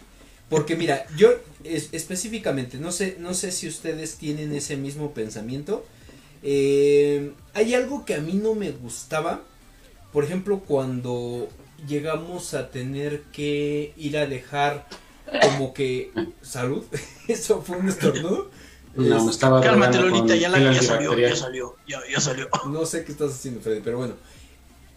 Porque 0.50 0.76
mira, 0.76 1.06
yo 1.16 1.30
es- 1.64 1.90
específicamente, 1.92 2.78
no 2.78 2.92
sé, 2.92 3.18
no 3.20 3.34
sé 3.34 3.52
si 3.52 3.68
ustedes 3.68 4.16
tienen 4.16 4.54
ese 4.54 4.76
mismo 4.76 5.12
pensamiento. 5.12 5.86
Eh, 6.42 7.32
hay 7.54 7.74
algo 7.76 8.06
que 8.06 8.16
a 8.16 8.20
mí 8.20 8.34
no 8.34 8.56
me 8.56 8.72
gustaba. 8.72 9.42
Por 10.12 10.24
ejemplo, 10.24 10.60
cuando 10.60 11.48
llegamos 11.88 12.54
a 12.54 12.70
tener 12.70 13.22
que 13.32 13.94
ir 13.98 14.18
a 14.18 14.26
dejar 14.26 14.88
como 15.42 15.74
que 15.74 16.12
salud. 16.42 16.84
Eso 17.28 17.62
fue 17.62 17.78
un 17.78 17.90
estornudo. 17.90 18.50
No, 18.96 19.04
me 19.24 19.30
Es- 19.30 19.36
estaba 19.36 19.60
Cálmate, 19.62 20.00
Lolita, 20.00 20.36
ya, 20.36 20.50
la, 20.50 20.60
ya 20.72 20.82
salió, 20.82 21.18
ya 21.18 21.36
salió, 21.36 21.76
ya, 21.88 22.00
ya 22.12 22.20
salió. 22.20 22.48
No 22.70 22.86
sé 22.86 23.04
qué 23.04 23.12
estás 23.12 23.32
haciendo, 23.34 23.60
Freddy, 23.62 23.82
pero 23.84 23.98
bueno. 23.98 24.14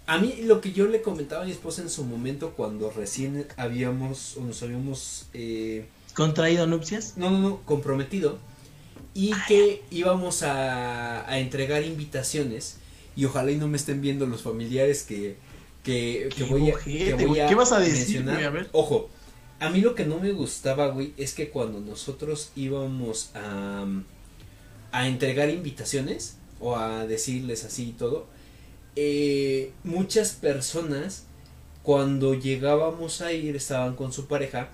A 0.08 0.18
mí 0.18 0.40
lo 0.44 0.60
que 0.60 0.72
yo 0.72 0.86
le 0.86 1.02
comentaba 1.02 1.42
a 1.42 1.46
mi 1.46 1.50
esposa 1.50 1.82
en 1.82 1.90
su 1.90 2.04
momento 2.04 2.50
cuando 2.56 2.90
recién 2.90 3.46
habíamos 3.56 4.36
o 4.36 4.40
nos 4.42 4.62
habíamos 4.62 5.26
eh, 5.34 5.86
¿Contraído 6.14 6.66
nupcias? 6.68 7.14
no, 7.16 7.30
no, 7.30 7.38
no, 7.40 7.60
comprometido 7.64 8.38
y 9.14 9.32
que 9.48 9.82
íbamos 9.90 10.42
a, 10.44 11.28
a 11.28 11.38
entregar 11.40 11.82
invitaciones 11.84 12.76
y 13.16 13.24
ojalá 13.24 13.50
y 13.50 13.56
no 13.56 13.66
me 13.66 13.76
estén 13.78 14.00
viendo 14.00 14.26
los 14.26 14.42
familiares 14.42 15.02
que, 15.02 15.38
que, 15.82 16.28
voy 16.48 16.70
a, 16.70 16.78
que 16.78 17.14
voy 17.14 17.24
güey. 17.26 17.40
a 17.40 17.48
¿Qué 17.48 17.54
vas 17.56 17.72
a 17.72 17.80
decir, 17.80 18.20
mencionar. 18.22 18.34
güey? 18.36 18.44
A 18.46 18.50
ver. 18.50 18.68
Ojo, 18.72 19.08
a 19.58 19.70
mí 19.70 19.80
lo 19.80 19.94
que 19.94 20.04
no 20.04 20.18
me 20.18 20.32
gustaba, 20.32 20.88
güey, 20.88 21.14
es 21.16 21.34
que 21.34 21.50
cuando 21.50 21.80
nosotros 21.80 22.50
íbamos 22.56 23.30
a, 23.34 23.86
a 24.92 25.08
entregar 25.08 25.50
invitaciones 25.50 26.36
o 26.60 26.76
a 26.76 27.06
decirles 27.06 27.64
así 27.64 27.90
y 27.90 27.92
todo, 27.92 28.26
eh, 28.96 29.72
muchas 29.84 30.32
personas 30.32 31.24
cuando 31.82 32.34
llegábamos 32.34 33.20
a 33.20 33.32
ir 33.32 33.56
estaban 33.56 33.94
con 33.94 34.12
su 34.12 34.26
pareja 34.26 34.70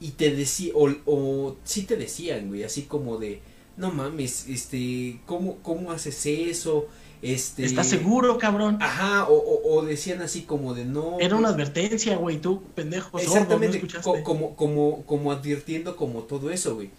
y 0.00 0.10
te 0.10 0.30
decía 0.30 0.72
o, 0.74 0.90
o 1.06 1.56
sí 1.64 1.82
te 1.82 1.96
decían, 1.96 2.48
güey, 2.48 2.64
así 2.64 2.82
como 2.82 3.18
de, 3.18 3.40
no 3.76 3.90
mames, 3.92 4.46
este, 4.48 5.20
¿cómo, 5.26 5.56
cómo 5.62 5.92
haces 5.92 6.24
eso? 6.26 6.88
Este, 7.32 7.64
¿Estás 7.64 7.88
seguro, 7.88 8.38
cabrón? 8.38 8.78
Ajá, 8.80 9.24
o, 9.24 9.34
o, 9.34 9.74
o 9.74 9.84
decían 9.84 10.22
así 10.22 10.42
como 10.42 10.74
de 10.74 10.84
no. 10.84 11.16
Era 11.18 11.34
una 11.34 11.48
advertencia, 11.48 12.16
güey, 12.16 12.40
tú, 12.40 12.62
pendejo. 12.76 13.18
Exactamente, 13.18 13.80
sordo, 14.00 14.22
como, 14.22 14.54
como, 14.54 15.02
como 15.06 15.32
advirtiendo 15.32 15.96
como 15.96 16.22
todo 16.22 16.50
eso, 16.52 16.76
güey. 16.76 16.90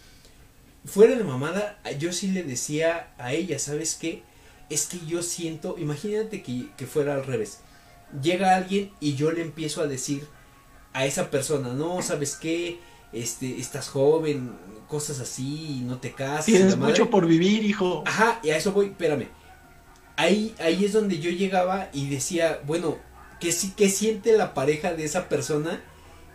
Fuera 0.84 1.15
de 1.15 1.23
mamada, 1.23 1.80
yo 1.97 2.11
sí 2.11 2.28
le 2.28 2.43
decía 2.43 3.13
a 3.17 3.32
ella, 3.32 3.57
¿sabes 3.57 3.95
qué? 3.95 4.23
Es 4.69 4.88
que 4.88 4.99
yo 5.07 5.23
siento, 5.23 5.78
imagínate 5.80 6.43
que, 6.43 6.67
que 6.75 6.88
fuera 6.88 7.15
al 7.15 7.25
revés. 7.25 7.59
Llega 8.21 8.57
alguien 8.57 8.91
y 8.99 9.15
yo 9.15 9.32
le 9.32 9.41
empiezo 9.41 9.82
a 9.82 9.88
decir 9.88 10.28
a 10.91 11.05
esa 11.05 11.32
persona, 11.32 11.71
no, 11.71 12.01
¿sabes 12.01 12.36
qué? 12.36 12.80
Este, 13.13 13.59
estás 13.59 13.88
joven, 13.88 14.51
cosas 14.89 15.21
así, 15.21 15.84
no 15.86 15.99
te 15.99 16.11
cases. 16.11 16.45
Tienes 16.45 16.75
mucho 16.75 17.09
por 17.09 17.25
vivir, 17.25 17.63
hijo. 17.63 18.03
Ajá, 18.05 18.41
y 18.43 18.49
a 18.49 18.57
eso 18.57 18.73
voy, 18.73 18.88
espérame. 18.88 19.36
Ahí, 20.18 20.53
ahí 20.59 20.84
es 20.84 20.93
donde 20.93 21.20
yo 21.20 21.32
llegaba 21.32 21.89
y 21.93 22.09
decía, 22.09 22.59
bueno, 22.65 22.97
¿qué, 23.39 23.53
qué 23.78 23.88
siente 23.88 24.36
la 24.36 24.53
pareja 24.53 24.93
de 24.93 25.05
esa 25.05 25.30
persona 25.30 25.82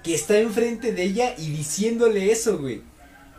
que 0.03 0.15
está 0.15 0.39
enfrente 0.39 0.93
de 0.93 1.03
ella 1.03 1.35
y 1.37 1.51
diciéndole 1.51 2.33
eso, 2.33 2.59
güey? 2.59 2.83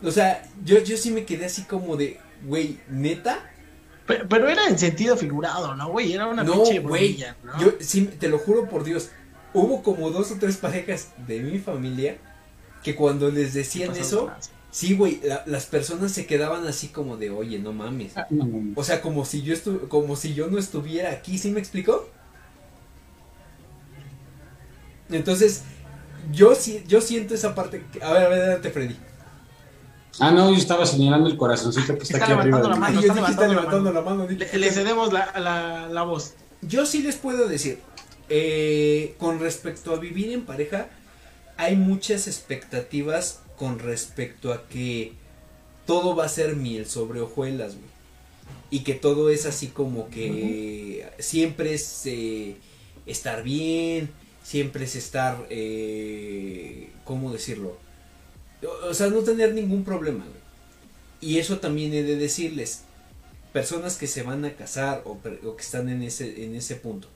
O 0.04 0.12
sea, 0.12 0.44
yo, 0.64 0.80
yo 0.80 0.98
sí 0.98 1.12
me 1.12 1.26
quedé 1.26 1.46
así 1.46 1.64
como 1.64 1.96
de, 1.96 2.20
güey, 2.46 2.80
neta. 2.90 3.50
Pero, 4.06 4.28
pero 4.28 4.50
era 4.50 4.68
en 4.68 4.78
sentido 4.78 5.16
figurado, 5.16 5.76
¿no, 5.76 5.90
güey? 5.90 6.12
Era 6.14 6.28
una 6.28 6.44
no, 6.44 6.54
pinche 6.54 6.80
bromilla, 6.80 7.38
¿no? 7.44 7.60
Yo 7.62 7.74
sí, 7.80 8.06
te 8.20 8.28
lo 8.28 8.38
juro 8.38 8.68
por 8.68 8.84
Dios. 8.84 9.10
Hubo 9.54 9.82
como 9.82 10.12
dos 10.12 10.32
o 10.32 10.36
tres 10.40 10.58
parejas 10.58 11.10
de 11.26 11.40
mi 11.40 11.60
familia 11.60 12.18
que 12.84 12.96
cuando 12.96 13.30
les 13.30 13.54
¿Qué 13.54 13.60
decían 13.60 13.96
eso? 13.96 14.30
Sí, 14.74 14.96
güey, 14.96 15.22
la- 15.24 15.44
las 15.46 15.66
personas 15.68 16.12
se 16.12 16.26
quedaban 16.26 16.68
así 16.68 16.88
como 16.90 17.16
de, 17.16 17.30
oye, 17.30 17.60
no 17.60 17.72
mames. 17.72 18.18
Ah, 18.18 18.28
no. 18.30 18.48
O 18.76 18.84
sea, 18.84 19.02
como 19.02 19.24
si 19.24 19.42
yo 19.44 19.54
estu 19.54 19.88
como 19.88 20.16
si 20.18 20.34
yo 20.34 20.48
no 20.48 20.58
estuviera 20.58 21.12
aquí, 21.12 21.38
¿sí 21.38 21.52
me 21.52 21.60
explicó? 21.62 22.10
Entonces, 25.10 25.64
yo 26.32 26.56
sí, 26.56 26.84
yo 26.88 27.02
siento 27.02 27.34
esa 27.36 27.54
parte. 27.56 27.84
que- 27.92 28.04
a 28.04 28.12
ver, 28.14 28.24
a 28.26 28.30
ver, 28.30 28.42
adelante, 28.42 28.70
Freddy. 28.72 28.96
Ah, 30.20 30.32
no, 30.32 30.52
yo 30.52 30.58
estaba 30.58 30.86
señalando 30.86 31.28
el 31.28 31.38
corazoncito 31.38 31.98
que 31.98 32.04
está, 32.04 32.18
Está 32.18 32.26
aquí 32.26 32.34
arriba. 32.34 32.46
levantando 32.60 32.68
de 32.68 32.70
la 32.70 32.76
mí. 32.76 32.82
mano. 32.82 33.00
Ay, 33.00 33.04
yo 33.06 33.12
está 33.12 33.14
dije, 33.22 33.32
está 33.32 33.48
levantando 33.48 33.92
levantando 33.92 33.94
la 33.94 34.00
la 34.00 34.06
mano. 34.24 34.28
dije, 34.28 34.58
Le, 34.58 34.66
le 34.68 34.72
cedemos 34.72 35.12
la, 35.14 35.32
la, 35.40 35.88
la 35.90 36.04
voz. 36.04 36.34
Yo 36.62 36.86
sí 36.86 37.02
les 37.04 37.16
puedo 37.16 37.48
decir, 37.48 37.80
eh, 38.30 39.16
con 39.20 39.40
respecto 39.40 39.94
a 39.94 39.98
vivir 40.00 40.32
en 40.32 40.46
pareja, 40.46 40.88
hay 41.58 41.76
muchas 41.76 42.28
expectativas 42.28 43.40
con 43.64 43.80
respecto 43.80 44.52
a 44.52 44.68
que 44.68 45.14
todo 45.86 46.18
va 46.18 46.26
a 46.26 46.30
ser 46.30 46.58
miel 46.58 46.86
sobre 46.86 47.22
hojuelas, 47.22 47.76
güey. 47.76 47.88
Y 48.72 48.80
que 48.84 48.94
todo 48.94 49.30
es 49.30 49.46
así 49.46 49.68
como 49.68 50.10
que 50.10 51.10
siempre 51.20 51.74
es 51.74 52.02
eh, 52.08 52.58
estar 53.06 53.42
bien, 53.42 54.10
siempre 54.44 54.84
es 54.84 54.98
estar, 54.98 55.48
eh, 55.50 56.90
¿cómo 57.06 57.32
decirlo? 57.32 57.78
O, 58.90 58.94
sea, 58.94 59.08
no 59.08 59.20
tener 59.20 59.54
ningún 59.54 59.86
problema, 59.86 60.26
güey. 60.26 60.42
Y 61.22 61.40
eso 61.40 61.60
también 61.60 61.94
he 61.94 62.04
de 62.04 62.18
decirles, 62.18 62.84
personas 63.54 63.96
que 63.96 64.08
se 64.08 64.24
van 64.24 64.44
a 64.44 64.56
casar 64.58 65.04
o, 65.06 65.22
que 65.22 65.62
están 65.64 65.88
en 65.88 66.02
ese, 66.04 66.44
en 66.44 66.54
ese 66.54 66.76
punto. 66.76 67.08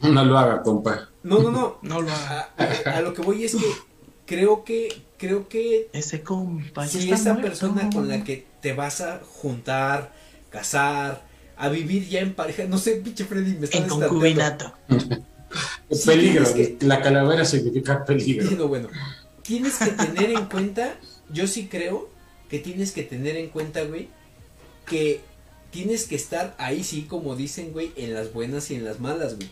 No 0.00 0.24
lo 0.24 0.36
haga, 0.36 0.60
compa. 0.64 1.08
No, 1.22 1.38
no, 1.40 1.52
no. 1.52 1.78
No 1.82 2.00
lo 2.02 2.10
A, 2.10 2.14
haga. 2.16 2.50
a- 2.58 2.96
a 2.96 3.00
lo 3.00 3.14
que 3.14 3.22
voy 3.22 3.44
es 3.44 3.54
que 3.54 3.64
creo 4.26 4.64
que 4.64 5.02
creo 5.18 5.48
que 5.48 5.88
Ese 5.92 6.22
compa 6.22 6.86
si 6.86 6.98
está 6.98 7.14
esa 7.14 7.32
muerto. 7.34 7.48
persona 7.48 7.90
con 7.90 8.08
la 8.08 8.24
que 8.24 8.46
te 8.60 8.72
vas 8.72 9.00
a 9.00 9.20
juntar, 9.24 10.12
casar, 10.50 11.22
a 11.56 11.68
vivir 11.68 12.08
ya 12.08 12.20
en 12.20 12.34
pareja, 12.34 12.64
no 12.64 12.78
sé, 12.78 12.96
pinche 12.96 13.24
Freddy, 13.24 13.54
me 13.54 13.66
está 13.66 13.78
En 13.78 13.88
concubinato. 13.88 14.72
Sí, 15.90 16.06
peligro. 16.06 16.44
La 16.80 17.00
calavera 17.00 17.44
significa 17.44 18.04
peligro. 18.04 18.50
No, 18.56 18.66
bueno, 18.66 18.88
tienes 19.42 19.78
que 19.78 19.90
tener 19.92 20.32
en 20.32 20.46
cuenta, 20.46 20.96
yo 21.30 21.46
sí 21.46 21.68
creo 21.70 22.10
que 22.48 22.58
tienes 22.58 22.90
que 22.90 23.04
tener 23.04 23.36
en 23.36 23.50
cuenta, 23.50 23.84
güey, 23.84 24.08
que 24.86 25.20
tienes 25.70 26.06
que 26.06 26.16
estar 26.16 26.56
ahí 26.58 26.82
sí, 26.82 27.02
como 27.02 27.36
dicen, 27.36 27.72
güey, 27.72 27.92
en 27.96 28.14
las 28.14 28.32
buenas 28.32 28.70
y 28.72 28.74
en 28.74 28.84
las 28.84 28.98
malas, 28.98 29.36
güey. 29.36 29.48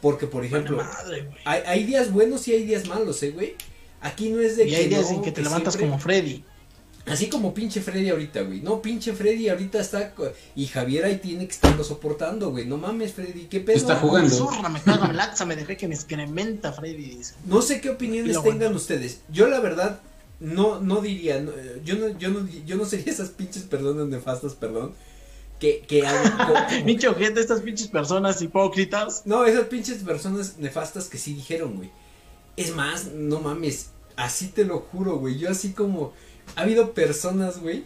Porque, 0.00 0.26
por 0.26 0.44
ejemplo, 0.44 0.78
madre, 0.78 1.24
güey. 1.24 1.38
hay, 1.44 1.62
hay 1.66 1.84
días 1.84 2.10
buenos 2.12 2.48
y 2.48 2.54
hay 2.54 2.64
días 2.64 2.88
malos, 2.88 3.22
¿eh, 3.22 3.30
güey? 3.32 3.54
Aquí 4.02 4.30
no 4.30 4.40
es 4.40 4.56
de 4.56 4.66
Y 4.66 4.70
que 4.70 4.76
hay 4.76 4.88
días 4.88 5.10
no, 5.10 5.16
en 5.16 5.22
que 5.22 5.30
te 5.30 5.36
que 5.36 5.42
levantas 5.42 5.74
siempre- 5.74 5.90
como 5.90 6.00
Freddy. 6.02 6.44
Así 7.06 7.28
como 7.28 7.52
pinche 7.52 7.80
Freddy 7.80 8.10
ahorita, 8.10 8.42
güey. 8.42 8.60
No, 8.60 8.80
pinche 8.80 9.12
Freddy 9.12 9.48
ahorita 9.48 9.80
está. 9.80 10.14
co- 10.14 10.30
Y 10.54 10.66
Javier 10.66 11.04
ahí 11.04 11.16
tiene 11.18 11.46
que 11.46 11.52
estarlo 11.52 11.82
soportando, 11.82 12.50
güey. 12.50 12.64
No 12.64 12.76
mames, 12.76 13.12
Freddy, 13.12 13.46
qué 13.50 13.58
pedo. 13.58 13.76
Está 13.76 13.96
jugando. 13.96 14.28
Me 14.28 14.34
zurra, 14.36 14.68
me 14.68 14.80
caga, 14.80 15.08
me 15.08 15.14
laxa, 15.14 15.44
me 15.44 15.56
dejé 15.56 15.76
que 15.76 15.88
me 15.88 15.96
excrementa 15.96 16.72
Freddy. 16.72 17.16
dice. 17.16 17.34
No 17.46 17.60
sé 17.60 17.80
qué 17.80 17.90
opiniones 17.90 18.36
tengan 18.40 18.54
aguanto. 18.54 18.76
ustedes. 18.76 19.20
Yo 19.32 19.48
la 19.48 19.58
verdad 19.58 20.00
no 20.38 20.80
no 20.80 21.00
diría, 21.00 21.40
no, 21.40 21.50
eh, 21.52 21.80
yo 21.84 21.96
no 21.96 22.16
yo 22.18 22.28
no 22.30 22.46
yo 22.66 22.76
no 22.76 22.84
sería 22.84 23.12
esas 23.12 23.30
pinches 23.30 23.62
personas 23.64 24.06
nefastas, 24.06 24.54
perdón, 24.54 24.94
que 25.58 25.80
que 25.88 26.04
Pinche 26.84 27.08
ojete, 27.08 27.40
estas 27.40 27.62
pinches 27.62 27.88
personas 27.88 28.40
hipócritas. 28.42 29.22
No, 29.24 29.44
esas 29.44 29.66
pinches 29.66 29.98
personas 30.04 30.58
nefastas 30.58 31.06
que 31.08 31.18
sí 31.18 31.34
dijeron, 31.34 31.76
güey. 31.76 31.90
Es 32.56 32.74
más, 32.74 33.06
no 33.12 33.40
mames, 33.40 33.90
así 34.16 34.48
te 34.48 34.64
lo 34.64 34.80
juro, 34.80 35.16
güey. 35.16 35.38
Yo 35.38 35.50
así 35.50 35.72
como 35.72 36.12
ha 36.56 36.62
habido 36.62 36.92
personas, 36.92 37.60
güey, 37.60 37.84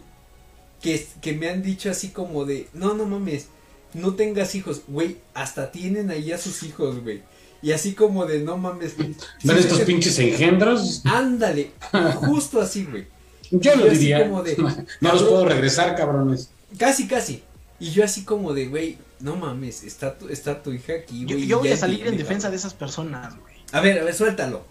que 0.81 1.05
que 1.21 1.33
me 1.33 1.49
han 1.49 1.61
dicho 1.63 1.89
así 1.89 2.09
como 2.09 2.45
de, 2.45 2.67
"No, 2.73 2.93
no 2.93 3.05
mames, 3.05 3.47
no 3.93 4.15
tengas 4.15 4.53
hijos, 4.55 4.81
güey, 4.87 5.17
hasta 5.33 5.71
tienen 5.71 6.11
ahí 6.11 6.31
a 6.31 6.37
sus 6.37 6.63
hijos, 6.63 7.01
güey." 7.01 7.23
Y 7.61 7.71
así 7.71 7.93
como 7.93 8.25
de, 8.25 8.39
"No 8.41 8.57
mames." 8.57 8.97
¿Ven 8.97 9.15
sí, 9.41 9.49
estos 9.57 9.81
pinches 9.81 10.19
engendros? 10.19 11.01
Ándale, 11.05 11.71
justo 12.15 12.61
así, 12.61 12.85
güey. 12.85 13.07
Yo 13.49 13.73
Y 13.73 13.77
lo 13.77 13.85
yo 13.85 13.91
así 13.91 13.99
diría. 13.99 14.23
como 14.27 14.43
de, 14.43 14.55
No 15.01 15.13
los 15.13 15.23
puedo 15.23 15.45
regresar, 15.45 15.95
cabrones. 15.95 16.49
Casi, 16.77 17.07
casi. 17.07 17.43
Y 17.79 17.91
yo 17.91 18.03
así 18.03 18.23
como 18.25 18.53
de, 18.53 18.67
güey, 18.67 18.97
no 19.21 19.35
mames, 19.37 19.83
está 19.83 20.17
tu, 20.17 20.27
está 20.29 20.61
tu 20.61 20.73
hija 20.73 20.93
aquí, 20.93 21.25
Yo, 21.25 21.37
güey. 21.37 21.47
yo 21.47 21.59
voy 21.59 21.69
ya 21.69 21.75
a 21.75 21.77
salir 21.77 22.05
en 22.07 22.17
defensa 22.17 22.49
de 22.49 22.57
esas 22.57 22.73
personas, 22.73 23.39
güey. 23.39 23.56
A 23.71 23.79
ver, 23.81 23.99
a 23.99 24.03
ver, 24.03 24.13
suéltalo. 24.13 24.65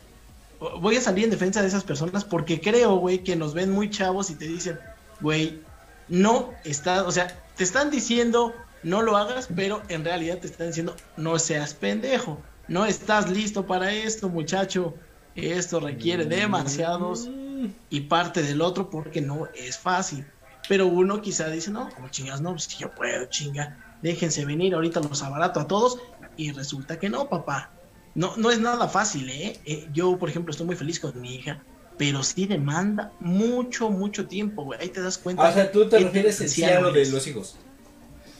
Voy 0.80 0.96
a 0.96 1.00
salir 1.00 1.24
en 1.24 1.30
defensa 1.30 1.60
de 1.60 1.68
esas 1.68 1.84
personas 1.84 2.24
porque 2.24 2.60
creo, 2.60 2.96
güey, 2.96 3.18
que 3.18 3.36
nos 3.36 3.52
ven 3.52 3.70
muy 3.70 3.90
chavos 3.90 4.30
y 4.30 4.36
te 4.36 4.46
dicen, 4.46 4.78
güey, 5.20 5.60
no 6.08 6.52
está, 6.64 7.04
o 7.04 7.12
sea, 7.12 7.28
te 7.56 7.64
están 7.64 7.90
diciendo 7.90 8.54
no 8.82 9.02
lo 9.02 9.16
hagas, 9.16 9.48
pero 9.54 9.82
en 9.88 10.04
realidad 10.04 10.38
te 10.38 10.46
están 10.46 10.68
diciendo 10.68 10.94
no 11.16 11.38
seas 11.38 11.74
pendejo, 11.74 12.40
no 12.68 12.86
estás 12.86 13.28
listo 13.28 13.66
para 13.66 13.92
esto, 13.92 14.28
muchacho. 14.28 14.94
Esto 15.34 15.80
requiere 15.80 16.24
demasiados 16.24 17.28
Mm, 17.56 17.68
y 17.88 18.00
parte 18.02 18.42
del 18.42 18.60
otro 18.60 18.90
porque 18.90 19.20
no 19.20 19.48
es 19.54 19.78
fácil. 19.78 20.26
Pero 20.68 20.86
uno 20.86 21.22
quizá 21.22 21.48
dice, 21.48 21.70
no, 21.70 21.88
como 21.94 22.08
chingas, 22.08 22.40
no, 22.40 22.50
pues 22.50 22.64
si 22.64 22.78
yo 22.78 22.94
puedo, 22.94 23.26
chinga, 23.26 23.78
déjense 24.02 24.44
venir, 24.44 24.74
ahorita 24.74 25.00
los 25.00 25.22
abarato 25.22 25.60
a 25.60 25.66
todos. 25.66 25.98
Y 26.36 26.52
resulta 26.52 26.98
que 26.98 27.08
no, 27.08 27.28
papá. 27.28 27.70
No, 28.16 28.34
no 28.36 28.50
es 28.50 28.58
nada 28.58 28.88
fácil, 28.88 29.28
¿eh? 29.30 29.60
Eh, 29.66 29.88
Yo, 29.92 30.18
por 30.18 30.28
ejemplo, 30.30 30.50
estoy 30.50 30.66
muy 30.66 30.74
feliz 30.76 30.98
con 30.98 31.20
mi 31.20 31.34
hija, 31.36 31.62
pero 31.98 32.22
sí 32.22 32.46
demanda 32.46 33.12
mucho, 33.20 33.90
mucho 33.90 34.26
tiempo, 34.26 34.64
güey. 34.64 34.80
Ahí 34.80 34.88
te 34.88 35.02
das 35.02 35.18
cuenta. 35.18 35.48
O 35.48 35.52
sea, 35.52 35.70
tú 35.70 35.88
te 35.88 35.98
refieres 35.98 36.40
a 36.64 36.80
lo 36.80 36.92
de 36.92 37.06
los 37.10 37.26
hijos. 37.26 37.56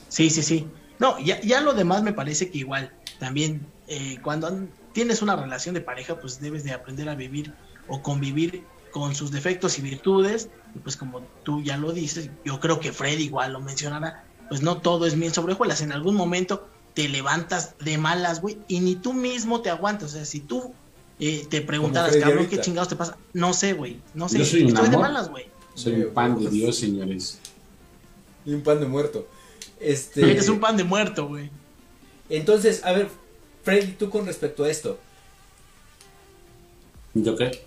Sí, 0.09 0.29
sí, 0.29 0.41
sí. 0.43 0.67
No, 0.99 1.19
ya, 1.19 1.39
ya 1.41 1.61
lo 1.61 1.73
demás 1.73 2.01
me 2.01 2.13
parece 2.13 2.49
que 2.49 2.57
igual, 2.59 2.91
también 3.19 3.71
eh, 3.87 4.17
cuando 4.23 4.47
an- 4.47 4.71
tienes 4.93 5.21
una 5.21 5.35
relación 5.35 5.75
de 5.75 5.81
pareja, 5.81 6.19
pues 6.19 6.39
debes 6.39 6.63
de 6.63 6.71
aprender 6.71 7.07
a 7.07 7.15
vivir 7.15 7.53
o 7.87 8.01
convivir 8.01 8.63
con 8.91 9.13
sus 9.13 9.31
defectos 9.31 9.77
y 9.77 9.83
virtudes. 9.83 10.49
Y 10.73 10.79
pues 10.79 10.97
como 10.97 11.21
tú 11.43 11.61
ya 11.61 11.77
lo 11.77 11.91
dices, 11.91 12.31
yo 12.43 12.59
creo 12.59 12.79
que 12.79 12.91
Fred 12.93 13.19
igual 13.19 13.53
lo 13.53 13.61
mencionará, 13.61 14.23
pues 14.49 14.61
no 14.63 14.81
todo 14.81 15.05
es 15.05 15.15
miel 15.15 15.33
sobre 15.33 15.53
hojuelas. 15.53 15.81
En 15.81 15.91
algún 15.91 16.15
momento 16.15 16.67
te 16.97 17.07
levantas 17.07 17.75
de 17.77 17.99
malas, 17.99 18.41
güey, 18.41 18.57
y 18.67 18.79
ni 18.79 18.95
tú 18.95 19.13
mismo 19.13 19.61
te 19.61 19.69
aguantas. 19.69 20.09
O 20.09 20.13
sea, 20.15 20.25
si 20.25 20.39
tú 20.39 20.73
eh, 21.19 21.45
te 21.47 21.61
preguntaras, 21.61 22.15
cabrón, 22.17 22.39
ahorita. 22.39 22.55
¿qué 22.55 22.61
chingados 22.61 22.89
te 22.89 22.95
pasa? 22.95 23.17
No 23.33 23.53
sé, 23.53 23.73
güey, 23.73 23.97
no 24.15 24.27
sé. 24.27 24.39
Yo 24.39 24.45
soy 24.45 24.63
un 24.63 24.73
de 24.73 24.97
malas, 24.97 25.29
güey. 25.29 25.45
Soy 25.75 25.93
un 26.01 26.11
pan 26.11 26.43
de 26.43 26.49
Dios, 26.49 26.75
señores. 26.75 27.37
Y 28.47 28.53
un 28.55 28.61
pan 28.61 28.79
de 28.79 28.87
muerto. 28.87 29.27
Este. 29.79 30.31
Eres 30.31 30.49
un 30.49 30.59
pan 30.59 30.75
de 30.75 30.85
muerto, 30.85 31.27
güey. 31.27 31.51
Entonces, 32.31 32.83
a 32.83 32.93
ver, 32.93 33.09
Freddy, 33.63 33.91
tú 33.91 34.09
con 34.09 34.25
respecto 34.25 34.63
a 34.63 34.69
esto. 34.71 34.97
¿Yo 37.13 37.35
qué? 37.35 37.61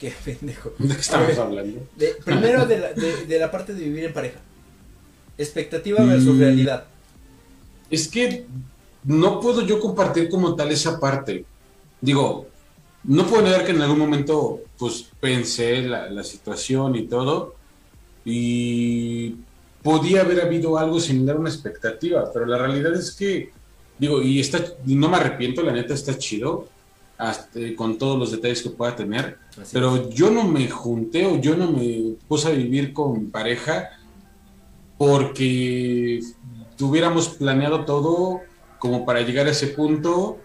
Qué 0.00 0.12
pendejo. 0.24 0.72
¿De 0.80 0.94
qué 0.96 1.00
estamos 1.00 1.28
ver, 1.28 1.38
hablando? 1.40 1.86
de- 1.96 2.16
primero 2.24 2.66
de 2.66 2.78
la, 2.80 2.92
de, 2.92 3.26
de 3.26 3.38
la 3.38 3.52
parte 3.52 3.72
de 3.72 3.84
vivir 3.84 4.02
en 4.04 4.12
pareja. 4.12 4.40
Expectativa 5.38 6.04
versus 6.04 6.34
Mm. 6.34 6.40
realidad. 6.40 6.86
Es 7.90 8.08
que 8.08 8.46
no 9.04 9.40
puedo 9.40 9.62
yo 9.62 9.80
compartir 9.80 10.28
como 10.28 10.54
tal 10.54 10.70
esa 10.70 10.98
parte. 10.98 11.44
Digo, 12.00 12.46
no 13.04 13.26
puedo 13.26 13.42
negar 13.42 13.64
que 13.64 13.72
en 13.72 13.82
algún 13.82 13.98
momento 13.98 14.60
pues 14.78 15.10
pensé 15.20 15.82
la, 15.82 16.10
la 16.10 16.24
situación 16.24 16.96
y 16.96 17.02
todo 17.02 17.54
y 18.24 19.36
podía 19.82 20.22
haber 20.22 20.40
habido 20.40 20.78
algo 20.78 20.98
similar 20.98 21.36
a 21.36 21.40
una 21.40 21.50
expectativa, 21.50 22.30
pero 22.32 22.46
la 22.46 22.56
realidad 22.56 22.94
es 22.94 23.12
que, 23.12 23.50
digo, 23.98 24.22
y 24.22 24.40
está, 24.40 24.64
no 24.86 25.10
me 25.10 25.16
arrepiento, 25.18 25.62
la 25.62 25.72
neta 25.72 25.92
está 25.92 26.16
chido, 26.16 26.68
hasta, 27.18 27.60
con 27.76 27.98
todos 27.98 28.18
los 28.18 28.32
detalles 28.32 28.62
que 28.62 28.70
pueda 28.70 28.96
tener, 28.96 29.38
Así 29.60 29.70
pero 29.74 30.08
yo 30.10 30.30
no 30.30 30.44
me 30.44 30.68
junté 30.68 31.26
o 31.26 31.38
yo 31.38 31.54
no 31.54 31.70
me 31.70 32.14
puse 32.26 32.48
a 32.48 32.52
vivir 32.52 32.92
con 32.92 33.30
pareja 33.30 33.90
porque 34.96 36.20
tuviéramos 36.76 37.28
planeado 37.30 37.84
todo 37.84 38.40
como 38.78 39.04
para 39.06 39.20
llegar 39.22 39.46
a 39.46 39.50
ese 39.50 39.68
punto. 39.68 40.38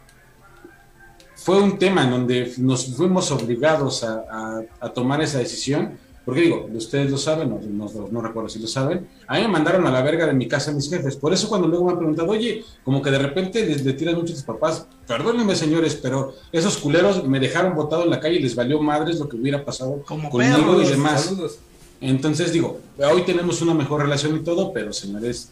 Fue 1.36 1.62
un 1.62 1.78
tema 1.80 2.04
en 2.04 2.12
donde 2.12 2.54
nos 2.58 2.86
fuimos 2.96 3.32
obligados 3.32 4.04
a, 4.04 4.24
a- 4.30 4.62
a 4.82 4.90
tomar 4.90 5.22
esa 5.22 5.40
decisión, 5.40 5.98
porque 6.26 6.42
digo, 6.42 6.68
ustedes 6.76 7.10
lo 7.10 7.18
saben, 7.18 7.50
no, 7.50 7.60
no- 7.62 8.08
no 8.12 8.22
recuerdo 8.22 8.50
si 8.50 8.60
lo 8.60 8.68
saben, 8.68 9.08
a 9.26 9.36
mí 9.36 9.42
me 9.44 9.48
mandaron 9.48 9.88
a 9.88 9.92
la 9.92 10.02
verga 10.02 10.28
de 10.28 10.34
mi 10.34 10.48
casa 10.50 10.72
mis 10.74 10.90
jefes, 10.90 11.16
por 11.16 11.34
eso 11.34 11.48
cuando 11.48 11.68
luego 11.68 11.86
me 11.86 11.92
han 11.94 11.98
preguntado, 11.98 12.30
oye, 12.30 12.64
como 12.84 13.02
que 13.02 13.10
de 13.10 13.20
repente 13.20 13.66
les 13.66 13.84
le 13.86 13.94
tiran 13.94 14.16
mucho 14.16 14.34
a 14.34 14.36
tus 14.36 14.44
papás, 14.44 14.86
perdónenme 15.08 15.56
señores, 15.56 15.96
pero 15.96 16.34
esos 16.52 16.78
culeros 16.78 17.26
me 17.26 17.40
dejaron 17.40 17.74
botado 17.74 18.04
en 18.04 18.10
la 18.10 18.20
calle 18.20 18.36
y 18.36 18.42
les 18.44 18.54
valió 18.54 18.80
madres 18.82 19.18
lo 19.18 19.28
que 19.30 19.38
hubiera 19.38 19.64
pasado 19.64 20.04
Como 20.06 20.30
conmigo 20.30 20.58
perros. 20.58 20.88
y 20.88 20.92
demás. 20.92 21.22
Saludos. 21.24 21.60
Entonces 22.02 22.52
digo, 22.54 22.80
hoy 23.12 23.24
tenemos 23.24 23.62
una 23.62 23.74
mejor 23.74 24.02
relación 24.02 24.36
y 24.36 24.40
todo, 24.44 24.72
pero 24.72 24.94
señores, 24.94 25.52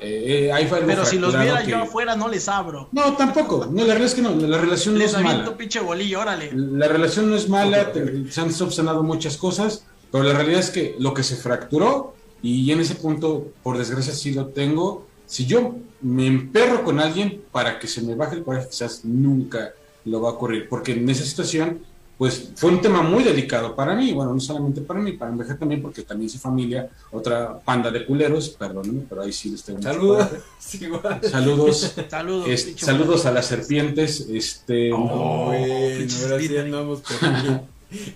eh, 0.00 0.46
eh, 0.48 0.52
ahí 0.52 0.66
fue 0.66 0.80
Pero 0.82 1.04
si 1.04 1.18
los 1.18 1.36
viera 1.38 1.60
yo 1.62 1.66
que- 1.66 1.74
afuera, 1.74 2.16
no 2.16 2.28
les 2.28 2.48
abro. 2.48 2.88
No, 2.92 3.14
tampoco. 3.16 3.66
No, 3.66 3.80
la 3.82 3.94
realidad 3.94 4.06
es 4.06 4.14
que 4.14 4.22
no. 4.22 4.34
La 4.34 4.58
relación 4.58 4.94
no 4.94 4.98
Les 5.00 5.10
es 5.10 5.16
aviento 5.16 5.44
mala. 5.44 5.56
pinche 5.56 5.80
bolillo, 5.80 6.20
órale. 6.20 6.50
La 6.54 6.88
relación 6.88 7.30
no 7.30 7.36
es 7.36 7.48
mala. 7.48 7.92
te- 7.92 8.30
se 8.30 8.40
han 8.40 8.52
subsanado 8.52 9.02
muchas 9.02 9.36
cosas, 9.36 9.84
pero 10.10 10.24
la 10.24 10.34
realidad 10.34 10.60
es 10.60 10.70
que 10.70 10.96
lo 10.98 11.14
que 11.14 11.22
se 11.22 11.36
fracturó 11.36 12.14
y 12.42 12.70
en 12.72 12.80
ese 12.80 12.94
punto, 12.96 13.48
por 13.62 13.78
desgracia, 13.78 14.12
sí 14.12 14.32
lo 14.32 14.46
tengo. 14.48 15.06
Si 15.26 15.46
yo 15.46 15.76
me 16.00 16.26
emperro 16.26 16.82
con 16.84 16.98
alguien 17.00 17.42
para 17.52 17.78
que 17.78 17.86
se 17.86 18.02
me 18.02 18.14
baje 18.14 18.36
el 18.36 18.42
coraje, 18.44 18.68
quizás 18.70 19.04
nunca 19.04 19.72
lo 20.04 20.20
va 20.20 20.30
a 20.30 20.32
ocurrir, 20.32 20.68
porque 20.68 20.92
en 20.92 21.08
esa 21.08 21.24
situación, 21.24 21.80
pues 22.18 22.50
fue 22.54 22.70
un 22.70 22.80
tema 22.80 23.02
muy 23.02 23.24
delicado 23.24 23.74
para 23.74 23.94
mí, 23.94 24.12
bueno, 24.12 24.32
no 24.32 24.40
solamente 24.40 24.80
para 24.80 25.00
mí, 25.00 25.12
para 25.12 25.30
mi 25.32 25.38
mujer 25.38 25.58
también, 25.58 25.82
porque 25.82 26.02
también 26.02 26.30
su 26.30 26.38
familia, 26.38 26.88
otra 27.10 27.58
panda 27.58 27.90
de 27.90 28.04
culeros, 28.06 28.50
perdónenme, 28.50 29.02
pero 29.08 29.22
ahí 29.22 29.32
sí 29.32 29.50
les 29.50 29.62
tengo 29.62 29.82
Saludos. 29.82 30.28
Sí. 30.58 30.78
Saludos. 31.30 31.94
Saludos. 32.76 33.26
A 33.26 33.32
las 33.32 33.46
serpientes. 33.46 34.20
Este, 34.30 34.92
Oh, 34.92 35.46
Bueno, 35.46 35.98
pinches 35.98 36.22
ahora 36.22 36.38
sí 36.38 36.46
Twitter. 36.46 36.64
andamos 36.66 37.00
por- 37.00 37.60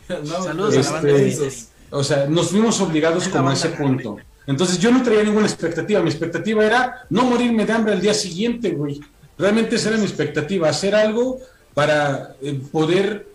Saludos 0.44 0.76
a 0.76 0.80
la 0.82 0.90
banda 0.92 1.12
de 1.12 1.52
o 1.90 2.02
sea, 2.04 2.26
nos 2.26 2.50
fuimos 2.50 2.80
obligados 2.80 3.28
como 3.28 3.48
a 3.48 3.52
ese 3.52 3.68
punto. 3.70 4.16
Entonces 4.46 4.78
yo 4.78 4.90
no 4.90 5.02
traía 5.02 5.22
ninguna 5.24 5.46
expectativa. 5.46 6.00
Mi 6.02 6.10
expectativa 6.10 6.64
era 6.64 7.06
no 7.10 7.24
morirme 7.24 7.64
de 7.66 7.72
hambre 7.72 7.92
al 7.92 8.00
día 8.00 8.14
siguiente, 8.14 8.70
güey. 8.70 9.00
Realmente 9.38 9.76
esa 9.76 9.90
era 9.90 9.98
mi 9.98 10.04
expectativa, 10.04 10.68
hacer 10.68 10.94
algo 10.94 11.38
para 11.74 12.34
eh, 12.42 12.60
poder, 12.72 13.28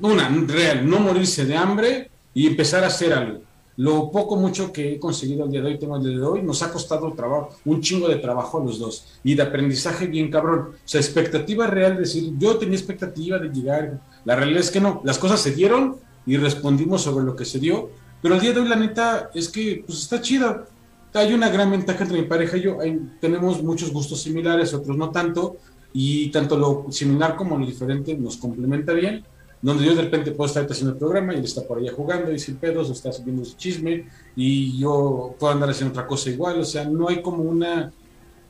una, 0.00 0.28
real, 0.46 0.88
no 0.88 0.98
morirse 1.00 1.44
de 1.44 1.56
hambre 1.56 2.10
y 2.34 2.46
empezar 2.46 2.84
a 2.84 2.88
hacer 2.88 3.12
algo. 3.12 3.40
Lo 3.78 4.10
poco, 4.10 4.36
mucho 4.36 4.72
que 4.72 4.94
he 4.94 4.98
conseguido 4.98 5.44
al 5.44 5.50
día 5.50 5.60
de 5.60 5.68
hoy, 5.68 5.78
tengo 5.78 5.96
el 5.96 6.02
día 6.02 6.16
de 6.16 6.24
hoy, 6.24 6.42
nos 6.42 6.62
ha 6.62 6.72
costado 6.72 7.12
trabajo, 7.12 7.50
un 7.66 7.82
chingo 7.82 8.08
de 8.08 8.16
trabajo 8.16 8.60
a 8.60 8.64
los 8.64 8.78
dos 8.78 9.06
y 9.22 9.34
de 9.34 9.42
aprendizaje 9.42 10.06
bien 10.06 10.30
cabrón. 10.30 10.70
O 10.72 10.88
sea, 10.88 11.00
expectativa 11.00 11.66
real, 11.66 11.98
decir, 11.98 12.32
yo 12.38 12.56
tenía 12.56 12.76
expectativa 12.76 13.38
de 13.38 13.50
llegar. 13.50 14.00
La 14.24 14.34
realidad 14.34 14.60
es 14.60 14.70
que 14.70 14.80
no, 14.80 15.02
las 15.04 15.18
cosas 15.18 15.40
se 15.40 15.52
dieron 15.52 15.96
y 16.24 16.38
respondimos 16.38 17.02
sobre 17.02 17.24
lo 17.24 17.36
que 17.36 17.44
se 17.44 17.58
dio. 17.58 17.90
Pero 18.22 18.34
al 18.34 18.40
día 18.40 18.52
de 18.52 18.60
hoy, 18.60 18.68
la 18.68 18.76
neta, 18.76 19.30
es 19.34 19.48
que 19.48 19.84
pues 19.86 19.98
está 20.00 20.20
chida. 20.22 20.64
Hay 21.12 21.32
una 21.34 21.50
gran 21.50 21.70
ventaja 21.70 22.02
entre 22.02 22.20
mi 22.20 22.26
pareja 22.26 22.56
y 22.56 22.62
yo. 22.62 22.78
Tenemos 23.20 23.62
muchos 23.62 23.92
gustos 23.92 24.22
similares, 24.22 24.72
otros 24.72 24.96
no 24.96 25.10
tanto. 25.10 25.58
Y 25.92 26.30
tanto 26.30 26.56
lo 26.56 26.86
similar 26.90 27.36
como 27.36 27.56
lo 27.56 27.64
diferente 27.64 28.16
nos 28.16 28.36
complementa 28.36 28.92
bien. 28.92 29.24
Donde 29.66 29.84
yo 29.84 29.94
de 29.94 30.02
repente 30.02 30.30
puedo 30.30 30.46
estar 30.46 30.64
haciendo 30.64 30.92
el 30.92 30.98
programa 30.98 31.34
y 31.34 31.38
él 31.38 31.44
está 31.44 31.62
por 31.66 31.78
allá 31.78 31.92
jugando 31.92 32.32
y 32.32 32.38
sin 32.38 32.56
pedos, 32.56 32.88
o 32.88 32.92
está 32.92 33.12
subiendo 33.12 33.44
su 33.44 33.56
chisme. 33.56 34.06
Y 34.36 34.78
yo 34.78 35.34
puedo 35.38 35.52
andar 35.52 35.70
haciendo 35.70 35.90
otra 35.90 36.06
cosa 36.06 36.30
igual. 36.30 36.60
O 36.60 36.64
sea, 36.64 36.84
no 36.84 37.08
hay 37.08 37.20
como 37.20 37.42
una 37.42 37.92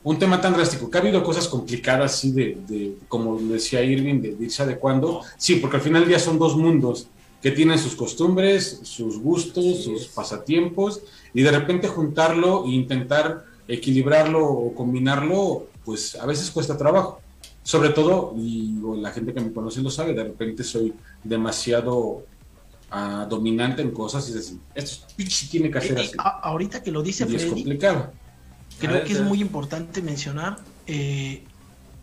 un 0.04 0.20
tema 0.20 0.40
tan 0.40 0.52
drástico, 0.52 0.88
que 0.88 0.98
ha 0.98 1.00
habido 1.00 1.24
cosas 1.24 1.48
complicadas, 1.48 2.16
sí, 2.20 2.30
de, 2.30 2.58
de 2.68 2.96
como 3.08 3.40
decía 3.40 3.82
Irving, 3.82 4.20
de, 4.20 4.36
de 4.36 4.44
irse 4.44 4.62
adecuando. 4.62 5.22
Sí, 5.36 5.56
porque 5.56 5.78
al 5.78 5.82
final 5.82 6.02
del 6.02 6.10
día 6.10 6.20
son 6.20 6.38
dos 6.38 6.56
mundos 6.56 7.08
que 7.42 7.50
tienen 7.50 7.78
sus 7.78 7.96
costumbres, 7.96 8.80
sus 8.84 9.18
gustos, 9.18 9.64
Así 9.64 9.82
sus 9.82 10.06
pasatiempos, 10.06 11.00
y 11.34 11.42
de 11.42 11.50
repente 11.50 11.88
juntarlo 11.88 12.66
e 12.66 12.70
intentar 12.70 13.46
equilibrarlo 13.66 14.46
o 14.46 14.74
combinarlo, 14.74 15.66
pues 15.84 16.14
a 16.14 16.26
veces 16.26 16.50
cuesta 16.52 16.76
trabajo. 16.76 17.20
Sobre 17.66 17.88
todo, 17.88 18.32
y 18.38 18.78
la 19.00 19.10
gente 19.10 19.34
que 19.34 19.40
me 19.40 19.52
conoce 19.52 19.82
lo 19.82 19.90
sabe, 19.90 20.14
de 20.14 20.22
repente 20.22 20.62
soy 20.62 20.94
demasiado 21.24 22.24
ah, 22.92 23.26
dominante 23.28 23.82
en 23.82 23.90
cosas 23.90 24.24
y 24.28 24.30
es 24.30 24.36
decir, 24.36 24.58
esto 24.72 25.04
tiene 25.50 25.68
que 25.68 25.78
hacer 25.78 25.98
Eh, 25.98 26.02
así. 26.02 26.12
eh, 26.12 26.20
ahorita 26.42 26.80
que 26.84 26.92
lo 26.92 27.02
dice 27.02 27.26
Y 27.28 27.34
es 27.34 27.42
Freddy, 27.42 27.54
complicado. 27.54 27.98
A 27.98 28.78
creo 28.78 28.92
ver, 28.92 29.04
que 29.04 29.14
es 29.14 29.20
muy 29.20 29.40
importante 29.40 30.00
mencionar, 30.00 30.58
eh, 30.86 31.42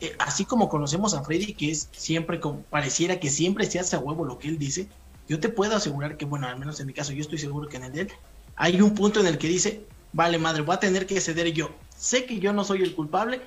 eh, 0.02 0.14
así 0.20 0.44
como 0.44 0.68
conocemos 0.68 1.14
a 1.14 1.24
Freddy, 1.24 1.54
que 1.54 1.72
es 1.72 1.88
siempre, 1.94 2.42
como, 2.42 2.64
pareciera 2.64 3.18
que 3.22 3.30
siempre 3.30 3.66
se 3.66 3.80
hace 3.80 3.96
a 3.96 4.00
huevo 4.00 4.26
lo 4.26 4.40
que 4.40 4.50
él 4.50 4.58
dice, 4.58 4.90
yo 5.30 5.40
te 5.40 5.48
puedo 5.48 5.78
asegurar 5.78 6.18
que, 6.18 6.26
bueno, 6.26 6.46
al 6.46 6.60
menos 6.60 6.82
en 6.82 6.88
mi 6.88 6.94
caso, 6.94 7.14
yo 7.14 7.22
estoy 7.22 7.38
seguro 7.38 7.70
que 7.70 7.78
en 7.78 7.86
el 7.86 7.94
de 7.94 8.02
él, 8.02 8.12
hay 8.58 8.82
un 8.82 8.94
punto 8.96 9.22
en 9.22 9.28
el 9.28 9.38
que 9.38 9.48
dice, 9.48 9.86
vale 10.12 10.38
madre, 10.40 10.62
voy 10.62 10.76
a 10.76 10.80
tener 10.82 11.06
que 11.08 11.22
ceder 11.22 11.54
yo. 11.54 11.70
Sé 11.98 12.26
que 12.26 12.40
yo 12.40 12.52
no 12.52 12.66
soy 12.66 12.82
el 12.82 12.94
culpable, 12.94 13.40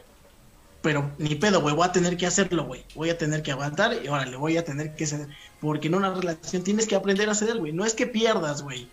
pero 0.87 1.11
ni 1.19 1.35
pedo, 1.35 1.61
güey, 1.63 1.75
voy 1.75 1.85
a 1.85 1.91
tener 1.91 2.17
que 2.17 2.29
hacerlo, 2.29 2.65
güey. 2.65 2.85
Voy 2.95 3.11
a 3.11 3.19
tener 3.19 3.43
que 3.43 3.51
aguantar 3.51 3.93
y 4.05 4.07
ahora 4.07 4.25
le 4.25 4.37
voy 4.37 4.57
a 4.57 4.65
tener 4.65 4.95
que 4.95 5.05
ceder. 5.05 5.27
Porque 5.61 5.89
en 5.89 5.97
una 5.97 6.15
relación 6.15 6.63
tienes 6.63 6.87
que 6.87 6.95
aprender 6.95 7.29
a 7.29 7.35
ceder, 7.35 7.59
güey. 7.59 7.73
No 7.73 7.85
es 7.85 7.93
que 7.93 8.07
pierdas, 8.07 8.63
güey. 8.63 8.87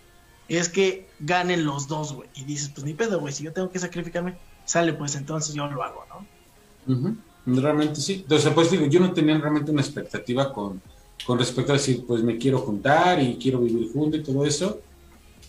Es 0.48 0.68
que 0.68 1.06
ganen 1.20 1.64
los 1.64 1.86
dos, 1.86 2.12
güey. 2.12 2.28
Y 2.34 2.42
dices, 2.42 2.70
pues 2.74 2.84
ni 2.84 2.94
pedo, 2.94 3.20
güey. 3.20 3.32
Si 3.32 3.44
yo 3.44 3.52
tengo 3.52 3.70
que 3.70 3.78
sacrificarme, 3.78 4.34
sale, 4.64 4.92
pues 4.94 5.14
entonces 5.14 5.54
yo 5.54 5.68
lo 5.68 5.84
hago, 5.84 6.04
¿no? 6.08 6.92
Ujú, 6.92 7.16
Realmente 7.46 8.00
sí. 8.00 8.14
Entonces, 8.22 8.52
pues 8.52 8.72
digo, 8.72 8.86
yo 8.86 8.98
no 8.98 9.12
tenía 9.12 9.38
realmente 9.38 9.70
una 9.70 9.82
expectativa 9.82 10.52
con, 10.52 10.82
con 11.24 11.38
respecto 11.38 11.70
a 11.70 11.76
decir, 11.76 12.04
pues 12.04 12.24
me 12.24 12.38
quiero 12.38 12.58
juntar 12.58 13.22
y 13.22 13.36
quiero 13.36 13.60
vivir 13.60 13.92
junto 13.92 14.16
y 14.16 14.22
todo 14.24 14.44
eso. 14.44 14.80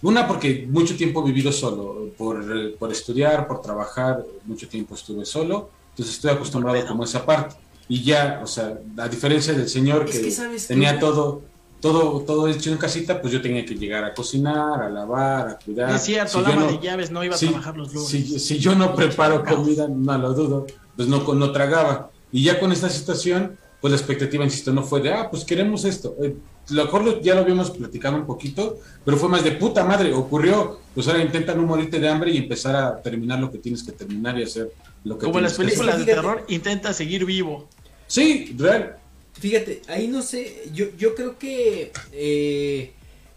Una, 0.04 0.28
porque 0.28 0.68
mucho 0.70 0.96
tiempo 0.96 1.24
he 1.24 1.32
vivido 1.32 1.52
solo, 1.52 2.12
por, 2.16 2.78
por 2.78 2.92
estudiar, 2.92 3.48
por 3.48 3.64
trabajar, 3.64 4.24
mucho 4.46 4.68
tiempo 4.68 4.94
estuve 4.94 5.26
solo, 5.26 5.72
entonces 5.96 6.16
estoy 6.16 6.32
acostumbrado 6.32 6.86
como 6.88 7.04
a 7.04 7.06
esa 7.06 7.26
parte. 7.26 7.56
Y 7.88 8.04
ya, 8.04 8.42
o 8.44 8.48
sea, 8.48 8.78
a 8.98 9.08
diferencia 9.08 9.54
del 9.54 9.70
señor 9.70 10.06
Es 10.10 10.16
que, 10.18 10.22
que, 10.24 10.32
¿sabes 10.32 10.64
qué, 10.68 10.74
tenía 10.74 10.90
güey? 10.94 11.00
todo, 11.00 11.42
todo, 11.80 12.22
todo 12.22 12.48
hecho 12.48 12.72
en 12.72 12.78
casita, 12.78 13.22
pues 13.22 13.32
yo 13.32 13.42
tenía 13.42 13.64
que 13.66 13.76
llegar 13.76 14.04
a 14.04 14.14
cocinar, 14.14 14.82
a 14.82 14.90
lavar, 14.90 15.48
a 15.50 15.58
cuidar. 15.60 15.96
es 15.96 16.02
cierto, 16.02 16.40
Si 16.40 16.44
la 16.44 16.50
yo 16.54 16.60
no- 16.60 16.68
de 16.68 16.80
llaves 16.80 17.12
no 17.12 17.24
iba 17.24 17.36
a 17.36 17.40
trabajar 17.40 17.78
los 17.78 17.94
lunes. 17.94 18.10
si, 18.10 18.40
si 18.40 18.58
yo 18.58 18.76
no 18.76 18.96
preparo 18.96 19.44
comida, 19.46 19.88
no 19.88 20.18
lo 20.18 20.34
dudo, 20.34 20.66
pues 20.96 21.08
no, 21.08 21.22
no 21.34 21.52
tragaba. 21.52 22.10
Y 22.32 22.44
ya 22.44 22.60
con 22.60 22.72
esta 22.72 22.90
situación, 22.90 23.56
pues 23.80 23.92
la 23.92 23.98
expectativa, 23.98 24.44
insisto, 24.44 24.74
no 24.74 24.82
fue 24.84 25.00
de, 25.02 25.14
ah, 25.14 25.30
pues 25.30 25.46
queremos 25.46 25.86
esto. 25.86 26.16
Eh, 26.24 26.36
lo 26.72 26.86
mejor 26.86 27.22
ya 27.22 27.36
lo 27.36 27.42
habíamos 27.42 27.70
platicado 27.70 28.16
un 28.18 28.26
poquito, 28.26 28.80
pero 29.06 29.16
fue 29.16 29.30
más 29.30 29.44
de 29.44 29.52
puta 29.52 29.84
madre, 29.86 30.12
ocurrió, 30.12 30.80
pues 30.96 31.08
ahora 31.08 31.22
intenta 31.22 31.54
no 31.54 31.62
morirte 31.62 32.00
de 32.00 32.10
hambre 32.10 32.32
y 32.32 32.38
empezar 32.38 32.76
a 32.76 33.00
terminar 33.00 33.40
lo 33.40 33.52
que 33.52 33.60
tienes 33.60 33.84
que 33.84 33.92
terminar 33.92 34.40
y 34.40 34.44
hacer 34.44 34.72
lo 35.06 35.18
que 35.18 35.26
Como 35.26 35.38
en 35.40 35.44
las 35.46 35.54
películas 35.54 36.00
de 36.00 36.06
terror, 36.06 36.44
intenta 36.50 36.92
seguir 36.92 37.24
vivo. 37.26 37.70
Sí, 38.08 38.54
real. 38.58 38.98
Fíjate, 39.40 39.82
ahí 39.88 40.08
no 40.08 40.22
sé, 40.22 40.70
yo, 40.74 40.88
yo 40.98 41.16
creo 41.16 41.38
que 41.40 41.92
eh, 42.12 42.92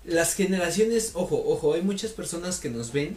las 0.05 0.35
generaciones, 0.35 1.13
ojo, 1.15 1.43
ojo, 1.47 1.75
hay 1.75 1.83
muchas 1.83 2.11
personas 2.13 2.59
que 2.59 2.71
nos 2.71 2.93
ven 2.93 3.17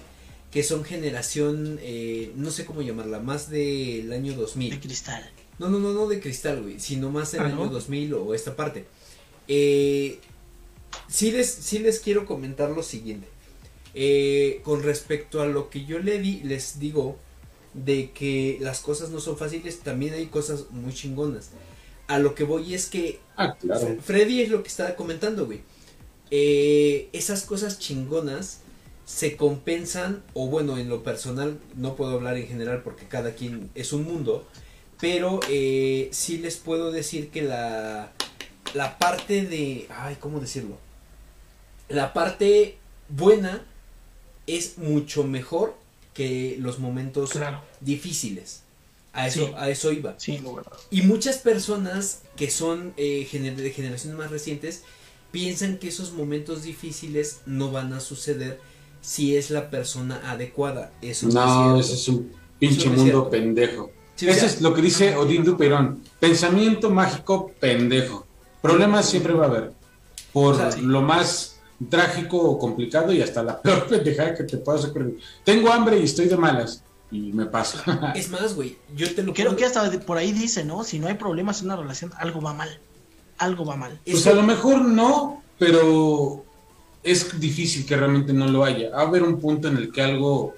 que 0.51 0.63
son 0.63 0.83
generación, 0.83 1.79
eh, 1.81 2.33
no 2.35 2.51
sé 2.51 2.65
cómo 2.65 2.81
llamarla, 2.81 3.19
más 3.19 3.49
del 3.49 4.11
año 4.11 4.33
2000. 4.33 4.71
De 4.71 4.79
cristal. 4.81 5.31
No, 5.59 5.69
no, 5.69 5.79
no, 5.79 5.93
no 5.93 6.07
de 6.07 6.19
cristal, 6.19 6.61
güey, 6.61 6.79
sino 6.79 7.09
más 7.09 7.31
del 7.31 7.41
Ah, 7.41 7.45
año 7.45 7.55
¿no? 7.55 7.67
2000 7.67 8.13
o 8.15 8.33
esta 8.33 8.55
parte. 8.55 8.85
Eh, 9.47 10.19
sí, 11.07 11.31
les, 11.31 11.49
sí 11.49 11.79
les 11.79 11.99
quiero 11.99 12.25
comentar 12.25 12.69
lo 12.69 12.83
siguiente. 12.83 13.27
Eh, 13.93 14.59
con 14.63 14.83
respecto 14.83 15.41
a 15.41 15.45
lo 15.45 15.69
que 15.69 15.85
yo 15.85 15.99
le 15.99 16.19
di, 16.19 16.41
les 16.43 16.79
digo 16.79 17.17
de 17.73 18.11
que 18.11 18.57
las 18.61 18.79
cosas 18.79 19.09
no 19.09 19.19
son 19.19 19.37
fáciles, 19.37 19.79
también 19.79 20.13
hay 20.13 20.27
cosas 20.27 20.65
muy 20.71 20.93
chingonas. 20.93 21.51
A 22.07 22.19
lo 22.19 22.35
que 22.35 22.43
voy 22.43 22.73
es 22.73 22.87
que 22.87 23.19
Ah, 23.37 23.55
claro. 23.59 23.97
Freddy 24.03 24.41
es 24.41 24.49
lo 24.49 24.61
que 24.61 24.69
estaba 24.69 24.95
comentando, 24.95 25.45
güey. 25.45 25.61
Eh, 26.29 27.09
esas 27.13 27.43
cosas 27.43 27.79
chingonas 27.79 28.59
se 29.05 29.35
compensan, 29.35 30.23
o 30.33 30.47
bueno, 30.47 30.77
en 30.77 30.87
lo 30.89 31.03
personal, 31.03 31.59
no 31.75 31.95
puedo 31.95 32.11
hablar 32.11 32.37
en 32.37 32.47
general 32.47 32.81
porque 32.83 33.05
cada 33.07 33.33
quien 33.33 33.69
es 33.75 33.93
un 33.93 34.03
mundo, 34.03 34.45
pero 34.99 35.39
eh, 35.49 36.09
sí 36.11 36.37
les 36.37 36.57
puedo 36.57 36.91
decir 36.91 37.29
que 37.29 37.41
la, 37.41 38.11
la 38.73 38.97
parte 38.99 39.45
de, 39.45 39.87
ay, 39.89 40.17
¿cómo 40.19 40.39
decirlo? 40.39 40.77
La 41.89 42.13
parte 42.13 42.77
buena 43.09 43.65
es 44.47 44.77
mucho 44.77 45.23
mejor 45.23 45.75
que 46.13 46.57
los 46.59 46.79
momentos 46.79 47.31
Claro. 47.31 47.61
difíciles. 47.79 48.63
A 49.13 49.27
eso, 49.27 49.47
Sí. 49.47 49.53
a 49.57 49.69
eso 49.69 49.91
iba. 49.91 50.15
Sí, 50.17 50.39
no, 50.41 50.55
verdad. 50.55 50.71
Y 50.89 51.01
muchas 51.01 51.37
personas 51.37 52.21
que 52.37 52.49
son 52.49 52.93
eh, 52.97 53.27
gener- 53.29 53.55
de 53.55 53.71
generaciones 53.71 54.17
más 54.17 54.31
recientes 54.31 54.83
piensan 55.31 55.77
que 55.77 55.89
esos 55.89 56.13
momentos 56.13 56.63
difíciles 56.63 57.41
no 57.45 57.71
van 57.71 57.91
a 57.93 57.99
suceder 57.99 58.59
si 59.01 59.35
es 59.35 59.49
la 59.49 59.69
persona 59.69 60.21
adecuada. 60.31 60.91
Eso 61.01 61.27
No, 61.27 61.69
no, 61.73 61.79
ese 61.79 61.93
es 61.93 61.97
es 61.99 62.03
cierto. 62.05 62.21
un 62.21 62.33
pinche 62.59 62.81
Eso 62.83 62.91
es 62.91 62.97
mundo 62.97 63.29
pendejo. 63.29 63.91
Sí, 64.15 64.27
o 64.27 64.29
Ese 64.29 64.39
sea, 64.41 64.49
es 64.49 64.61
lo 64.61 64.73
que 64.73 64.81
dice 64.81 65.15
Odín 65.15 65.43
Duperón. 65.43 66.03
Pensamiento 66.19 66.89
mágico 66.89 67.51
pendejo. 67.59 68.27
Problemas 68.61 69.09
siempre 69.09 69.33
va 69.33 69.45
a 69.45 69.49
haber. 69.49 69.71
Por 70.31 70.53
O 70.53 70.57
sea, 70.57 70.71
sí. 70.71 70.81
lo 70.81 71.01
más 71.01 71.59
trágico 71.89 72.37
o 72.37 72.59
complicado 72.59 73.11
y 73.13 73.21
hasta 73.21 73.43
la 73.43 73.61
peor 73.61 73.87
pendejada 73.89 74.35
que 74.35 74.43
te 74.43 74.57
puedas 74.57 74.85
ocurrir. 74.85 75.19
Tengo 75.43 75.71
hambre 75.71 75.99
y 75.99 76.03
estoy 76.03 76.27
de 76.27 76.37
malas. 76.37 76.83
Y 77.11 77.33
me 77.33 77.45
pasa. 77.45 78.13
Es 78.15 78.29
más, 78.29 78.55
güey, 78.55 78.77
yo 78.95 79.13
te 79.13 79.21
lo 79.23 79.33
Creo 79.33 79.47
puedo- 79.47 79.57
que 79.57 79.65
hasta 79.65 79.91
por 80.05 80.17
ahí 80.17 80.31
dice, 80.31 80.63
¿no? 80.63 80.83
Si 80.83 80.97
no 80.99 81.07
hay 81.07 81.15
problemas 81.15 81.59
en 81.59 81.65
una 81.65 81.75
relación, 81.75 82.11
algo 82.17 82.39
va 82.41 82.53
mal. 82.53 82.79
Algo 83.37 83.65
va 83.65 83.75
mal. 83.75 83.99
es 84.05 84.13
Pues 84.13 84.27
a 84.27 84.33
lo 84.33 84.43
mejor 84.43 84.81
no, 84.81 85.43
pero 85.59 86.45
es 87.03 87.39
difícil 87.39 87.85
que 87.85 87.97
realmente 87.97 88.31
no 88.31 88.47
lo 88.47 88.63
haya. 88.63 88.91
Va 88.91 88.99
a 89.01 89.07
haber 89.07 89.23
un 89.23 89.39
punto 89.39 89.67
en 89.67 89.77
el 89.77 89.91
que 89.91 90.01
algo 90.01 90.53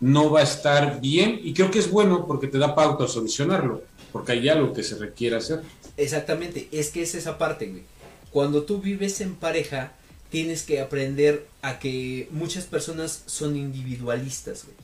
no 0.00 0.30
va 0.30 0.40
a 0.40 0.42
estar 0.44 1.00
bien 1.00 1.40
y 1.42 1.52
creo 1.54 1.70
que 1.72 1.80
es 1.80 1.90
bueno 1.90 2.26
porque 2.26 2.46
te 2.46 2.58
da 2.58 2.74
pauta 2.76 3.04
a 3.04 3.08
solucionarlo, 3.08 3.82
porque 4.12 4.32
hay 4.32 4.48
algo 4.48 4.72
que 4.72 4.84
se 4.84 4.96
requiere 4.96 5.34
hacer. 5.36 5.62
Exactamente, 5.96 6.68
es 6.70 6.90
que 6.90 7.02
es 7.02 7.16
esa 7.16 7.38
parte, 7.38 7.66
güey. 7.66 7.82
Cuando 8.30 8.62
tú 8.62 8.78
vives 8.80 9.20
en 9.20 9.34
pareja, 9.34 9.94
tienes 10.30 10.62
que 10.62 10.80
aprender 10.80 11.46
a 11.62 11.78
que 11.78 12.28
muchas 12.30 12.64
personas 12.64 13.22
son 13.26 13.56
individualistas, 13.56 14.64
güey. 14.64 14.76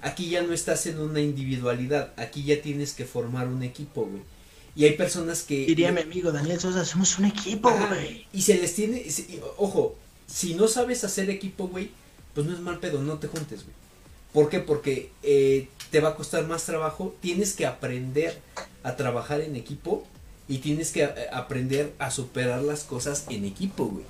Aquí 0.00 0.28
ya 0.28 0.42
no 0.42 0.52
estás 0.52 0.86
en 0.86 0.98
una 0.98 1.20
individualidad, 1.20 2.12
aquí 2.16 2.42
ya 2.42 2.60
tienes 2.60 2.92
que 2.92 3.04
formar 3.04 3.46
un 3.46 3.62
equipo, 3.62 4.04
güey. 4.04 4.22
Y 4.74 4.84
hay 4.84 4.92
personas 4.92 5.42
que... 5.42 5.66
Diría 5.66 5.92
mi 5.92 6.00
amigo 6.00 6.32
Daniel 6.32 6.58
Sosa, 6.58 6.84
somos 6.84 7.18
un 7.18 7.26
equipo, 7.26 7.70
güey. 7.88 8.26
y 8.32 8.42
se 8.42 8.58
les 8.58 8.74
tiene... 8.74 8.98
y, 8.98 9.40
ojo, 9.58 9.94
si 10.26 10.54
no 10.54 10.66
sabes 10.66 11.04
hacer 11.04 11.30
equipo, 11.30 11.68
güey, 11.68 11.90
pues 12.34 12.46
no 12.46 12.54
es 12.54 12.60
mal 12.60 12.78
pedo, 12.80 13.00
no 13.02 13.18
te 13.18 13.28
juntes, 13.28 13.64
güey. 13.64 13.76
¿Por 14.32 14.48
qué? 14.48 14.60
Porque 14.60 15.10
eh, 15.22 15.68
te 15.90 16.00
va 16.00 16.10
a 16.10 16.14
costar 16.16 16.46
más 16.46 16.64
trabajo, 16.64 17.14
tienes 17.20 17.52
que 17.52 17.66
aprender 17.66 18.40
a 18.82 18.96
trabajar 18.96 19.42
en 19.42 19.56
equipo 19.56 20.06
y 20.48 20.58
tienes 20.58 20.90
que 20.90 21.04
eh, 21.04 21.12
aprender 21.32 21.92
a 21.98 22.10
superar 22.10 22.62
las 22.62 22.84
cosas 22.84 23.26
en 23.28 23.44
equipo, 23.44 23.86
güey. 23.86 24.04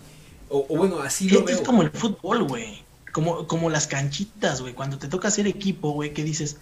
O, 0.52 0.66
o 0.68 0.76
bueno, 0.76 1.00
así 1.00 1.28
lo 1.30 1.48
Es, 1.48 1.56
es 1.56 1.60
como 1.62 1.82
el 1.82 1.90
fútbol, 1.90 2.44
güey. 2.44 2.82
Como, 3.12 3.46
como 3.46 3.70
las 3.70 3.86
canchitas, 3.86 4.60
güey. 4.60 4.74
Cuando 4.74 4.98
te 4.98 5.08
toca 5.08 5.28
hacer 5.28 5.46
equipo, 5.46 5.90
güey, 5.90 6.12
que 6.12 6.22
dices, 6.22 6.58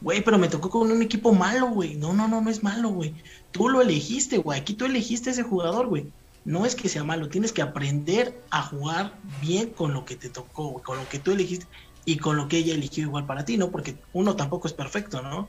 güey, 0.00 0.24
pero 0.24 0.38
me 0.38 0.48
tocó 0.48 0.70
con 0.70 0.90
un 0.90 1.02
equipo 1.02 1.32
malo, 1.32 1.68
güey. 1.68 1.94
No, 1.94 2.12
no, 2.12 2.28
no, 2.28 2.40
no 2.40 2.50
es 2.50 2.62
malo, 2.62 2.88
güey. 2.88 3.14
Tú 3.52 3.68
lo 3.68 3.82
elegiste, 3.82 4.38
güey. 4.38 4.58
Aquí 4.58 4.74
tú 4.74 4.86
elegiste 4.86 5.30
ese 5.30 5.42
jugador, 5.42 5.86
güey. 5.86 6.06
No 6.46 6.64
es 6.64 6.74
que 6.74 6.88
sea 6.88 7.02
malo, 7.02 7.28
tienes 7.28 7.52
que 7.52 7.60
aprender 7.60 8.40
a 8.50 8.62
jugar 8.62 9.18
bien 9.42 9.70
con 9.70 9.92
lo 9.92 10.04
que 10.04 10.14
te 10.14 10.28
tocó, 10.28 10.68
güey, 10.68 10.84
con 10.84 10.96
lo 10.96 11.08
que 11.08 11.18
tú 11.18 11.32
elegiste 11.32 11.66
y 12.04 12.18
con 12.18 12.36
lo 12.36 12.46
que 12.46 12.58
ella 12.58 12.72
eligió 12.72 13.02
igual 13.02 13.26
para 13.26 13.44
ti, 13.44 13.56
¿no? 13.56 13.70
Porque 13.70 13.96
uno 14.12 14.36
tampoco 14.36 14.68
es 14.68 14.72
perfecto, 14.72 15.22
¿no? 15.22 15.48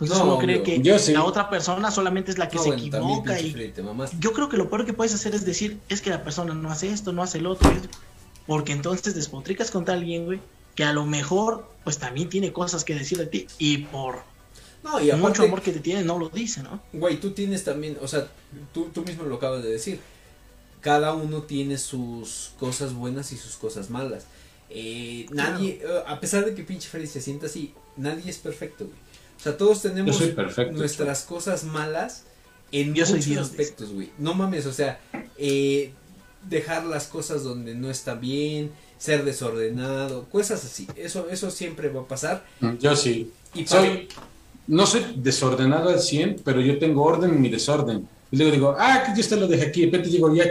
Entonces 0.00 0.18
No, 0.18 0.24
uno 0.24 0.38
cree 0.38 0.62
que 0.62 0.80
Yo 0.80 0.98
sí. 0.98 1.12
la 1.12 1.24
otra 1.24 1.50
persona 1.50 1.90
solamente 1.90 2.30
es 2.30 2.38
la 2.38 2.48
que 2.48 2.56
No, 2.56 2.62
se 2.62 2.68
bueno, 2.68 2.82
equivoca 2.82 3.40
y 3.40 3.74
yo 4.20 4.32
creo 4.32 4.48
que 4.48 4.56
lo 4.56 4.70
peor 4.70 4.86
que 4.86 4.92
puedes 4.92 5.12
hacer 5.14 5.34
es 5.34 5.44
decir, 5.44 5.80
es 5.88 6.00
que 6.00 6.10
la 6.10 6.22
persona 6.22 6.54
no 6.54 6.70
hace 6.70 6.90
esto, 6.90 7.12
no 7.12 7.22
hace 7.22 7.38
el 7.38 7.46
otro, 7.46 7.70
porque 8.46 8.72
entonces 8.72 9.14
despotricas 9.14 9.70
contra 9.72 9.94
alguien, 9.94 10.24
güey, 10.26 10.40
que 10.76 10.84
a 10.84 10.92
lo 10.92 11.04
mejor, 11.04 11.68
pues 11.82 11.98
también 11.98 12.28
tiene 12.28 12.52
cosas 12.52 12.84
que 12.84 12.94
decir 12.94 13.18
de 13.18 13.26
ti, 13.26 13.46
y 13.58 13.78
por 13.78 14.22
No, 14.84 15.00
y 15.00 15.10
mucho 15.12 15.42
amor 15.42 15.62
que 15.62 15.72
te 15.72 15.80
tiene, 15.80 16.04
no 16.04 16.18
lo 16.18 16.28
dice, 16.28 16.62
¿no? 16.62 16.80
Güey, 16.92 17.18
tú 17.18 17.32
tienes 17.32 17.64
también, 17.64 17.98
o 18.00 18.06
sea, 18.06 18.28
tú, 18.72 18.90
tú 18.94 19.02
mismo 19.02 19.24
lo 19.24 19.34
acabas 19.36 19.64
de 19.64 19.70
decir. 19.70 20.00
Cada 20.80 21.12
uno 21.12 21.42
tiene 21.42 21.76
sus 21.76 22.52
cosas 22.60 22.94
buenas 22.94 23.32
y 23.32 23.36
sus 23.36 23.56
cosas 23.56 23.90
malas. 23.90 24.26
Eh, 24.70 25.26
nadie, 25.32 25.80
eh, 25.82 26.02
a 26.06 26.20
pesar 26.20 26.44
de 26.44 26.54
que 26.54 26.62
pinche 26.62 26.88
Freddy 26.88 27.08
se 27.08 27.20
sienta 27.20 27.46
así, 27.46 27.74
nadie 27.96 28.30
es 28.30 28.38
perfecto, 28.38 28.84
güey. 28.84 28.96
O 29.38 29.40
sea, 29.40 29.56
todos 29.56 29.82
tenemos 29.82 30.16
perfecto. 30.20 30.76
nuestras 30.76 31.22
cosas 31.22 31.64
malas 31.64 32.24
en 32.72 32.92
Yo 32.94 33.06
soy 33.06 33.16
muchos 33.16 33.26
Dios, 33.30 33.46
aspectos, 33.50 33.92
güey. 33.92 34.10
No 34.18 34.34
mames, 34.34 34.66
o 34.66 34.72
sea, 34.72 35.00
eh, 35.38 35.92
dejar 36.48 36.84
las 36.84 37.06
cosas 37.06 37.44
donde 37.44 37.74
no 37.74 37.90
está 37.90 38.14
bien, 38.14 38.72
ser 38.98 39.24
desordenado, 39.24 40.24
cosas 40.24 40.64
así. 40.64 40.86
Eso, 40.96 41.28
eso 41.30 41.50
siempre 41.50 41.88
va 41.88 42.02
a 42.02 42.08
pasar. 42.08 42.44
Yo 42.80 42.96
sí. 42.96 43.30
Y 43.54 43.64
para- 43.64 43.82
Soy, 43.82 44.08
no 44.66 44.86
soy 44.86 45.04
desordenado 45.16 45.88
al 45.88 46.00
100, 46.00 46.42
pero 46.44 46.60
yo 46.60 46.78
tengo 46.78 47.02
orden 47.04 47.30
en 47.30 47.40
mi 47.40 47.48
desorden. 47.48 48.06
Y 48.30 48.36
luego 48.36 48.52
digo, 48.52 48.76
ah, 48.78 49.04
que 49.06 49.12
yo 49.14 49.20
esto 49.20 49.36
lo 49.36 49.46
dejé 49.46 49.66
aquí. 49.68 49.80
De 49.82 49.86
repente 49.86 50.10
digo, 50.10 50.34
ya, 50.34 50.44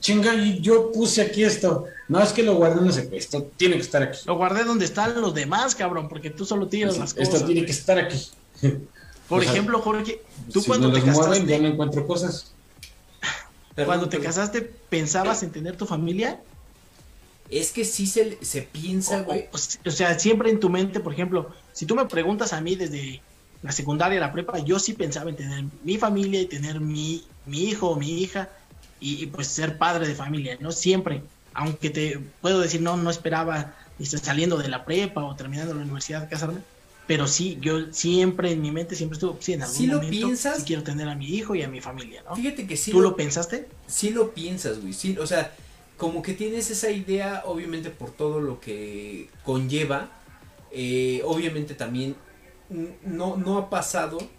chinga, 0.00 0.34
y 0.34 0.60
yo 0.60 0.90
puse 0.92 1.22
aquí 1.22 1.44
esto. 1.44 1.84
No, 2.08 2.20
es 2.22 2.32
que 2.32 2.42
lo 2.42 2.54
guardé, 2.56 2.80
no 2.80 2.90
sé 2.92 3.08
qué, 3.08 3.16
esto 3.18 3.44
tiene 3.56 3.76
que 3.76 3.82
estar 3.82 4.02
aquí. 4.02 4.18
Lo 4.26 4.36
guardé 4.36 4.64
donde 4.64 4.84
están 4.84 5.20
los 5.20 5.34
demás, 5.34 5.74
cabrón, 5.74 6.08
porque 6.08 6.30
tú 6.30 6.44
solo 6.44 6.66
tiras 6.68 6.98
las 6.98 7.10
esto 7.10 7.24
cosas. 7.32 7.46
tiene 7.46 7.60
güey. 7.60 7.66
que 7.66 7.72
estar 7.72 7.98
aquí. 7.98 8.26
Por 9.28 9.38
o 9.38 9.42
sea, 9.42 9.52
ejemplo, 9.52 9.80
Jorge, 9.80 10.22
tú 10.52 10.60
si 10.60 10.66
cuando 10.66 10.88
no 10.88 10.94
te 10.94 11.00
los 11.00 11.08
mueven, 11.14 11.30
casaste, 11.32 11.52
ya 11.52 11.58
no 11.60 11.68
encuentro 11.68 12.04
cosas. 12.06 12.50
Perdón, 13.76 13.86
cuando 13.86 14.08
te 14.08 14.16
perdón. 14.16 14.26
casaste, 14.26 14.62
¿pensabas 14.88 15.42
en 15.44 15.50
tener 15.52 15.76
tu 15.76 15.86
familia? 15.86 16.40
Es 17.48 17.70
que 17.70 17.84
sí 17.84 18.06
se, 18.06 18.38
se 18.44 18.62
piensa, 18.62 19.20
O, 19.20 19.24
güey. 19.24 19.48
o- 19.52 19.88
o 19.88 19.90
sea, 19.92 20.18
siempre 20.18 20.50
en 20.50 20.58
tu 20.58 20.68
mente, 20.68 20.98
por 21.00 21.12
ejemplo, 21.12 21.50
si 21.72 21.86
tú 21.86 21.94
me 21.94 22.06
preguntas 22.06 22.52
a 22.52 22.60
mí 22.60 22.74
desde 22.74 23.22
la 23.62 23.70
secundaria, 23.72 24.18
la 24.18 24.32
prepa, 24.32 24.58
yo 24.58 24.78
sí 24.80 24.94
pensaba 24.94 25.30
en 25.30 25.36
tener 25.36 25.64
mi 25.84 25.96
familia 25.96 26.40
y 26.40 26.46
tener 26.46 26.80
mi, 26.80 27.24
mi 27.46 27.64
hijo 27.64 27.90
o 27.90 27.96
mi 27.96 28.20
hija 28.22 28.48
y, 29.00 29.22
y, 29.22 29.26
pues 29.28 29.48
ser 29.48 29.78
padre 29.78 30.06
de 30.08 30.14
familia, 30.14 30.56
¿no? 30.60 30.72
Siempre, 30.72 31.24
aunque 31.54 31.90
te 31.90 32.20
puedo 32.40 32.60
decir, 32.60 32.80
no, 32.82 32.96
no 32.96 33.10
esperaba 33.10 33.74
este, 33.98 34.18
saliendo 34.18 34.56
de 34.58 34.68
la 34.68 34.84
prepa 34.84 35.24
o 35.24 35.36
terminando 35.36 35.74
la 35.74 35.82
universidad 35.82 36.28
casarme, 36.30 36.62
pero 37.06 37.26
sí, 37.26 37.58
yo 37.60 37.92
siempre 37.92 38.52
en 38.52 38.60
mi 38.62 38.70
mente 38.70 38.94
siempre 38.96 39.16
estuvo, 39.16 39.36
sí, 39.40 39.54
en 39.54 39.62
algún 39.62 39.76
¿Sí 39.76 39.86
lo 39.86 40.00
momento 40.00 40.10
piensas? 40.10 40.56
sí 40.56 40.64
quiero 40.64 40.82
tener 40.84 41.08
a 41.08 41.14
mi 41.16 41.26
hijo 41.28 41.54
y 41.54 41.62
a 41.62 41.68
mi 41.68 41.80
familia, 41.80 42.22
¿no? 42.24 42.36
Fíjate 42.36 42.66
que 42.66 42.76
sí 42.76 42.92
¿Tú 42.92 43.00
lo, 43.00 43.10
lo 43.10 43.16
pensaste? 43.16 43.68
sí 43.86 44.10
lo 44.10 44.34
piensas, 44.34 44.80
güey. 44.80 44.92
Sí, 44.92 45.16
o 45.18 45.26
sea, 45.26 45.54
como 45.96 46.22
que 46.22 46.34
tienes 46.34 46.70
esa 46.70 46.90
idea, 46.90 47.42
obviamente 47.46 47.90
por 47.90 48.12
todo 48.12 48.40
lo 48.40 48.60
que 48.60 49.30
conlleva. 49.42 50.16
eh, 50.70 51.22
obviamente 51.24 51.74
también 51.74 52.16
no, 52.68 53.36
no 53.36 53.58
ha 53.58 53.70
pasado, 53.70 54.32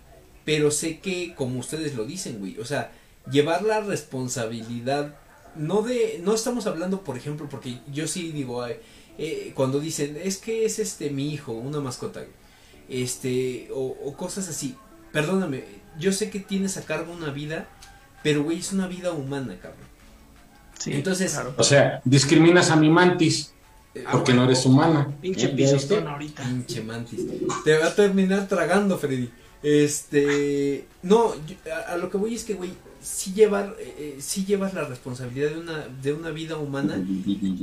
pero 0.45 0.72
sé 0.72 0.99
que, 1.01 1.36
como 1.36 1.59
ustedes 1.59 1.95
lo 1.95 2.05
dicen, 2.05 2.39
güey, 2.39 2.57
o 2.59 2.66
sea, 2.66 2.91
llevar 3.30 3.63
la 3.63 3.82
responsabilidad, 3.82 5.15
no 5.55 5.82
de, 5.82 6.19
no 6.24 6.34
estamos 6.34 6.66
hablando, 6.67 7.01
por 7.01 7.17
ejemplo, 7.17 7.47
porque 7.50 7.79
yo 7.91 8.08
sí 8.08 8.32
digo, 8.32 8.63
ay, 8.63 8.75
eh, 9.17 9.51
cuando 9.55 9.79
dicen, 9.79 10.17
es 10.24 10.37
que 10.37 10.66
es 10.66 10.79
este 10.79 11.09
mi 11.09 11.33
hijo, 11.33 11.51
una 11.51 11.79
mascota, 11.82 12.21
güey, 12.21 12.32
este, 12.89 13.70
o, 13.74 13.97
o 14.04 14.16
cosas 14.17 14.47
así, 14.50 14.75
perdóname, 15.12 15.63
yo 16.00 16.12
sé 16.13 16.29
que 16.29 16.39
tienes 16.39 16.78
a 16.78 16.83
cargo 16.86 17.12
una 17.13 17.32
vida, 17.32 17.67
pero 18.24 18.43
güey, 18.43 18.59
es 18.59 18.71
una 18.71 18.87
vida 18.87 19.12
humana, 19.12 19.58
cabrón. 19.62 19.89
Sí, 20.79 20.93
Entonces, 20.93 21.33
claro. 21.33 21.54
O 21.58 21.63
sea, 21.63 22.01
discriminas 22.05 22.71
a 22.71 22.75
mi 22.75 22.89
mantis 22.89 23.54
Eh, 23.93 24.04
porque 24.09 24.32
ah, 24.32 24.36
no 24.36 24.46
eres 24.46 24.66
humana. 24.66 25.13
Pinche 25.21 25.47
¿Eh? 25.47 25.50
Pisotón 25.50 26.08
ahorita. 26.08 26.43
Pinche 26.43 26.82
mantis. 26.82 27.20
Te 27.66 27.78
va 27.78 27.87
a 27.87 27.93
terminar 27.96 28.47
tragando, 28.47 28.97
Freddy. 28.97 29.29
Este. 29.62 30.87
No, 31.04 31.36
yo- 31.46 31.55
a, 31.71 31.91
a 31.93 31.97
lo 31.97 32.09
que 32.09 32.17
voy 32.17 32.33
es 32.36 32.43
que, 32.46 32.54
güey, 32.54 32.71
sí, 33.01 33.33
llevar, 33.33 33.75
eh, 33.79 33.95
eh, 33.97 34.17
sí 34.21 34.45
llevas 34.45 34.73
la 34.73 34.83
responsabilidad 34.86 35.49
de 35.51 35.59
una, 35.59 35.87
de 35.87 36.13
una 36.13 36.29
vida 36.32 36.57
humana. 36.57 37.03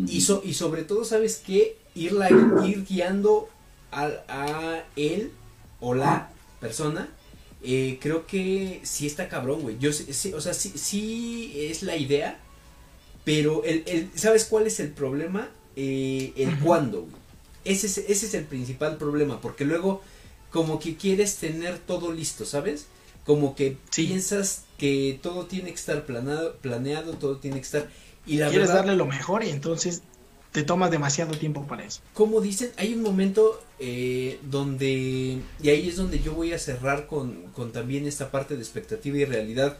Y, 0.06 0.20
so- 0.20 0.43
y 0.44 0.55
sobre 0.55 0.82
todo, 0.85 1.05
¿sabes 1.05 1.43
qué? 1.44 1.77
Irla, 1.94 2.31
ir 2.31 2.85
guiando 2.89 3.48
a, 3.93 4.10
a 4.28 4.85
él 4.97 5.31
o 5.81 5.94
la 5.94 6.31
persona. 6.60 7.09
eh, 7.62 7.98
creo 8.01 8.24
que 8.27 8.81
sí 8.85 9.06
está 9.06 9.28
cabrón, 9.28 9.62
güey. 9.62 9.78
Yo 9.81 9.93
sé- 9.93 10.12
sí, 10.12 10.32
o 10.32 10.40
sea, 10.40 10.55
sí, 10.55 10.73
sí 10.77 11.52
es 11.56 11.82
la 11.82 11.97
idea. 11.97 12.39
Pero 13.24 13.65
el, 13.65 13.82
el- 13.86 14.10
¿sabes 14.15 14.44
cuál 14.44 14.66
es 14.66 14.81
el 14.81 14.90
problema? 14.90 15.48
Eh, 15.77 16.32
el 16.36 16.56
cuándo, 16.60 17.02
güey. 17.02 17.12
Ese 17.65 17.86
es, 17.89 17.98
ese 17.98 18.27
es 18.27 18.35
el 18.35 18.44
principal 18.44 18.97
problema, 18.97 19.40
porque 19.40 19.65
luego 19.65 20.02
como 20.51 20.78
que 20.78 20.97
quieres 20.97 21.36
tener 21.36 21.78
todo 21.78 22.12
listo, 22.12 22.44
¿sabes? 22.47 22.86
Como 23.27 23.55
que 23.55 23.77
Sí. 23.90 24.06
piensas 24.06 24.62
que 24.79 25.19
todo 25.23 25.47
tiene 25.47 25.69
que 25.71 25.75
estar 25.75 26.05
planado, 26.07 26.57
planeado, 26.57 27.13
todo 27.15 27.37
tiene 27.37 27.57
que 27.57 27.63
estar... 27.63 27.89
Y 28.27 28.37
la 28.39 28.49
Quieres 28.49 28.69
verdad, 28.69 28.83
darle 28.83 28.97
lo 28.97 29.07
mejor 29.07 29.43
y 29.43 29.51
entonces 29.51 30.03
te 30.53 30.63
tomas 30.63 30.91
demasiado 30.91 31.37
tiempo 31.37 31.67
para 31.67 31.85
eso. 31.85 32.01
Como 32.15 32.41
dicen, 32.41 32.71
hay 32.77 32.95
un 32.95 33.03
momento 33.03 33.61
eh, 33.79 34.39
donde, 34.43 35.39
y 35.63 35.69
ahí 35.69 35.89
es 35.89 35.97
donde 35.97 36.21
yo 36.21 36.35
voy 36.35 36.53
a 36.53 36.59
cerrar 36.59 37.07
con, 37.07 37.43
con, 37.55 37.73
también 37.73 38.07
esta 38.07 38.31
parte 38.31 38.57
de 38.57 38.63
expectativa 38.63 39.19
y 39.19 39.25
realidad, 39.25 39.77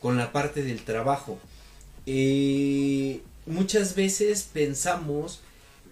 con 0.00 0.16
la 0.16 0.32
parte 0.32 0.62
del 0.62 0.82
trabajo. 0.82 1.38
Eh, 2.06 3.20
muchas 3.46 3.94
veces 3.94 4.48
pensamos 4.52 5.40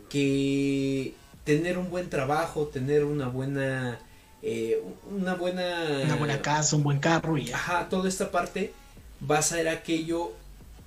que 0.09 1.15
tener 1.45 1.79
un 1.79 1.91
buen 1.91 2.11
trabajo, 2.11 2.67
tener 2.67 3.05
una 3.05 3.29
buena, 3.29 4.01
eh, 4.43 4.83
una 5.11 5.35
buena, 5.35 6.03
una 6.05 6.17
buena 6.17 6.43
casa, 6.43 6.77
un 6.77 6.83
buen 6.83 6.99
carro 6.99 7.37
y 7.39 7.51
ajá, 7.53 7.89
toda 7.89 8.09
esta 8.09 8.31
parte 8.31 8.73
va 9.29 9.39
a 9.39 9.43
ser 9.43 9.69
aquello 9.69 10.33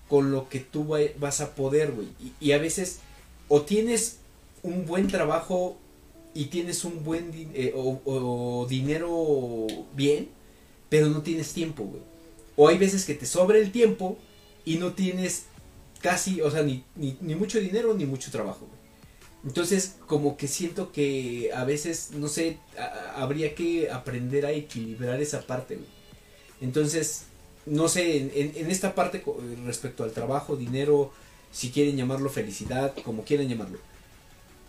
con 0.07 0.31
lo 0.31 0.49
que 0.49 0.59
tú 0.59 0.95
vas 1.19 1.41
a 1.41 1.55
poder, 1.55 1.91
güey. 1.91 2.07
Y, 2.19 2.47
y 2.47 2.51
a 2.51 2.57
veces 2.57 2.99
o 3.47 3.61
tienes 3.61 4.17
un 4.63 4.85
buen 4.85 5.07
trabajo 5.07 5.77
y 6.33 6.45
tienes 6.45 6.83
un 6.83 7.03
buen 7.03 7.31
eh, 7.53 7.73
o, 7.75 8.65
dinero 8.67 9.67
bien, 9.95 10.29
pero 10.89 11.07
no 11.09 11.21
tienes 11.21 11.53
tiempo, 11.53 11.83
güey. 11.83 12.01
O 12.55 12.67
hay 12.67 12.77
veces 12.77 13.05
que 13.05 13.13
te 13.13 13.25
sobra 13.25 13.57
el 13.57 13.71
tiempo 13.71 14.17
y 14.65 14.77
no 14.77 14.93
tienes 14.93 15.45
casi, 16.01 16.41
o 16.41 16.49
sea, 16.49 16.63
ni, 16.63 16.83
ni, 16.95 17.35
mucho 17.35 17.59
dinero 17.59 17.93
ni 17.93 18.05
mucho 18.05 18.31
trabajo. 18.31 18.67
Entonces, 19.45 19.97
como 20.07 20.37
que 20.37 20.47
siento 20.47 20.91
que 20.91 21.51
a 21.53 21.65
veces, 21.65 22.11
no 22.11 22.27
sé, 22.27 22.57
habría 23.15 23.55
que 23.55 23.91
aprender 23.91 24.45
a 24.45 24.51
equilibrar 24.51 25.21
esa 25.21 25.41
parte. 25.41 25.79
Entonces, 26.61 27.25
no 27.65 27.87
sé, 27.89 28.17
en, 28.17 28.53
en, 28.55 28.71
esta 28.71 28.95
parte 28.95 29.23
respecto 29.65 30.03
al 30.03 30.11
trabajo, 30.11 30.55
dinero, 30.55 31.11
si 31.51 31.71
quieren 31.71 31.97
llamarlo 31.97 32.29
felicidad, 32.29 32.93
como 33.03 33.23
quieran 33.23 33.49
llamarlo. 33.49 33.79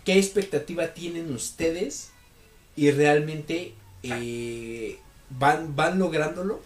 ¿Qué 0.05 0.19
expectativa 0.19 0.93
tienen 0.93 1.33
ustedes 1.33 2.11
y 2.77 2.91
realmente 2.91 3.75
eh, 4.03 4.99
van, 5.31 5.75
van 5.75 5.99
lográndolo? 5.99 6.61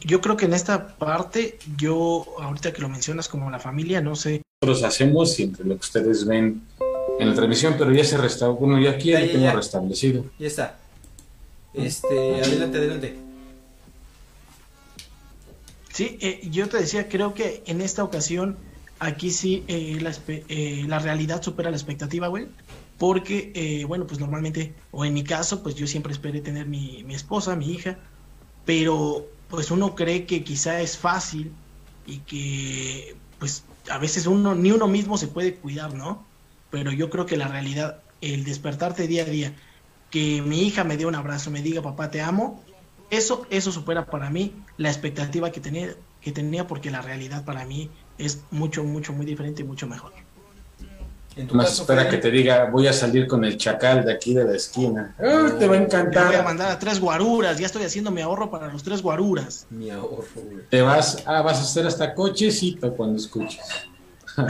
Yo 0.00 0.20
creo 0.20 0.36
que 0.36 0.46
en 0.46 0.54
esta 0.54 0.96
parte, 0.96 1.58
yo 1.76 2.24
ahorita 2.38 2.72
que 2.72 2.80
lo 2.80 2.88
mencionas 2.88 3.28
como 3.28 3.50
la 3.50 3.58
familia, 3.58 4.00
no 4.00 4.14
sé. 4.14 4.43
Nosotros 4.64 4.90
hacemos 4.90 5.34
siempre 5.34 5.62
lo 5.64 5.74
que 5.74 5.80
ustedes 5.80 6.24
ven 6.24 6.62
en 7.20 7.28
la 7.28 7.34
transmisión, 7.34 7.74
pero 7.76 7.92
ya 7.92 8.02
se 8.02 8.16
restablecido. 8.16 8.54
Bueno, 8.66 8.80
ya 8.80 8.92
aquí 8.92 9.10
ya, 9.10 9.20
ya, 9.20 9.32
tengo 9.32 9.50
restablecido. 9.52 10.24
Ya 10.38 10.46
está. 10.46 10.78
Este, 11.74 12.42
adelante, 12.42 12.78
adelante. 12.78 13.16
Sí, 15.92 16.16
eh, 16.20 16.48
yo 16.50 16.66
te 16.70 16.78
decía, 16.78 17.10
creo 17.10 17.34
que 17.34 17.62
en 17.66 17.82
esta 17.82 18.02
ocasión, 18.02 18.56
aquí 19.00 19.30
sí, 19.30 19.64
eh, 19.68 19.98
la, 20.00 20.14
eh, 20.28 20.84
la, 20.88 20.98
realidad 20.98 21.42
supera 21.42 21.70
la 21.70 21.76
expectativa, 21.76 22.28
güey. 22.28 22.46
Porque, 22.96 23.84
bueno, 23.86 24.06
pues 24.06 24.18
normalmente, 24.18 24.72
o 24.92 25.04
en 25.04 25.12
mi 25.12 25.24
caso, 25.24 25.62
pues 25.62 25.74
yo 25.74 25.86
siempre 25.86 26.12
esperé 26.12 26.40
tener 26.40 26.66
mi, 26.66 27.04
mi 27.04 27.14
esposa, 27.14 27.54
mi 27.54 27.70
hija, 27.70 27.98
pero 28.64 29.26
pues 29.50 29.70
uno 29.70 29.94
cree 29.94 30.24
que 30.24 30.42
quizá 30.42 30.80
es 30.80 30.96
fácil 30.96 31.52
y 32.06 32.18
que, 32.20 33.16
pues 33.38 33.64
a 33.90 33.98
veces 33.98 34.26
uno, 34.26 34.54
ni 34.54 34.70
uno 34.72 34.88
mismo 34.88 35.18
se 35.18 35.28
puede 35.28 35.54
cuidar, 35.54 35.94
¿no? 35.94 36.24
Pero 36.70 36.92
yo 36.92 37.10
creo 37.10 37.26
que 37.26 37.36
la 37.36 37.48
realidad, 37.48 38.02
el 38.20 38.44
despertarte 38.44 39.06
día 39.06 39.22
a 39.22 39.26
día, 39.26 39.54
que 40.10 40.42
mi 40.42 40.62
hija 40.62 40.84
me 40.84 40.96
dé 40.96 41.06
un 41.06 41.14
abrazo, 41.14 41.50
me 41.50 41.62
diga, 41.62 41.82
papá, 41.82 42.10
te 42.10 42.20
amo, 42.20 42.62
eso, 43.10 43.46
eso 43.50 43.72
supera 43.72 44.06
para 44.06 44.30
mí 44.30 44.54
la 44.76 44.88
expectativa 44.88 45.50
que 45.50 45.60
tenía, 45.60 45.94
que 46.20 46.32
tenía 46.32 46.66
porque 46.66 46.90
la 46.90 47.02
realidad 47.02 47.44
para 47.44 47.64
mí 47.64 47.90
es 48.18 48.44
mucho, 48.50 48.84
mucho, 48.84 49.12
muy 49.12 49.26
diferente 49.26 49.62
y 49.62 49.66
mucho 49.66 49.86
mejor. 49.86 50.12
Más 51.52 51.80
espera 51.80 52.08
que 52.08 52.18
te 52.18 52.30
diga, 52.30 52.66
voy 52.66 52.86
a 52.86 52.92
salir 52.92 53.26
con 53.26 53.44
el 53.44 53.56
chacal 53.56 54.04
de 54.04 54.12
aquí 54.12 54.34
de 54.34 54.44
la 54.44 54.54
esquina. 54.56 55.14
te 55.58 55.66
va 55.66 55.74
a 55.74 55.78
encantar. 55.78 56.26
voy 56.26 56.36
a 56.36 56.42
mandar 56.42 56.70
a 56.70 56.78
tres 56.78 57.00
guaruras, 57.00 57.58
ya 57.58 57.66
estoy 57.66 57.84
haciendo 57.84 58.10
mi 58.10 58.20
ahorro 58.20 58.50
para 58.50 58.68
los 58.68 58.82
tres 58.82 59.02
guaruras. 59.02 59.66
Mi 59.70 59.90
ahorro, 59.90 60.24
Te 60.70 60.82
vas, 60.82 61.22
ah, 61.26 61.42
vas 61.42 61.58
a 61.58 61.62
hacer 61.62 61.86
hasta 61.86 62.14
cochecito 62.14 62.94
cuando 62.94 63.18
escuches. 63.18 63.60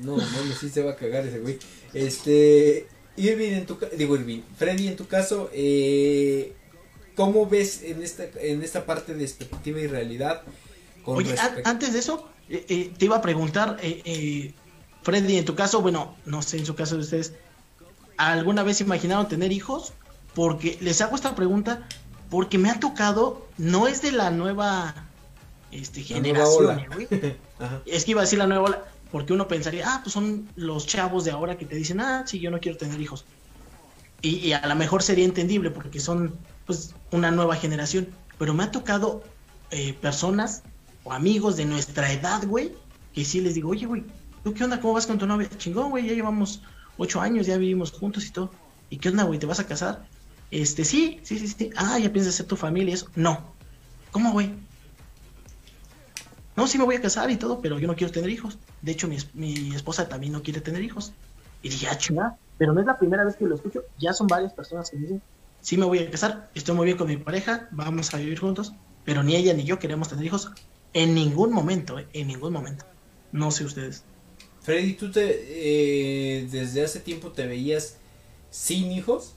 no, 0.00 0.16
no, 0.16 0.54
sí 0.58 0.68
se 0.68 0.82
va 0.82 0.92
a 0.92 0.96
cagar 0.96 1.26
ese 1.26 1.40
güey. 1.40 1.58
Este, 1.92 2.86
Irving 3.16 3.52
en 3.52 3.66
tu 3.66 3.78
digo 3.96 4.16
Irving, 4.16 4.42
Freddy 4.56 4.88
en 4.88 4.96
tu 4.96 5.06
caso, 5.06 5.50
eh, 5.52 6.54
¿Cómo 7.14 7.46
ves 7.46 7.82
en 7.82 8.02
esta, 8.02 8.24
en 8.40 8.62
esta 8.62 8.86
parte 8.86 9.14
de 9.14 9.24
expectativa 9.24 9.80
y 9.80 9.86
realidad? 9.86 10.42
Oye, 11.04 11.34
antes 11.64 11.92
de 11.92 11.98
eso, 11.98 12.28
eh, 12.48 12.64
eh, 12.68 12.92
te 12.96 13.04
iba 13.04 13.16
a 13.16 13.22
preguntar, 13.22 13.78
eh, 13.82 14.54
Freddy, 15.02 15.36
en 15.38 15.44
tu 15.44 15.54
caso, 15.54 15.82
bueno, 15.82 16.14
no 16.24 16.42
sé, 16.42 16.58
en 16.58 16.66
su 16.66 16.74
caso 16.74 16.96
de 16.96 17.02
ustedes, 17.02 17.34
¿alguna 18.16 18.62
vez 18.62 18.80
imaginaron 18.80 19.28
tener 19.28 19.52
hijos? 19.52 19.92
Porque 20.34 20.78
les 20.80 21.00
hago 21.00 21.16
esta 21.16 21.34
pregunta 21.34 21.86
porque 22.30 22.56
me 22.56 22.70
ha 22.70 22.80
tocado, 22.80 23.46
no 23.58 23.88
es 23.88 24.00
de 24.00 24.12
la 24.12 24.30
nueva 24.30 24.94
este, 25.70 26.02
generación, 26.02 26.80
es 27.86 28.04
que 28.04 28.10
iba 28.10 28.20
a 28.20 28.24
decir 28.24 28.38
la 28.38 28.46
nueva 28.46 28.64
ola, 28.64 28.84
porque 29.10 29.34
uno 29.34 29.48
pensaría, 29.48 29.84
ah, 29.86 30.00
pues 30.02 30.14
son 30.14 30.48
los 30.56 30.86
chavos 30.86 31.24
de 31.24 31.30
ahora 31.30 31.58
que 31.58 31.66
te 31.66 31.76
dicen, 31.76 32.00
ah, 32.00 32.24
sí, 32.26 32.40
yo 32.40 32.50
no 32.50 32.58
quiero 32.58 32.78
tener 32.78 33.00
hijos. 33.00 33.26
Y, 34.22 34.36
y 34.36 34.52
a 34.54 34.66
lo 34.66 34.74
mejor 34.76 35.02
sería 35.02 35.24
entendible 35.24 35.70
porque 35.70 36.00
son 36.00 36.34
pues 36.64 36.94
una 37.10 37.30
nueva 37.30 37.56
generación. 37.56 38.08
Pero 38.38 38.54
me 38.54 38.64
ha 38.64 38.70
tocado 38.70 39.22
eh, 39.70 39.94
personas 39.94 40.62
o 41.04 41.12
amigos 41.12 41.56
de 41.56 41.64
nuestra 41.64 42.12
edad, 42.12 42.46
güey, 42.46 42.72
que 43.12 43.24
sí 43.24 43.40
les 43.40 43.54
digo, 43.54 43.70
oye, 43.70 43.86
güey, 43.86 44.04
¿tú 44.42 44.54
qué 44.54 44.64
onda? 44.64 44.80
¿Cómo 44.80 44.94
vas 44.94 45.06
con 45.06 45.18
tu 45.18 45.26
novia? 45.26 45.48
Chingón, 45.56 45.90
güey, 45.90 46.06
ya 46.06 46.14
llevamos 46.14 46.62
ocho 46.96 47.20
años, 47.20 47.46
ya 47.46 47.56
vivimos 47.56 47.92
juntos 47.92 48.26
y 48.26 48.30
todo. 48.30 48.50
¿Y 48.90 48.98
qué 48.98 49.08
onda, 49.08 49.24
güey? 49.24 49.38
¿Te 49.38 49.46
vas 49.46 49.60
a 49.60 49.66
casar? 49.66 50.06
Este, 50.50 50.84
sí, 50.84 51.20
sí, 51.22 51.38
sí, 51.38 51.48
sí. 51.48 51.70
Ah, 51.76 51.98
ya 51.98 52.12
piensas 52.12 52.34
ser 52.34 52.46
tu 52.46 52.56
familia 52.56 52.90
y 52.90 52.94
eso. 52.94 53.06
No. 53.14 53.54
¿Cómo, 54.10 54.32
güey? 54.32 54.54
No, 56.56 56.66
sí 56.66 56.76
me 56.76 56.84
voy 56.84 56.96
a 56.96 57.00
casar 57.00 57.30
y 57.30 57.36
todo, 57.36 57.60
pero 57.60 57.78
yo 57.78 57.86
no 57.86 57.96
quiero 57.96 58.12
tener 58.12 58.28
hijos. 58.28 58.58
De 58.82 58.92
hecho, 58.92 59.08
mi, 59.08 59.16
mi 59.32 59.74
esposa 59.74 60.08
también 60.08 60.32
no 60.32 60.42
quiere 60.42 60.60
tener 60.60 60.82
hijos. 60.82 61.12
Y 61.62 61.70
dije, 61.70 61.88
ah, 61.88 61.96
chingada. 61.96 62.36
Pero 62.58 62.74
no 62.74 62.80
es 62.80 62.86
la 62.86 62.98
primera 62.98 63.24
vez 63.24 63.36
que 63.36 63.46
lo 63.46 63.54
escucho. 63.54 63.82
Ya 63.98 64.12
son 64.12 64.26
varias 64.26 64.52
personas 64.52 64.90
que 64.90 64.96
me 64.96 65.02
dicen, 65.02 65.22
sí 65.62 65.78
me 65.78 65.86
voy 65.86 66.00
a 66.00 66.10
casar, 66.10 66.50
estoy 66.54 66.74
muy 66.74 66.86
bien 66.86 66.98
con 66.98 67.08
mi 67.08 67.16
pareja, 67.16 67.68
vamos 67.70 68.12
a 68.12 68.18
vivir 68.18 68.38
juntos, 68.38 68.74
pero 69.04 69.22
ni 69.22 69.36
ella 69.36 69.54
ni 69.54 69.64
yo 69.64 69.78
queremos 69.78 70.08
tener 70.08 70.24
hijos 70.24 70.50
en 70.92 71.14
ningún 71.14 71.52
momento, 71.52 71.98
eh, 71.98 72.08
en 72.12 72.26
ningún 72.26 72.52
momento. 72.52 72.84
No 73.30 73.50
sé 73.50 73.64
ustedes. 73.64 74.04
Freddy, 74.62 74.94
¿tú 74.94 75.10
te, 75.10 75.26
eh, 75.26 76.46
desde 76.50 76.84
hace 76.84 77.00
tiempo 77.00 77.30
te 77.30 77.46
veías 77.46 77.96
sin 78.50 78.92
hijos? 78.92 79.34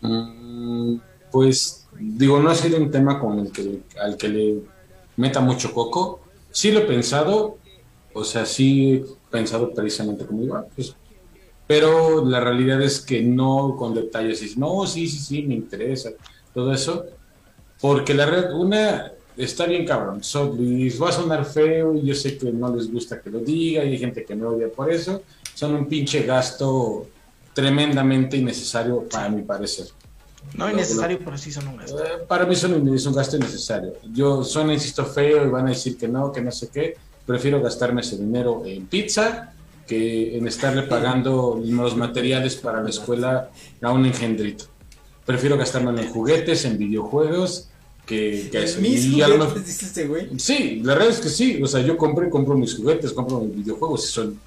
Mm, 0.00 0.96
pues 1.30 1.86
digo, 1.98 2.40
no 2.40 2.50
ha 2.50 2.54
sido 2.54 2.78
un 2.78 2.90
tema 2.90 3.18
con 3.18 3.38
el 3.40 3.52
que, 3.52 3.80
al 4.00 4.16
que 4.16 4.28
le 4.28 4.62
meta 5.16 5.40
mucho 5.40 5.72
coco. 5.72 6.20
Sí 6.50 6.70
lo 6.70 6.80
he 6.80 6.84
pensado, 6.84 7.58
o 8.12 8.24
sea, 8.24 8.46
sí 8.46 8.94
he 8.94 9.04
pensado 9.30 9.72
precisamente 9.72 10.26
como 10.26 10.42
iba, 10.42 10.64
pues 10.74 10.94
pero 11.66 12.24
la 12.26 12.40
realidad 12.40 12.82
es 12.82 13.00
que 13.00 13.22
no 13.22 13.76
con 13.78 13.94
detalles, 13.94 14.42
y 14.42 14.58
no, 14.58 14.86
sí, 14.86 15.08
sí, 15.08 15.18
sí, 15.18 15.42
me 15.42 15.54
interesa, 15.54 16.10
todo 16.52 16.70
eso, 16.70 17.06
porque 17.80 18.12
la 18.12 18.26
red, 18.26 18.52
una, 18.52 19.10
está 19.36 19.66
bien 19.66 19.86
cabrón, 19.86 20.22
so, 20.22 20.56
va 20.56 21.08
a 21.08 21.12
sonar 21.12 21.44
feo 21.44 21.94
y 21.94 22.06
yo 22.06 22.14
sé 22.14 22.36
que 22.36 22.52
no 22.52 22.74
les 22.74 22.90
gusta 22.90 23.20
que 23.20 23.30
lo 23.30 23.38
diga 23.38 23.84
y 23.84 23.88
hay 23.88 23.98
gente 23.98 24.24
que 24.24 24.34
me 24.34 24.44
odia 24.44 24.68
por 24.68 24.90
eso, 24.90 25.22
son 25.54 25.74
un 25.74 25.86
pinche 25.86 26.22
gasto 26.22 27.06
tremendamente 27.54 28.36
innecesario 28.36 29.08
para 29.08 29.28
mi 29.28 29.42
parecer. 29.42 29.86
No 30.54 30.70
innecesario, 30.70 31.18
pero 31.24 31.38
sí 31.38 31.50
son 31.50 31.68
un 31.68 31.76
gasto. 31.76 32.02
Eh, 32.02 32.24
para 32.26 32.44
mí 32.44 32.56
son 32.56 32.74
un, 32.74 32.94
es 32.94 33.06
un 33.06 33.14
gasto 33.14 33.36
innecesario. 33.36 33.94
Yo 34.12 34.44
suena, 34.44 34.74
insisto, 34.74 35.04
feo 35.04 35.46
y 35.46 35.50
van 35.50 35.66
a 35.66 35.70
decir 35.70 35.96
que 35.96 36.08
no, 36.08 36.32
que 36.32 36.40
no 36.40 36.50
sé 36.50 36.68
qué. 36.68 36.96
Prefiero 37.24 37.62
gastarme 37.62 38.00
ese 38.00 38.16
dinero 38.16 38.62
en 38.66 38.86
pizza 38.86 39.52
que 39.86 40.36
en 40.36 40.46
estarle 40.46 40.82
pagando 40.82 41.60
los 41.64 41.96
materiales 41.96 42.56
para 42.56 42.82
la 42.82 42.90
escuela 42.90 43.50
a 43.80 43.92
un 43.92 44.04
engendrito. 44.04 44.64
Prefiero 45.24 45.56
gastarme 45.56 46.00
en 46.00 46.08
juguetes, 46.10 46.64
en 46.64 46.78
videojuegos, 46.78 47.68
que, 48.06 48.48
que 48.50 48.64
eso. 48.64 48.80
¿Mis 48.80 49.12
juguetes, 49.12 49.82
este 49.82 50.06
güey? 50.06 50.28
Sí, 50.38 50.80
la 50.82 50.94
verdad 50.94 51.10
es 51.10 51.20
que 51.20 51.28
sí. 51.28 51.62
O 51.62 51.66
sea, 51.66 51.80
yo 51.80 51.96
compré, 51.96 52.28
compro 52.28 52.56
mis 52.56 52.76
juguetes, 52.76 53.12
compro 53.12 53.40
mis 53.40 53.56
videojuegos, 53.56 54.08
y 54.08 54.12
son 54.12 54.40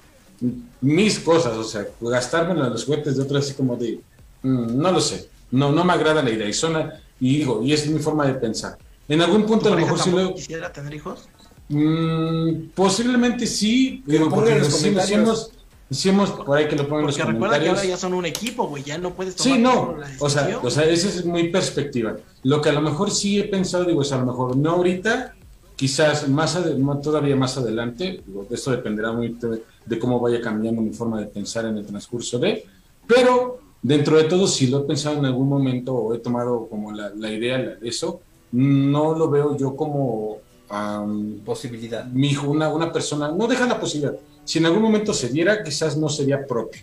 mis 0.81 1.19
cosas. 1.19 1.57
O 1.57 1.63
sea, 1.63 1.87
gastarme 2.01 2.51
en 2.51 2.69
los 2.69 2.85
juguetes 2.85 3.17
de 3.17 3.23
otros 3.23 3.45
así 3.45 3.53
como 3.53 3.75
de... 3.75 3.99
Mm, 4.43 4.77
no 4.77 4.91
lo 4.91 4.99
sé. 4.99 5.29
No, 5.51 5.71
no 5.71 5.83
me 5.83 5.93
agrada 5.93 6.21
la 6.21 6.31
idea. 6.31 6.47
Y, 6.47 6.53
suena, 6.53 7.01
y 7.19 7.39
digo, 7.39 7.61
y 7.63 7.73
es 7.73 7.87
mi 7.87 7.99
forma 7.99 8.25
de 8.25 8.33
pensar. 8.35 8.77
En 9.07 9.21
algún 9.21 9.45
punto 9.45 9.67
a 9.67 9.71
lo 9.71 9.77
mejor 9.77 9.99
si 9.99 10.11
lo... 10.11 10.33
¿Quisiera 10.33 10.71
tener 10.71 10.93
hijos? 10.93 11.29
Mm, 11.69 12.69
posiblemente 12.75 13.47
sí, 13.47 14.03
pero 14.05 14.29
porque 14.29 14.59
decimos, 14.59 15.51
decimos 15.89 16.31
por 16.31 16.57
ahí 16.57 16.67
que 16.67 16.75
lo 16.75 16.83
pongan 16.87 17.01
en 17.01 17.05
los 17.07 17.17
comentarios. 17.17 17.33
recuerda 17.51 17.63
que 17.63 17.69
ahora 17.69 17.85
ya 17.85 17.97
son 17.97 18.13
un 18.13 18.25
equipo, 18.25 18.67
güey, 18.67 18.83
ya 18.83 18.97
no 18.97 19.11
puedes 19.13 19.35
tomar 19.35 19.55
Sí, 19.55 19.61
no, 19.61 19.95
o 20.19 20.29
sea, 20.29 20.59
o 20.63 20.69
sea, 20.69 20.83
esa 20.85 21.07
es 21.09 21.25
muy 21.25 21.49
perspectiva. 21.49 22.15
Lo 22.43 22.61
que 22.61 22.69
a 22.69 22.73
lo 22.73 22.81
mejor 22.81 23.11
sí 23.11 23.39
he 23.39 23.43
pensado, 23.43 23.85
digo, 23.85 24.01
es 24.01 24.11
a 24.11 24.17
lo 24.17 24.25
mejor 24.25 24.57
no 24.57 24.71
ahorita, 24.71 25.35
quizás 25.75 26.27
más 26.29 26.57
todavía 27.03 27.35
más 27.35 27.57
adelante, 27.57 28.21
digo, 28.25 28.47
esto 28.49 28.71
dependerá 28.71 29.11
muy 29.11 29.29
de, 29.29 29.63
de 29.85 29.99
cómo 29.99 30.19
vaya 30.19 30.41
cambiando 30.41 30.81
mi 30.81 30.91
forma 30.93 31.19
de 31.19 31.27
pensar 31.27 31.65
en 31.65 31.77
el 31.77 31.85
transcurso 31.85 32.39
de, 32.39 32.65
pero 33.07 33.59
dentro 33.81 34.17
de 34.17 34.23
todo, 34.23 34.47
si 34.47 34.67
lo 34.67 34.79
he 34.79 34.83
pensado 34.85 35.17
en 35.17 35.25
algún 35.25 35.47
momento 35.49 35.93
o 35.93 36.13
he 36.15 36.19
tomado 36.19 36.67
como 36.67 36.91
la, 36.91 37.09
la 37.15 37.31
idea 37.31 37.57
la- 37.59 37.75
de 37.75 37.87
eso, 37.89 38.21
no 38.51 39.13
lo 39.15 39.29
veo 39.29 39.55
yo 39.57 39.75
como 39.75 40.37
am, 40.69 41.39
Posibilidad. 41.45 42.05
mi 42.07 42.29
hijo, 42.29 42.49
una, 42.49 42.69
una 42.69 42.91
persona, 42.91 43.31
no 43.31 43.45
deja 43.47 43.67
la 43.67 43.79
posibilidad. 43.79 44.15
Si 44.45 44.59
en 44.59 44.67
algún 44.67 44.83
momento 44.83 45.13
se 45.13 45.29
diera, 45.29 45.63
quizás 45.63 45.97
no 45.97 46.07
sería 46.07 46.45
propio. 46.47 46.81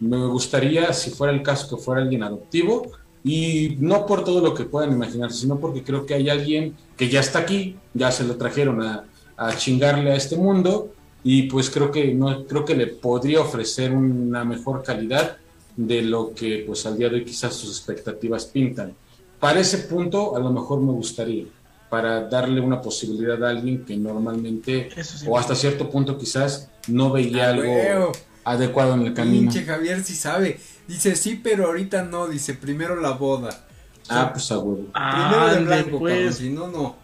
Me 0.00 0.26
gustaría, 0.26 0.92
si 0.92 1.10
fuera 1.10 1.32
el 1.32 1.42
caso, 1.42 1.76
que 1.76 1.80
fuera 1.80 2.02
alguien 2.02 2.24
adoptivo, 2.24 2.90
y 3.22 3.76
no 3.78 4.04
por 4.04 4.24
todo 4.24 4.40
lo 4.40 4.52
que 4.52 4.64
puedan 4.64 4.92
imaginar, 4.92 5.32
sino 5.32 5.60
porque 5.60 5.84
creo 5.84 6.04
que 6.04 6.14
hay 6.14 6.28
alguien 6.28 6.74
que 6.96 7.08
ya 7.08 7.20
está 7.20 7.38
aquí, 7.38 7.76
ya 7.94 8.10
se 8.10 8.24
lo 8.24 8.36
trajeron 8.36 8.82
a, 8.82 9.04
a 9.36 9.56
chingarle 9.56 10.10
a 10.10 10.16
este 10.16 10.36
mundo, 10.36 10.92
y 11.24 11.44
pues 11.44 11.70
creo 11.70 11.90
que 11.90 12.12
no 12.14 12.44
creo 12.46 12.64
que 12.64 12.74
le 12.74 12.88
podría 12.88 13.40
ofrecer 13.40 13.92
una 13.92 14.44
mejor 14.44 14.82
calidad 14.82 15.36
de 15.76 16.02
lo 16.02 16.34
que 16.34 16.64
pues 16.66 16.84
al 16.84 16.98
día 16.98 17.08
de 17.08 17.16
hoy 17.16 17.24
quizás 17.24 17.54
sus 17.54 17.70
expectativas 17.70 18.46
pintan. 18.46 18.94
Para 19.38 19.60
ese 19.60 19.78
punto, 19.78 20.36
a 20.36 20.40
lo 20.40 20.50
mejor 20.50 20.80
me 20.80 20.92
gustaría, 20.92 21.46
para 21.88 22.28
darle 22.28 22.60
una 22.60 22.80
posibilidad 22.80 23.42
a 23.44 23.50
alguien 23.50 23.84
que 23.84 23.96
normalmente 23.96 24.90
sí. 25.02 25.26
o 25.28 25.38
hasta 25.38 25.54
cierto 25.54 25.88
punto 25.90 26.18
quizás 26.18 26.70
no 26.88 27.10
veía 27.12 27.46
Ah, 27.46 27.50
algo 27.50 28.12
adecuado 28.44 28.94
en 28.94 29.06
el 29.06 29.14
camino. 29.14 29.50
Pinche 29.50 29.64
Javier 29.64 30.02
sí 30.04 30.14
sabe. 30.14 30.60
Dice 30.88 31.14
sí, 31.16 31.40
pero 31.42 31.66
ahorita 31.66 32.02
no. 32.04 32.26
Dice 32.28 32.54
primero 32.54 33.00
la 33.00 33.10
boda. 33.10 33.66
Ah, 34.08 34.30
pues 34.32 34.50
a 34.52 34.58
huevo. 34.58 34.86
Primero 34.92 35.54
de 35.54 35.60
blanco, 35.64 35.98
pues. 35.98 36.14
cabrón, 36.14 36.32
si 36.34 36.50
no, 36.50 36.68
no. 36.68 36.96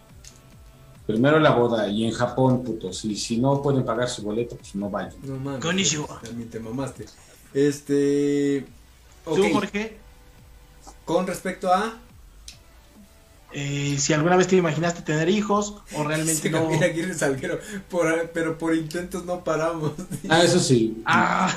Primero 1.07 1.39
la 1.39 1.51
boda 1.51 1.87
y 1.87 2.05
en 2.05 2.11
Japón, 2.11 2.63
putos. 2.63 3.03
Y 3.05 3.15
si 3.15 3.37
no 3.37 3.61
pueden 3.61 3.83
pagar 3.83 4.09
su 4.09 4.21
boleto, 4.21 4.55
pues 4.57 4.75
no 4.75 4.89
vayan. 4.89 5.13
No 5.23 5.37
mames. 5.37 5.61
Konnichiwa. 5.63 6.19
También 6.21 6.49
te 6.49 6.59
mamaste. 6.59 7.05
Este. 7.53 8.65
Ok. 9.25 9.35
¿Tú, 9.35 9.43
Jorge? 9.53 9.97
Con 11.05 11.25
respecto 11.25 11.73
a. 11.73 11.97
Eh, 13.51 13.95
si 13.97 14.13
alguna 14.13 14.35
vez 14.35 14.47
te 14.47 14.55
imaginaste 14.55 15.01
tener 15.01 15.27
hijos 15.29 15.75
o 15.95 16.03
realmente 16.03 16.41
Sí, 16.43 16.49
no. 16.49 16.69
Salguero. 17.15 17.59
Por, 17.89 18.29
pero 18.33 18.57
por 18.57 18.75
intentos 18.75 19.25
no 19.25 19.43
paramos. 19.43 19.93
Ah, 20.29 20.43
eso 20.43 20.59
sí. 20.59 21.01
Ah, 21.05 21.55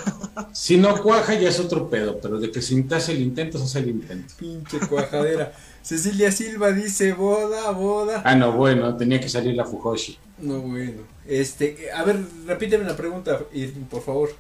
Si 0.52 0.77
no 0.78 1.02
cuaja 1.02 1.35
ya 1.35 1.51
es 1.51 1.60
otro 1.60 1.90
pedo, 1.90 2.19
pero 2.20 2.39
de 2.39 2.51
que 2.51 2.62
se 2.62 2.82
hace 2.93 3.12
el 3.12 3.20
intento, 3.20 3.59
se 3.59 3.64
hace 3.64 3.78
el 3.81 3.90
intento. 3.90 4.35
Pinche 4.39 4.78
cuajadera. 4.81 5.52
Cecilia 5.82 6.31
Silva 6.31 6.70
dice 6.70 7.12
boda, 7.12 7.70
boda. 7.73 8.23
Ah, 8.24 8.36
no, 8.36 8.52
bueno, 8.52 8.97
tenía 8.97 9.20
que 9.20 9.28
salir 9.28 9.55
la 9.55 9.64
Fujoshi. 9.64 10.16
No, 10.39 10.60
bueno. 10.60 11.02
Este, 11.27 11.90
a 11.93 12.02
ver, 12.05 12.20
repíteme 12.47 12.85
la 12.85 12.97
pregunta, 12.97 13.40
por 13.90 14.02
favor. 14.02 14.35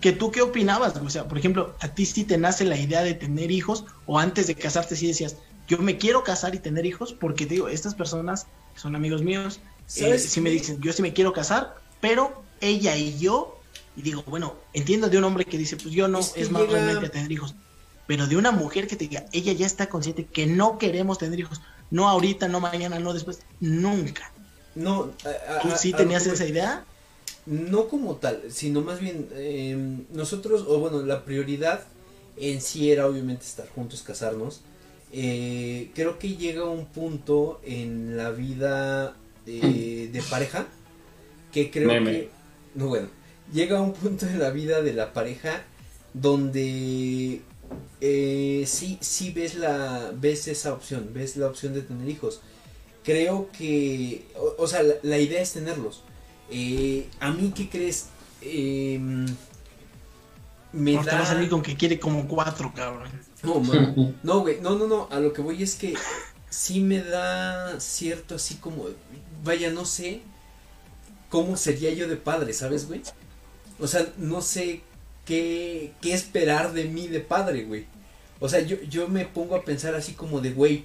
que 0.00 0.12
tú 0.12 0.30
qué 0.30 0.40
opinabas, 0.42 0.96
o 0.96 1.10
sea, 1.10 1.28
por 1.28 1.38
ejemplo, 1.38 1.74
a 1.80 1.88
ti 1.88 2.06
sí 2.06 2.24
te 2.24 2.38
nace 2.38 2.64
la 2.64 2.78
idea 2.78 3.02
de 3.02 3.14
tener 3.14 3.50
hijos 3.50 3.84
o 4.06 4.18
antes 4.18 4.46
de 4.46 4.54
casarte 4.54 4.96
sí 4.96 5.06
decías, 5.06 5.36
yo 5.70 5.78
me 5.78 5.96
quiero 5.96 6.22
casar 6.24 6.54
y 6.54 6.58
tener 6.58 6.84
hijos 6.84 7.12
porque 7.14 7.46
digo, 7.46 7.68
estas 7.68 7.94
personas 7.94 8.46
que 8.74 8.80
son 8.80 8.94
amigos 8.96 9.22
míos, 9.22 9.60
eh, 9.62 9.70
¿Sabes 9.86 10.22
sí 10.28 10.40
me 10.40 10.50
dicen, 10.50 10.80
yo 10.82 10.92
sí 10.92 11.00
me 11.02 11.12
quiero 11.12 11.32
casar, 11.32 11.76
pero 12.00 12.42
ella 12.60 12.96
y 12.96 13.18
yo, 13.18 13.58
y 13.96 14.02
digo, 14.02 14.22
bueno, 14.26 14.54
entiendo 14.72 15.08
de 15.08 15.18
un 15.18 15.24
hombre 15.24 15.44
que 15.44 15.56
dice, 15.56 15.76
pues 15.76 15.94
yo 15.94 16.08
no, 16.08 16.18
Es 16.18 16.32
es, 16.36 16.50
más 16.50 16.62
llega- 16.62 16.74
realmente 16.74 17.06
a 17.06 17.10
tener 17.10 17.32
hijos, 17.32 17.54
pero 18.06 18.26
de 18.26 18.36
una 18.36 18.50
mujer 18.50 18.86
que 18.86 18.96
te 18.96 19.06
diga, 19.06 19.24
ella 19.32 19.52
ya 19.52 19.66
está 19.66 19.88
consciente 19.88 20.26
que 20.26 20.46
no 20.46 20.78
queremos 20.78 21.18
tener 21.18 21.38
hijos, 21.40 21.60
no 21.90 22.08
ahorita, 22.08 22.48
no 22.48 22.60
mañana, 22.60 22.98
no 22.98 23.12
después, 23.12 23.40
nunca. 23.60 24.30
No, 24.74 25.10
a- 25.24 25.56
a- 25.56 25.60
¿Tú 25.62 25.68
sí 25.76 25.92
a 25.92 25.96
tenías 25.96 26.26
esa 26.26 26.46
idea? 26.46 26.84
No 27.46 27.88
como 27.88 28.16
tal, 28.16 28.42
sino 28.50 28.80
más 28.82 29.00
bien 29.00 29.28
eh, 29.32 30.04
nosotros, 30.12 30.64
o 30.68 30.78
bueno, 30.78 31.02
la 31.02 31.24
prioridad 31.24 31.84
en 32.36 32.60
sí 32.60 32.90
era 32.90 33.06
obviamente 33.06 33.44
estar 33.44 33.68
juntos, 33.68 34.02
casarnos. 34.02 34.60
Eh, 35.12 35.90
creo 35.94 36.18
que 36.18 36.36
llega 36.36 36.64
un 36.64 36.86
punto 36.86 37.60
en 37.64 38.16
la 38.16 38.30
vida 38.30 39.16
eh, 39.46 40.08
de 40.12 40.22
pareja 40.22 40.66
que 41.52 41.70
creo 41.70 41.88
Meme. 41.88 42.12
que... 42.12 42.30
No, 42.74 42.86
bueno, 42.88 43.08
llega 43.52 43.80
un 43.80 43.92
punto 43.92 44.26
en 44.26 44.38
la 44.38 44.50
vida 44.50 44.82
de 44.82 44.92
la 44.92 45.12
pareja 45.12 45.64
donde 46.14 47.42
eh, 48.00 48.64
sí, 48.66 48.98
sí 49.00 49.30
ves, 49.32 49.54
la, 49.56 50.12
ves 50.14 50.48
esa 50.48 50.72
opción, 50.72 51.10
ves 51.12 51.36
la 51.36 51.46
opción 51.48 51.74
de 51.74 51.82
tener 51.82 52.08
hijos. 52.08 52.40
Creo 53.02 53.50
que, 53.52 54.26
o, 54.36 54.54
o 54.62 54.66
sea, 54.68 54.82
la, 54.82 54.94
la 55.02 55.18
idea 55.18 55.40
es 55.42 55.52
tenerlos. 55.52 56.02
Eh, 56.50 57.08
a 57.20 57.30
mí, 57.32 57.52
¿qué 57.54 57.68
crees? 57.68 58.08
Em, 58.42 59.26
me 60.72 60.92
No 60.94 61.04
te 61.04 61.10
da... 61.10 61.18
vas 61.18 61.30
a 61.30 61.34
salir 61.34 61.48
con 61.48 61.62
que 61.62 61.76
quiere 61.76 61.98
como 61.98 62.26
cuatro, 62.28 62.72
cabrón. 62.74 63.10
No, 63.42 63.60
man. 63.60 64.16
No, 64.22 64.40
güey, 64.40 64.60
no, 64.60 64.76
no, 64.78 64.86
no, 64.86 65.08
a 65.10 65.18
lo 65.20 65.32
que 65.32 65.40
voy 65.42 65.62
es 65.62 65.74
que 65.74 65.94
sí 66.50 66.80
me 66.80 67.02
da 67.02 67.78
cierto 67.80 68.34
así 68.34 68.56
como, 68.56 68.86
vaya, 69.44 69.70
no 69.70 69.84
sé 69.84 70.20
cómo 71.28 71.56
sería 71.56 71.92
yo 71.92 72.08
de 72.08 72.16
padre, 72.16 72.52
¿sabes, 72.52 72.86
güey? 72.88 73.02
O 73.78 73.86
sea, 73.86 74.06
no 74.18 74.42
sé 74.42 74.82
qué, 75.24 75.92
qué 76.02 76.12
esperar 76.12 76.72
de 76.72 76.84
mí 76.84 77.08
de 77.08 77.20
padre, 77.20 77.64
güey. 77.64 77.86
O 78.40 78.48
sea, 78.48 78.60
yo, 78.60 78.80
yo 78.82 79.08
me 79.08 79.24
pongo 79.26 79.54
a 79.54 79.64
pensar 79.64 79.94
así 79.94 80.12
como 80.12 80.40
de, 80.40 80.50
güey. 80.52 80.84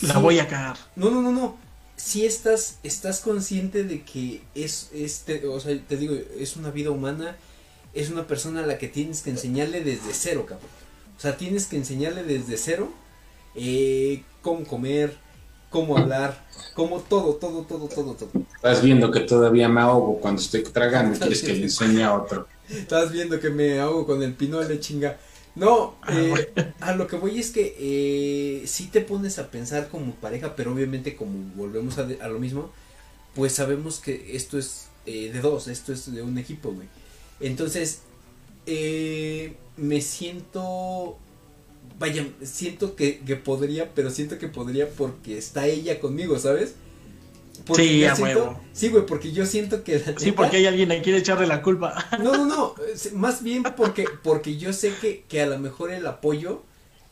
La 0.00 0.14
sí- 0.14 0.20
voy 0.20 0.38
a 0.38 0.48
cagar. 0.48 0.76
No, 0.96 1.10
no, 1.10 1.20
no, 1.22 1.32
no. 1.32 1.58
Si 1.96 2.24
estás, 2.24 2.78
estás 2.82 3.20
consciente 3.20 3.84
de 3.84 4.02
que 4.04 4.42
es, 4.54 4.90
este, 4.94 5.46
o 5.46 5.60
sea, 5.60 5.78
te 5.86 5.96
digo, 5.96 6.14
es 6.38 6.56
una 6.56 6.70
vida 6.70 6.90
humana, 6.90 7.36
es 7.94 8.10
una 8.10 8.26
persona 8.26 8.64
a 8.64 8.66
la 8.66 8.78
que 8.78 8.88
tienes 8.88 9.20
que 9.22 9.30
enseñarle 9.30 9.84
desde 9.84 10.12
cero, 10.14 10.46
cabrón. 10.48 10.68
O 11.16 11.20
sea, 11.20 11.36
tienes 11.36 11.66
que 11.66 11.76
enseñarle 11.76 12.24
desde 12.24 12.56
cero 12.56 12.92
eh, 13.54 14.24
cómo 14.42 14.64
comer, 14.66 15.16
cómo 15.70 15.96
hablar, 15.98 16.46
cómo 16.74 17.00
todo, 17.00 17.36
todo, 17.36 17.62
todo, 17.64 17.88
todo, 17.88 18.14
todo. 18.14 18.34
Estás 18.56 18.82
viendo 18.82 19.10
que 19.10 19.20
todavía 19.20 19.68
me 19.68 19.80
ahogo 19.80 20.20
cuando 20.20 20.40
estoy 20.40 20.62
tragando 20.62 21.16
y 21.16 21.20
quieres 21.20 21.42
que 21.42 21.52
le 21.54 21.64
enseñe 21.64 22.02
a 22.02 22.14
otro. 22.14 22.48
Estás 22.68 23.10
viendo 23.12 23.40
que 23.40 23.50
me 23.50 23.80
hago 23.80 24.06
con 24.06 24.22
el 24.22 24.34
pinole, 24.34 24.80
chinga. 24.80 25.18
No, 25.54 25.98
Ah, 26.02 26.12
eh, 26.14 26.48
a 26.80 26.94
lo 26.94 27.06
que 27.06 27.16
voy 27.16 27.38
es 27.38 27.50
que 27.50 27.76
eh, 27.78 28.66
si 28.66 28.86
te 28.88 29.00
pones 29.02 29.38
a 29.38 29.50
pensar 29.50 29.88
como 29.88 30.14
pareja, 30.14 30.56
pero 30.56 30.72
obviamente 30.72 31.16
como 31.16 31.52
volvemos 31.54 31.98
a, 31.98 32.04
de- 32.04 32.20
a 32.22 32.28
lo 32.28 32.38
mismo, 32.38 32.72
pues 33.34 33.52
sabemos 33.54 34.00
que 34.00 34.36
esto 34.36 34.58
es 34.58 34.88
eh, 35.06 35.30
de 35.32 35.40
dos, 35.40 35.68
esto 35.68 35.92
es 35.92 36.12
de 36.12 36.22
un 36.22 36.38
equipo, 36.38 36.72
güey. 36.72 36.88
Entonces, 37.40 38.02
eh, 38.66 39.56
me 39.76 40.00
siento, 40.00 41.18
vaya, 41.98 42.26
siento 42.42 42.96
que, 42.96 43.20
que 43.20 43.36
podría, 43.36 43.94
pero 43.94 44.10
siento 44.10 44.38
que 44.38 44.48
podría 44.48 44.88
porque 44.90 45.38
está 45.38 45.66
ella 45.66 46.00
conmigo, 46.00 46.38
¿sabes? 46.38 46.74
Sí, 47.76 48.00
yo 48.00 48.10
a 48.10 48.16
siento- 48.16 48.44
huevo. 48.44 48.60
Sí, 48.72 48.88
güey, 48.88 49.06
porque 49.06 49.30
yo 49.32 49.46
siento 49.46 49.84
que... 49.84 49.98
la 50.00 50.18
Sí, 50.18 50.32
porque 50.32 50.56
hay 50.56 50.66
alguien 50.66 50.88
que 50.88 51.02
quiere 51.02 51.18
echarle 51.18 51.46
la 51.46 51.62
culpa. 51.62 51.94
no, 52.22 52.32
no, 52.36 52.46
no, 52.46 52.74
es- 52.92 53.12
más 53.14 53.42
bien 53.42 53.62
porque, 53.76 54.06
porque 54.22 54.56
yo 54.56 54.72
sé 54.72 54.92
que, 55.00 55.24
que 55.28 55.40
a 55.42 55.46
lo 55.46 55.58
mejor 55.58 55.92
el 55.92 56.06
apoyo 56.06 56.62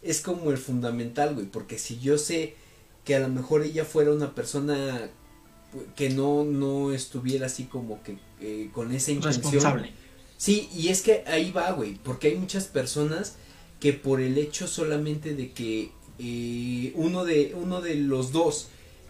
es 0.03 0.21
como 0.21 0.51
el 0.51 0.59
fundamental, 0.59 1.35
güey, 1.35 1.47
porque 1.47 1.79
si 1.79 1.99
yo 2.01 2.19
sé 2.19 2.55
que 3.05 3.15
a 3.15 3.21
lo 3.21 3.29
mejor 3.29 3.63
ella 3.63 3.85
fuera 3.85 4.13
una 4.13 4.35
persona 4.35 5.09
que 5.95 6.11
no, 6.11 6.43
no 6.45 6.93
estuviera 6.93 7.47
así 7.47 7.65
como 7.65 8.03
que 8.03 8.19
eh, 8.41 8.71
con 8.73 8.93
esa 8.93 9.13
intención. 9.13 9.43
Responsable. 9.53 9.93
Sí, 10.41 10.71
y 10.75 10.89
es 10.89 11.03
que 11.03 11.23
ahí 11.27 11.51
va, 11.53 11.71
güey, 11.73 11.97
porque 12.03 12.29
hay 12.29 12.37
muchas 12.37 12.65
personas 12.65 13.37
que 13.79 13.93
por 13.93 14.23
el 14.23 14.39
hecho 14.39 14.67
solamente 14.67 15.35
de 15.35 15.53
que 15.53 15.93
eh, 16.19 16.93
uno 16.95 17.27
de 17.27 17.53
uno 17.55 17.83
de 17.83 17.97
los 17.97 18.33
dos 18.33 18.69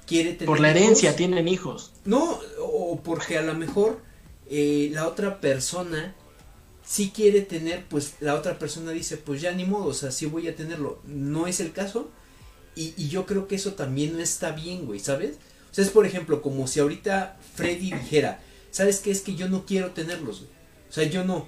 quiere 0.09 0.33
tener 0.33 0.47
Por 0.47 0.59
la 0.59 0.71
herencia 0.71 1.11
hijos, 1.11 1.17
tienen 1.17 1.47
hijos. 1.47 1.93
no, 2.05 2.41
o 2.61 3.01
porque 3.05 3.39
a 3.39 3.43
lo 3.43 3.55
mejor 3.55 4.01
eh, 4.49 4.91
la 4.93 5.07
otra 5.07 5.41
persona 5.41 6.17
sí 6.85 7.13
quiere 7.15 7.43
tener, 7.43 7.87
pues 7.89 8.15
la 8.19 8.35
otra 8.35 8.59
persona 8.59 8.91
dice, 8.91 9.17
pues 9.17 9.41
ya 9.41 9.53
ni 9.53 9.65
modo, 9.65 9.87
o 9.87 9.95
sea, 9.95 10.11
sí 10.11 10.27
voy 10.27 10.49
a 10.49 10.57
tenerlo. 10.57 11.01
No 11.07 11.47
es 11.47 11.61
el 11.61 11.71
caso. 11.73 12.11
Y, 12.75 12.93
y 12.97 13.09
yo 13.09 13.25
creo 13.27 13.47
que 13.47 13.55
eso 13.55 13.75
también 13.75 14.15
no 14.15 14.19
está 14.21 14.51
bien, 14.51 14.85
güey, 14.87 14.99
¿sabes? 14.99 15.37
O 15.71 15.75
sea, 15.75 15.85
es 15.85 15.91
por 15.91 16.07
ejemplo, 16.07 16.43
como 16.43 16.67
si 16.67 16.81
ahorita 16.81 17.39
Freddy 17.55 17.93
dijera, 17.93 18.43
¿sabes 18.73 18.99
qué? 18.99 19.13
Es 19.13 19.21
que 19.21 19.37
yo 19.37 19.49
no 19.49 19.65
quiero 19.65 19.93
tenerlos, 19.93 20.41
güey. 20.41 20.60
O 20.91 20.93
sea, 20.93 21.05
yo 21.05 21.25
no. 21.25 21.47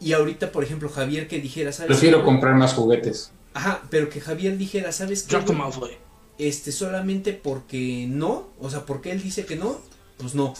Y 0.00 0.12
ahorita, 0.12 0.50
por 0.50 0.64
ejemplo, 0.64 0.88
Javier 0.88 1.28
que 1.28 1.40
dijera, 1.40 1.72
¿sabes? 1.72 1.88
Prefiero 1.88 2.18
qué? 2.18 2.24
comprar 2.24 2.54
más 2.56 2.74
juguetes. 2.74 3.30
Ajá, 3.54 3.82
pero 3.88 4.10
que 4.10 4.20
Javier 4.20 4.58
dijera, 4.58 4.90
¿sabes 4.90 5.22
qué? 5.22 5.36
Draco 5.36 5.46
güey? 5.52 5.58
Malfoy. 5.58 5.90
este 6.38 6.72
solamente 6.72 7.32
porque 7.32 8.06
no, 8.08 8.48
o 8.60 8.68
sea, 8.68 8.84
porque 8.84 9.12
él 9.12 9.22
dice 9.22 9.46
que 9.46 9.54
no, 9.54 9.78
pues 10.18 10.34
no. 10.34 10.54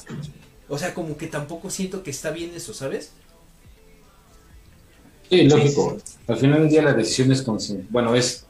O 0.68 0.78
sea, 0.78 0.94
como 0.94 1.16
que 1.16 1.26
tampoco 1.26 1.70
siento 1.70 2.04
que 2.04 2.10
está 2.10 2.30
bien 2.30 2.52
eso, 2.54 2.72
¿sabes? 2.72 3.10
Sí, 5.28 5.42
lógico. 5.48 5.98
Al 6.28 6.36
final 6.36 6.60
del 6.60 6.70
día 6.70 6.82
la 6.82 6.92
decisión 6.92 7.32
es 7.32 7.42
con, 7.42 7.58
bueno, 7.90 8.14
es 8.14 8.46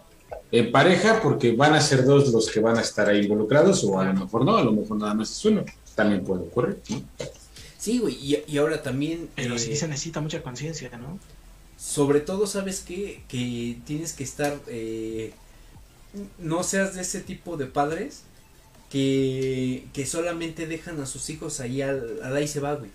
en 0.52 0.70
pareja 0.70 1.20
porque 1.22 1.52
van 1.52 1.72
a 1.72 1.80
ser 1.80 2.04
dos 2.04 2.28
los 2.28 2.50
que 2.50 2.60
van 2.60 2.76
a 2.76 2.82
estar 2.82 3.08
ahí 3.08 3.20
involucrados 3.22 3.82
o 3.84 3.98
a 3.98 4.04
lo 4.04 4.12
mejor 4.12 4.44
no, 4.44 4.56
a 4.58 4.62
lo 4.62 4.72
mejor 4.72 4.98
nada 4.98 5.14
más 5.14 5.30
es 5.30 5.44
uno. 5.46 5.64
También 5.94 6.22
puede 6.22 6.42
ocurrir. 6.42 6.80
¿no? 6.90 7.02
Sí, 7.84 7.98
güey, 7.98 8.14
y, 8.14 8.42
y 8.46 8.56
ahora 8.56 8.82
también... 8.82 9.28
Pero 9.36 9.56
eh, 9.56 9.58
sí 9.58 9.76
se 9.76 9.86
necesita 9.88 10.22
mucha 10.22 10.42
conciencia, 10.42 10.88
¿no? 10.96 11.18
Sobre 11.78 12.20
todo, 12.20 12.46
¿sabes 12.46 12.80
qué? 12.80 13.22
Que 13.28 13.76
tienes 13.84 14.14
que 14.14 14.24
estar... 14.24 14.58
eh, 14.68 15.32
no 16.38 16.62
seas 16.62 16.94
de 16.94 17.02
ese 17.02 17.20
tipo 17.20 17.58
de 17.58 17.66
padres 17.66 18.22
que, 18.90 19.84
que 19.92 20.06
solamente 20.06 20.66
dejan 20.66 20.98
a 21.02 21.06
sus 21.06 21.28
hijos 21.28 21.60
ahí 21.60 21.82
al, 21.82 22.22
al 22.22 22.34
ahí 22.36 22.48
se 22.48 22.60
va, 22.60 22.74
güey. 22.74 22.90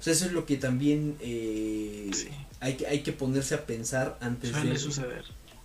O 0.00 0.02
sea, 0.02 0.14
eso 0.14 0.24
es 0.24 0.32
lo 0.32 0.46
que 0.46 0.56
también 0.56 1.16
eh, 1.20 2.08
Sí. 2.14 2.28
hay, 2.60 2.74
que, 2.78 2.86
hay 2.86 3.00
que 3.02 3.12
ponerse 3.12 3.54
a 3.54 3.66
pensar 3.66 4.16
antes 4.22 4.50
Suele 4.52 4.70
de... 4.70 4.78
suceder. 4.78 5.24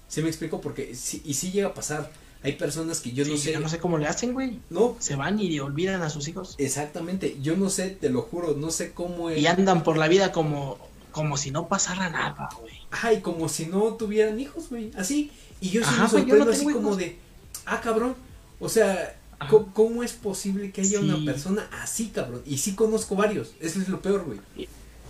¿Sí 0.09 0.21
me 0.21 0.27
explico? 0.29 0.59
Porque 0.59 0.93
sí, 0.93 1.21
y 1.23 1.35
sí 1.35 1.51
llega 1.51 1.67
a 1.69 1.73
pasar. 1.73 2.11
Hay 2.43 2.53
personas 2.53 2.99
que 2.99 3.11
yo 3.11 3.25
no 3.25 3.35
sé... 3.37 3.51
yo 3.53 3.59
no 3.59 3.67
sé 3.69 3.79
cómo 3.79 3.97
le 3.97 4.07
hacen, 4.07 4.33
güey. 4.33 4.59
No, 4.69 4.95
Se 4.99 5.15
van 5.15 5.39
y 5.39 5.59
olvidan 5.59 6.01
a 6.01 6.09
sus 6.09 6.27
hijos. 6.27 6.55
exactamente. 6.57 7.37
Yo 7.41 7.57
no 7.57 7.69
sé, 7.69 7.89
te 7.89 8.09
lo 8.09 8.21
juro, 8.21 8.53
no 8.55 8.71
sé 8.71 8.91
cómo 8.91 9.29
es... 9.29 9.39
Y 9.39 9.47
andan 9.47 9.83
por 9.83 9.97
la 9.97 10.07
vida 10.07 10.31
como, 10.31 10.77
como 11.11 11.37
si 11.37 11.51
no 11.51 11.67
pasara 11.67 12.09
nada, 12.09 12.49
güey. 12.59 12.73
Ay, 12.91 13.21
como 13.21 13.49
si 13.49 13.65
no 13.65 13.93
tuvieran 13.95 14.39
hijos, 14.39 14.69
güey. 14.69 14.91
Así. 14.95 15.31
Y 15.59 15.69
yo 15.71 15.81
sí 15.81 15.89
Ajá, 15.89 16.03
me 16.03 16.09
sorprendo 16.09 16.45
no 16.45 16.51
así 16.51 16.59
tengo 16.65 16.73
como 16.73 16.87
hijos. 16.89 16.97
de, 16.99 17.17
ah, 17.65 17.81
cabrón. 17.81 18.15
O 18.59 18.69
sea. 18.69 19.15
¿cómo, 19.49 19.71
cómo 19.73 20.03
es 20.03 20.13
posible 20.13 20.71
que 20.71 20.81
haya 20.81 20.99
Sí. 20.99 21.09
una 21.09 21.23
persona 21.25 21.67
así, 21.81 22.07
cabrón? 22.09 22.41
Y 22.45 22.57
sí 22.59 22.75
conozco 22.75 23.15
varios. 23.15 23.51
Eso 23.59 23.79
es 23.81 23.87
lo 23.89 24.01
peor, 24.01 24.23
güey. 24.25 24.39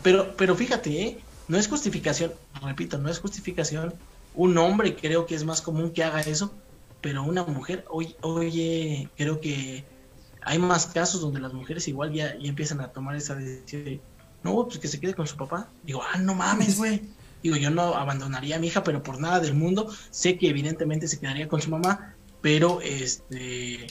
Pero, 0.03 0.35
pero 0.37 0.55
fíjate, 0.55 1.01
¿eh? 1.01 1.17
no 1.47 1.57
es 1.57 1.67
justificación, 1.67 2.31
repito, 2.61 2.97
no 2.97 3.09
es 3.09 3.19
justificación. 3.19 3.93
Un 4.35 4.57
hombre 4.57 4.95
creo 4.95 5.25
que 5.25 5.35
es 5.35 5.43
más 5.45 5.61
común 5.61 5.91
que 5.91 6.03
haga 6.03 6.21
eso, 6.21 6.53
pero 7.01 7.23
una 7.23 7.43
mujer, 7.43 7.85
oye, 7.89 8.15
oye 8.21 9.09
creo 9.15 9.39
que 9.39 9.85
hay 10.41 10.59
más 10.59 10.87
casos 10.87 11.21
donde 11.21 11.39
las 11.39 11.53
mujeres 11.53 11.87
igual 11.87 12.13
ya, 12.13 12.37
ya 12.37 12.47
empiezan 12.47 12.79
a 12.81 12.91
tomar 12.91 13.15
esa 13.15 13.35
decisión 13.35 13.83
de, 13.83 14.01
no, 14.43 14.65
pues 14.65 14.79
que 14.79 14.87
se 14.87 14.99
quede 14.99 15.13
con 15.13 15.27
su 15.27 15.35
papá. 15.35 15.69
Digo, 15.83 16.01
ah, 16.01 16.17
no 16.17 16.35
mames, 16.35 16.77
güey. 16.77 17.01
Digo, 17.43 17.55
yo 17.55 17.69
no 17.69 17.95
abandonaría 17.95 18.55
a 18.55 18.59
mi 18.59 18.67
hija, 18.67 18.83
pero 18.83 19.03
por 19.03 19.19
nada 19.19 19.39
del 19.39 19.53
mundo. 19.53 19.89
Sé 20.09 20.37
que 20.37 20.49
evidentemente 20.49 21.07
se 21.07 21.19
quedaría 21.19 21.47
con 21.47 21.61
su 21.61 21.69
mamá, 21.69 22.15
pero 22.41 22.81
este, 22.81 23.87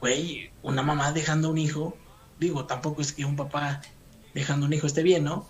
güey, 0.00 0.50
una 0.62 0.82
mamá 0.82 1.12
dejando 1.12 1.50
un 1.50 1.58
hijo, 1.58 1.96
digo, 2.38 2.66
tampoco 2.66 3.00
es 3.00 3.12
que 3.12 3.24
un 3.24 3.36
papá 3.36 3.80
dejando 4.34 4.66
un 4.66 4.72
hijo 4.72 4.86
esté 4.86 5.02
bien, 5.02 5.24
¿no? 5.24 5.48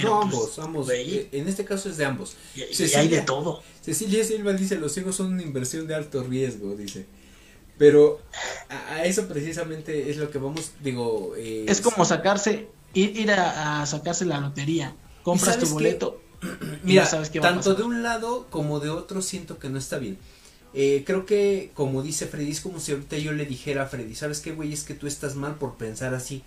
No, 0.00 0.20
pues, 0.30 0.58
ambos, 0.58 0.58
ambos. 0.58 0.86
güey, 0.86 1.16
Eh, 1.16 1.28
En 1.32 1.48
este 1.48 1.64
caso 1.64 1.88
es 1.90 1.96
de 1.96 2.04
ambos. 2.04 2.36
y, 2.54 2.62
y 2.62 2.74
Cecilia. 2.74 3.00
hay 3.00 3.08
de 3.08 3.20
todo. 3.22 3.62
Cecilia 3.80 4.24
Silva 4.24 4.52
dice, 4.54 4.76
los 4.76 4.96
hijos 4.96 5.16
son 5.16 5.32
una 5.34 5.42
inversión 5.42 5.86
de 5.86 5.94
alto 5.94 6.22
riesgo, 6.22 6.74
dice. 6.76 7.06
Pero 7.78 8.20
a, 8.68 8.94
a 8.96 9.04
eso 9.04 9.26
precisamente 9.28 10.10
es 10.10 10.16
lo 10.18 10.30
que 10.30 10.38
vamos, 10.38 10.72
digo... 10.80 11.34
eh, 11.36 11.64
Es 11.68 11.80
como 11.80 12.04
sacarse, 12.04 12.68
ir, 12.94 13.16
ir 13.16 13.30
a, 13.32 13.82
a 13.82 13.86
sacarse 13.86 14.24
la 14.24 14.40
lotería. 14.40 14.94
Compras 15.22 15.58
tu 15.58 15.66
boleto. 15.68 16.20
y 16.86 16.86
Mira, 16.86 17.04
no 17.04 17.06
sabes 17.06 17.30
qué 17.30 17.40
va 17.40 17.46
a 17.48 17.50
tanto 17.50 17.70
pasar. 17.70 17.76
de 17.76 17.82
un 17.84 18.02
lado 18.02 18.46
como 18.50 18.80
de 18.80 18.90
otro 18.90 19.22
siento 19.22 19.58
que 19.58 19.68
no 19.68 19.78
está 19.78 19.98
bien. 19.98 20.18
Eh, 20.74 21.02
creo 21.06 21.26
que, 21.26 21.70
como 21.74 22.02
dice 22.02 22.26
Freddy, 22.26 22.50
es 22.50 22.60
como 22.60 22.80
si 22.80 22.92
ahorita 22.92 23.18
yo 23.18 23.32
le 23.32 23.44
dijera 23.46 23.82
a 23.84 23.86
Freddy, 23.86 24.14
¿sabes 24.14 24.40
qué, 24.40 24.52
güey? 24.52 24.72
Es 24.72 24.84
que 24.84 24.94
tú 24.94 25.06
estás 25.06 25.34
mal 25.36 25.56
por 25.56 25.76
pensar 25.76 26.14
así. 26.14 26.42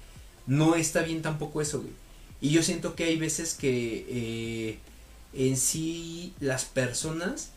No 0.47 0.75
está 0.75 1.01
bien 1.01 1.21
tampoco 1.21 1.61
eso, 1.61 1.81
güey. 1.81 1.93
Y 2.41 2.49
yo 2.49 2.61
siento 2.63 2.95
que 2.95 3.05
hay 3.05 3.17
veces 3.17 3.53
que 3.53 4.05
eh, 4.09 4.77
en 5.33 5.57
sí 5.57 6.33
las 6.39 6.65
personas, 6.65 7.49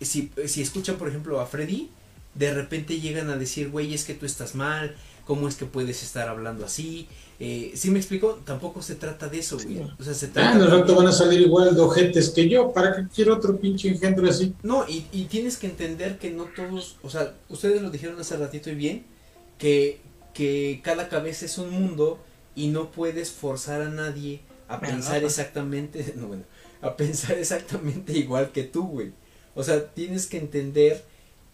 si, 0.00 0.30
si 0.46 0.62
escuchan, 0.62 0.96
por 0.96 1.08
ejemplo, 1.08 1.40
a 1.40 1.46
Freddy, 1.46 1.88
de 2.34 2.54
repente 2.54 3.00
llegan 3.00 3.30
a 3.30 3.36
decir, 3.36 3.70
güey, 3.70 3.94
es 3.94 4.04
que 4.04 4.14
tú 4.14 4.26
estás 4.26 4.54
mal, 4.54 4.94
¿cómo 5.26 5.48
es 5.48 5.56
que 5.56 5.66
puedes 5.66 6.02
estar 6.02 6.28
hablando 6.28 6.64
así? 6.64 7.06
Eh, 7.40 7.72
¿Sí 7.74 7.90
me 7.90 7.98
explico? 7.98 8.40
Tampoco 8.44 8.82
se 8.82 8.94
trata 8.96 9.28
de 9.28 9.38
eso, 9.38 9.58
güey. 9.62 9.80
O 9.98 10.02
sea, 10.02 10.14
se 10.14 10.26
Ah, 10.26 10.30
trata 10.32 10.58
rato 10.58 10.68
también- 10.78 10.96
van 10.96 11.06
a 11.06 11.12
salir 11.12 11.40
igual 11.40 11.74
de 11.74 11.80
ojetes 11.80 12.30
que 12.30 12.48
yo. 12.48 12.72
¿Para 12.72 12.96
qué 12.96 13.02
quiero 13.14 13.36
otro 13.36 13.56
pinche 13.60 13.88
engendro 13.88 14.28
así? 14.28 14.54
No, 14.62 14.84
y, 14.88 15.06
y 15.12 15.24
tienes 15.24 15.56
que 15.56 15.66
entender 15.68 16.18
que 16.18 16.30
no 16.30 16.44
todos, 16.44 16.96
o 17.02 17.10
sea, 17.10 17.34
ustedes 17.48 17.80
lo 17.82 17.90
dijeron 17.90 18.18
hace 18.20 18.36
ratito 18.36 18.70
y 18.70 18.74
bien, 18.74 19.04
que, 19.58 20.00
que 20.34 20.80
cada 20.82 21.08
cabeza 21.08 21.44
es 21.46 21.58
un 21.58 21.70
mundo 21.70 22.18
y 22.58 22.68
no 22.68 22.90
puedes 22.90 23.30
forzar 23.30 23.82
a 23.82 23.88
nadie 23.88 24.40
a 24.68 24.80
pensar 24.80 25.20
pues. 25.20 25.38
exactamente, 25.38 26.12
no 26.16 26.26
bueno, 26.26 26.42
a 26.82 26.96
pensar 26.96 27.38
exactamente 27.38 28.12
igual 28.12 28.50
que 28.50 28.64
tú, 28.64 28.86
güey. 28.86 29.12
O 29.54 29.62
sea, 29.62 29.86
tienes 29.86 30.26
que 30.26 30.38
entender 30.38 31.04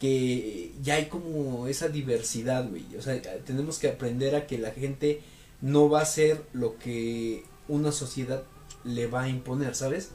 que 0.01 0.73
ya 0.83 0.95
hay 0.95 1.07
como 1.07 1.67
esa 1.69 1.89
diversidad, 1.89 2.69
güey. 2.69 2.85
O 2.99 3.03
sea, 3.03 3.21
tenemos 3.45 3.79
que 3.79 3.89
aprender 3.89 4.35
a 4.35 4.47
que 4.47 4.59
la 4.59 4.71
gente 4.71 5.21
no 5.61 5.89
va 5.91 6.01
a 6.01 6.03
hacer 6.03 6.43
lo 6.55 6.79
que 6.79 7.45
una 7.69 7.93
sociedad 7.93 8.43
le 8.85 9.07
va 9.07 9.23
a 9.25 9.29
imponer, 9.29 9.75
¿sabes? 9.75 10.11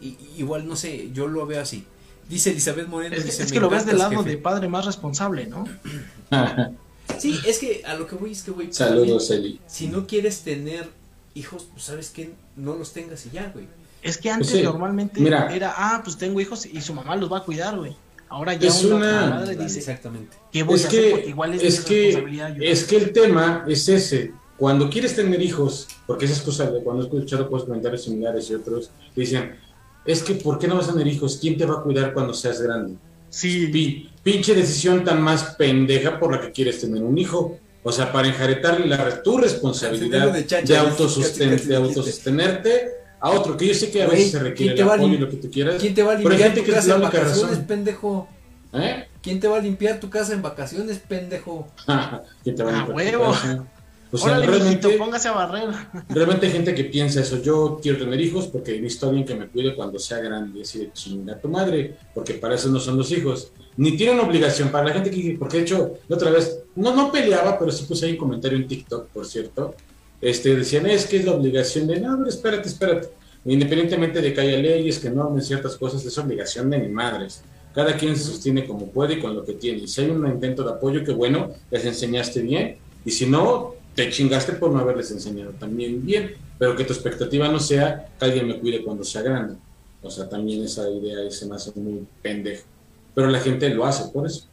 Y, 0.00 0.18
igual, 0.36 0.66
no 0.66 0.74
sé, 0.76 1.10
yo 1.12 1.28
lo 1.28 1.46
veo 1.46 1.60
así. 1.62 1.86
Dice 2.28 2.50
Elizabeth 2.50 2.88
Moreno. 2.88 3.14
Es, 3.16 3.24
dice, 3.24 3.42
es 3.44 3.50
"Me 3.50 3.54
que 3.54 3.60
lo 3.60 3.70
ves 3.70 3.86
del 3.86 3.98
lado 3.98 4.10
jefe". 4.18 4.30
de 4.30 4.38
padre 4.38 4.68
más 4.68 4.86
responsable, 4.86 5.46
¿no? 5.46 5.64
Sí, 7.18 7.38
es 7.46 7.58
que 7.58 7.82
a 7.84 7.94
lo 7.94 8.06
que 8.06 8.14
voy 8.16 8.32
es 8.32 8.42
que, 8.42 8.50
güey, 8.50 8.72
Saludos, 8.72 9.30
Eli. 9.30 9.60
si 9.66 9.88
no 9.88 10.06
quieres 10.06 10.40
tener 10.40 10.88
hijos, 11.34 11.66
pues 11.72 11.84
sabes 11.84 12.10
que 12.10 12.32
no 12.56 12.74
los 12.76 12.92
tengas 12.92 13.24
y 13.26 13.30
ya, 13.30 13.50
güey. 13.52 13.66
Es 14.02 14.18
que 14.18 14.30
antes 14.30 14.48
Pues 14.48 14.60
sí, 14.60 14.64
normalmente 14.64 15.20
mira. 15.20 15.54
era, 15.54 15.72
ah, 15.76 16.00
pues 16.02 16.16
tengo 16.16 16.40
hijos 16.40 16.66
y 16.66 16.80
su 16.80 16.92
mamá 16.94 17.14
los 17.16 17.30
va 17.32 17.38
a 17.38 17.44
cuidar, 17.44 17.76
güey. 17.78 17.94
Ahora 18.28 18.54
ya 18.54 18.68
Es 18.68 18.82
una- 18.84 19.26
madre 19.30 19.54
dice, 19.56 19.78
Exactamente. 19.78 20.36
¿qué 20.50 20.62
voy 20.62 20.76
Es 20.76 20.84
a 20.84 20.88
hacer? 20.88 21.10
Porque 21.10 21.24
que, 21.24 21.30
igual 21.30 21.54
es, 21.54 21.62
es, 21.62 21.78
mi 21.80 21.84
que, 21.86 22.04
responsabilidad 22.06 22.62
es 22.62 22.84
que 22.84 22.96
el 22.96 23.12
tema 23.12 23.64
es 23.68 23.88
ese. 23.88 24.32
Cuando 24.56 24.88
quieres 24.88 25.14
tener 25.14 25.40
hijos, 25.42 25.86
porque 26.06 26.24
esa 26.24 26.34
es 26.34 26.40
cosa 26.42 26.70
de 26.70 26.82
cuando 26.82 27.02
he 27.02 27.06
escuchado 27.06 27.48
cosas, 27.50 27.66
comentarios 27.66 28.04
similares 28.04 28.48
y 28.50 28.54
otros, 28.54 28.90
dicen, 29.14 29.56
es 30.04 30.22
que 30.22 30.34
¿por 30.34 30.58
qué 30.58 30.66
no 30.66 30.76
vas 30.76 30.88
a 30.88 30.92
tener 30.92 31.06
hijos? 31.08 31.38
¿Quién 31.40 31.56
te 31.58 31.66
va 31.66 31.74
a 31.80 31.82
cuidar 31.82 32.12
cuando 32.14 32.32
seas 32.34 32.60
grande? 32.60 32.96
Sí, 33.32 33.68
Pi- 33.68 34.10
pinche 34.22 34.54
decisión 34.54 35.04
tan 35.04 35.22
más 35.22 35.54
pendeja 35.56 36.18
por 36.20 36.32
la 36.32 36.40
que 36.42 36.52
quieres 36.52 36.80
tener 36.80 37.02
un 37.02 37.16
hijo. 37.16 37.58
O 37.82 37.90
sea, 37.90 38.12
para 38.12 38.28
enjaretarle 38.28 38.86
la, 38.86 39.22
tu 39.22 39.38
responsabilidad 39.38 40.26
de 40.32 40.40
de, 40.42 40.46
chacha, 40.46 40.84
autosusten- 40.84 41.38
casi, 41.38 41.50
casi 41.56 41.66
de 41.68 41.76
autosostenerte 41.76 42.82
a 43.20 43.30
otro, 43.30 43.56
que 43.56 43.68
yo 43.68 43.74
sé 43.74 43.90
que 43.90 44.02
a 44.02 44.06
veces 44.06 44.32
se 44.32 44.38
requiere 44.38 44.74
¿quién 44.74 44.76
te 44.76 44.82
el 44.94 45.00
apoyo 45.00 45.14
y 45.14 45.18
lo 45.18 45.28
que 45.30 45.36
tú 45.36 45.50
quieras. 45.50 45.76
¿Quién 45.80 45.94
te 45.94 46.02
va 46.02 46.12
a 46.12 46.16
Pero 46.18 46.28
hay 46.28 46.36
limpiar 46.36 46.50
gente 46.50 46.60
tu 46.60 46.66
que 46.66 46.72
casa 46.72 46.94
en 46.94 47.00
vacaciones, 47.00 47.50
razón. 47.50 47.64
pendejo? 47.66 48.28
¿Eh? 48.74 49.04
¿Quién 49.22 49.40
te 49.40 49.48
va 49.48 49.56
a 49.56 49.60
limpiar 49.60 49.98
tu 50.00 50.10
casa 50.10 50.32
en 50.34 50.42
vacaciones, 50.42 50.98
pendejo? 50.98 51.68
¿Quién 52.44 52.54
te 52.54 52.62
va 52.62 52.70
a 52.70 52.74
Ah, 52.74 52.86
limpiar 52.86 53.12
tu 53.12 53.18
huevo. 53.18 53.32
casa? 53.32 53.64
O 54.14 54.18
sea, 54.18 54.32
Órale, 54.32 54.46
realmente, 54.46 54.88
mijito, 54.88 55.04
póngase 55.04 55.28
a 55.28 55.32
barrer. 55.32 55.70
realmente 56.10 56.46
hay 56.46 56.52
gente 56.52 56.74
que 56.74 56.84
piensa 56.84 57.20
eso. 57.20 57.40
Yo 57.40 57.80
quiero 57.82 57.98
tener 57.98 58.20
hijos 58.20 58.46
porque 58.46 58.78
necesito 58.78 59.06
a 59.06 59.08
alguien 59.08 59.26
que 59.26 59.34
me 59.34 59.48
cuide 59.48 59.74
cuando 59.74 59.98
sea 59.98 60.18
grande. 60.18 60.58
Y 60.58 60.62
así 60.62 60.80
de 60.80 60.92
chinga 60.92 61.38
tu 61.38 61.48
madre, 61.48 61.96
porque 62.14 62.34
para 62.34 62.56
eso 62.56 62.68
no 62.68 62.78
son 62.78 62.98
los 62.98 63.10
hijos. 63.10 63.52
Ni 63.78 63.96
tienen 63.96 64.20
obligación. 64.20 64.68
Para 64.68 64.88
la 64.88 64.92
gente 64.92 65.10
que, 65.10 65.36
porque 65.38 65.56
de 65.56 65.62
hecho, 65.62 65.94
la 66.08 66.16
otra 66.16 66.30
vez, 66.30 66.60
no, 66.76 66.94
no 66.94 67.10
peleaba, 67.10 67.58
pero 67.58 67.72
sí 67.72 67.84
puse 67.84 68.04
ahí 68.04 68.12
un 68.12 68.18
comentario 68.18 68.58
en 68.58 68.68
TikTok, 68.68 69.08
por 69.08 69.24
cierto. 69.24 69.74
Este, 70.20 70.54
decían, 70.54 70.84
es 70.86 71.06
que 71.06 71.16
es 71.16 71.24
la 71.24 71.32
obligación 71.32 71.86
de, 71.86 71.98
no, 71.98 72.18
pero 72.18 72.28
espérate, 72.28 72.68
espérate. 72.68 73.08
Independientemente 73.46 74.20
de 74.20 74.34
que 74.34 74.40
haya 74.42 74.58
leyes, 74.58 74.98
que 74.98 75.08
normen 75.08 75.42
ciertas 75.42 75.76
cosas, 75.76 76.04
es 76.04 76.18
obligación 76.18 76.68
de 76.68 76.78
mi 76.78 76.88
madres. 76.88 77.42
Cada 77.74 77.96
quien 77.96 78.14
se 78.14 78.24
sostiene 78.24 78.66
como 78.66 78.88
puede 78.88 79.14
y 79.14 79.20
con 79.20 79.34
lo 79.34 79.42
que 79.42 79.54
tiene. 79.54 79.78
Y 79.78 79.88
si 79.88 80.02
hay 80.02 80.10
un 80.10 80.26
intento 80.26 80.62
de 80.62 80.72
apoyo, 80.72 81.02
que 81.02 81.12
bueno, 81.12 81.50
les 81.70 81.86
enseñaste 81.86 82.42
bien. 82.42 82.76
Y 83.04 83.10
si 83.10 83.26
no, 83.26 83.74
te 83.94 84.10
chingaste 84.10 84.54
por 84.54 84.70
no 84.70 84.78
haberles 84.78 85.10
enseñado 85.10 85.52
también 85.52 86.04
bien. 86.04 86.34
Pero 86.58 86.76
que 86.76 86.84
tu 86.84 86.92
expectativa 86.92 87.48
no 87.48 87.58
sea 87.58 88.08
que 88.18 88.24
alguien 88.24 88.46
me 88.46 88.58
cuide 88.58 88.84
cuando 88.84 89.04
sea 89.04 89.22
grande. 89.22 89.56
O 90.02 90.10
sea, 90.10 90.28
también 90.28 90.62
esa 90.64 90.88
idea 90.90 91.30
se 91.30 91.46
me 91.46 91.56
hace 91.56 91.72
muy 91.78 92.06
pendeja. 92.22 92.62
Pero 93.14 93.28
la 93.28 93.40
gente 93.40 93.68
lo 93.70 93.84
hace 93.84 94.10
por 94.10 94.26
eso. 94.26 94.46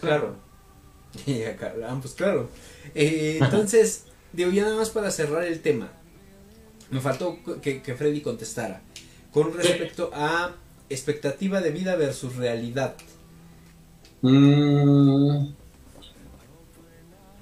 Claro. 0.00 0.36
Y 1.26 1.42
acá, 1.42 1.74
ah, 1.86 1.98
pues 2.00 2.12
claro. 2.12 2.50
Eh, 2.94 3.38
entonces, 3.40 4.04
digo, 4.32 4.50
ya 4.50 4.64
nada 4.64 4.76
más 4.76 4.90
para 4.90 5.10
cerrar 5.10 5.44
el 5.44 5.60
tema. 5.60 5.90
Me 6.90 7.00
faltó 7.00 7.38
que, 7.62 7.82
que 7.82 7.94
Freddy 7.94 8.20
contestara. 8.20 8.82
Con 9.32 9.54
respecto 9.54 10.10
a 10.12 10.54
expectativa 10.90 11.60
de 11.60 11.70
vida 11.70 11.96
versus 11.96 12.36
realidad. 12.36 12.94
Mm. 14.22 15.48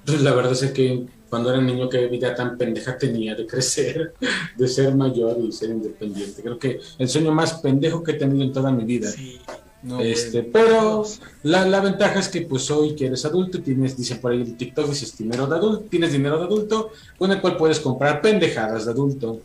Pues 0.07 0.21
la 0.21 0.33
verdad 0.33 0.53
es 0.53 0.71
que 0.71 1.05
cuando 1.29 1.49
era 1.51 1.61
niño, 1.61 1.89
qué 1.89 2.07
vida 2.07 2.33
tan 2.33 2.57
pendeja 2.57 2.97
tenía 2.97 3.35
de 3.35 3.45
crecer, 3.45 4.13
de 4.55 4.67
ser 4.69 4.95
mayor 4.95 5.37
y 5.43 5.51
ser 5.51 5.69
independiente. 5.71 6.41
Creo 6.41 6.57
que 6.57 6.79
el 6.97 7.09
sueño 7.09 7.31
más 7.33 7.55
pendejo 7.55 8.01
que 8.01 8.13
he 8.13 8.15
tenido 8.15 8.43
en 8.45 8.53
toda 8.53 8.71
mi 8.71 8.85
vida. 8.85 9.11
Sí. 9.11 9.37
No, 9.83 9.99
este, 10.01 10.41
pero 10.43 11.05
la, 11.43 11.67
la 11.67 11.81
ventaja 11.81 12.19
es 12.19 12.29
que 12.29 12.41
pues 12.41 12.71
hoy 12.71 12.95
que 12.95 13.05
eres 13.07 13.23
adulto, 13.25 13.61
tienes, 13.61 13.95
dice 13.95 14.15
por 14.15 14.31
ahí 14.31 14.41
el 14.41 14.57
TikTok, 14.57 14.89
dices 14.89 15.15
dinero 15.17 15.45
de 15.45 15.55
adulto, 15.55 15.85
tienes 15.89 16.11
dinero 16.13 16.39
de 16.39 16.45
adulto, 16.45 16.91
con 17.17 17.31
el 17.31 17.39
cual 17.41 17.57
puedes 17.57 17.79
comprar 17.79 18.21
pendejadas 18.21 18.85
de 18.85 18.91
adulto. 18.91 19.41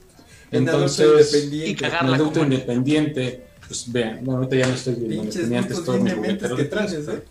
En 0.51 0.69
adulto 0.69 1.03
Entonces, 1.03 1.35
Y 1.53 1.71
independiente. 1.71 1.87
adulto 1.87 2.33
como- 2.41 2.45
independiente. 2.45 3.47
pues 3.67 3.91
vean, 3.93 4.21
bueno, 4.25 4.39
ahorita 4.39 4.57
ya 4.57 4.69
no 4.69 4.75
estoy 4.75 4.95
viendo, 4.95 5.23
antes 5.59 5.85
todo 5.85 5.99
mi 5.99 6.11
que 6.11 6.63
¿eh? 6.63 7.23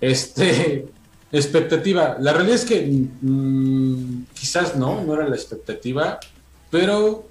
Este, 0.00 0.86
expectativa. 1.32 2.16
La 2.20 2.32
realidad 2.32 2.56
es 2.56 2.64
que 2.64 3.06
mm, 3.20 4.24
quizás 4.34 4.76
no, 4.76 5.02
no 5.04 5.14
era 5.14 5.28
la 5.28 5.36
expectativa, 5.36 6.18
pero 6.70 7.24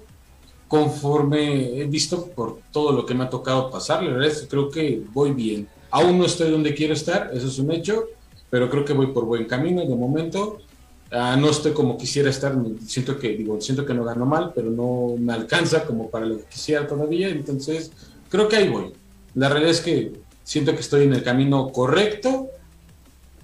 conforme 0.68 1.80
he 1.80 1.84
visto 1.86 2.26
por 2.26 2.60
todo 2.70 2.92
lo 2.92 3.04
que 3.04 3.14
me 3.14 3.24
ha 3.24 3.30
tocado 3.30 3.70
pasar, 3.70 4.02
la 4.02 4.12
verdad 4.12 4.28
es 4.28 4.42
que 4.42 4.48
creo 4.48 4.70
que 4.70 5.02
voy 5.12 5.32
bien. 5.32 5.68
Aún 5.90 6.18
no 6.18 6.26
estoy 6.26 6.50
donde 6.50 6.74
quiero 6.74 6.94
estar, 6.94 7.30
eso 7.34 7.48
es 7.48 7.58
un 7.58 7.72
hecho, 7.72 8.04
pero 8.48 8.70
creo 8.70 8.84
que 8.84 8.92
voy 8.92 9.08
por 9.08 9.24
buen 9.24 9.46
camino 9.46 9.84
de 9.84 9.96
momento. 9.96 10.58
Ah, 11.10 11.36
no 11.36 11.50
estoy 11.50 11.72
como 11.72 11.98
quisiera 11.98 12.30
estar, 12.30 12.56
siento 12.86 13.18
que 13.18 13.30
digo, 13.30 13.60
siento 13.60 13.84
que 13.84 13.94
no 13.94 14.04
gano 14.04 14.26
mal, 14.26 14.52
pero 14.54 14.70
no 14.70 15.16
me 15.18 15.32
alcanza 15.32 15.84
como 15.84 16.08
para 16.08 16.26
lo 16.26 16.38
que 16.38 16.44
quisiera 16.44 16.86
todavía, 16.86 17.28
entonces 17.28 17.90
creo 18.28 18.48
que 18.48 18.56
ahí 18.56 18.68
voy. 18.68 18.92
La 19.34 19.48
realidad 19.48 19.72
es 19.72 19.80
que 19.80 20.12
siento 20.44 20.72
que 20.72 20.80
estoy 20.80 21.04
en 21.04 21.14
el 21.14 21.24
camino 21.24 21.70
correcto, 21.72 22.48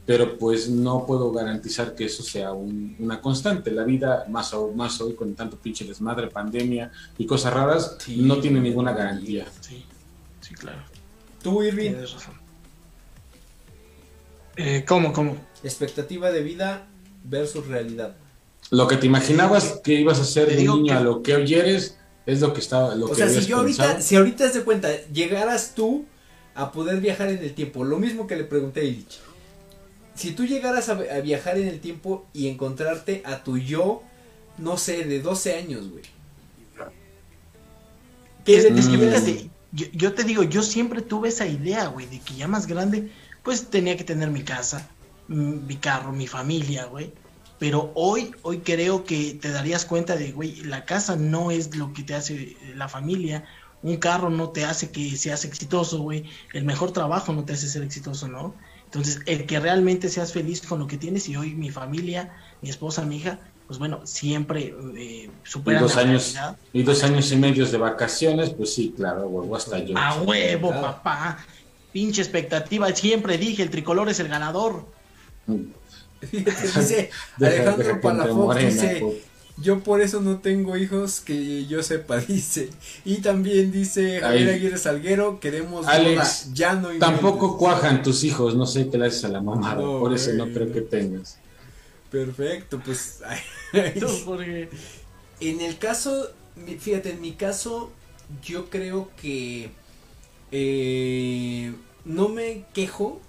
pero 0.06 0.38
pues 0.38 0.68
no 0.68 1.04
puedo 1.04 1.32
garantizar 1.32 1.94
que 1.96 2.04
eso 2.04 2.22
sea 2.22 2.52
un- 2.52 2.94
una 3.00 3.20
constante. 3.20 3.72
La 3.72 3.82
vida, 3.82 4.24
más, 4.30 4.54
o- 4.54 4.72
más 4.72 5.00
hoy 5.00 5.14
con 5.14 5.34
tanto 5.34 5.56
pinche 5.56 5.84
desmadre, 5.84 6.28
pandemia 6.28 6.92
y 7.18 7.26
cosas 7.26 7.52
raras, 7.52 7.96
Sí, 7.98 8.18
no 8.22 8.38
tiene 8.38 8.60
ninguna 8.60 8.92
garantía. 8.92 9.46
Sí, 9.60 9.84
sí, 10.40 10.54
claro. 10.54 10.78
Tú, 11.42 11.62
Irving, 11.62 11.90
Tienes 11.90 12.12
razón. 12.12 12.34
Eh, 14.56 14.84
¿Cómo, 14.86 15.12
cómo? 15.12 15.36
Expectativa 15.62 16.30
de 16.30 16.42
vida 16.42 16.86
versus 17.24 17.66
realidad. 17.66 18.14
Lo 18.70 18.88
que 18.88 18.96
te 18.96 19.06
imaginabas 19.06 19.80
que 19.84 19.94
ibas 19.94 20.18
a 20.18 20.24
ser 20.24 20.48
de 20.48 20.56
niño 20.56 20.84
que- 20.84 20.92
a 20.92 21.00
lo 21.00 21.22
que 21.22 21.34
hoy 21.34 21.52
eres, 21.54 21.98
es 22.24 22.40
lo 22.40 22.52
que 22.52 22.60
estaba, 22.60 22.94
lo 22.94 23.06
O 23.06 23.08
que 23.10 23.16
sea, 23.16 23.28
si 23.28 23.46
yo 23.46 23.58
ahorita, 23.58 24.00
si 24.00 24.16
ahorita 24.16 24.50
te 24.50 24.62
cuenta, 24.62 24.88
llegaras 25.12 25.72
tú 25.74 26.04
a 26.54 26.72
poder 26.72 27.00
viajar 27.00 27.28
en 27.28 27.38
el 27.38 27.54
tiempo, 27.54 27.84
lo 27.84 27.98
mismo 27.98 28.26
que 28.26 28.34
le 28.36 28.44
pregunté 28.44 28.80
a 28.80 28.84
Illich. 28.84 29.18
Si 30.16 30.32
tú 30.34 30.46
llegaras 30.46 30.88
a, 30.88 30.94
a 30.94 31.20
viajar 31.20 31.58
en 31.58 31.68
el 31.68 31.80
tiempo 31.80 32.30
y 32.32 32.48
encontrarte 32.48 33.22
a 33.24 33.44
tu 33.44 33.58
yo, 33.58 34.12
no 34.58 34.76
sé, 34.78 35.04
de 35.04 35.20
12 35.20 35.54
años, 35.56 35.90
güey. 35.90 36.04
¿Qué 38.44 38.56
Es, 38.56 38.64
es 38.64 38.88
que 38.88 38.98
Mm. 38.98 39.00
fíjate, 39.00 39.50
yo, 39.72 39.86
yo 39.92 40.14
te 40.14 40.24
digo, 40.24 40.42
yo 40.42 40.62
siempre 40.62 41.02
tuve 41.02 41.28
esa 41.28 41.46
idea, 41.46 41.88
güey, 41.88 42.06
de 42.06 42.22
que 42.24 42.34
ya 42.36 42.48
más 42.48 42.66
grande, 42.66 43.12
pues 43.42 43.70
tenía 43.70 43.96
que 43.96 44.04
tener 44.04 44.30
mi 44.30 44.44
casa, 44.44 44.96
mm, 45.28 45.66
mi 45.66 45.80
carro, 45.80 46.12
mi 46.12 46.26
familia, 46.26 46.86
güey. 46.86 47.18
Pero 47.58 47.92
hoy, 47.94 48.36
hoy 48.42 48.62
creo 48.62 49.04
que 49.04 49.34
te 49.34 49.50
darías 49.50 49.86
cuenta 49.86 50.16
de, 50.16 50.32
güey, 50.32 50.56
la 50.62 50.84
casa 50.84 51.16
no 51.16 51.50
es 51.50 51.74
lo 51.76 51.92
que 51.92 52.02
te 52.04 52.14
hace 52.14 52.56
la 52.74 52.88
familia. 52.88 53.44
Un 53.82 53.96
carro 53.98 54.30
no 54.30 54.50
te 54.50 54.64
hace 54.64 54.92
que 54.92 55.16
seas 55.16 55.44
exitoso, 55.44 56.00
güey. 56.02 56.24
El 56.52 56.64
mejor 56.64 56.92
trabajo 56.92 57.32
no 57.32 57.44
te 57.44 57.54
hace 57.54 57.68
ser 57.68 57.82
exitoso, 57.82 58.28
¿no? 58.28 58.60
Entonces, 58.96 59.20
el 59.26 59.44
que 59.44 59.60
realmente 59.60 60.08
seas 60.08 60.32
feliz 60.32 60.62
con 60.62 60.78
lo 60.78 60.86
que 60.86 60.96
tienes 60.96 61.28
y 61.28 61.36
hoy 61.36 61.54
mi 61.54 61.70
familia, 61.70 62.32
mi 62.62 62.70
esposa, 62.70 63.04
mi 63.04 63.16
hija, 63.18 63.38
pues 63.66 63.78
bueno, 63.78 64.00
siempre 64.06 64.74
eh, 64.96 65.28
Y 65.28 65.72
dos 65.74 65.94
la 65.96 66.00
años, 66.00 66.32
realidad. 66.32 66.56
y 66.72 66.82
dos 66.82 67.04
años 67.04 67.30
y 67.30 67.36
medios 67.36 67.72
de 67.72 67.78
vacaciones, 67.78 68.50
pues 68.50 68.72
sí, 68.72 68.94
claro, 68.96 69.28
vuelvo 69.28 69.54
hasta 69.54 69.78
yo. 69.80 69.98
A 69.98 70.22
huevo, 70.22 70.68
Claro. 70.68 70.82
papá. 70.82 71.44
Pinche 71.92 72.22
expectativa. 72.22 72.90
Siempre 72.94 73.36
dije, 73.36 73.62
el 73.62 73.70
tricolor 73.70 74.08
es 74.08 74.18
el 74.20 74.28
ganador. 74.28 74.86
Fíjate, 76.20 76.62
dice 76.78 77.10
Alejandro 77.40 78.00
Palafox, 78.00 78.34
morena, 78.34 78.68
dice, 78.70 78.98
pues. 79.00 79.14
Yo 79.58 79.80
por 79.80 80.00
eso 80.00 80.20
no 80.20 80.38
tengo 80.38 80.76
hijos 80.76 81.20
que 81.20 81.66
yo 81.66 81.82
sepa, 81.82 82.18
dice. 82.28 82.70
Y 83.04 83.16
también 83.22 83.72
dice 83.72 84.20
Javier. 84.20 84.50
Aguirre 84.50 84.78
Salguero, 84.78 85.40
queremos 85.40 85.86
Alex, 85.86 86.44
boda, 86.44 86.54
ya 86.54 86.72
no 86.74 86.92
inventes". 86.92 87.00
Tampoco 87.00 87.56
cuajan 87.58 88.02
tus 88.02 88.24
hijos, 88.24 88.54
no 88.54 88.66
sé 88.66 88.88
qué 88.90 88.98
le 88.98 89.06
haces 89.06 89.24
a 89.24 89.28
la 89.28 89.40
mamá, 89.40 89.74
No, 89.74 90.00
por 90.00 90.14
eso 90.14 90.32
no 90.34 90.46
creo 90.46 90.72
que 90.72 90.82
tengas. 90.82 91.38
Perfecto, 92.10 92.80
pues. 92.84 93.20
En 95.38 95.60
el 95.60 95.76
caso, 95.78 96.30
mi- 96.54 96.76
fíjate, 96.76 97.10
en 97.10 97.20
mi 97.20 97.32
caso, 97.32 97.92
yo 98.42 98.70
creo 98.70 99.10
que 99.20 99.70
eh, 100.50 101.74
no 102.04 102.28
me 102.28 102.64
quejo, 102.72 103.20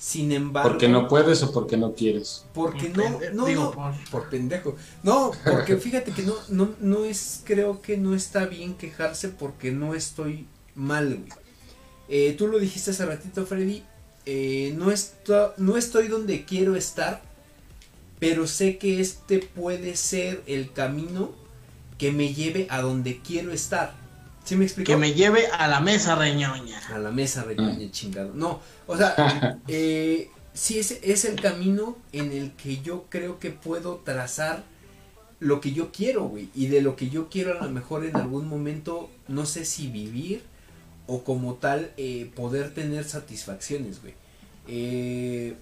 sin 0.00 0.30
embargo, 0.30 0.70
Porque 0.70 0.88
no 0.88 1.08
puedes 1.08 1.42
o 1.42 1.52
porque 1.52 1.76
no 1.76 1.92
quieres. 1.94 2.44
porque 2.54 2.86
Por 2.90 2.96
no, 3.10 3.18
pende- 3.18 3.32
no, 3.32 3.44
digo, 3.46 3.64
no, 3.64 3.70
por- 3.72 4.10
por 4.10 4.30
pendejo. 4.30 4.76
no, 5.02 5.32
porque 5.44 5.76
fíjate 5.76 6.12
que 6.12 6.22
no, 6.22 6.34
no, 6.48 6.70
no 6.80 7.04
es, 7.04 7.42
creo 7.44 7.82
que 7.82 7.96
no 7.96 8.14
está 8.14 8.46
bien 8.46 8.74
quejarse 8.74 9.28
porque 9.28 9.72
no 9.72 9.94
estoy 9.94 10.46
mal, 10.76 11.08
güey. 11.16 11.28
Eh, 12.08 12.34
tú 12.38 12.46
lo 12.46 12.58
dijiste 12.60 12.92
hace 12.92 13.04
ratito, 13.04 13.44
Freddy, 13.44 13.82
eh, 14.24 14.72
no, 14.78 14.90
esto- 14.92 15.52
no 15.56 15.76
estoy 15.76 16.06
donde 16.08 16.44
quiero 16.44 16.76
estar, 16.76 17.20
pero 18.20 18.46
sé 18.46 18.78
que 18.78 19.00
este 19.00 19.38
puede 19.40 19.96
ser 19.96 20.42
el 20.46 20.72
camino 20.72 21.32
que 21.98 22.12
me 22.12 22.32
lleve 22.34 22.68
a 22.70 22.80
donde 22.82 23.18
quiero 23.20 23.52
estar. 23.52 23.94
¿Sí 24.48 24.56
me 24.56 24.64
explico? 24.64 24.90
Que 24.90 24.96
me 24.96 25.12
lleve 25.12 25.46
a 25.48 25.68
la 25.68 25.80
mesa 25.80 26.14
reñoña. 26.14 26.80
A 26.88 26.98
la 26.98 27.10
mesa 27.10 27.42
reñoña 27.42 27.90
chingado. 27.90 28.32
No, 28.32 28.60
o 28.86 28.96
sea, 28.96 29.60
eh, 29.68 30.30
sí 30.54 30.78
es, 30.78 30.98
es 31.02 31.26
el 31.26 31.38
camino 31.38 31.98
en 32.12 32.32
el 32.32 32.52
que 32.52 32.80
yo 32.80 33.04
creo 33.10 33.38
que 33.38 33.50
puedo 33.50 33.96
trazar 33.96 34.62
lo 35.38 35.60
que 35.60 35.72
yo 35.72 35.92
quiero, 35.92 36.24
güey. 36.28 36.48
Y 36.54 36.68
de 36.68 36.80
lo 36.80 36.96
que 36.96 37.10
yo 37.10 37.28
quiero 37.28 37.60
a 37.60 37.62
lo 37.62 37.70
mejor 37.70 38.06
en 38.06 38.16
algún 38.16 38.48
momento, 38.48 39.10
no 39.28 39.44
sé 39.44 39.66
si 39.66 39.88
vivir 39.88 40.40
o 41.06 41.24
como 41.24 41.56
tal 41.56 41.90
eh, 41.98 42.30
poder 42.34 42.72
tener 42.72 43.04
satisfacciones, 43.04 44.00
güey. 44.00 44.14
Eh, 44.66 45.56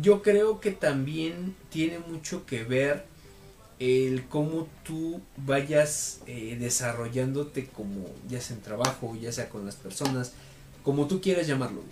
yo 0.00 0.22
creo 0.22 0.60
que 0.60 0.70
también 0.70 1.56
tiene 1.70 1.98
mucho 1.98 2.46
que 2.46 2.62
ver 2.62 3.09
el 3.80 4.26
cómo 4.28 4.68
tú 4.84 5.20
vayas 5.38 6.20
eh, 6.26 6.56
desarrollándote 6.60 7.66
como 7.66 8.04
ya 8.28 8.40
sea 8.40 8.56
en 8.56 8.62
trabajo, 8.62 9.16
ya 9.20 9.32
sea 9.32 9.48
con 9.48 9.64
las 9.66 9.74
personas, 9.74 10.32
como 10.84 11.08
tú 11.08 11.20
quieras 11.20 11.46
llamarlo. 11.46 11.82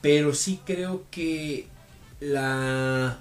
Pero 0.00 0.34
sí 0.34 0.60
creo 0.64 1.04
que 1.10 1.66
la 2.20 3.18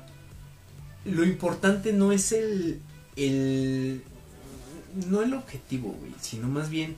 lo 1.05 1.23
importante 1.23 1.93
no 1.93 2.11
es 2.11 2.31
el 2.31 2.79
el 3.15 4.01
no 5.07 5.21
el 5.21 5.33
objetivo, 5.33 5.89
güey, 5.91 6.13
sino 6.21 6.47
más 6.47 6.69
bien 6.69 6.95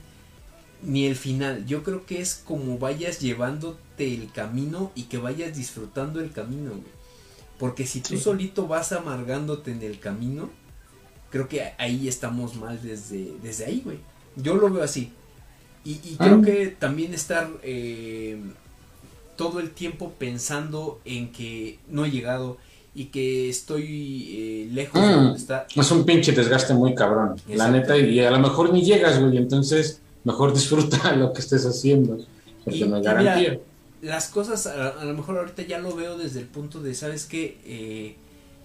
ni 0.82 1.06
el 1.06 1.16
final. 1.16 1.66
Yo 1.66 1.82
creo 1.82 2.06
que 2.06 2.20
es 2.20 2.34
como 2.44 2.78
vayas 2.78 3.20
llevándote 3.20 4.14
el 4.14 4.30
camino 4.32 4.92
y 4.94 5.04
que 5.04 5.18
vayas 5.18 5.56
disfrutando 5.56 6.20
el 6.20 6.32
camino, 6.32 6.70
güey. 6.70 6.92
Porque 7.58 7.86
si 7.86 8.00
tú 8.00 8.16
Sí. 8.16 8.20
solito 8.20 8.66
vas 8.66 8.92
amargándote 8.92 9.70
en 9.72 9.82
el 9.82 9.98
camino, 10.00 10.50
creo 11.32 11.48
que 11.48 11.72
ahí 11.78 12.06
estamos 12.06 12.54
mal 12.54 12.78
desde, 12.80 13.32
desde 13.42 13.64
ahí, 13.64 13.80
güey. 13.84 13.98
Yo 14.36 14.54
lo 14.54 14.70
veo 14.70 14.84
así. 14.84 15.10
Y, 15.84 15.92
y 16.04 16.16
creo 16.16 16.38
Ah. 16.40 16.44
que 16.44 16.66
también 16.68 17.12
estar 17.14 17.50
eh, 17.64 18.38
todo 19.36 19.58
el 19.58 19.70
tiempo 19.70 20.12
pensando 20.18 21.00
en 21.04 21.32
que 21.32 21.78
no 21.88 22.04
he 22.04 22.10
llegado 22.12 22.58
y 22.94 23.06
que 23.06 23.48
estoy 23.48 24.28
eh, 24.30 24.68
lejos 24.70 25.00
de 25.00 25.08
Mm. 25.08 25.12
donde 25.24 25.38
está. 25.38 25.66
Es 25.74 25.90
un 25.90 26.04
pinche 26.04 26.30
desgaste 26.32 26.74
muy 26.74 26.94
cabrón, 26.94 27.34
la 27.48 27.68
neta, 27.70 27.96
y 27.96 28.20
a 28.20 28.30
lo 28.30 28.38
mejor 28.38 28.72
ni 28.72 28.84
llegas, 28.84 29.18
güey, 29.18 29.38
entonces 29.38 30.00
mejor 30.24 30.52
disfruta 30.54 31.12
lo 31.16 31.32
que 31.32 31.40
estés 31.40 31.64
haciendo, 31.66 32.18
porque 32.64 32.78
Y- 32.80 32.84
no 32.84 32.96
hay 32.96 33.00
mira, 33.00 33.14
garantía. 33.14 33.58
las 34.02 34.28
cosas 34.28 34.66
a, 34.66 34.88
a 35.00 35.04
lo 35.04 35.14
mejor 35.14 35.38
ahorita 35.38 35.62
ya 35.62 35.78
lo 35.78 35.96
veo 35.96 36.16
desde 36.18 36.40
el 36.40 36.46
punto 36.46 36.80
de, 36.80 36.94
¿sabes 36.94 37.24
qué? 37.24 37.56
Eh, 37.64 38.14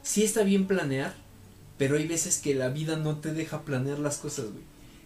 sí 0.03 0.23
está 0.23 0.43
bien 0.43 0.67
planear, 0.67 1.15
pero 1.77 1.97
hay 1.97 2.07
veces 2.07 2.39
que 2.39 2.55
la 2.55 2.69
vida 2.69 2.95
no 2.97 3.17
te 3.17 3.33
deja 3.33 3.61
planear 3.61 3.99
las 3.99 4.17
cosas, 4.17 4.45
güey. 4.45 4.63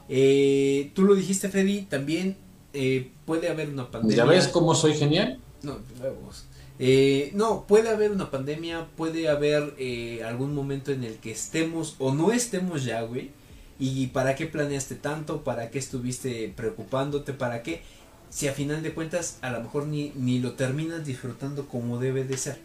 Eh, 0.10 0.92
tú 0.94 1.04
lo 1.04 1.16
dijiste, 1.16 1.50
Freddy, 1.50 1.84
también 1.84 2.36
eh, 2.74 3.12
puede 3.26 3.50
haber 3.50 3.70
una 3.70 3.92
pandemia. 3.92 4.18
¿Ya 4.18 4.26
ves 4.26 4.48
cómo 4.48 4.74
soy 4.76 4.94
genial? 4.94 5.40
No, 5.62 5.80
huevos. 6.00 6.46
Eh, 6.80 7.32
no, 7.36 7.66
puede 7.68 7.90
haber 7.90 8.12
una 8.12 8.32
pandemia, 8.32 8.88
puede 8.96 9.30
haber 9.30 9.76
eh, 9.78 10.24
algún 10.24 10.56
momento 10.56 10.92
en 10.92 11.04
el 11.04 11.18
que 11.18 11.32
estemos 11.32 11.96
o 12.00 12.14
no 12.14 12.32
estemos 12.32 12.86
ya, 12.86 13.02
güey. 13.02 13.32
¿Y 13.78 14.08
para 14.08 14.36
qué 14.36 14.46
planeaste 14.46 14.96
tanto? 14.96 15.44
¿Para 15.44 15.70
qué 15.70 15.80
estuviste 15.80 16.52
preocupándote? 16.56 17.34
¿Para 17.34 17.62
qué? 17.62 17.82
Si 18.30 18.48
a 18.48 18.54
final 18.54 18.84
de 18.84 18.94
cuentas 18.94 19.38
a 19.42 19.52
lo 19.52 19.62
mejor 19.62 19.88
ni, 19.88 20.12
ni 20.16 20.40
lo 20.40 20.54
terminas 20.54 21.06
disfrutando 21.06 21.68
como 21.68 22.00
debe 22.00 22.24
de 22.24 22.38
ser. 22.38 22.60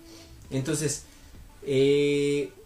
Entonces, 0.51 1.05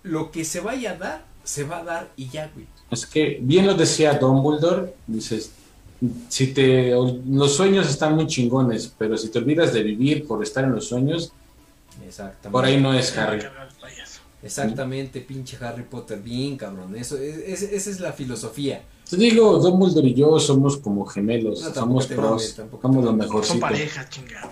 lo 0.02 0.30
que 0.30 0.44
se 0.44 0.60
vaya 0.60 0.92
a 0.92 0.96
dar, 0.96 1.24
se 1.50 1.64
va 1.64 1.78
a 1.78 1.84
dar 1.84 2.12
y 2.16 2.28
ya, 2.28 2.48
güey. 2.54 2.64
Es 2.92 3.04
que 3.04 3.40
bien 3.42 3.66
lo 3.66 3.74
decía 3.74 4.14
Dumbledore, 4.14 4.94
dices, 5.08 5.50
si 6.28 6.54
te 6.54 6.92
los 6.92 7.56
sueños 7.56 7.90
están 7.90 8.14
muy 8.14 8.28
chingones, 8.28 8.92
pero 8.96 9.18
si 9.18 9.30
te 9.30 9.38
olvidas 9.38 9.72
de 9.72 9.82
vivir 9.82 10.28
por 10.28 10.44
estar 10.44 10.62
en 10.62 10.76
los 10.76 10.86
sueños, 10.86 11.32
Exactamente. 12.06 12.50
por 12.50 12.64
ahí 12.64 12.80
no 12.80 12.94
es 12.94 13.16
Harry. 13.18 13.42
Exactamente, 14.44 15.20
pinche 15.22 15.58
Harry 15.60 15.82
Potter, 15.82 16.20
bien 16.20 16.56
cabrón. 16.56 16.94
Eso, 16.94 17.18
es, 17.18 17.62
esa 17.62 17.90
es 17.90 17.98
la 17.98 18.12
filosofía. 18.12 18.84
Te 19.10 19.16
digo, 19.16 19.58
Dumbledore 19.58 20.06
y 20.06 20.14
yo 20.14 20.38
somos 20.38 20.76
como 20.76 21.04
gemelos, 21.04 21.62
No, 21.62 21.74
somos 21.74 22.06
pros, 22.06 22.30
mames, 22.30 22.54
tampoco 22.54 22.82
somos 22.82 23.04
lo 23.04 23.12
mejorcito. 23.12 23.54
Son 23.54 23.60
pareja, 23.60 24.08
chingado. 24.08 24.50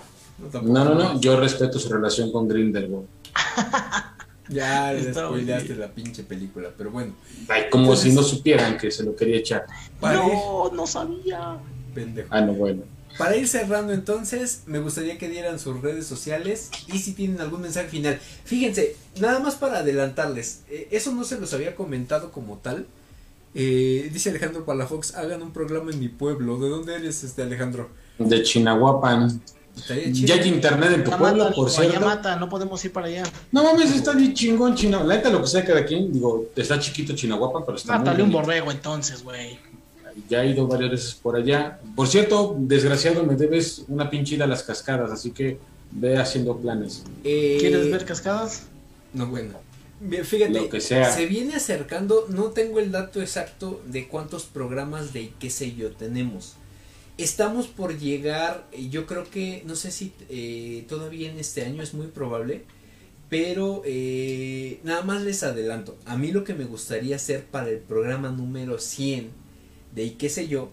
No, 0.53 0.83
no, 0.83 0.95
no, 0.95 1.03
mames. 1.05 1.21
yo 1.21 1.39
respeto 1.39 1.79
su 1.79 1.87
relación 1.87 2.29
con 2.33 2.45
Grindelwald. 2.49 3.07
Ya 4.49 4.91
les 4.93 5.07
Está 5.07 5.25
spoileaste 5.27 5.75
la 5.75 5.87
pinche 5.89 6.23
película, 6.23 6.69
pero 6.77 6.91
bueno. 6.91 7.13
Ay, 7.47 7.63
como 7.71 7.83
Entonces- 7.85 8.09
si 8.09 8.15
no 8.15 8.23
supieran 8.23 8.77
que 8.77 8.91
se 8.91 9.03
lo 9.03 9.15
quería 9.15 9.37
echar. 9.37 9.65
Para 9.99 10.15
ir, 10.25 10.33
No, 10.33 10.71
no 10.73 10.87
sabía. 10.87 11.57
pendejo. 11.93 12.27
Ah, 12.31 12.41
no, 12.41 12.53
bueno. 12.53 12.83
Para 13.17 13.35
ir 13.35 13.47
cerrando 13.49 13.91
entonces, 13.91 14.63
me 14.65 14.79
gustaría 14.79 15.17
que 15.17 15.27
dieran 15.27 15.59
sus 15.59 15.81
redes 15.81 16.05
sociales 16.05 16.69
y 16.87 16.99
si 16.99 17.11
tienen 17.13 17.41
algún 17.41 17.61
mensaje 17.61 17.89
final. 17.89 18.17
Fíjense, 18.45 18.95
nada 19.19 19.39
más 19.39 19.55
para 19.55 19.79
adelantarles, 19.79 20.61
eh, 20.69 20.87
eso 20.91 21.11
no 21.13 21.23
se 21.25 21.37
los 21.39 21.53
había 21.53 21.75
comentado 21.75 22.31
como 22.31 22.57
tal. 22.59 22.85
Eh, 23.55 24.09
dice 24.13 24.29
Alejandro 24.29 24.63
Palafox, 24.63 25.15
hagan 25.15 25.41
un 25.41 25.51
programa 25.51 25.91
en 25.91 25.99
mi 25.99 26.07
pueblo. 26.07 26.59
¿De 26.59 26.69
dónde 26.69 26.95
eres 26.95 27.23
este 27.23 27.41
Alejandro? 27.41 27.89
De 28.19 28.43
Chinahuapan. 28.43 29.41
Ya 30.13 30.35
hay 30.35 30.47
internet 30.49 30.91
en 30.93 31.03
tu 31.03 31.11
pueblo, 31.11 31.51
por 31.53 31.69
cierto. 31.69 31.93
Yamata, 31.93 32.35
no 32.35 32.49
podemos 32.49 32.83
ir 32.85 32.91
para 32.91 33.07
allá. 33.07 33.23
No 33.51 33.63
mames, 33.63 33.91
está 33.95 34.13
bien 34.13 34.33
chingón 34.33 34.75
China. 34.75 35.03
La 35.03 35.15
neta, 35.15 35.29
lo 35.29 35.41
que 35.41 35.47
sea 35.47 35.63
cada 35.65 35.85
quien, 35.85 36.11
digo, 36.11 36.47
está 36.55 36.79
chiquito 36.79 37.13
Chinahuapan, 37.15 37.63
pero 37.65 37.77
está 37.77 37.93
muy 37.97 38.05
Mátale 38.05 38.23
un 38.23 38.31
bonito. 38.31 38.47
borrego 38.47 38.71
entonces, 38.71 39.23
güey. 39.23 39.57
Ya 40.27 40.43
he 40.43 40.51
ido 40.51 40.67
varias 40.67 40.91
veces 40.91 41.13
por 41.15 41.35
allá. 41.35 41.79
Por 41.95 42.07
cierto, 42.07 42.55
desgraciado, 42.59 43.23
me 43.23 43.35
debes 43.35 43.83
una 43.87 44.09
pinchida 44.09 44.43
a 44.43 44.47
las 44.47 44.63
cascadas, 44.63 45.11
así 45.11 45.31
que 45.31 45.57
ve 45.91 46.17
haciendo 46.17 46.57
planes. 46.57 47.03
Eh, 47.23 47.57
¿Quieres 47.59 47.89
ver 47.89 48.05
cascadas? 48.05 48.63
No, 49.13 49.27
bueno. 49.27 49.53
Bien, 50.01 50.23
Fíjate, 50.25 50.53
Lo 50.53 50.69
que 50.69 50.79
sea. 50.81 51.11
se 51.13 51.25
viene 51.25 51.55
acercando, 51.55 52.25
no 52.29 52.45
tengo 52.51 52.79
el 52.79 52.91
dato 52.91 53.21
exacto 53.21 53.81
de 53.85 54.07
cuántos 54.07 54.43
programas 54.43 55.11
de 55.13 55.31
qué 55.39 55.49
sé 55.49 55.73
yo 55.75 55.91
tenemos. 55.91 56.53
Estamos 57.19 57.67
por 57.67 57.99
llegar, 57.99 58.65
eh, 58.71 58.87
yo 58.87 59.05
creo 59.05 59.29
que, 59.29 59.61
no 59.65 59.75
sé 59.75 59.91
si 59.91 60.13
eh, 60.29 60.85
todavía 60.87 61.29
en 61.29 61.37
este 61.37 61.65
año 61.65 61.83
es 61.83 61.93
muy 61.93 62.07
probable, 62.07 62.63
pero 63.29 63.81
eh, 63.83 64.79
nada 64.85 65.01
más 65.01 65.21
les 65.23 65.43
adelanto. 65.43 65.97
A 66.05 66.15
mí 66.15 66.31
lo 66.31 66.45
que 66.45 66.53
me 66.53 66.63
gustaría 66.63 67.17
hacer 67.17 67.43
para 67.43 67.67
el 67.67 67.79
programa 67.79 68.29
número 68.29 68.79
100 68.79 69.31
de 69.93 70.03
y 70.05 70.11
qué 70.11 70.29
sé 70.29 70.47
yo, 70.47 70.71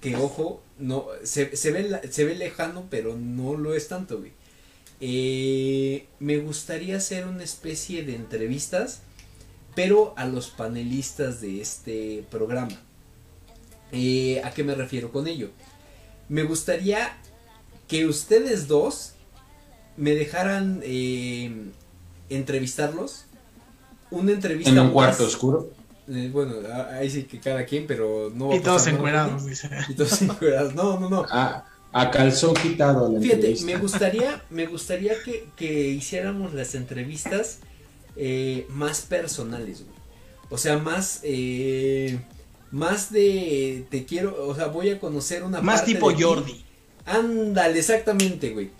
que 0.00 0.16
ojo, 0.16 0.62
no 0.78 1.08
se, 1.22 1.54
se, 1.54 1.70
ve, 1.70 2.00
se 2.10 2.24
ve 2.24 2.34
lejano, 2.34 2.86
pero 2.88 3.18
no 3.18 3.54
lo 3.54 3.74
es 3.74 3.88
tanto, 3.88 4.20
güey. 4.20 4.32
Me 6.18 6.38
gustaría 6.38 6.96
hacer 6.96 7.26
una 7.26 7.44
especie 7.44 8.04
de 8.04 8.14
entrevistas, 8.14 9.02
pero 9.74 10.14
a 10.16 10.24
los 10.24 10.48
panelistas 10.48 11.42
de 11.42 11.60
este 11.60 12.24
programa. 12.30 12.80
¿A 13.92 14.50
qué 14.50 14.64
me 14.64 14.74
refiero 14.74 15.12
con 15.12 15.26
ello? 15.28 15.50
Me 16.28 16.42
gustaría 16.42 17.16
que 17.88 18.06
ustedes 18.06 18.66
dos 18.68 19.12
me 19.96 20.14
dejaran 20.14 20.80
eh, 20.82 21.70
entrevistarlos. 22.30 23.26
Una 24.10 24.32
entrevista 24.32 24.70
En 24.70 24.78
un 24.78 24.84
más- 24.86 24.92
cuarto 24.92 25.24
oscuro. 25.24 25.70
eh, 26.08 26.30
bueno, 26.32 26.54
ahí 26.92 27.10
sí 27.10 27.24
que 27.24 27.40
cada 27.40 27.64
quien, 27.64 27.86
pero 27.86 28.30
no. 28.34 28.48
va 28.48 28.56
Y 28.56 28.58
a 28.58 28.62
todos 28.62 28.86
encuerados, 28.86 29.46
dice. 29.46 29.68
Y 29.88 29.94
todos 29.94 30.20
encuerados. 30.22 30.74
No, 30.74 30.98
no, 31.00 31.08
no. 31.10 31.24
A, 31.30 31.64
a 31.92 32.10
calzón 32.10 32.54
quitado 32.54 33.10
la 33.12 33.20
Fíjate, 33.20 33.36
entrevista. 33.36 33.66
me 33.66 33.76
gustaría, 33.76 34.44
me 34.50 34.66
gustaría 34.66 35.14
que, 35.24 35.48
que 35.56 35.88
hiciéramos 35.88 36.52
las 36.54 36.74
entrevistas 36.74 37.58
eh, 38.16 38.66
más 38.68 39.02
personales, 39.02 39.82
güey. 39.84 39.94
O 40.50 40.58
sea, 40.58 40.78
más, 40.78 41.20
eh, 41.24 42.20
más 42.74 43.12
de, 43.12 43.86
te 43.88 44.04
quiero, 44.04 44.48
o 44.48 44.54
sea, 44.54 44.66
voy 44.66 44.90
a 44.90 44.98
conocer 44.98 45.44
una 45.44 45.60
Más 45.60 45.82
parte 45.82 45.92
tipo 45.92 46.10
de 46.10 46.16
ti. 46.16 46.22
Jordi. 46.22 46.64
Ándale, 47.06 47.78
exactamente, 47.78 48.50
güey. 48.50 48.70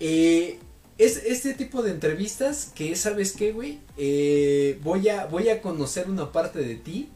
Eh, 0.00 0.58
es 0.98 1.22
este 1.24 1.54
tipo 1.54 1.80
de 1.84 1.92
entrevistas 1.92 2.72
que, 2.74 2.96
¿sabes 2.96 3.30
qué, 3.30 3.52
güey? 3.52 3.78
Eh, 3.96 4.80
voy, 4.82 5.08
a, 5.08 5.26
voy 5.26 5.50
a 5.50 5.62
conocer 5.62 6.10
una 6.10 6.32
parte 6.32 6.58
de 6.58 6.74
ti 6.74 7.08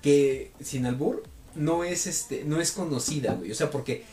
que, 0.00 0.52
sin 0.62 0.86
albur, 0.86 1.24
no 1.56 1.82
es, 1.82 2.06
este, 2.06 2.44
no 2.44 2.60
es 2.60 2.70
conocida, 2.70 3.34
güey. 3.34 3.50
O 3.50 3.54
sea, 3.56 3.72
porque 3.72 4.04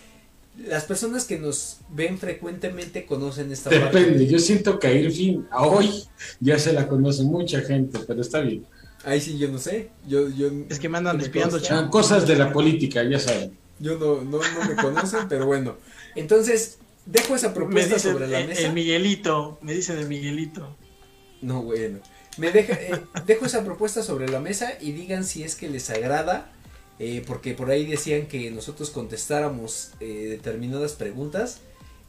las 0.65 0.85
personas 0.85 1.25
que 1.25 1.37
nos 1.37 1.77
ven 1.89 2.17
frecuentemente 2.17 3.05
conocen 3.05 3.51
esta 3.51 3.69
parte. 3.69 3.99
Depende, 3.99 4.25
yo 4.25 4.39
siento 4.39 4.79
que 4.79 4.87
a 4.87 4.93
Irving 4.93 5.43
a 5.51 5.67
hoy 5.67 6.05
ya 6.39 6.57
se 6.57 6.73
la 6.73 6.87
conoce 6.87 7.21
mucha 7.21 7.61
gente, 7.61 7.99
pero 8.07 8.21
está 8.21 8.39
bien. 8.39 8.65
Ahí 9.03 9.19
sí, 9.21 9.37
yo 9.37 9.47
no 9.49 9.57
sé. 9.57 9.89
Yo, 10.07 10.29
yo, 10.29 10.49
Es 10.69 10.79
que 10.79 10.89
me 10.89 10.97
andan 10.99 11.19
espiando. 11.21 11.59
Son 11.59 11.89
cosas 11.89 12.27
de 12.27 12.35
la 12.35 12.51
política, 12.53 13.03
ya 13.03 13.19
saben. 13.19 13.57
yo 13.79 13.97
no, 13.97 14.21
no, 14.21 14.39
no 14.39 14.69
me 14.69 14.75
conocen, 14.75 15.27
pero 15.27 15.45
bueno. 15.45 15.75
Entonces, 16.15 16.77
dejo 17.05 17.35
esa 17.35 17.49
Me 17.49 17.55
propuesta 17.55 17.95
dicen 17.95 18.13
sobre 18.13 18.27
la 18.27 18.39
el, 18.41 18.47
mesa. 18.49 18.61
el 18.67 18.73
Miguelito. 18.73 19.57
Me 19.61 19.73
dicen 19.73 19.97
el 19.97 20.07
Miguelito. 20.07 20.75
No, 21.41 21.63
bueno. 21.63 21.99
Me 22.37 22.51
deja, 22.51 22.73
eh, 22.73 23.01
dejo 23.25 23.45
esa 23.45 23.63
propuesta 23.63 24.03
sobre 24.03 24.29
la 24.29 24.39
mesa 24.39 24.73
y 24.79 24.91
digan 24.91 25.23
si 25.25 25.43
es 25.43 25.55
que 25.55 25.67
les 25.69 25.89
agrada. 25.89 26.51
eh, 26.99 27.23
porque 27.25 27.55
por 27.55 27.71
ahí 27.71 27.87
decían 27.87 28.27
que 28.27 28.51
nosotros 28.51 28.91
contestáramos 28.91 29.91
eh, 29.99 30.27
determinadas 30.29 30.93
preguntas. 30.93 31.61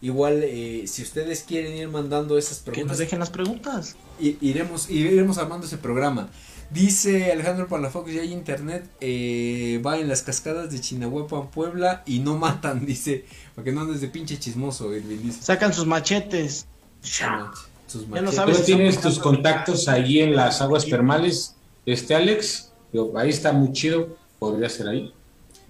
Igual, 0.02 0.42
eh, 0.44 0.84
si 0.86 1.02
ustedes 1.02 1.44
quieren 1.44 1.72
ir 1.74 1.88
mandando 1.88 2.36
esas 2.36 2.58
Que 2.58 2.64
nos 2.66 2.74
preguntas, 2.74 2.98
dejen 2.98 3.18
las 3.20 3.30
preguntas. 3.30 3.96
iremos, 4.20 4.90
iremos 4.90 5.38
armando 5.38 5.66
ese 5.66 5.78
programa. 5.78 6.28
Dice 6.72 7.30
Alejandro 7.32 7.68
Palafox, 7.68 8.12
ya 8.12 8.22
hay 8.22 8.32
internet, 8.32 8.88
eh, 9.00 9.82
va 9.84 9.98
en 9.98 10.08
las 10.08 10.22
cascadas 10.22 10.70
de 10.70 10.80
Chinahuapan, 10.80 11.48
Puebla, 11.50 12.02
y 12.06 12.20
no 12.20 12.38
matan, 12.38 12.86
dice, 12.86 13.26
para 13.54 13.64
que 13.64 13.72
no 13.72 13.82
andes 13.82 14.00
de 14.00 14.08
pinche 14.08 14.38
chismoso, 14.38 14.94
Irving, 14.94 15.18
dice. 15.22 15.42
Sacan 15.42 15.74
sus 15.74 15.86
machetes. 15.86 16.66
No 17.02 17.50
sus 17.86 18.02
Ya 18.02 18.06
lo 18.06 18.10
machetes. 18.22 18.34
sabes. 18.34 18.58
Tú 18.58 18.64
tienes 18.64 19.00
tus 19.00 19.18
contactos 19.18 19.86
ahí 19.88 20.20
en 20.20 20.34
las 20.34 20.62
aguas 20.62 20.86
termales, 20.86 21.56
este 21.84 22.14
Alex, 22.14 22.72
ahí 23.16 23.28
está 23.28 23.52
muy 23.52 23.72
chido, 23.72 24.16
podría 24.38 24.68
ser 24.70 24.88
ahí. 24.88 25.12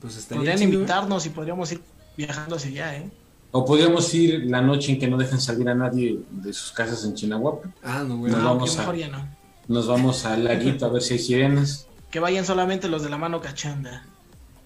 Pues 0.01 0.15
Podrían 0.27 0.57
chido, 0.59 0.71
¿eh? 0.71 0.75
invitarnos 0.75 1.27
y 1.27 1.31
podríamos 1.31 1.73
ir 1.73 1.81
viajando 2.17 2.57
hacia 2.57 2.71
allá, 2.71 2.97
¿eh? 2.99 3.11
O 3.51 3.65
podríamos 3.65 4.13
ir 4.15 4.45
la 4.49 4.63
noche 4.63 4.93
en 4.93 4.99
que 5.01 5.09
no 5.09 5.17
dejen 5.17 5.41
salir 5.41 5.69
a 5.69 5.75
nadie 5.75 6.21
de 6.31 6.53
sus 6.53 6.71
casas 6.73 7.05
en 7.05 7.15
Chinahuapa. 7.15 7.69
Ah, 7.83 8.05
no, 8.07 8.19
güey. 8.19 8.31
Nos 8.33 8.41
No, 8.41 8.49
vamos 8.55 8.75
a- 8.77 8.79
mejor 8.81 8.97
ya 8.97 9.09
no. 9.09 9.42
Nos 9.69 9.87
vamos 9.87 10.25
al 10.25 10.45
laguito 10.45 10.87
a 10.87 10.89
ver 10.89 11.03
si 11.03 11.15
hay 11.15 11.21
sirenas. 11.21 11.87
Que 12.11 12.21
vayan 12.21 12.45
solamente 12.45 12.89
los 12.89 13.03
de 13.03 13.11
la 13.11 13.17
mano 13.19 13.41
cachanda. 13.41 14.05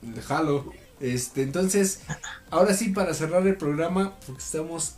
Déjalo. 0.02 0.72
Este, 1.00 1.42
entonces, 1.42 2.00
ahora 2.50 2.74
sí, 2.74 2.88
para 2.90 3.12
cerrar 3.14 3.46
el 3.46 3.56
programa, 3.56 4.14
porque 4.26 4.42
estamos 4.42 4.94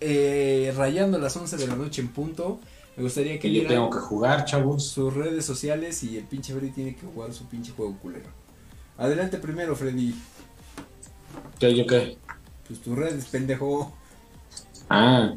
eh, 0.00 0.72
rayando 0.76 1.18
las 1.18 1.36
11 1.36 1.56
de 1.56 1.66
la 1.66 1.76
noche 1.76 2.02
en 2.02 2.08
punto, 2.08 2.60
me 2.96 3.02
gustaría 3.04 3.34
que 3.34 3.40
Que 3.40 3.52
yo 3.52 3.66
tengo 3.66 3.90
que 3.90 3.98
jugar, 3.98 4.44
chavos. 4.44 4.84
sus 4.84 5.14
redes 5.14 5.44
sociales 5.44 6.02
y 6.02 6.18
el 6.18 6.24
pinche 6.24 6.52
Freddy 6.52 6.70
tiene 6.70 6.94
que 6.94 7.06
jugar 7.06 7.32
su 7.32 7.46
pinche 7.46 7.72
juego 7.72 7.96
culero. 7.98 8.28
Adelante 8.98 9.38
primero, 9.38 9.74
Freddy. 9.74 10.14
¿Qué, 11.58 11.74
yo 11.74 11.86
qué? 11.86 12.18
Pues 12.66 12.80
tus 12.80 12.96
redes, 12.96 13.24
pendejo. 13.26 13.92
Ah, 14.90 15.34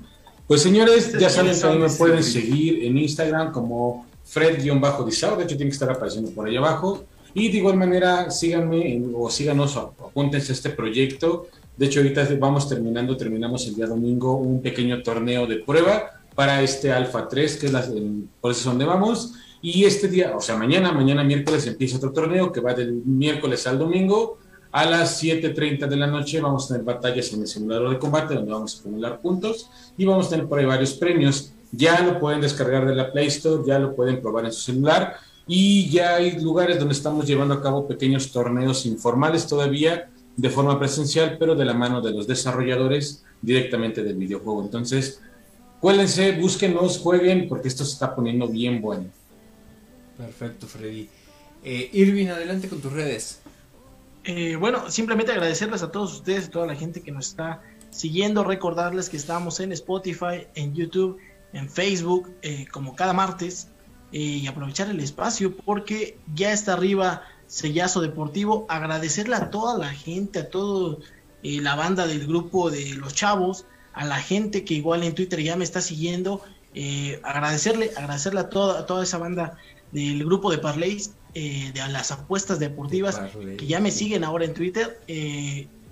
pues 0.52 0.64
señores, 0.64 1.14
ya 1.18 1.30
¿Quiénes 1.30 1.60
saben 1.60 1.78
que 1.78 1.88
me 1.88 1.90
pueden 1.96 2.22
seguir 2.26 2.84
en 2.84 2.98
Instagram 2.98 3.54
como 3.54 4.06
Fred-Disao, 4.26 5.38
de 5.38 5.46
hecho 5.46 5.56
tiene 5.56 5.70
que 5.70 5.76
estar 5.76 5.90
apareciendo 5.90 6.30
por 6.32 6.46
ahí 6.46 6.58
abajo. 6.58 7.06
Y 7.34 7.48
de 7.48 7.60
igual 7.60 7.78
manera, 7.78 8.30
síganme 8.30 8.96
en- 8.96 9.14
o 9.16 9.30
síganos, 9.30 9.78
apúntense 9.78 10.52
a 10.52 10.56
este 10.56 10.70
proyecto. 10.72 11.48
De 11.78 11.86
hecho, 11.86 12.02
ahorita 12.02 12.28
vamos 12.38 12.68
terminando, 12.68 13.16
terminamos 13.16 13.66
el 13.66 13.76
día 13.76 13.86
domingo 13.88 14.36
un 14.36 14.62
pequeño 14.62 15.02
torneo 15.04 15.48
de 15.48 15.60
prueba 15.60 16.04
para 16.36 16.62
este 16.62 16.92
Alpha 16.92 17.30
3, 17.30 17.56
que 17.56 17.68
es 17.68 17.72
la, 17.72 17.86
el- 17.86 18.26
por 18.42 18.52
eso 18.52 18.60
es 18.60 18.66
donde 18.66 18.84
vamos. 18.84 19.36
Y 19.62 19.86
este 19.86 20.10
día, 20.10 20.34
o 20.36 20.42
sea, 20.42 20.58
mañana, 20.58 20.92
mañana 20.92 21.24
miércoles 21.24 21.66
empieza 21.66 21.96
otro 21.96 22.12
torneo 22.12 22.52
que 22.52 22.60
va 22.60 22.74
del 22.74 22.92
miércoles 23.06 23.66
al 23.68 23.80
domingo. 23.80 24.38
A 24.72 24.86
las 24.86 25.22
7.30 25.22 25.88
de 25.88 25.98
la 25.98 26.08
noche 26.08 26.40
vamos 26.40 26.66
a 26.66 26.68
tener 26.70 26.84
batallas 26.84 27.34
en 27.34 27.42
el 27.42 27.48
simulador 27.48 27.90
de 27.90 28.00
combate 28.00 28.36
donde 28.36 28.52
vamos 28.52 28.76
a 28.76 28.80
acumular 28.80 29.20
puntos 29.20 29.70
y 29.98 30.06
vamos 30.06 30.28
a 30.28 30.30
tener 30.30 30.48
por 30.48 30.60
ahí 30.60 30.66
varios 30.66 30.94
premios. 30.94 31.52
Ya 31.74 32.02
lo 32.02 32.20
pueden 32.20 32.40
descargar 32.40 32.88
de 32.88 32.96
la 32.96 33.12
Play 33.12 33.28
Store, 33.28 33.64
ya 33.68 33.80
lo 33.80 33.94
pueden 33.96 34.22
probar 34.22 34.46
en 34.46 34.54
su 34.54 34.62
celular 34.62 35.18
y 35.46 35.90
ya 35.90 36.16
hay 36.16 36.40
lugares 36.40 36.80
donde 36.80 36.94
estamos 36.94 37.28
llevando 37.28 37.54
a 37.54 37.62
cabo 37.62 37.86
pequeños 37.86 38.32
torneos 38.32 38.86
informales 38.86 39.46
todavía 39.46 40.10
de 40.38 40.50
forma 40.50 40.80
presencial, 40.80 41.36
pero 41.38 41.56
de 41.56 41.66
la 41.66 41.74
mano 41.74 42.02
de 42.02 42.12
los 42.12 42.26
desarrolladores 42.26 43.26
directamente 43.42 44.04
del 44.04 44.16
videojuego. 44.16 44.64
Entonces, 44.64 45.20
cuélense, 45.82 46.32
búsquenos, 46.32 47.00
jueguen 47.00 47.50
porque 47.50 47.68
esto 47.68 47.84
se 47.84 47.92
está 47.94 48.16
poniendo 48.16 48.48
bien 48.48 48.82
bueno. 48.82 49.06
Perfecto, 50.18 50.66
Freddy. 50.68 51.10
Eh, 51.64 51.90
Irving, 51.92 52.28
adelante 52.28 52.70
con 52.70 52.80
tus 52.80 52.94
redes. 52.94 53.42
Eh, 54.24 54.56
bueno, 54.56 54.92
simplemente 54.92 55.32
agradecerles 55.32 55.82
a 55.82 55.92
todos 55.92 56.14
ustedes, 56.14 56.48
a 56.48 56.52
toda 56.52 56.68
la 56.68 56.76
gente 56.76 57.02
que 57.02 57.12
nos 57.12 57.30
está 57.30 57.62
siguiendo, 57.90 58.44
recordarles 58.44 59.10
que 59.10 59.18
estamos 59.18 59.60
en 59.60 59.72
Spotify, 59.72 60.48
en 60.56 60.74
YouTube, 60.74 61.18
en 61.54 61.70
Facebook, 61.70 62.32
eh, 62.42 62.66
como 62.72 62.96
cada 62.96 63.14
martes. 63.14 63.68
eh, 64.12 64.20
y 64.20 64.48
aprovechar 64.48 64.90
el 64.90 65.00
espacio 65.00 65.56
porque 65.56 66.18
ya 66.36 66.52
está 66.52 66.74
arriba 66.74 67.24
Sellazo 67.48 68.02
Deportivo. 68.02 68.66
Agradecerle 68.70 69.36
a 69.36 69.50
toda 69.50 69.78
la 69.78 69.90
gente, 69.90 70.40
a 70.40 70.50
toda 70.50 70.98
eh, 71.44 71.62
la 71.62 71.76
banda 71.76 72.08
del 72.08 72.28
grupo 72.28 72.70
de 72.70 72.94
los 72.96 73.14
chavos, 73.14 73.66
a 73.94 74.06
la 74.06 74.18
gente 74.18 74.64
que 74.64 74.74
igual 74.74 75.04
en 75.04 75.16
Twitter 75.16 75.42
ya 75.42 75.56
me 75.56 75.64
está 75.64 75.82
siguiendo. 75.82 76.42
Eh, 76.74 77.20
agradecerle, 77.24 77.92
agradecerle 77.98 78.42
a 78.42 78.50
toda, 78.50 78.86
toda 78.86 79.04
esa 79.04 79.18
banda 79.18 79.58
del 79.92 80.24
grupo 80.24 80.52
de 80.52 80.58
Parleys, 80.58 81.12
de 81.34 81.74
las 81.90 82.12
apuestas 82.12 82.60
deportivas, 82.60 83.22
que 83.58 83.66
ya 83.66 83.80
me 83.80 83.92
siguen 83.92 84.24
ahora 84.24 84.46
en 84.46 84.54
Twitter. 84.54 85.00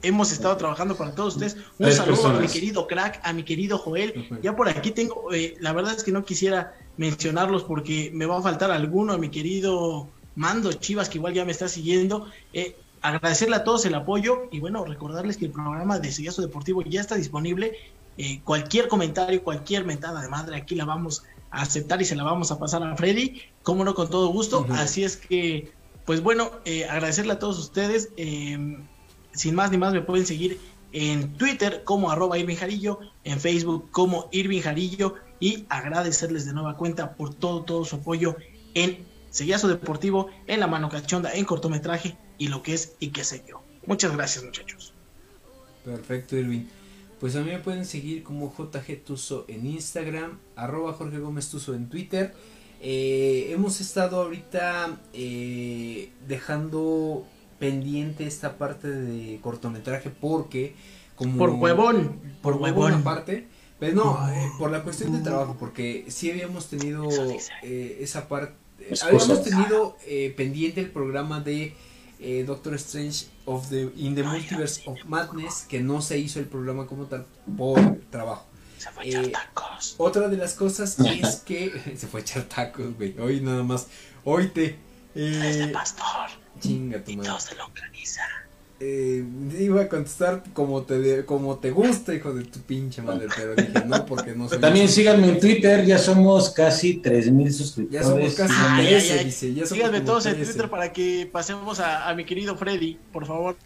hemos 0.01 0.31
estado 0.31 0.57
trabajando 0.57 0.95
para 0.95 1.15
todos 1.15 1.35
ustedes. 1.35 1.57
Un 1.77 1.91
saludo 1.91 2.27
a 2.27 2.39
mi 2.39 2.47
querido 2.47 2.87
crack, 2.87 3.19
a 3.23 3.33
mi 3.33 3.43
querido 3.43 3.77
Joel. 3.77 4.27
Ya 4.41 4.55
por 4.55 4.69
aquí 4.69 4.91
tengo, 4.91 5.29
la 5.59 5.73
verdad 5.73 5.95
es 5.95 6.03
que 6.03 6.11
no 6.11 6.25
quisiera 6.25 6.73
mencionarlos 6.99 7.63
porque 7.63 8.11
me 8.13 8.25
va 8.25 8.37
a 8.37 8.41
faltar 8.41 8.71
alguno, 8.71 9.13
a 9.13 9.17
mi 9.17 9.29
querido 9.29 10.09
Mando 10.35 10.73
Chivas, 10.73 11.07
que 11.07 11.17
igual 11.17 11.33
ya 11.33 11.45
me 11.45 11.51
está 11.53 11.69
siguiendo. 11.69 12.27
Eh, 12.53 12.75
agradecerle 13.01 13.55
a 13.55 13.63
todos 13.63 13.85
el 13.85 13.95
apoyo 13.95 14.49
y 14.51 14.59
bueno, 14.59 14.83
recordarles 14.83 15.37
que 15.37 15.45
el 15.45 15.51
programa 15.51 15.99
de 15.99 16.11
Sellazo 16.11 16.41
Deportivo 16.41 16.81
ya 16.81 16.99
está 17.01 17.15
disponible. 17.15 17.73
Eh, 18.17 18.41
cualquier 18.43 18.89
comentario, 18.89 19.41
cualquier 19.43 19.85
mentada 19.85 20.21
de 20.21 20.27
madre, 20.27 20.57
aquí 20.57 20.75
la 20.75 20.83
vamos 20.83 21.23
a 21.51 21.61
aceptar 21.61 22.01
y 22.01 22.05
se 22.05 22.17
la 22.17 22.23
vamos 22.23 22.51
a 22.51 22.59
pasar 22.59 22.83
a 22.83 22.95
Freddy, 22.97 23.41
como 23.63 23.83
no, 23.83 23.93
con 23.95 24.09
todo 24.09 24.27
gusto. 24.29 24.65
Así 24.71 25.03
es 25.03 25.17
que, 25.17 25.71
pues 26.05 26.21
bueno, 26.21 26.51
eh, 26.65 26.85
agradecerle 26.85 27.33
a 27.33 27.39
todos 27.39 27.59
ustedes. 27.59 28.09
sin 28.15 29.55
más 29.55 29.71
ni 29.71 29.77
más, 29.77 29.93
me 29.93 30.01
pueden 30.01 30.25
seguir 30.25 30.59
en 30.91 31.33
Twitter 31.37 31.83
como 31.83 32.11
arroba 32.11 32.37
Irving 32.37 32.55
Jarillo, 32.55 32.99
en 33.23 33.39
Facebook 33.39 33.89
como 33.91 34.27
Irving 34.31 34.61
Jarillo 34.61 35.15
y 35.39 35.65
agradecerles 35.69 36.45
de 36.45 36.53
nueva 36.53 36.77
cuenta 36.77 37.15
por 37.15 37.33
todo, 37.33 37.63
todo 37.63 37.85
su 37.85 37.97
apoyo 37.97 38.35
en 38.73 39.05
Sellazo 39.29 39.67
Deportivo, 39.67 40.29
en 40.47 40.59
La 40.59 40.67
Mano 40.67 40.89
Cachonda, 40.89 41.31
en 41.33 41.45
cortometraje 41.45 42.17
y 42.37 42.47
lo 42.47 42.63
que 42.63 42.73
es 42.73 42.95
y 42.99 43.09
qué 43.09 43.23
sé 43.23 43.43
yo. 43.47 43.61
Muchas 43.85 44.15
gracias 44.15 44.43
muchachos. 44.43 44.93
Perfecto 45.85 46.35
Irving. 46.35 46.65
Pues 47.19 47.35
a 47.35 47.41
mí 47.41 47.51
me 47.51 47.59
pueden 47.59 47.85
seguir 47.85 48.23
como 48.23 48.53
JG 48.55 49.03
Tuso 49.03 49.45
en 49.47 49.65
Instagram, 49.65 50.39
arroba 50.55 50.93
Jorge 50.93 51.19
Gómez 51.19 51.49
Tuso 51.49 51.75
en 51.75 51.89
Twitter. 51.89 52.33
Eh, 52.81 53.49
hemos 53.51 53.81
estado 53.81 54.21
ahorita 54.21 54.99
eh, 55.13 56.11
dejando 56.27 57.25
pendiente 57.59 58.25
esta 58.25 58.57
parte 58.57 58.87
de 58.87 59.39
cortometraje 59.41 60.09
porque 60.09 60.75
como 61.15 61.37
por 61.37 61.49
huevón. 61.49 62.19
por, 62.41 62.55
huevón 62.55 63.03
parte 63.03 63.47
pero 63.79 63.95
no, 63.95 64.29
eh, 64.29 64.51
por 64.57 64.71
la 64.71 64.83
cuestión 64.83 65.13
de 65.13 65.19
trabajo, 65.19 65.55
porque 65.57 66.05
sí 66.09 66.29
habíamos 66.29 66.67
tenido 66.67 67.07
eh, 67.63 67.97
esa 68.01 68.27
parte, 68.27 68.53
habíamos 69.01 69.41
tenido 69.41 69.95
eh, 70.05 70.33
pendiente 70.35 70.81
el 70.81 70.91
programa 70.91 71.39
de 71.39 71.73
Doctor 72.45 72.73
Strange 72.73 73.27
of 73.45 73.69
the, 73.69 73.89
in 73.95 74.13
the 74.15 74.23
Multiverse 74.23 74.81
of 74.85 74.97
Madness, 75.05 75.65
que 75.69 75.79
no 75.79 76.01
se 76.01 76.19
hizo 76.19 76.39
el 76.39 76.45
programa 76.45 76.87
como 76.87 77.05
tal 77.05 77.25
por 77.57 77.79
trabajo. 78.09 78.48
Se 78.79 78.89
fue 78.89 79.03
a 79.03 79.07
echar 79.07 79.27
tacos. 79.27 79.95
Otra 79.97 80.27
de 80.27 80.37
las 80.37 80.53
cosas 80.53 80.97
es 80.99 81.35
que 81.37 81.95
se 81.97 82.07
fue 82.07 82.21
a 82.21 82.23
echar 82.23 82.43
tacos, 82.43 82.95
güey. 82.95 83.17
Hoy 83.19 83.41
nada 83.41 83.63
más, 83.63 83.87
hoy 84.23 84.47
te. 84.47 84.77
Eh, 85.15 85.69
pastor. 85.71 86.29
Chinga 86.59 87.03
tu 87.03 87.13
madre. 87.13 87.31
Y 87.37 87.41
se 87.41 87.55
localiza 87.55 88.23
eh, 88.81 89.25
iba 89.59 89.81
a 89.81 89.89
contestar 89.89 90.41
como 90.53 90.83
te 90.83 91.25
como 91.25 91.57
te 91.57 91.69
gusta, 91.71 92.13
hijo 92.13 92.33
de 92.33 92.45
tu 92.45 92.59
pinche 92.61 93.01
madre, 93.01 93.27
pero 93.35 93.53
dije 93.53 93.85
no 93.85 94.05
porque 94.05 94.33
no 94.33 94.47
soy 94.49 94.59
También 94.59 94.87
síganme 94.87 95.27
en 95.27 95.39
Twitter, 95.39 95.85
ya 95.85 95.97
somos 95.97 96.51
casi 96.51 96.95
3000 96.95 97.53
suscriptores. 97.53 98.05
Ya 98.05 98.09
somos 98.09 98.33
casi 98.35 98.53
ah, 98.55 98.77
13, 98.79 99.23
dice, 99.25 99.53
ya 99.53 99.65
Síganme 99.65 100.01
todos 100.01 100.25
en 100.27 100.41
Twitter 100.41 100.69
para 100.69 100.93
que 100.93 101.29
pasemos 101.29 101.81
a, 101.81 102.07
a 102.07 102.15
mi 102.15 102.23
querido 102.23 102.55
Freddy, 102.55 102.97
por 103.11 103.25
favor. 103.25 103.57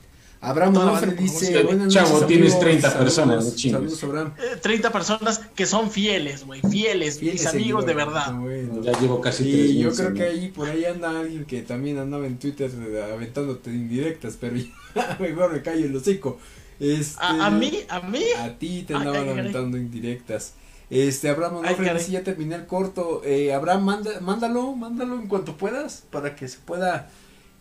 Abraham 0.44 0.76
Onofre 0.76 1.16
dice, 1.16 1.66
Chavo, 1.88 2.26
tienes 2.26 2.60
30 2.60 3.00
personas, 3.00 3.46
no 3.46 3.52
Saludos, 3.52 4.04
Abraham. 4.04 4.34
30 4.62 4.88
eh, 4.88 4.92
personas 4.92 5.40
que 5.56 5.66
son 5.66 5.90
fieles, 5.90 6.46
güey, 6.46 6.60
fieles, 6.70 7.22
mis 7.22 7.46
amigos 7.46 7.86
de 7.86 7.94
verdad. 7.94 8.34
Ya 8.82 8.92
llevo 9.00 9.22
casi 9.22 9.50
Y 9.50 9.80
yo 9.80 9.94
creo 9.94 10.14
que 10.14 10.24
ahí, 10.24 10.50
por 10.50 10.68
ahí 10.68 10.84
anda 10.84 11.18
alguien 11.18 11.46
que 11.46 11.62
también 11.62 11.98
andaba 11.98 12.28
en 12.28 12.38
Twitter 12.40 12.70
eh, 12.70 13.14
aventándote 13.14 13.70
indirectas, 13.70 14.38
pero 14.40 14.58
ya, 14.96 15.18
mejor 15.20 15.54
me 15.54 15.62
callo 15.62 15.86
el 15.86 15.96
hocico. 15.96 16.38
Este, 16.78 17.16
¿A, 17.22 17.50
mí? 17.50 17.80
¿A 17.88 18.02
mí? 18.02 18.24
A 18.38 18.58
ti 18.58 18.84
te 18.86 18.96
andaban 18.96 19.30
aventando 19.30 19.78
indirectas. 19.78 20.56
Este, 20.90 21.30
Abraham 21.30 21.58
Onofre 21.58 21.94
dice, 21.94 22.12
ya 22.12 22.24
terminé 22.24 22.56
el 22.56 22.66
corto. 22.66 23.22
Eh, 23.24 23.54
Abraham, 23.54 23.86
manda, 23.86 24.20
mándalo, 24.20 24.76
mándalo 24.76 25.16
en 25.16 25.28
cuanto 25.28 25.56
puedas, 25.56 26.04
para 26.12 26.36
que 26.36 26.50
se 26.50 26.58
pueda 26.60 27.10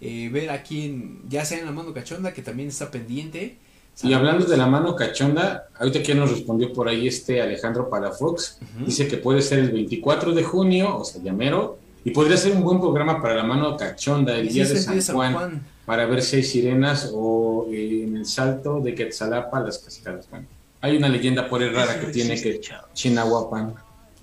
eh, 0.04 0.28
ver 0.32 0.50
aquí 0.50 0.86
en, 0.86 1.22
ya 1.28 1.44
sea 1.44 1.60
en 1.60 1.64
la 1.64 1.70
mano 1.70 1.94
cachonda, 1.94 2.34
que 2.34 2.42
también 2.42 2.68
está 2.68 2.90
pendiente. 2.90 3.56
Y 4.02 4.14
hablando 4.14 4.46
de 4.46 4.56
la 4.56 4.66
mano 4.66 4.96
cachonda, 4.96 5.68
ahorita 5.78 6.02
que 6.02 6.12
nos 6.12 6.28
respondió 6.28 6.72
por 6.72 6.88
ahí 6.88 7.06
este 7.06 7.40
Alejandro 7.40 7.88
Palafox, 7.88 8.58
dice 8.84 9.06
que 9.06 9.16
puede 9.18 9.42
ser 9.42 9.60
el 9.60 9.70
24 9.70 10.32
de 10.32 10.42
junio, 10.42 10.96
o 10.96 11.04
sea, 11.04 11.22
llamero, 11.22 11.78
y 12.04 12.10
podría 12.10 12.36
ser 12.36 12.56
un 12.56 12.64
buen 12.64 12.80
programa 12.80 13.22
para 13.22 13.36
la 13.36 13.44
mano 13.44 13.76
cachonda 13.76 14.36
el 14.36 14.48
día 14.48 14.66
de 14.66 14.76
San, 14.76 15.00
Juan, 15.14 15.64
para 15.86 16.04
ver 16.06 16.20
si 16.22 16.36
hay 16.36 16.42
sirenas 16.42 17.12
o 17.14 17.68
eh, 17.70 18.02
en 18.02 18.16
el 18.16 18.26
salto 18.26 18.80
de 18.80 18.96
Quetzalapa 18.96 19.60
las 19.60 19.78
cascadas. 19.78 20.28
Bueno, 20.28 20.46
hay 20.80 20.96
una 20.96 21.08
leyenda 21.08 21.48
por 21.48 21.62
ahí 21.62 21.68
rara 21.68 22.00
que 22.00 22.08
tiene 22.08 22.42
que 22.42 22.60
Chinahuapan. 22.92 23.74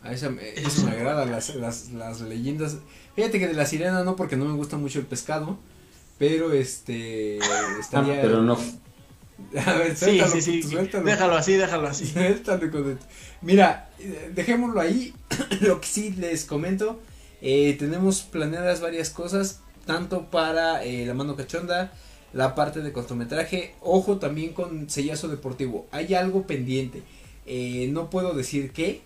A 0.03 0.11
esa, 0.11 0.29
eso 0.55 0.87
me 0.87 0.91
agrada, 0.91 1.25
las, 1.25 1.55
las, 1.55 1.91
las 1.91 2.19
leyendas. 2.19 2.77
Fíjate 3.15 3.39
que 3.39 3.47
de 3.47 3.53
la 3.53 3.65
sirena 3.65 4.03
no, 4.03 4.17
porque 4.17 4.35
no 4.35 4.43
me 4.43 4.55
gusta 4.55 4.75
mucho 4.75 4.99
el 4.99 5.05
pescado. 5.05 5.57
Pero 6.19 6.51
este. 6.53 7.37
Estaría... 7.79 8.15
Ah, 8.15 8.19
pero 8.21 8.43
no. 8.43 8.57
A 9.65 9.73
ver, 9.73 9.95
sí, 9.95 10.21
sí, 10.29 10.41
sí. 10.61 10.77
Déjalo 11.03 11.35
así, 11.35 11.53
déjalo 11.53 11.87
así. 11.87 12.05
Suéltalo, 12.13 12.69
Mira, 13.41 13.89
dejémoslo 14.35 14.81
ahí. 14.81 15.13
Lo 15.61 15.81
que 15.81 15.87
sí 15.87 16.11
les 16.11 16.45
comento. 16.45 16.99
Eh, 17.41 17.75
tenemos 17.79 18.21
planeadas 18.21 18.81
varias 18.81 19.09
cosas. 19.09 19.61
Tanto 19.85 20.29
para 20.29 20.83
eh, 20.83 21.05
la 21.05 21.13
mano 21.13 21.35
cachonda. 21.35 21.91
La 22.33 22.53
parte 22.53 22.81
de 22.81 22.91
cortometraje. 22.91 23.75
Ojo 23.81 24.17
también 24.17 24.53
con 24.53 24.89
sellazo 24.89 25.29
deportivo. 25.29 25.87
Hay 25.91 26.13
algo 26.13 26.45
pendiente. 26.45 27.01
Eh, 27.45 27.89
no 27.91 28.09
puedo 28.09 28.33
decir 28.33 28.71
qué. 28.71 29.01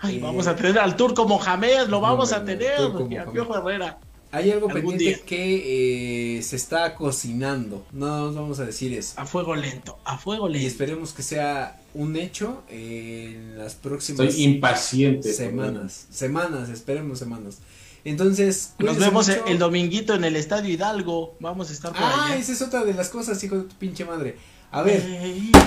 Ay, 0.00 0.20
vamos 0.20 0.46
a 0.46 0.54
tener 0.54 0.78
al 0.78 0.96
Turco 0.96 1.26
Mohamed. 1.26 1.88
Lo 1.88 2.00
vamos 2.00 2.32
a 2.32 2.44
tener. 2.44 2.74
A 3.18 3.32
Piojo 3.32 3.56
Herrera. 3.56 3.98
Hay 4.30 4.50
algo 4.50 4.68
pendiente 4.68 5.22
que 5.24 6.38
eh, 6.38 6.42
se 6.42 6.56
está 6.56 6.94
cocinando. 6.94 7.86
No 7.92 8.26
nos 8.26 8.34
vamos 8.34 8.60
a 8.60 8.66
decir 8.66 8.92
eso. 8.92 9.14
A 9.16 9.24
fuego 9.24 9.56
lento, 9.56 9.98
a 10.04 10.18
fuego 10.18 10.48
lento. 10.48 10.64
Y 10.64 10.66
esperemos 10.66 11.12
que 11.12 11.22
sea 11.22 11.80
un 11.94 12.16
hecho 12.16 12.62
en 12.68 13.56
las 13.56 13.74
próximas 13.74 14.28
Estoy 14.28 14.44
impaciente. 14.44 15.32
Semanas. 15.32 16.06
Semanas, 16.10 16.68
esperemos 16.68 17.18
semanas. 17.18 17.58
Entonces, 18.04 18.74
nos 18.78 18.98
vemos 18.98 19.28
el 19.28 19.58
dominguito 19.58 20.14
en 20.14 20.24
el 20.24 20.36
Estadio 20.36 20.72
Hidalgo. 20.72 21.36
Vamos 21.40 21.70
a 21.70 21.72
estar 21.72 21.92
por 21.92 22.02
Ah, 22.02 22.36
esa 22.38 22.52
es 22.52 22.62
otra 22.62 22.84
de 22.84 22.94
las 22.94 23.08
cosas, 23.08 23.42
hijo 23.42 23.56
de 23.56 23.64
tu 23.64 23.76
pinche 23.76 24.04
madre. 24.04 24.36
A 24.70 24.82
ver, 24.82 25.02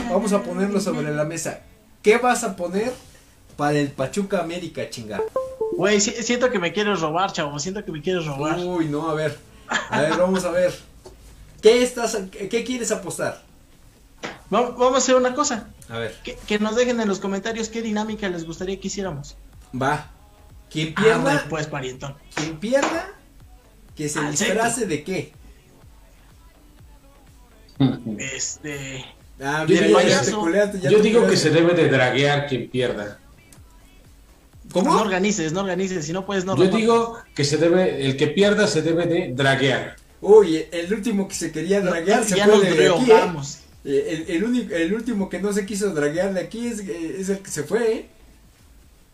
vamos 0.10 0.32
a 0.34 0.44
ponerlo 0.44 0.80
sobre 0.80 1.14
la 1.14 1.26
mesa. 1.26 1.62
¿Qué 2.02 2.18
vas 2.18 2.44
a 2.44 2.56
poner 2.56 2.94
para 3.56 3.78
el 3.78 3.92
Pachuca 3.92 4.40
América, 4.40 4.90
chinga? 4.90 5.22
Güey, 5.78 6.00
siento 6.02 6.50
que 6.50 6.60
me 6.60 6.74
quieres 6.74 7.00
robar, 7.00 7.32
chavo. 7.32 7.58
Siento 7.60 7.84
que 7.84 7.92
me 7.92 8.02
quieres 8.02 8.26
robar. 8.26 8.60
Uy, 8.60 8.86
no, 8.86 9.10
a 9.10 9.14
ver. 9.14 9.38
A 9.90 10.02
ver, 10.02 10.18
vamos 10.18 10.44
a 10.44 10.52
ver. 10.52 10.74
¿Qué 11.62 11.84
estás, 11.84 12.18
qué 12.32 12.64
quieres 12.64 12.92
apostar? 12.92 13.42
Vamos 14.50 14.96
a 14.96 14.98
hacer 14.98 15.16
una 15.16 15.34
cosa. 15.34 15.70
A 15.88 15.98
ver. 15.98 16.16
Que, 16.46 16.60
nos 16.60 16.76
dejen 16.76 17.00
en 17.00 17.08
los 17.08 17.20
comentarios 17.20 17.70
qué 17.70 17.82
dinámica 17.82 18.28
les 18.28 18.46
gustaría 18.46 18.80
que 18.80 18.88
hiciéramos. 18.88 19.38
Va. 19.80 20.12
Quien 20.70 20.94
pierda. 20.94 21.36
Ah, 21.36 21.46
pues, 21.50 21.68
parientón. 21.68 22.16
Quien 22.36 22.60
pierda, 22.60 23.14
que 23.96 24.10
se 24.10 24.22
disfrace 24.30 24.86
de 24.88 25.04
qué. 25.04 25.34
Este. 28.18 29.06
Ah, 29.42 29.66
mira, 29.68 29.88
yo 30.90 31.00
digo 31.00 31.26
que 31.28 31.38
se 31.38 31.50
debe 31.50 31.74
de 31.74 31.90
draguear 31.90 32.48
quien 32.48 32.70
pierda. 32.70 33.21
¿Cómo? 34.72 34.94
No 34.94 35.02
organices, 35.02 35.54
no 35.54 35.62
organices, 35.62 36.06
si 36.06 36.14
no 36.14 36.26
puedes 36.26 36.46
no 36.46 36.56
Yo 36.56 36.68
digo 36.70 37.18
que 37.36 37.44
se 37.44 37.58
debe, 37.58 38.06
el 38.06 38.18
que 38.18 38.28
pierda 38.28 38.68
se 38.68 38.82
debe 38.82 39.06
de 39.06 39.34
draguear. 39.34 39.96
Uy, 40.22 40.66
el 40.72 40.94
último 40.94 41.28
que 41.28 41.36
se 41.36 41.52
quería 41.52 41.82
draguear 41.82 42.24
se 42.24 42.36
fue 42.44 42.60
de 42.60 42.90
aquí, 42.90 43.12
¿eh? 43.12 43.34
Eh, 43.84 44.26
el, 44.28 44.36
el, 44.36 44.44
único, 44.44 44.76
el 44.76 44.94
último 44.94 45.28
que 45.28 45.40
no 45.40 45.52
se 45.52 45.66
quiso 45.66 45.92
draguear 45.92 46.34
de 46.34 46.42
aquí 46.42 46.68
es, 46.68 46.80
es 46.80 47.30
el 47.30 47.40
que 47.40 47.50
se 47.50 47.64
fue, 47.64 47.94
¿eh? 47.94 48.10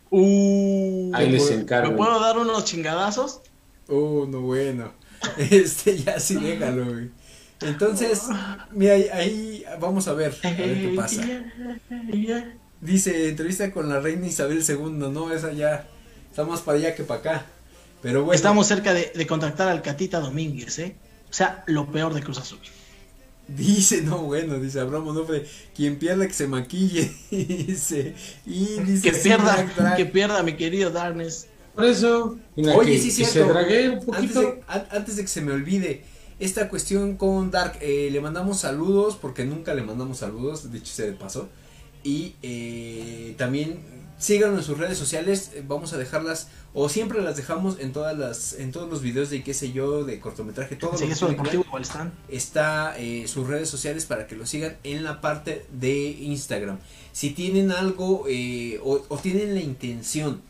Uh, 0.10 1.12
Ahí 1.14 1.30
les 1.30 1.50
encargo. 1.52 1.92
¿Me 1.92 1.98
puedo 1.98 2.20
dar 2.20 2.38
unos 2.38 2.66
chingadazos? 2.66 3.42
Uh, 3.88 4.26
no 4.26 4.42
bueno. 4.42 4.92
Este, 5.38 5.98
ya 5.98 6.20
sí 6.20 6.36
déjalo, 6.36 6.86
güey. 6.86 7.10
Entonces, 7.62 8.24
mira, 8.72 8.94
ahí 9.14 9.66
vamos 9.80 10.08
a 10.08 10.14
ver, 10.14 10.36
a 10.44 10.50
ver 10.52 10.82
qué 10.82 10.90
pasa. 10.96 11.24
Dice, 12.82 13.30
entrevista 13.30 13.72
con 13.72 13.90
la 13.90 14.00
reina 14.00 14.28
Isabel 14.28 14.64
II, 14.68 15.10
no, 15.10 15.32
esa 15.32 15.52
ya 15.52 15.88
está 16.30 16.44
más 16.46 16.62
para 16.62 16.78
allá 16.78 16.96
que 16.96 17.04
para 17.04 17.20
acá. 17.20 17.46
Pero 18.02 18.22
bueno. 18.24 18.36
Estamos 18.36 18.68
cerca 18.68 18.94
de, 18.94 19.12
de 19.16 19.28
contactar 19.28 19.68
al 19.68 19.82
Catita 19.82 20.20
Domínguez, 20.20 20.78
¿eh? 20.80 20.96
O 21.30 21.34
sea, 21.34 21.64
lo 21.68 21.92
peor 21.92 22.14
de 22.14 22.22
Cruz 22.22 22.38
Azul. 22.38 22.60
Dice, 23.48 24.02
no, 24.02 24.24
bueno, 24.24 24.60
dice 24.60 24.80
Abraham 24.82 25.08
Onofre, 25.08 25.46
quien 25.74 25.98
pierda 25.98 26.28
que 26.28 26.34
se 26.34 26.48
maquille. 26.48 27.12
dice, 27.32 28.14
y 28.46 28.66
dice, 28.82 29.10
Que 29.12 29.18
pierda, 29.18 29.54
drag, 29.56 29.76
drag. 29.76 29.96
que 29.98 30.06
pierda, 30.06 30.44
mi 30.44 30.54
querido 30.58 30.92
Darnes. 30.92 31.48
Por 31.74 31.86
eso, 31.86 32.38
Oye, 32.56 32.94
que, 32.94 33.00
sí, 33.00 33.22
que 33.22 33.26
se 33.28 33.44
un 33.44 33.56
Antes 33.56 34.06
poquito. 34.06 34.42
de, 34.42 34.64
antes 34.68 35.16
de 35.16 35.22
que 35.22 35.28
se 35.28 35.42
me 35.42 35.52
olvide, 35.54 36.04
esta 36.40 36.70
cuestión 36.70 37.16
con 37.16 37.50
Dark, 37.52 37.78
eh, 37.82 38.10
le 38.12 38.20
mandamos 38.20 38.60
saludos, 38.60 39.16
porque 39.16 39.46
nunca 39.46 39.74
le 39.74 39.84
mandamos 39.84 40.18
saludos, 40.18 40.72
dicho 40.72 40.92
se 40.94 41.12
pasó. 41.14 41.50
Y 42.08 42.36
eh, 42.42 43.36
también 43.38 43.80
síganos 44.18 44.60
en 44.60 44.64
sus 44.64 44.78
redes 44.78 44.98
sociales, 44.98 45.52
eh, 45.54 45.64
vamos 45.68 45.94
a 45.94 45.98
dejarlas, 45.98 46.48
o 46.74 46.90
siempre 46.90 47.22
las 47.22 47.36
dejamos 47.36 47.80
en 47.80 47.92
todas 47.92 48.18
las, 48.18 48.54
en 48.54 48.72
todos 48.72 48.90
los 48.90 49.02
videos 49.02 49.30
de 49.30 49.44
qué 49.44 49.54
sé 49.54 49.72
yo, 49.72 50.06
de 50.06 50.20
cortometraje, 50.20 50.76
todo 50.76 50.98
Sí, 50.98 51.06
eso 51.06 51.28
deportivo 51.28 51.64
igual 51.68 51.82
están. 51.84 52.14
está 52.30 52.96
eh, 52.98 53.28
sus 53.28 53.46
redes 53.48 53.70
sociales 53.70 54.06
para 54.06 54.26
que 54.28 54.36
lo 54.36 54.46
sigan 54.46 54.78
en 54.84 55.04
la 55.04 55.22
parte 55.22 55.66
de 55.72 56.10
Instagram. 56.10 56.80
Si 57.12 57.32
tienen 57.32 57.72
algo 57.72 58.26
eh, 58.28 58.80
o, 58.84 59.04
o 59.08 59.18
tienen 59.18 59.54
la 59.54 59.62
intención 59.62 60.42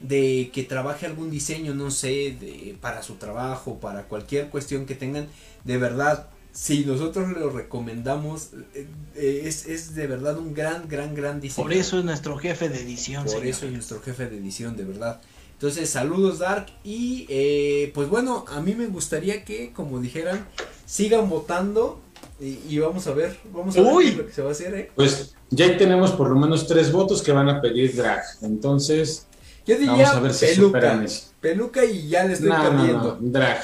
de 0.00 0.50
que 0.52 0.64
trabaje 0.64 1.06
algún 1.06 1.30
diseño, 1.30 1.74
no 1.74 1.90
sé, 1.90 2.36
de, 2.38 2.76
para 2.80 3.02
su 3.02 3.14
trabajo, 3.14 3.78
para 3.78 4.02
cualquier 4.02 4.50
cuestión 4.50 4.84
que 4.84 4.94
tengan, 4.96 5.28
de 5.64 5.78
verdad, 5.78 6.28
si 6.54 6.84
nosotros 6.84 7.28
lo 7.36 7.50
recomendamos, 7.50 8.50
eh, 8.74 8.86
eh, 9.16 9.42
es, 9.44 9.66
es 9.66 9.94
de 9.96 10.06
verdad 10.06 10.38
un 10.38 10.54
gran, 10.54 10.88
gran, 10.88 11.14
gran 11.14 11.40
diseño. 11.40 11.64
Por 11.64 11.72
eso 11.74 11.98
es 11.98 12.04
nuestro 12.04 12.38
jefe 12.38 12.68
de 12.68 12.80
edición. 12.80 13.24
Por 13.24 13.32
señor. 13.32 13.46
eso 13.48 13.66
es 13.66 13.72
nuestro 13.72 14.00
jefe 14.00 14.28
de 14.28 14.38
edición, 14.38 14.76
de 14.76 14.84
verdad. 14.84 15.20
Entonces, 15.54 15.90
saludos 15.90 16.38
Dark 16.38 16.66
y 16.84 17.26
eh, 17.28 17.90
pues 17.94 18.08
bueno, 18.08 18.44
a 18.48 18.60
mí 18.60 18.74
me 18.74 18.86
gustaría 18.86 19.44
que, 19.44 19.72
como 19.72 19.98
dijeran, 20.00 20.46
sigan 20.86 21.28
votando 21.28 22.00
y, 22.40 22.58
y 22.68 22.78
vamos 22.78 23.06
a 23.08 23.12
ver, 23.14 23.36
vamos 23.52 23.76
a 23.76 23.80
ver 23.82 23.92
Uy. 23.92 24.10
lo 24.12 24.26
que 24.26 24.32
se 24.32 24.42
va 24.42 24.50
a 24.50 24.52
hacer, 24.52 24.74
¿eh? 24.74 24.90
Pues 24.94 25.34
ya 25.50 25.64
ahí 25.66 25.76
tenemos 25.76 26.12
por 26.12 26.30
lo 26.30 26.38
menos 26.38 26.66
tres 26.68 26.92
votos 26.92 27.20
que 27.22 27.32
van 27.32 27.48
a 27.48 27.60
pedir 27.60 27.96
drag. 27.96 28.22
Entonces, 28.42 29.26
Yo 29.66 29.76
diría 29.76 29.92
vamos 29.92 30.08
a 30.16 30.20
ver 30.20 30.34
si 30.34 30.46
peluca, 30.46 30.62
superan 30.78 31.02
eso. 31.04 31.28
peluca 31.40 31.84
y 31.84 32.08
ya 32.08 32.24
le 32.24 32.34
estoy 32.34 32.48
No, 32.50 32.72
no, 32.72 33.18
drag. 33.20 33.60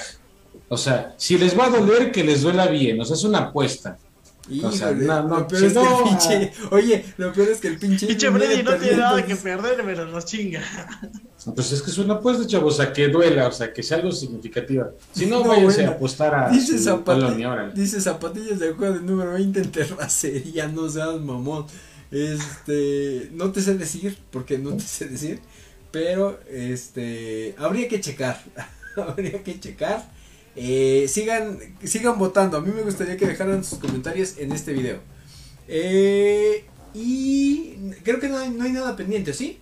O 0.72 0.76
sea, 0.78 1.14
si 1.18 1.36
les 1.36 1.58
va 1.58 1.66
a 1.66 1.70
doler, 1.70 2.10
que 2.12 2.24
les 2.24 2.42
duela 2.42 2.66
bien. 2.68 2.98
O 3.00 3.04
sea, 3.04 3.16
es 3.16 3.24
una 3.24 3.38
apuesta. 3.38 3.98
O 4.64 4.72
sea, 4.72 4.90
no, 4.92 5.22
no, 5.28 5.38
lo 5.40 5.46
peor 5.48 5.64
es 5.64 5.72
que 5.74 5.78
no, 5.78 5.98
el 5.98 6.08
pinche, 6.08 6.52
oye, 6.72 7.04
lo 7.18 7.32
peor 7.32 7.48
es 7.50 7.58
que 7.60 7.68
el 7.68 7.78
pinche 7.78 8.06
Pinche 8.08 8.32
Freddy 8.32 8.62
no 8.64 8.74
tiene 8.76 8.96
nada 8.96 9.24
que 9.24 9.36
perder, 9.36 9.80
pero 9.84 10.06
nos 10.06 10.24
chinga. 10.24 10.60
Pues 11.54 11.70
es 11.70 11.82
que 11.82 11.90
es 11.90 11.98
una 11.98 12.14
apuesta, 12.14 12.46
chavos. 12.46 12.74
O 12.74 12.76
sea, 12.78 12.92
que 12.92 13.08
duela. 13.08 13.46
O 13.48 13.52
sea, 13.52 13.72
que 13.72 13.82
sea 13.82 13.98
algo 13.98 14.10
significativa. 14.10 14.90
Si 15.12 15.26
no, 15.26 15.40
No, 15.42 15.48
váyanse 15.50 15.76
bueno. 15.78 15.90
a 15.92 15.94
apostar 15.94 16.34
a 16.34 16.50
Dice, 16.50 16.78
su 16.78 16.84
zapati- 16.90 17.04
colonia, 17.04 17.72
dice 17.74 18.00
zapatillas 18.00 18.58
de 18.58 18.72
juego 18.72 18.94
de 18.94 19.00
número 19.02 19.32
20 19.34 19.60
en 19.60 19.70
terracería, 19.72 20.66
no 20.68 20.88
seas 20.88 21.20
mamón. 21.20 21.66
Este, 22.10 23.30
no 23.32 23.50
te 23.52 23.60
sé 23.62 23.74
decir, 23.76 24.18
porque 24.30 24.58
no 24.58 24.70
te 24.76 24.80
sé 24.82 25.06
decir, 25.08 25.40
pero 25.92 26.40
este, 26.50 27.54
habría 27.58 27.88
que 27.88 28.00
checar, 28.00 28.42
habría 28.96 29.42
que 29.42 29.58
checar. 29.60 30.10
Eh, 30.56 31.06
sigan, 31.08 31.58
sigan 31.84 32.18
votando, 32.18 32.56
a 32.56 32.60
mí 32.60 32.72
me 32.74 32.82
gustaría 32.82 33.16
que 33.16 33.26
dejaran 33.26 33.62
sus 33.64 33.78
comentarios 33.78 34.36
en 34.38 34.52
este 34.52 34.72
video. 34.72 34.98
Eh, 35.68 36.64
y 36.94 37.74
creo 38.02 38.18
que 38.18 38.28
no 38.28 38.38
hay, 38.38 38.50
no 38.50 38.64
hay 38.64 38.72
nada 38.72 38.96
pendiente, 38.96 39.32
¿sí? 39.32 39.60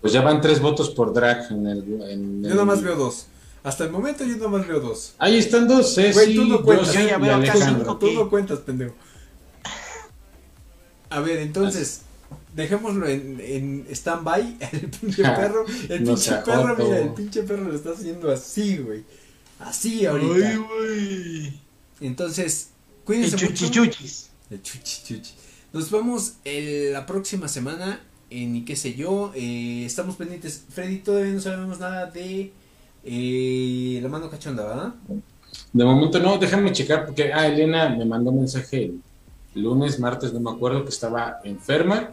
Pues 0.00 0.12
ya 0.12 0.20
van 0.22 0.40
tres 0.40 0.60
votos 0.60 0.90
por 0.90 1.12
drag 1.14 1.50
en 1.52 1.66
el. 1.66 1.78
en 2.02 2.42
Yo 2.42 2.48
el- 2.48 2.54
nada 2.54 2.64
más 2.64 2.82
veo 2.82 2.96
dos. 2.96 3.26
Hasta 3.62 3.84
el 3.84 3.90
momento 3.92 4.24
yo 4.24 4.36
nada 4.36 4.48
más 4.48 4.66
veo 4.66 4.80
dos. 4.80 5.14
Ahí 5.18 5.38
están 5.38 5.68
dos, 5.68 5.94
Ceci, 5.94 6.12
Güey, 6.12 6.34
tú 6.34 6.44
no 6.46 6.62
cuentas. 6.62 6.92
Yo 6.92 7.00
ya 7.06 7.18
veo 7.18 7.34
Alejandro. 7.36 7.96
Tú 7.96 8.10
no 8.10 8.28
cuentas, 8.28 8.58
pendejo. 8.58 8.94
A 11.10 11.20
ver, 11.20 11.38
entonces, 11.38 12.00
dejémoslo 12.56 13.06
en, 13.06 13.38
en 13.40 13.86
stand-by. 13.90 14.56
El 14.72 14.90
pinche 14.90 15.22
perro, 15.22 15.64
el 15.88 16.04
No 16.04 16.14
pinche 16.14 16.32
perro, 16.44 16.76
mira, 16.76 16.98
el 16.98 17.10
pinche 17.10 17.42
perro 17.42 17.64
lo 17.64 17.74
está 17.76 17.90
haciendo 17.90 18.32
así, 18.32 18.78
güey. 18.78 19.04
Así 19.64 20.04
ahorita. 20.06 20.48
Ay, 20.48 20.56
güey. 20.56 21.52
Entonces, 22.00 22.70
El 23.00 23.04
cuídense 23.04 23.36
mucho. 23.36 23.48
chuchichuchis. 23.48 24.30
El 24.50 24.62
chuchi 24.62 25.02
chuchi. 25.04 25.32
Nos 25.72 25.90
vemos 25.90 26.34
el- 26.44 26.92
la 26.92 27.06
próxima 27.06 27.48
semana 27.48 28.00
en 28.30 28.56
y 28.56 28.64
qué 28.64 28.76
sé 28.76 28.94
yo. 28.94 29.32
eh, 29.34 29.84
estamos 29.86 30.16
pendientes. 30.16 30.64
Freddy, 30.68 30.98
todavía 30.98 31.32
no 31.32 31.40
sabemos 31.40 31.78
nada 31.80 32.06
de 32.10 32.52
eh, 33.04 33.98
la 34.02 34.08
mano 34.08 34.30
cachonda, 34.30 34.64
¿verdad? 34.64 34.94
De 35.72 35.84
momento 35.84 36.18
no, 36.18 36.38
déjame 36.38 36.72
checar 36.72 37.04
porque 37.06 37.32
ah, 37.32 37.46
Elena 37.46 37.88
me 37.90 38.04
mandó 38.04 38.30
un 38.30 38.38
mensaje 38.38 38.92
el 39.54 39.62
lunes, 39.62 39.98
martes, 40.00 40.32
no 40.32 40.40
me 40.40 40.50
acuerdo, 40.50 40.82
que 40.84 40.90
estaba 40.90 41.40
enferma. 41.44 42.10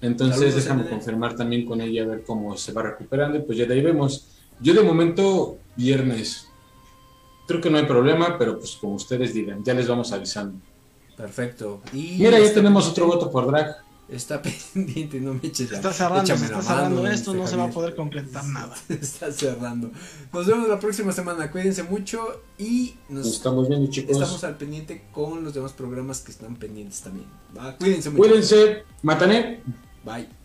Entonces 0.00 0.36
Saludos, 0.38 0.54
déjame 0.56 0.80
Elena. 0.82 0.96
confirmar 0.96 1.36
también 1.36 1.66
con 1.66 1.80
ella 1.80 2.04
a 2.04 2.06
ver 2.06 2.22
cómo 2.24 2.56
se 2.56 2.72
va 2.72 2.82
recuperando 2.82 3.36
y 3.38 3.42
pues 3.42 3.58
ya 3.58 3.66
de 3.66 3.74
ahí 3.74 3.82
vemos. 3.82 4.26
Yo 4.60 4.72
de 4.74 4.82
momento 4.82 5.58
viernes. 5.76 6.46
Creo 7.50 7.60
que 7.60 7.68
no 7.68 7.78
hay 7.78 7.84
problema, 7.86 8.38
pero 8.38 8.56
pues 8.60 8.76
como 8.80 8.94
ustedes 8.94 9.34
digan, 9.34 9.64
ya 9.64 9.74
les 9.74 9.88
vamos 9.88 10.12
avisando. 10.12 10.56
Perfecto. 11.16 11.82
Y 11.92 12.16
Mira, 12.18 12.38
ya 12.38 12.44
está 12.44 12.54
tenemos 12.60 12.88
otro 12.88 13.06
voto 13.08 13.28
por 13.28 13.48
drag. 13.48 13.74
Está 14.08 14.40
pendiente, 14.74 15.18
no 15.20 15.34
me 15.34 15.40
eches 15.42 15.68
la- 15.72 15.78
Está 15.78 15.92
cerrando, 15.92 16.26
se 16.26 16.44
está 16.44 16.62
cerrando 16.62 17.02
mano, 17.02 17.12
esto, 17.12 17.30
este 17.32 17.42
no 17.42 17.48
se 17.48 17.56
va 17.56 17.64
a 17.64 17.70
poder 17.70 17.96
completar 17.96 18.44
nada. 18.44 18.74
Está 18.88 19.32
cerrando. 19.32 19.90
Nos 20.32 20.46
vemos 20.46 20.68
la 20.68 20.78
próxima 20.78 21.10
semana. 21.10 21.50
Cuídense 21.50 21.82
mucho 21.82 22.42
y 22.56 22.94
nos 23.08 23.26
Nos 23.26 23.34
estamos 23.34 23.68
viendo, 23.68 23.90
chicos. 23.90 24.12
estamos 24.12 24.44
al 24.44 24.56
pendiente 24.56 25.02
con 25.12 25.42
los 25.42 25.52
demás 25.52 25.72
programas 25.72 26.20
que 26.20 26.30
están 26.30 26.54
pendientes 26.54 27.00
también. 27.00 27.26
Va, 27.56 27.76
Cuídense 27.76 28.10
mucho. 28.10 28.22
Cuídense, 28.22 28.84
matané. 29.02 29.60
Bye. 30.04 30.39